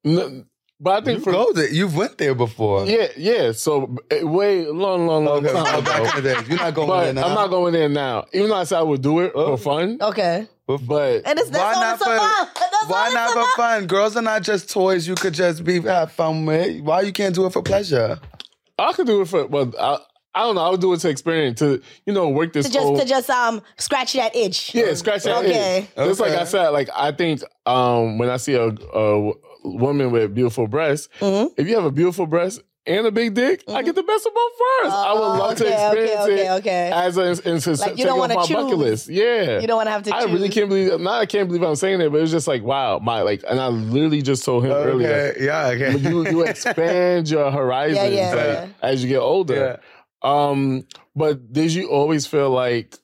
N- 0.06 0.46
but 0.80 1.02
I 1.02 1.06
think 1.06 1.20
You 1.20 1.24
for 1.24 1.32
go 1.32 1.54
there, 1.54 1.70
you've 1.70 1.96
went 1.96 2.18
there 2.18 2.36
before. 2.36 2.86
yeah, 2.86 3.08
yeah. 3.16 3.52
So 3.54 3.96
uh, 4.12 4.28
way 4.28 4.66
long, 4.66 5.08
long, 5.08 5.24
long 5.24 5.38
Okay, 5.46 5.54
time 5.54 5.80
ago. 5.80 5.82
back 5.84 6.18
in 6.18 6.24
the 6.24 6.34
days, 6.36 6.50
you're 6.50 6.58
not 6.58 6.74
going 6.74 6.90
there 7.06 7.14
now. 7.14 7.28
I'm 7.28 7.34
not 7.34 7.48
going 7.50 7.74
there 7.74 7.88
now. 7.90 8.26
Even 8.34 8.50
though 8.50 8.56
I 8.58 8.66
said 8.66 8.80
I 8.80 8.82
would 8.84 9.02
do 9.02 9.22
it 9.22 9.32
Oh. 9.34 9.56
for 9.56 9.64
fun, 9.64 9.98
Okay. 10.02 10.48
but 10.68 11.22
And 11.26 11.40
it's 11.40 11.50
Why 11.50 11.74
not 11.74 11.96
it's 11.96 12.04
for 12.04 12.14
about. 12.14 12.48
Why 12.90 13.10
not 13.14 13.30
it's 13.30 13.34
for 13.34 13.56
fun? 13.56 13.88
Girls 13.88 14.18
are 14.18 14.22
not 14.22 14.44
just 14.44 14.70
toys 14.70 15.08
you 15.08 15.16
could 15.16 15.34
just 15.34 15.64
be 15.64 15.80
have 15.82 16.12
fun 16.12 16.46
with. 16.46 16.82
Why 16.82 17.02
you 17.02 17.14
can't 17.14 17.34
do 17.34 17.46
it 17.46 17.54
for 17.54 17.62
pleasure? 17.64 18.20
I 18.78 18.92
could 18.92 19.08
do 19.08 19.22
it 19.22 19.30
for. 19.30 19.48
Well, 19.48 19.72
I, 19.80 19.98
I 20.36 20.42
don't 20.42 20.56
know. 20.56 20.62
I 20.66 20.70
would 20.72 20.82
do 20.82 20.92
it 20.92 21.00
to 21.00 21.10
experience 21.10 21.60
to 21.60 21.82
you 22.06 22.12
know 22.14 22.28
work 22.28 22.52
this. 22.52 22.66
To 22.68 22.72
just 22.74 22.84
whole- 22.86 23.00
to 23.00 23.06
just 23.06 23.30
um 23.30 23.62
scratch 23.78 24.12
that 24.14 24.36
itch. 24.36 24.76
Yeah, 24.76 24.94
scratch 24.96 25.24
that 25.24 25.38
Okay. 25.46 25.78
itch. 25.80 25.90
Just 25.96 26.20
like 26.20 26.34
I 26.34 26.44
said, 26.44 26.70
like 26.72 26.90
I 26.94 27.14
think 27.14 27.42
um, 27.66 28.18
when 28.18 28.30
I 28.30 28.36
see 28.36 28.56
a, 28.56 28.68
a 28.68 29.32
woman 29.66 30.12
with 30.12 30.34
beautiful 30.34 30.68
breasts, 30.68 31.10
Mhm. 31.20 31.52
if 31.58 31.68
you 31.68 31.76
have 31.76 31.86
a 31.86 31.92
beautiful 31.92 32.26
breast 32.28 32.62
and 32.88 33.08
a 33.08 33.12
big 33.12 33.34
dick, 33.34 33.64
I 33.68 33.82
get 33.82 33.96
the 33.96 34.04
best 34.04 34.28
of 34.28 34.34
both 34.36 34.52
worlds. 34.84 34.96
I 34.96 35.14
would 35.14 35.20
love 35.20 35.56
to 35.58 35.66
okay, 35.66 35.74
okay, 35.74 35.84
experience 36.04 36.22
okay, 36.22 36.46
it 36.46 36.50
okay. 36.60 36.92
as 36.94 37.18
a, 37.18 37.22
in, 37.50 37.56
in, 37.56 37.80
Like, 37.80 37.98
you 37.98 38.06
don't 38.06 38.20
want 38.20 38.34
wanna 38.36 38.48
to 38.48 38.54
bucket 38.54 38.70
choose. 38.70 38.78
list. 38.80 39.10
Yeah, 39.10 39.60
You 39.60 39.66
don't 39.68 39.78
want 39.78 39.88
to 39.88 39.92
have 39.92 40.04
to. 40.04 40.16
I 40.16 40.24
choose. 40.26 40.32
really 40.34 40.50
can't 40.50 40.70
believe. 40.70 41.00
Not 41.00 41.20
I 41.22 41.26
can't 41.26 41.48
believe 41.48 41.64
I'm 41.64 41.76
saying 41.76 42.02
it, 42.02 42.12
but 42.12 42.22
it's 42.22 42.32
just 42.32 42.48
like 42.48 42.62
wow, 42.64 43.00
my 43.00 43.22
like, 43.24 43.44
and 43.50 43.60
I 43.60 43.68
literally 43.70 44.22
just 44.22 44.46
told 44.46 44.66
him 44.66 44.72
earlier. 44.72 45.34
Okay, 45.36 45.46
yeah, 45.46 45.68
okay. 45.70 45.94
But 45.94 46.02
you 46.02 46.28
you 46.30 46.44
expand 46.48 47.28
your 47.30 47.50
horizons 47.50 47.98
Yeah, 47.98 48.30
yeah, 48.30 48.36
like, 48.36 48.46
yeah. 48.48 48.68
as 48.84 49.02
you 49.04 49.10
get 49.10 49.20
older. 49.20 49.80
Um, 50.22 50.86
but 51.16 51.52
did 51.54 51.74
you 51.74 51.90
always 51.90 52.26
feel 52.28 52.50
like 52.50 52.98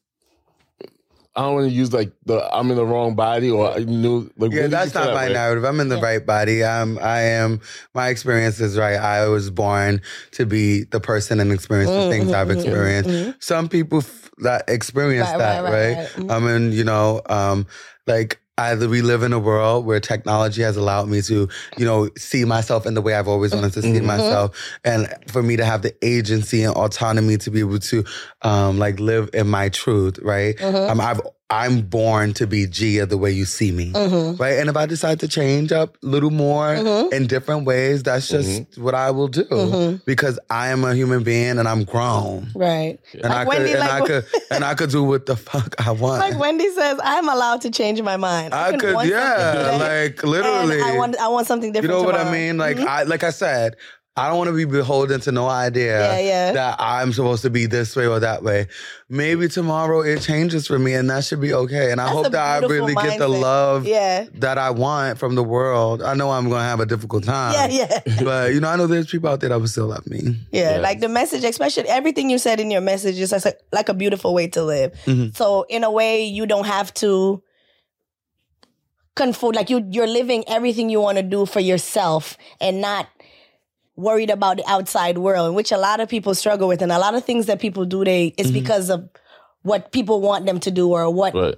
I 1.35 1.41
don't 1.43 1.53
want 1.55 1.69
to 1.69 1.73
use 1.73 1.93
like 1.93 2.11
the 2.25 2.43
I'm 2.53 2.69
in 2.71 2.75
the 2.75 2.85
wrong 2.85 3.15
body 3.15 3.49
or 3.49 3.71
I 3.71 3.79
knew 3.79 4.29
like 4.37 4.51
Yeah, 4.51 4.67
that's 4.67 4.93
not 4.93 5.05
that 5.07 5.13
my 5.13 5.27
way? 5.27 5.33
narrative. 5.33 5.63
I'm 5.63 5.79
in 5.79 5.87
the 5.87 5.97
right 5.97 6.25
body. 6.25 6.63
I'm. 6.63 6.97
I 6.99 7.21
am. 7.21 7.61
My 7.93 8.09
experience 8.09 8.59
is 8.59 8.77
right. 8.77 8.97
I 8.97 9.27
was 9.27 9.49
born 9.49 10.01
to 10.31 10.45
be 10.45 10.83
the 10.83 10.99
person 10.99 11.39
and 11.39 11.53
experience 11.53 11.89
the 11.91 12.09
things 12.09 12.33
I've 12.33 12.49
experienced. 12.51 13.35
Some 13.39 13.69
people 13.69 13.99
f- 13.99 14.29
that 14.39 14.65
experience 14.67 15.29
Right, 15.29 15.37
that, 15.37 15.63
right, 15.63 15.71
right? 15.71 15.97
right, 15.97 15.97
right. 16.17 16.25
Mhm. 16.27 16.31
I 16.31 16.39
mean, 16.39 16.71
you 16.73 16.83
know, 16.83 17.21
um, 17.29 17.65
like. 18.07 18.40
Either 18.69 18.87
we 18.87 19.01
live 19.01 19.23
in 19.23 19.33
a 19.33 19.39
world 19.39 19.85
where 19.85 19.99
technology 19.99 20.61
has 20.61 20.77
allowed 20.77 21.07
me 21.07 21.21
to, 21.23 21.49
you 21.77 21.85
know, 21.85 22.09
see 22.17 22.45
myself 22.45 22.85
in 22.85 22.93
the 22.93 23.01
way 23.01 23.13
I've 23.15 23.27
always 23.27 23.53
wanted 23.55 23.73
to 23.73 23.81
see 23.81 23.91
Mm-hmm. 23.91 24.05
myself, 24.07 24.55
and 24.83 25.07
for 25.27 25.41
me 25.41 25.55
to 25.57 25.65
have 25.65 25.81
the 25.81 25.93
agency 26.05 26.63
and 26.63 26.73
autonomy 26.75 27.37
to 27.37 27.49
be 27.51 27.59
able 27.59 27.79
to, 27.79 28.03
um, 28.43 28.77
like 28.77 28.99
live 28.99 29.29
in 29.33 29.47
my 29.47 29.69
truth, 29.69 30.19
right? 30.21 30.55
Mm-hmm. 30.57 30.91
Um, 30.91 31.01
I've 31.01 31.21
I'm 31.51 31.81
born 31.81 32.33
to 32.35 32.47
be 32.47 32.65
Gia 32.65 33.05
the 33.05 33.17
way 33.17 33.31
you 33.31 33.43
see 33.45 33.71
me, 33.71 33.91
Mm-hmm. 33.91 34.41
right? 34.41 34.57
And 34.57 34.69
if 34.69 34.77
I 34.77 34.85
decide 34.85 35.19
to 35.19 35.27
change 35.27 35.71
up 35.73 35.97
a 36.01 36.05
little 36.05 36.29
more 36.31 36.73
in 36.73 37.27
different 37.27 37.65
ways, 37.65 38.03
that's 38.03 38.29
just 38.29 38.77
what 38.77 38.95
I 38.95 39.11
will 39.11 39.27
do 39.27 39.43
Mm-hmm. 39.43 39.97
because 40.05 40.39
I 40.49 40.69
am 40.69 40.83
a 40.85 40.95
human 40.95 41.23
being 41.23 41.59
and 41.59 41.67
I'm 41.67 41.83
grown, 41.83 42.49
Right. 42.55 42.99
and 43.13 43.23
Like 43.23 43.31
I 43.31 43.43
could 43.43 43.47
Wendy, 43.49 43.71
and 43.71 43.79
like, 43.81 43.91
I 43.91 44.05
could 44.07 44.25
and 44.51 44.63
I 44.63 44.73
could 44.75 44.89
do 44.91 45.03
what 45.03 45.25
the 45.25 45.35
fuck 45.35 45.75
I 45.85 45.91
want. 45.91 46.19
Like 46.21 46.39
Wendy 46.39 46.69
says, 46.69 46.99
I'm 47.03 47.27
allowed 47.27 47.61
to 47.61 47.69
change 47.69 48.01
my 48.01 48.15
mind. 48.17 48.53
I 48.53 48.71
can 48.71 48.79
could, 48.79 48.95
want 48.95 49.09
yeah, 49.09 49.77
like 49.79 50.23
literally. 50.23 50.81
I 50.81 50.95
want, 50.97 51.17
I 51.17 51.27
want 51.27 51.47
something 51.47 51.73
different. 51.73 51.91
you 51.93 51.99
different. 51.99 52.17
know 52.17 52.23
what 52.23 52.27
I 52.27 52.31
mean? 52.31 52.57
Like 52.57 52.77
I, 52.79 53.03
like 53.03 53.23
I 53.23 53.31
said. 53.31 53.75
I 54.17 54.27
don't 54.27 54.37
want 54.37 54.49
to 54.49 54.55
be 54.55 54.65
beholden 54.65 55.21
to 55.21 55.31
no 55.31 55.47
idea 55.47 55.97
Yeah, 55.99 56.19
yeah. 56.19 56.51
that 56.51 56.75
I'm 56.79 57.13
supposed 57.13 57.43
to 57.43 57.49
be 57.49 57.65
this 57.65 57.95
way 57.95 58.07
or 58.07 58.19
that 58.19 58.43
way. 58.43 58.67
Maybe 59.07 59.47
tomorrow 59.47 60.01
it 60.01 60.21
changes 60.21 60.67
for 60.67 60.77
me, 60.77 60.93
and 60.95 61.09
that 61.09 61.23
should 61.23 61.39
be 61.39 61.53
okay. 61.53 61.93
And 61.93 62.01
I 62.01 62.09
hope 62.09 62.29
that 62.29 62.35
I 62.35 62.59
beautiful 62.59 62.87
really 62.87 62.95
get 62.95 63.19
the 63.19 63.29
love 63.29 63.87
Yeah. 63.87 64.25
that 64.35 64.57
I 64.57 64.71
want 64.71 65.17
from 65.17 65.35
the 65.35 65.43
world. 65.43 66.01
I 66.03 66.13
know 66.13 66.29
I'm 66.29 66.49
going 66.49 66.59
to 66.59 66.63
have 66.65 66.81
a 66.81 66.85
difficult 66.85 67.23
time. 67.23 67.53
Yeah, 67.71 67.87
yeah. 68.05 68.21
But 68.23 68.53
you 68.53 68.59
know, 68.59 68.67
I 68.67 68.75
know 68.75 68.85
there's 68.85 69.07
people 69.09 69.29
out 69.29 69.39
there 69.39 69.49
that 69.49 69.59
will 69.59 69.67
still 69.69 69.87
love 69.87 70.05
me. 70.07 70.37
Yeah, 70.51 70.75
Yeah. 70.75 70.77
like 70.81 70.99
the 70.99 71.07
message, 71.09 71.45
especially 71.45 71.87
everything 71.87 72.29
you 72.29 72.37
said 72.37 72.59
in 72.59 72.69
your 72.69 72.81
message 72.81 73.17
is 73.17 73.31
like, 73.31 73.45
like 73.71 73.87
a 73.87 73.93
beautiful 73.93 74.33
way 74.33 74.47
to 74.49 74.61
live. 74.61 74.91
Mm-hmm. 75.05 75.35
So 75.35 75.65
in 75.69 75.85
a 75.85 75.91
way, 75.91 76.25
you 76.25 76.45
don't 76.45 76.65
have 76.67 76.93
to 76.95 77.41
conform. 79.15 79.53
Like 79.55 79.69
you, 79.69 79.87
you're 79.89 80.07
living 80.07 80.43
everything 80.47 80.89
you 80.89 80.99
want 80.99 81.17
to 81.17 81.23
do 81.23 81.45
for 81.45 81.61
yourself 81.61 82.37
and 82.59 82.81
not 82.81 83.07
worried 83.95 84.29
about 84.29 84.57
the 84.57 84.63
outside 84.69 85.17
world, 85.17 85.55
which 85.55 85.71
a 85.71 85.77
lot 85.77 85.99
of 85.99 86.09
people 86.09 86.33
struggle 86.35 86.67
with, 86.67 86.81
and 86.81 86.91
a 86.91 86.99
lot 86.99 87.13
of 87.15 87.23
things 87.25 87.45
that 87.47 87.59
people 87.59 87.85
do, 87.85 88.03
they 88.03 88.33
it's 88.37 88.49
Mm-hmm. 88.49 88.59
because 88.59 88.89
of 88.89 89.09
what 89.63 89.91
people 89.91 90.21
want 90.21 90.45
them 90.45 90.59
to 90.61 90.71
do 90.71 90.89
or 90.89 91.09
what 91.13 91.35
Right. 91.35 91.55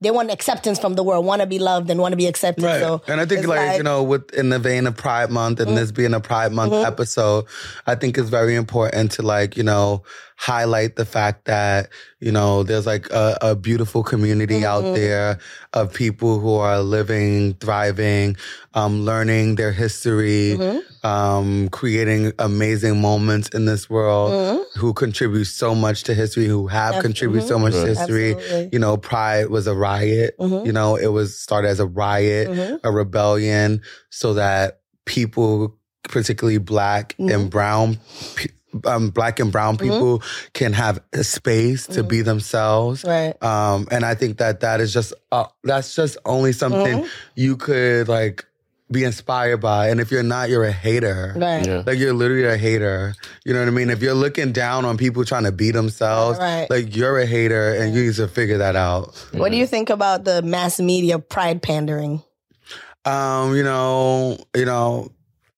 they 0.00 0.10
want 0.10 0.30
acceptance 0.30 0.78
from 0.78 0.94
the 0.94 1.02
world, 1.02 1.24
want 1.24 1.40
to 1.40 1.46
be 1.46 1.58
loved 1.58 1.90
and 1.90 1.98
want 2.00 2.12
to 2.12 2.16
be 2.16 2.26
accepted. 2.26 2.64
Right. 2.64 2.80
So 2.80 3.02
and 3.08 3.20
I 3.20 3.24
think 3.26 3.40
it's 3.40 3.48
like, 3.48 3.78
you 3.78 3.82
know, 3.82 4.02
with 4.02 4.32
in 4.34 4.50
the 4.50 4.58
vein 4.58 4.86
of 4.86 4.96
Pride 4.96 5.30
Month 5.30 5.60
and 5.60 5.76
this 5.76 5.90
being 5.92 6.14
a 6.14 6.20
Pride 6.20 6.52
Month 6.52 6.72
episode, 6.72 7.46
I 7.86 7.94
think 7.96 8.18
it's 8.18 8.28
very 8.28 8.54
important 8.54 9.12
to 9.12 9.22
like, 9.22 9.56
you 9.56 9.62
know, 9.64 10.02
highlight 10.42 10.96
the 10.96 11.04
fact 11.04 11.44
that, 11.44 11.88
you 12.18 12.32
know, 12.32 12.64
there's 12.64 12.84
like 12.84 13.08
a, 13.10 13.38
a 13.42 13.54
beautiful 13.54 14.02
community 14.02 14.66
out 14.66 14.82
mm-hmm. 14.82 14.94
there 14.94 15.38
of 15.72 15.94
people 15.94 16.40
who 16.40 16.56
are 16.56 16.80
living, 16.80 17.54
thriving, 17.60 18.36
um, 18.74 19.04
learning 19.04 19.54
their 19.54 19.70
history, 19.70 20.56
mm-hmm. 20.58 21.06
um, 21.06 21.68
creating 21.68 22.32
amazing 22.40 23.00
moments 23.00 23.50
in 23.50 23.66
this 23.66 23.88
world, 23.88 24.32
mm-hmm. 24.32 24.80
who 24.80 24.92
contribute 24.92 25.44
so 25.44 25.76
much 25.76 26.02
to 26.02 26.12
history, 26.12 26.48
who 26.48 26.66
have 26.66 27.00
contributed 27.00 27.48
so 27.48 27.56
much 27.56 27.74
to 27.74 27.86
history. 27.86 28.34
Absolutely. 28.34 28.70
You 28.72 28.80
know, 28.80 28.96
Pride 28.96 29.48
was 29.48 29.68
a 29.68 29.76
riot. 29.76 30.34
You 30.40 30.72
know, 30.72 30.96
it 30.96 31.12
was 31.12 31.38
started 31.38 31.68
as 31.68 31.78
a 31.78 31.86
riot, 31.86 32.80
a 32.82 32.90
rebellion, 32.90 33.80
so 34.10 34.34
that 34.34 34.80
people, 35.04 35.78
particularly 36.02 36.58
black 36.58 37.14
and 37.20 37.48
brown, 37.48 37.98
pe- 38.34 38.50
um, 38.84 39.10
black 39.10 39.40
and 39.40 39.52
brown 39.52 39.76
people, 39.76 40.22
can 40.52 40.72
have 40.72 41.00
a 41.12 41.24
space 41.24 41.86
to 41.88 42.02
be 42.02 42.22
themselves. 42.22 43.04
Right. 43.04 43.40
Um, 43.42 43.86
and 43.90 44.04
I 44.04 44.14
think 44.14 44.38
that 44.38 44.60
that 44.60 44.80
is 44.80 44.92
just 44.92 45.12
uh, 45.30 45.46
that's 45.64 45.94
just 45.94 46.16
only 46.24 46.52
something 46.52 47.06
you 47.34 47.56
could 47.56 48.08
like 48.08 48.44
be 48.90 49.04
inspired 49.04 49.56
by. 49.58 49.88
And 49.88 50.00
if 50.00 50.10
you're 50.10 50.22
not, 50.22 50.50
you're 50.50 50.64
a 50.64 50.72
hater. 50.72 51.32
Right. 51.34 51.66
Yeah. 51.66 51.82
Like 51.86 51.98
you're 51.98 52.12
literally 52.12 52.44
a 52.44 52.58
hater. 52.58 53.14
You 53.44 53.54
know 53.54 53.60
what 53.60 53.68
I 53.68 53.70
mean? 53.70 53.88
If 53.88 54.02
you're 54.02 54.12
looking 54.14 54.52
down 54.52 54.84
on 54.84 54.98
people 54.98 55.24
trying 55.24 55.44
to 55.44 55.52
be 55.52 55.70
themselves, 55.70 56.38
Right. 56.38 56.68
like 56.68 56.94
you're 56.94 57.18
a 57.18 57.24
hater 57.26 57.74
and 57.74 57.94
you 57.94 58.04
need 58.04 58.14
to 58.16 58.28
figure 58.28 58.58
that 58.58 58.76
out. 58.76 59.16
What 59.32 59.50
do 59.50 59.56
you 59.56 59.66
think 59.66 59.88
about 59.88 60.24
the 60.24 60.42
mass 60.42 60.78
media 60.78 61.18
pride 61.18 61.62
pandering? 61.62 62.22
Um, 63.04 63.56
you 63.56 63.62
know, 63.64 64.38
you 64.54 64.64
know, 64.64 65.10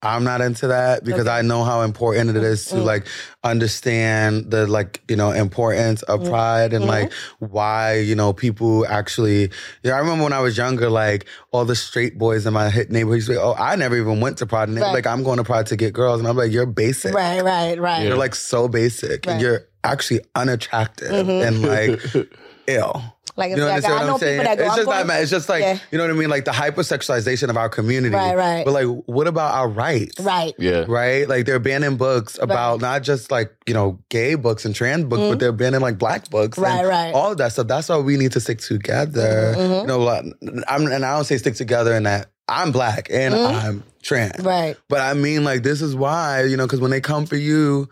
I'm 0.05 0.24
not 0.24 0.40
into 0.40 0.68
that 0.68 1.05
because 1.05 1.26
I 1.26 1.42
know 1.42 1.64
how 1.64 1.82
important 1.82 2.30
it 2.30 2.36
is 2.36 2.66
to 2.66 2.76
mm-hmm. 2.76 2.84
like 2.84 3.07
understand 3.42 4.50
the 4.50 4.66
like, 4.66 5.02
you 5.09 5.16
know, 5.16 5.32
importance 5.32 6.02
of 6.02 6.20
mm-hmm. 6.20 6.30
pride 6.30 6.72
and 6.72 6.84
like 6.84 7.11
mm-hmm. 7.11 7.46
why, 7.46 7.98
you 7.98 8.14
know, 8.14 8.32
people 8.32 8.86
actually 8.86 9.50
yeah, 9.82 9.94
I 9.94 9.98
remember 9.98 10.24
when 10.24 10.32
I 10.32 10.40
was 10.40 10.57
younger, 10.57 10.90
like 10.90 11.26
all 11.50 11.64
the 11.64 11.76
straight 11.76 12.18
boys 12.18 12.46
in 12.46 12.52
my 12.52 12.70
hit 12.70 12.90
neighborhood 12.90 13.16
used 13.16 13.28
to 13.28 13.34
be, 13.34 13.38
oh, 13.38 13.55
I 13.55 13.76
never 13.76 13.96
even 13.96 14.20
went 14.20 14.38
to 14.38 14.46
Pride. 14.46 14.68
And 14.68 14.78
Right. 14.78 14.92
like, 14.92 15.07
I'm 15.07 15.22
going 15.22 15.38
to 15.38 15.44
Pride 15.44 15.66
to 15.66 15.76
get 15.76 15.92
girls. 15.92 16.20
And 16.20 16.28
I'm 16.28 16.36
like, 16.36 16.52
you're 16.52 16.66
basic. 16.66 17.14
Right, 17.14 17.42
right, 17.42 17.80
right. 17.80 18.07
You're 18.07 18.16
like 18.16 18.34
so 18.34 18.68
basic. 18.68 19.11
Right. 19.11 19.20
Mm-hmm. 19.20 19.30
And 19.30 19.40
you're 19.42 19.66
actually 19.84 20.20
unattractive 20.34 21.28
and 21.28 21.62
like 21.62 22.00
ill. 22.66 23.02
Like, 23.36 23.50
You 23.50 23.56
know, 23.56 23.64
like 23.66 23.74
understand 23.84 23.94
I 23.94 23.98
what 23.98 24.06
know 24.06 24.12
I'm 24.14 24.18
saying? 24.20 24.40
people 24.40 24.44
that 24.56 24.58
go. 24.58 24.64
it's 24.66 24.76
just 24.76 24.86
going- 24.86 25.06
not, 25.08 25.20
it's 25.20 25.30
just 25.30 25.48
like 25.48 25.62
Yeah. 25.62 25.78
you 25.90 25.98
know 25.98 26.04
what 26.04 26.10
I 26.10 26.14
mean, 26.16 26.30
like 26.30 26.44
the 26.44 26.52
hypersexualization 26.52 27.50
of 27.50 27.56
our 27.56 27.68
community. 27.68 28.14
Right, 28.14 28.36
right. 28.36 28.64
But 28.64 28.74
like, 28.74 28.86
what 29.06 29.26
about 29.26 29.54
our 29.54 29.68
rights? 29.68 30.20
right. 30.20 30.54
Yeah. 30.56 30.84
Right? 30.86 31.28
Like 31.28 31.44
they're 31.44 31.58
banning 31.58 31.96
books 31.96 32.38
about 32.40 32.80
not 32.80 33.02
just 33.02 33.32
like, 33.32 33.52
you 33.66 33.74
know, 33.74 33.98
gay 34.08 34.36
books 34.36 34.64
and 34.64 34.72
trans 34.72 35.06
books, 35.06 35.22
but 35.22 35.40
they're 35.40 35.50
banning 35.50 35.80
like 35.80 35.98
black 35.98 36.30
books. 36.30 36.58
and 36.58 36.66
Mm-hmm. 36.66 36.76
Right, 36.78 36.86
right. 36.86 37.06
Mm-hmm, 37.08 37.16
All 37.16 37.32
of 37.32 37.38
that 37.38 37.50
stuff. 37.52 37.66
That's 37.66 37.88
why 37.88 37.98
we 37.98 38.16
need 38.16 38.30
to 38.32 38.40
stick 38.40 38.58
together. 38.60 39.54
You 39.58 39.86
know, 39.86 39.98
like, 39.98 40.24
I'm, 40.68 40.86
and 40.86 41.04
I 41.04 41.16
don't 41.16 41.24
say 41.24 41.36
stick 41.38 41.56
together 41.56 41.92
in 41.94 42.04
that 42.04 42.28
I'm 42.48 42.70
black 42.72 43.08
and 43.10 43.34
I'm 43.34 43.82
trans. 44.02 44.32
Mm-hmm. 44.34 44.46
Right. 44.46 44.76
But 44.88 45.00
I 45.00 45.14
mean, 45.14 45.42
like, 45.44 45.62
this 45.64 45.82
is 45.82 45.96
why, 45.96 46.42
you 46.44 46.56
know, 46.56 46.66
because 46.66 46.80
when 46.80 46.90
they 46.92 47.00
come 47.00 47.26
for 47.26 47.36
you, 47.36 47.88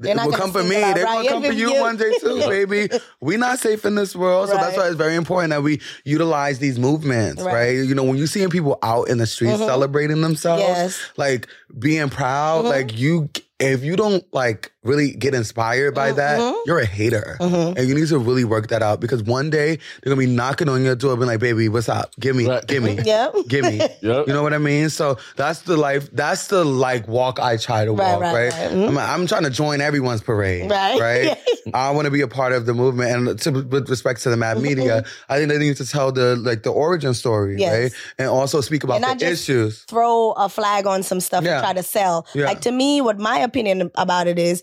they 0.00 0.14
will 0.14 0.32
come 0.32 0.50
for 0.52 0.62
me. 0.62 0.70
They 0.74 1.04
will 1.04 1.28
come 1.28 1.42
for 1.42 1.52
you 1.52 1.72
you. 1.74 1.80
one 1.80 1.96
day 1.96 2.12
too, 2.20 2.38
baby. 2.48 2.88
We're 3.20 3.38
not 3.38 3.58
safe 3.60 3.84
in 3.84 3.94
this 3.94 4.14
world. 4.16 4.48
So 4.48 4.56
that's 4.56 4.76
why 4.76 4.88
it's 4.88 4.96
very 4.96 5.14
important 5.14 5.50
that 5.50 5.62
we 5.62 5.80
utilize 6.04 6.58
these 6.58 6.78
movements, 6.78 7.40
Right. 7.42 7.52
Mm-hmm. 7.52 7.78
right? 7.80 7.88
You 7.88 7.94
know, 7.94 8.04
when 8.04 8.16
you're 8.16 8.26
seeing 8.26 8.50
people 8.50 8.78
out 8.82 9.08
in 9.08 9.18
the 9.18 9.26
streets 9.26 9.58
celebrating 9.58 10.20
themselves, 10.20 10.62
Yes. 10.62 11.00
like 11.16 11.48
being 11.78 12.08
proud, 12.10 12.60
Mm-hmm. 12.64 12.68
like 12.68 12.98
you 12.98 13.30
if 13.60 13.84
you 13.84 13.94
don't 13.96 14.24
like 14.34 14.72
really 14.84 15.12
get 15.12 15.34
inspired 15.34 15.94
by 15.94 16.12
that, 16.12 16.38
Mm-hmm. 16.38 16.56
you're 16.66 16.78
a 16.78 16.86
hater. 16.86 17.36
And 17.40 17.78
you 17.88 17.94
need 17.94 18.08
to 18.08 18.18
really 18.18 18.44
work 18.44 18.68
that 18.68 18.82
out 18.82 19.00
because 19.00 19.22
one 19.22 19.50
day 19.50 19.76
they're 20.02 20.14
gonna 20.14 20.16
be 20.16 20.26
knocking 20.26 20.68
on 20.68 20.82
your 20.84 20.94
door 20.94 21.16
being 21.16 21.26
like, 21.26 21.40
baby, 21.40 21.68
what's 21.68 21.88
up? 21.88 22.12
Give 22.20 22.36
me, 22.36 22.46
Right. 22.48 22.66
give 22.66 22.82
me. 22.82 22.98
Yep. 23.04 23.34
Give 23.48 23.64
me. 23.64 23.78
Yep. 24.02 24.26
You 24.28 24.32
know 24.32 24.42
what 24.42 24.52
I 24.54 24.58
mean? 24.58 24.90
So 24.90 25.18
that's 25.36 25.62
the 25.62 25.76
life, 25.76 26.10
that's 26.12 26.48
the 26.48 26.64
like 26.64 27.08
walk 27.08 27.40
I 27.40 27.56
try 27.56 27.84
to 27.84 27.92
Right, 27.92 28.12
walk, 28.12 28.20
right, 28.22 28.34
right? 28.34 28.52
right. 28.52 28.72
I'm, 28.72 28.98
I'm 28.98 29.26
trying 29.26 29.44
to 29.44 29.50
join 29.50 29.80
everyone's 29.80 30.20
parade, 30.22 30.70
Right. 30.70 31.00
right? 31.00 31.38
I 31.74 31.90
want 31.90 32.04
to 32.06 32.10
be 32.10 32.20
a 32.20 32.28
part 32.28 32.52
of 32.52 32.66
the 32.66 32.74
movement. 32.74 33.10
And 33.28 33.38
to, 33.40 33.50
with 33.50 33.88
respect 33.88 34.22
to 34.24 34.30
the 34.30 34.36
mad 34.36 34.60
media, 34.60 35.04
I 35.28 35.36
think 35.38 35.48
they 35.50 35.58
need 35.58 35.76
to 35.78 35.86
tell 35.86 36.12
the 36.12 36.36
like 36.36 36.62
the 36.62 36.70
origin 36.70 37.14
story, 37.14 37.52
Mm-hmm. 37.54 37.60
Yes. 37.60 37.82
right? 37.82 37.92
And 38.18 38.28
also 38.28 38.60
speak 38.60 38.84
about 38.84 38.94
And 38.96 39.02
not 39.02 39.18
the 39.18 39.26
just 39.26 39.42
issues. 39.48 39.82
throw 39.84 40.32
a 40.32 40.48
flag 40.48 40.86
on 40.86 41.02
some 41.02 41.20
stuff 41.20 41.44
Yeah. 41.44 41.54
and 41.58 41.62
try 41.64 41.72
to 41.72 41.82
sell. 41.82 42.26
Yeah. 42.34 42.46
Like 42.46 42.60
to 42.62 42.72
me, 42.72 43.00
what 43.00 43.18
my 43.18 43.38
opinion 43.38 43.90
about 43.94 44.26
it 44.26 44.38
is, 44.38 44.62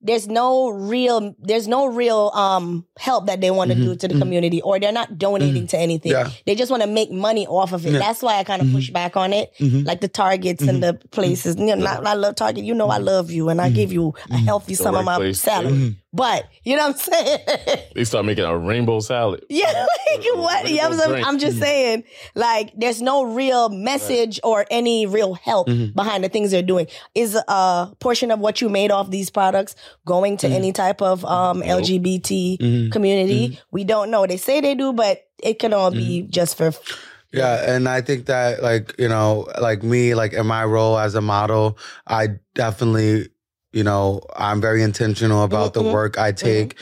there's 0.00 0.26
no 0.28 0.70
real, 0.70 1.34
there's 1.38 1.68
no 1.68 1.86
real 1.86 2.30
um 2.34 2.86
help 2.98 3.26
that 3.26 3.40
they 3.40 3.50
want 3.50 3.70
to 3.70 3.76
mm-hmm. 3.76 3.84
do 3.84 3.96
to 3.96 4.08
the 4.08 4.14
mm-hmm. 4.14 4.22
community, 4.22 4.62
or 4.62 4.80
they're 4.80 4.92
not 4.92 5.18
donating 5.18 5.62
mm-hmm. 5.62 5.66
to 5.66 5.78
anything. 5.78 6.12
Mm-hmm. 6.12 6.28
Yeah. 6.28 6.34
They 6.46 6.54
just 6.54 6.70
want 6.70 6.82
to 6.82 6.88
make 6.88 7.10
money 7.10 7.46
off 7.46 7.72
of 7.72 7.86
it. 7.86 7.92
That's 7.92 8.22
why 8.22 8.38
I 8.38 8.44
kind 8.44 8.62
of 8.62 8.70
Mm-hmm. 8.70 8.78
push 8.78 8.90
back 8.90 9.16
on 9.16 9.32
it, 9.32 9.52
like 9.60 10.00
the 10.00 10.08
targets 10.08 10.62
and 10.62 10.82
the 10.82 10.94
places. 11.10 11.56
You 11.56 11.66
know, 11.66 11.74
not, 11.74 12.06
I 12.06 12.14
love 12.14 12.36
Target. 12.36 12.64
You 12.64 12.74
know, 12.74 12.88
I 12.88 12.98
love 12.98 13.30
you, 13.30 13.48
and 13.48 13.60
I 13.60 13.70
give 13.70 13.92
you 13.92 14.14
a 14.30 14.36
healthy 14.36 14.74
sum 14.74 14.94
of 14.94 15.04
my 15.04 15.16
place. 15.16 15.40
salary. 15.40 15.96
But 16.12 16.48
you 16.64 16.76
know 16.76 16.88
what 16.88 16.96
I'm 17.08 17.12
saying? 17.12 17.38
They 17.94 18.04
start 18.04 18.24
making 18.24 18.44
a 18.44 18.56
rainbow 18.56 19.00
salad. 19.00 19.44
Yeah, 19.48 19.66
like 20.10 20.24
what? 20.34 20.68
Yeah, 20.68 20.86
I'm, 20.86 20.96
drink. 20.96 21.26
I'm 21.26 21.38
just 21.38 21.58
saying, 21.58 22.04
like, 22.34 22.72
there's 22.76 23.02
no 23.02 23.24
real 23.24 23.68
message 23.68 24.40
or 24.42 24.66
any 24.70 25.06
real 25.06 25.34
help 25.34 25.68
behind 25.94 26.24
the 26.24 26.28
things 26.28 26.50
they're 26.50 26.62
doing. 26.62 26.86
Is 27.14 27.34
a 27.36 27.92
portion 28.00 28.30
of 28.30 28.38
what 28.38 28.60
you 28.60 28.68
made 28.68 28.90
off 28.90 29.10
these 29.10 29.30
products 29.30 29.76
going 30.04 30.36
to 30.38 30.48
any 30.48 30.68
mm-hmm. 30.68 30.82
type 30.82 31.02
of 31.02 31.24
um, 31.24 31.62
LGBT 31.62 32.58
mm-hmm. 32.58 32.90
community? 32.90 33.48
Mm-hmm. 33.48 33.62
We 33.70 33.84
don't 33.84 34.10
know. 34.10 34.26
They 34.26 34.36
say 34.36 34.60
they 34.60 34.74
do, 34.74 34.92
but 34.92 35.22
it 35.42 35.58
can 35.58 35.72
all 35.72 35.90
be 35.90 36.22
just 36.22 36.56
for. 36.56 36.72
Yeah, 37.32 37.74
and 37.74 37.88
I 37.88 38.00
think 38.00 38.26
that 38.26 38.62
like, 38.62 38.94
you 38.98 39.08
know, 39.08 39.46
like 39.60 39.82
me, 39.82 40.14
like 40.14 40.32
in 40.32 40.46
my 40.46 40.64
role 40.64 40.98
as 40.98 41.14
a 41.14 41.20
model, 41.20 41.78
I 42.06 42.38
definitely, 42.54 43.28
you 43.72 43.84
know, 43.84 44.22
I'm 44.36 44.60
very 44.60 44.82
intentional 44.82 45.44
about 45.44 45.74
the 45.74 45.82
work 45.82 46.18
I 46.18 46.32
take. 46.32 46.76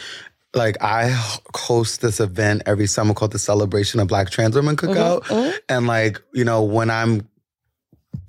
like 0.55 0.77
I 0.83 1.11
host 1.55 2.01
this 2.01 2.21
event 2.21 2.63
every 2.67 2.87
summer 2.87 3.15
called 3.15 3.33
the 3.33 3.39
Celebration 3.39 4.01
of 4.01 4.09
Black 4.09 4.31
Trans 4.31 4.55
Women 4.55 4.77
Cookout, 4.77 5.23
mhm. 5.25 5.55
and 5.69 5.87
like 5.87 6.23
you 6.33 6.45
know 6.45 6.63
when 6.63 6.91
I'm 6.91 7.29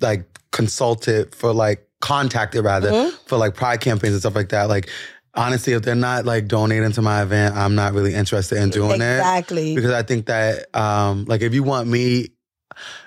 like 0.00 0.26
consulted 0.50 1.34
for 1.34 1.52
like 1.52 1.86
contacted 2.00 2.64
rather 2.64 2.90
Mhm. 2.90 3.12
for 3.26 3.36
like 3.38 3.54
pride 3.54 3.80
campaigns 3.80 4.14
and 4.14 4.20
stuff 4.22 4.34
like 4.34 4.48
that, 4.50 4.68
like. 4.68 4.88
Honestly, 5.36 5.74
if 5.74 5.82
they're 5.82 5.94
not 5.94 6.24
like 6.24 6.48
donating 6.48 6.90
to 6.90 7.00
my 7.02 7.22
event, 7.22 7.54
I'm 7.54 7.76
not 7.76 7.92
really 7.92 8.14
interested 8.16 8.58
in 8.58 8.70
doing 8.70 9.00
it 9.00 9.18
Exactly. 9.18 9.76
because 9.76 9.92
I 9.92 10.02
think 10.02 10.26
that 10.26 10.66
um 10.76 11.24
like 11.26 11.40
if 11.40 11.54
you 11.54 11.62
want 11.62 11.86
me 11.86 12.30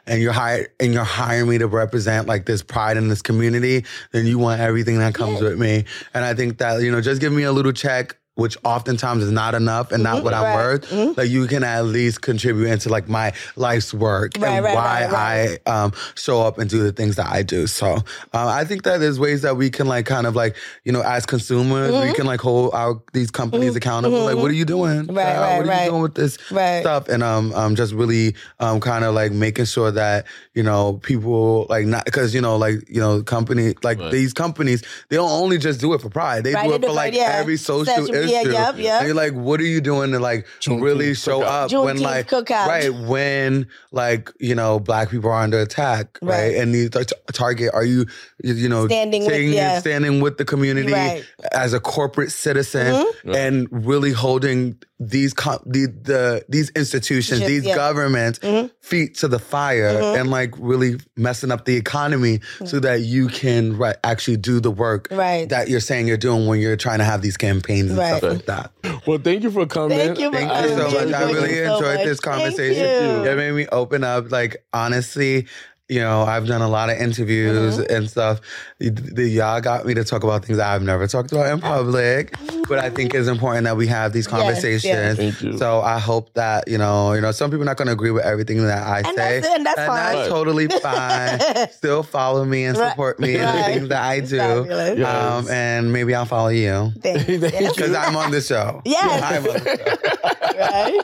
and 0.08 0.22
you're 0.22 0.32
hired 0.32 0.70
and 0.80 0.94
you're 0.94 1.04
hiring 1.04 1.50
me 1.50 1.58
to 1.58 1.68
represent 1.68 2.26
like 2.26 2.46
this 2.46 2.62
pride 2.64 2.96
in 2.96 3.10
this 3.10 3.22
community, 3.22 3.84
then 4.14 4.26
you 4.26 4.40
want 4.40 4.62
everything 4.62 5.00
that 5.00 5.14
comes 5.14 5.42
with 5.42 5.60
me. 5.60 5.84
And 6.14 6.24
I 6.24 6.34
think 6.34 6.60
that, 6.60 6.82
you 6.82 6.94
know, 6.94 7.02
just 7.02 7.20
give 7.20 7.34
me 7.34 7.44
a 7.44 7.52
little 7.52 7.74
check, 7.74 8.16
which 8.36 8.58
oftentimes 8.64 9.24
is 9.24 9.32
not 9.32 9.54
enough 9.54 9.92
and 9.92 10.02
not 10.02 10.18
Mhm, 10.18 10.24
what 10.24 10.34
I'm 10.34 10.44
right. 10.44 10.56
worth. 10.56 10.90
Mhm. 10.90 11.16
Like 11.18 11.30
you 11.30 11.46
can 11.46 11.64
at 11.64 11.86
least 11.86 12.22
contribute 12.22 12.66
into 12.66 12.90
like 12.90 13.08
my 13.08 13.32
life's 13.56 13.94
work 13.94 14.32
Right, 14.40 14.50
and 14.54 14.66
right, 14.66 14.74
why 14.76 15.06
right, 15.06 15.60
I 15.68 15.72
um 15.72 15.94
show 16.16 16.42
up 16.42 16.58
and 16.58 16.68
do 16.70 16.82
the 16.82 16.92
things 16.92 17.16
that 17.18 17.28
I 17.28 17.44
do. 17.44 17.68
So 17.68 17.94
um, 17.94 18.04
I 18.34 18.64
think 18.66 18.84
that 18.84 19.00
there's 19.00 19.20
ways 19.20 19.44
that 19.44 19.56
we 19.56 19.70
can 19.70 19.86
like 19.88 20.08
kind 20.08 20.26
of 20.26 20.36
like, 20.36 20.56
you 20.84 20.92
know, 20.92 21.02
as 21.02 21.26
consumers, 21.28 21.92
we 21.94 22.10
Mhm. 22.10 22.16
can 22.16 22.26
like 22.26 22.42
hold 22.42 22.74
our 22.74 23.00
these 23.14 23.30
companies 23.30 23.74
Mhm, 23.74 23.78
accountable. 23.78 24.26
Like, 24.26 24.38
what 24.38 24.50
are 24.50 24.56
you 24.56 24.66
doing? 24.66 25.06
Right, 25.08 25.24
child? 25.24 25.42
right, 25.44 25.58
what 25.58 25.66
are 25.66 25.70
right. 25.70 25.84
you 25.86 25.90
doing 25.92 26.02
with 26.02 26.16
this 26.16 26.38
Right. 26.50 26.82
stuff? 26.82 27.10
And 27.10 27.22
um, 27.22 27.54
um, 27.54 27.76
just 27.76 27.94
really 27.94 28.34
um, 28.60 28.80
kind 28.80 29.06
of 29.06 29.14
like 29.14 29.32
making 29.32 29.66
sure 29.66 29.92
that 29.92 30.26
you 30.56 30.64
know 30.64 30.94
people 31.04 31.68
like 31.70 31.86
not 31.86 32.06
because 32.06 32.34
you 32.34 32.42
know 32.42 32.58
like 32.58 32.78
you 32.90 33.00
know 33.00 33.22
company 33.22 33.76
like 33.84 34.00
Right. 34.00 34.12
these 34.12 34.34
companies 34.34 34.82
they 35.10 35.18
don't 35.18 35.30
only 35.30 35.60
just 35.60 35.80
do 35.80 35.94
it 35.94 36.02
for 36.02 36.10
pride. 36.10 36.44
They 36.44 36.54
Right, 36.56 36.68
do 36.68 36.74
it 36.74 36.82
for 36.82 36.88
for- 36.88 36.94
like 36.94 37.14
yeah. 37.14 37.34
every 37.36 37.58
social 37.58 38.08
Social- 38.28 38.42
issue. 38.42 38.52
yeah, 38.52 38.66
yep, 38.68 38.78
yep. 38.78 38.94
And 39.02 39.06
you're 39.08 39.16
like, 39.16 39.34
what 39.34 39.60
are 39.60 39.66
you 39.66 39.82
doing 39.82 40.12
to 40.12 40.20
like 40.20 40.46
Juneteenth 40.60 40.82
really 40.82 41.14
show 41.14 41.42
cookout. 41.42 41.74
up 41.74 41.86
when 41.86 41.98
Juneteenth 41.98 42.02
like 42.02 42.28
cookout. 42.30 42.68
right 42.68 42.94
when 42.94 43.68
like 43.92 44.32
you 44.40 44.56
know 44.56 44.80
black 44.80 45.10
people 45.10 45.30
are 45.30 45.42
under 45.42 45.60
attack, 45.60 46.18
right? 46.22 46.30
Right. 46.50 46.56
And 46.58 46.74
these 46.74 46.90
tar- 46.90 47.04
target 47.32 47.72
are 47.74 47.86
you 47.86 48.06
you 48.44 48.54
you 48.54 48.70
know 48.70 48.88
Standing 48.88 49.26
with- 49.26 49.42
yeah. 49.54 49.80
standing 49.80 50.22
with 50.22 50.38
the 50.38 50.46
community 50.46 50.92
Right. 50.92 51.24
as 51.54 51.74
a 51.74 51.80
corporate 51.80 52.32
citizen 52.32 52.94
Mhm. 53.26 53.36
and 53.36 53.68
really 53.72 54.12
holding 54.12 54.78
these 55.10 55.34
co- 55.34 55.62
the, 55.66 55.88
the 55.88 56.46
these 56.50 56.70
institutions, 56.72 57.40
Just- 57.40 57.48
these 57.50 57.66
yeah. 57.66 57.76
governments 57.76 58.40
Mhm. 58.40 58.72
feet 58.82 59.16
to 59.18 59.28
the 59.28 59.40
fire 59.40 59.94
Mhm. 59.94 60.20
and 60.22 60.30
like 60.32 60.54
really 60.58 60.98
messing 61.18 61.52
up 61.52 61.66
the 61.66 61.76
economy 61.76 62.40
so 62.66 62.80
that 62.80 63.02
you 63.02 63.28
can 63.28 63.78
right, 63.78 63.96
actually 64.04 64.38
do 64.38 64.60
the 64.60 64.72
work 64.72 65.08
Right. 65.12 65.48
that 65.50 65.70
you're 65.70 65.80
saying 65.80 66.08
you're 66.08 66.18
doing 66.18 66.48
when 66.48 66.60
you're 66.60 66.76
trying 66.78 67.00
to 67.00 67.06
have 67.06 67.22
these 67.22 67.38
campaigns 67.38 67.90
and 67.92 68.00
Right. 68.00 68.18
stuff 68.18 68.32
like 68.34 68.46
that. 68.46 68.72
Well, 69.08 69.18
thank 69.24 69.44
you 69.44 69.52
for 69.52 69.66
coming. 69.66 69.98
Thank 69.98 70.20
you 70.20 70.32
Thank 70.32 70.52
you 70.52 70.70
so 70.78 70.90
Thank 70.90 71.12
much. 71.12 71.22
I 71.22 71.32
really 71.32 71.54
so 71.66 71.76
enjoyed 71.76 71.96
much. 71.98 72.06
this 72.06 72.20
Thank 72.20 72.36
conversation. 72.38 72.84
you. 73.24 73.30
It 73.30 73.36
made 73.38 73.52
me 73.54 73.68
open 73.72 74.04
up. 74.04 74.32
Like 74.32 74.64
honestly, 74.74 75.48
you 75.94 76.00
know, 76.00 76.24
I've 76.24 76.48
done 76.48 76.62
a 76.62 76.68
lot 76.70 76.90
of 76.90 76.98
interviews 76.98 77.78
Mm-hmm. 77.78 77.94
and 77.96 78.10
stuff. 78.10 78.42
Y- 78.82 78.90
The, 79.18 79.28
y'all 79.28 79.62
got 79.62 79.86
me 79.86 79.94
to 79.94 80.04
talk 80.04 80.24
about 80.24 80.44
things 80.46 80.58
I've 80.60 80.82
never 80.82 81.06
talked 81.08 81.32
about 81.32 81.48
in 81.54 81.60
public, 81.62 82.34
but 82.68 82.80
I 82.80 82.90
think 82.90 83.14
it's 83.14 83.28
important 83.28 83.66
that 83.66 83.78
we 83.78 83.88
have 83.88 84.12
these 84.14 84.28
conversations. 84.28 84.84
yes. 84.86 85.18
Thank 85.18 85.42
you. 85.42 85.58
So 85.58 85.82
I 85.82 86.00
hope 86.00 86.34
that 86.34 86.68
you 86.68 86.78
know, 86.78 87.14
you 87.14 87.22
know, 87.22 87.32
some 87.32 87.50
people 87.52 87.62
are 87.64 87.66
not 87.66 87.78
going 87.78 87.88
to 87.88 87.94
agree 87.94 88.12
with 88.12 88.24
everything 88.26 88.66
that 88.66 88.82
I 88.88 88.98
And 89.00 89.08
say, 89.08 89.14
that's- 89.42 89.56
and 89.56 89.66
that's 89.66 89.86
fine. 89.86 90.14
that's 90.16 90.30
totally 90.30 90.68
fine. 90.68 91.40
Still 91.72 92.04
follow 92.04 92.44
me 92.46 92.66
and 92.66 92.76
support 92.78 93.20
me 93.20 93.36
in 93.36 93.42
the 93.46 93.64
things 93.64 93.88
that 93.90 94.02
I 94.04 94.20
do. 94.22 94.36
Yes. 94.36 95.00
Um, 95.08 95.48
and 95.50 95.94
maybe 95.94 96.16
I'll 96.16 96.26
follow 96.26 96.50
you 96.50 96.92
Thank 97.02 97.28
you. 97.30 97.40
Thank 97.40 97.62
you. 97.62 97.70
because 97.70 97.94
I'm 97.94 98.16
on 98.16 98.32
the 98.32 98.42
show. 98.42 98.82
Yes. 98.86 99.22
I'm 99.32 99.46
on 99.48 99.54
the 99.64 99.70
show. 99.78 100.60
right? 100.60 101.00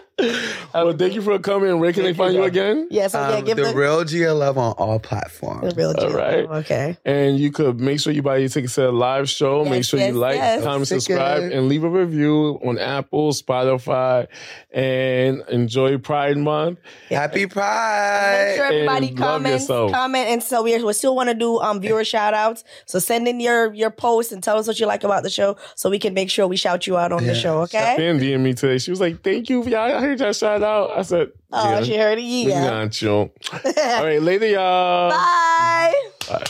well, 0.74 0.94
thank 0.98 1.14
you 1.14 1.22
for 1.22 1.40
coming. 1.40 1.80
Where 1.80 1.94
can 1.94 2.04
they 2.04 2.14
find 2.14 2.34
you 2.34 2.44
again? 2.44 2.88
Yes, 2.92 3.14
yeah, 3.14 3.26
so 3.26 3.30
yeah, 3.30 3.38
Um, 3.38 3.46
give 3.46 3.58
the 3.58 3.64
the, 3.64 3.74
real 3.76 4.04
Gia 4.04 4.34
Love 4.34 4.58
on 4.58 4.74
all 4.80 5.00
platforms. 5.00 5.74
the 5.74 5.76
real 5.76 5.90
All 5.90 5.94
deal. 6.10 6.14
right. 6.18 6.46
Okay. 6.64 6.98
And 7.06 7.38
you 7.38 7.52
could 7.52 7.80
make 7.80 8.00
sure 8.00 8.14
you 8.14 8.22
buy 8.24 8.38
your 8.38 8.50
tickets 8.50 8.76
to 8.76 8.82
the 8.82 8.92
live 8.92 9.30
show. 9.30 9.66
make 9.66 9.84
sure 9.84 10.00
yes, 10.00 10.14
you 10.14 10.16
like, 10.20 10.36
yes. 10.36 10.64
comment, 10.64 10.88
Ticket. 10.88 11.04
subscribe, 11.04 11.44
and 11.52 11.68
leave 11.68 11.84
a 11.84 11.90
review 11.90 12.60
on 12.66 12.78
Apple, 12.80 13.32
Spotify, 13.32 14.28
and 14.72 15.44
enjoy 15.50 15.98
Pride 15.98 16.38
Month. 16.38 16.80
Happy 17.10 17.46
Pride. 17.46 18.46
Make 18.48 18.56
sure 18.58 18.66
everybody 18.66 19.08
And 19.10 19.18
comments, 19.18 19.64
yourself. 19.64 19.92
comment, 19.92 20.28
and 20.30 20.42
so 20.44 20.64
we 20.64 20.82
we 20.84 20.94
still 20.94 21.16
want 21.16 21.30
to 21.30 21.36
do 21.36 21.60
um 21.60 21.82
viewer 21.82 22.04
shout 22.06 22.34
outs. 22.34 22.64
So 22.86 23.00
send 23.00 23.28
in 23.28 23.40
your 23.40 23.74
your 23.74 23.92
posts 23.92 24.32
and 24.32 24.42
tell 24.42 24.58
us 24.58 24.68
what 24.68 24.80
you 24.80 24.86
like 24.86 25.04
about 25.04 25.24
the 25.24 25.30
show, 25.30 25.58
so 25.76 25.90
we 25.90 26.00
can 26.00 26.14
make 26.14 26.30
sure 26.30 26.48
we 26.48 26.56
shout 26.58 26.88
you 26.88 26.98
out 26.98 27.12
on 27.12 27.26
the 27.26 27.36
show. 27.36 27.62
Okay? 27.62 27.96
Fan 27.98 28.20
DM 28.20 28.42
me 28.42 28.54
today. 28.54 28.78
She 28.78 28.92
was 28.92 29.00
like, 29.02 29.24
"Thank 29.24 29.50
you, 29.50 29.64
y'all. 29.66 29.80
I 29.92 30.00
heard 30.02 30.20
y'all 30.20 30.34
shout 30.34 30.64
out." 30.64 30.98
I 30.98 31.02
said, 31.02 31.32
Oh, 31.52 31.72
yeah. 31.72 31.82
she 31.84 31.98
heard 31.98 32.20
it. 32.20 32.22
We 32.22 32.44
Yeah. 32.50 32.70
All 33.10 34.04
right, 34.06 34.22
later, 34.22 34.46
y'all. 34.46 34.59
Bye. 34.60 35.94
Bye. 36.28 36.44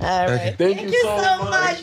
All 0.00 0.28
right. 0.28 0.40
Okay. 0.40 0.54
Thank, 0.58 0.82
you 0.82 0.92
so, 0.92 1.44
much. 1.44 1.78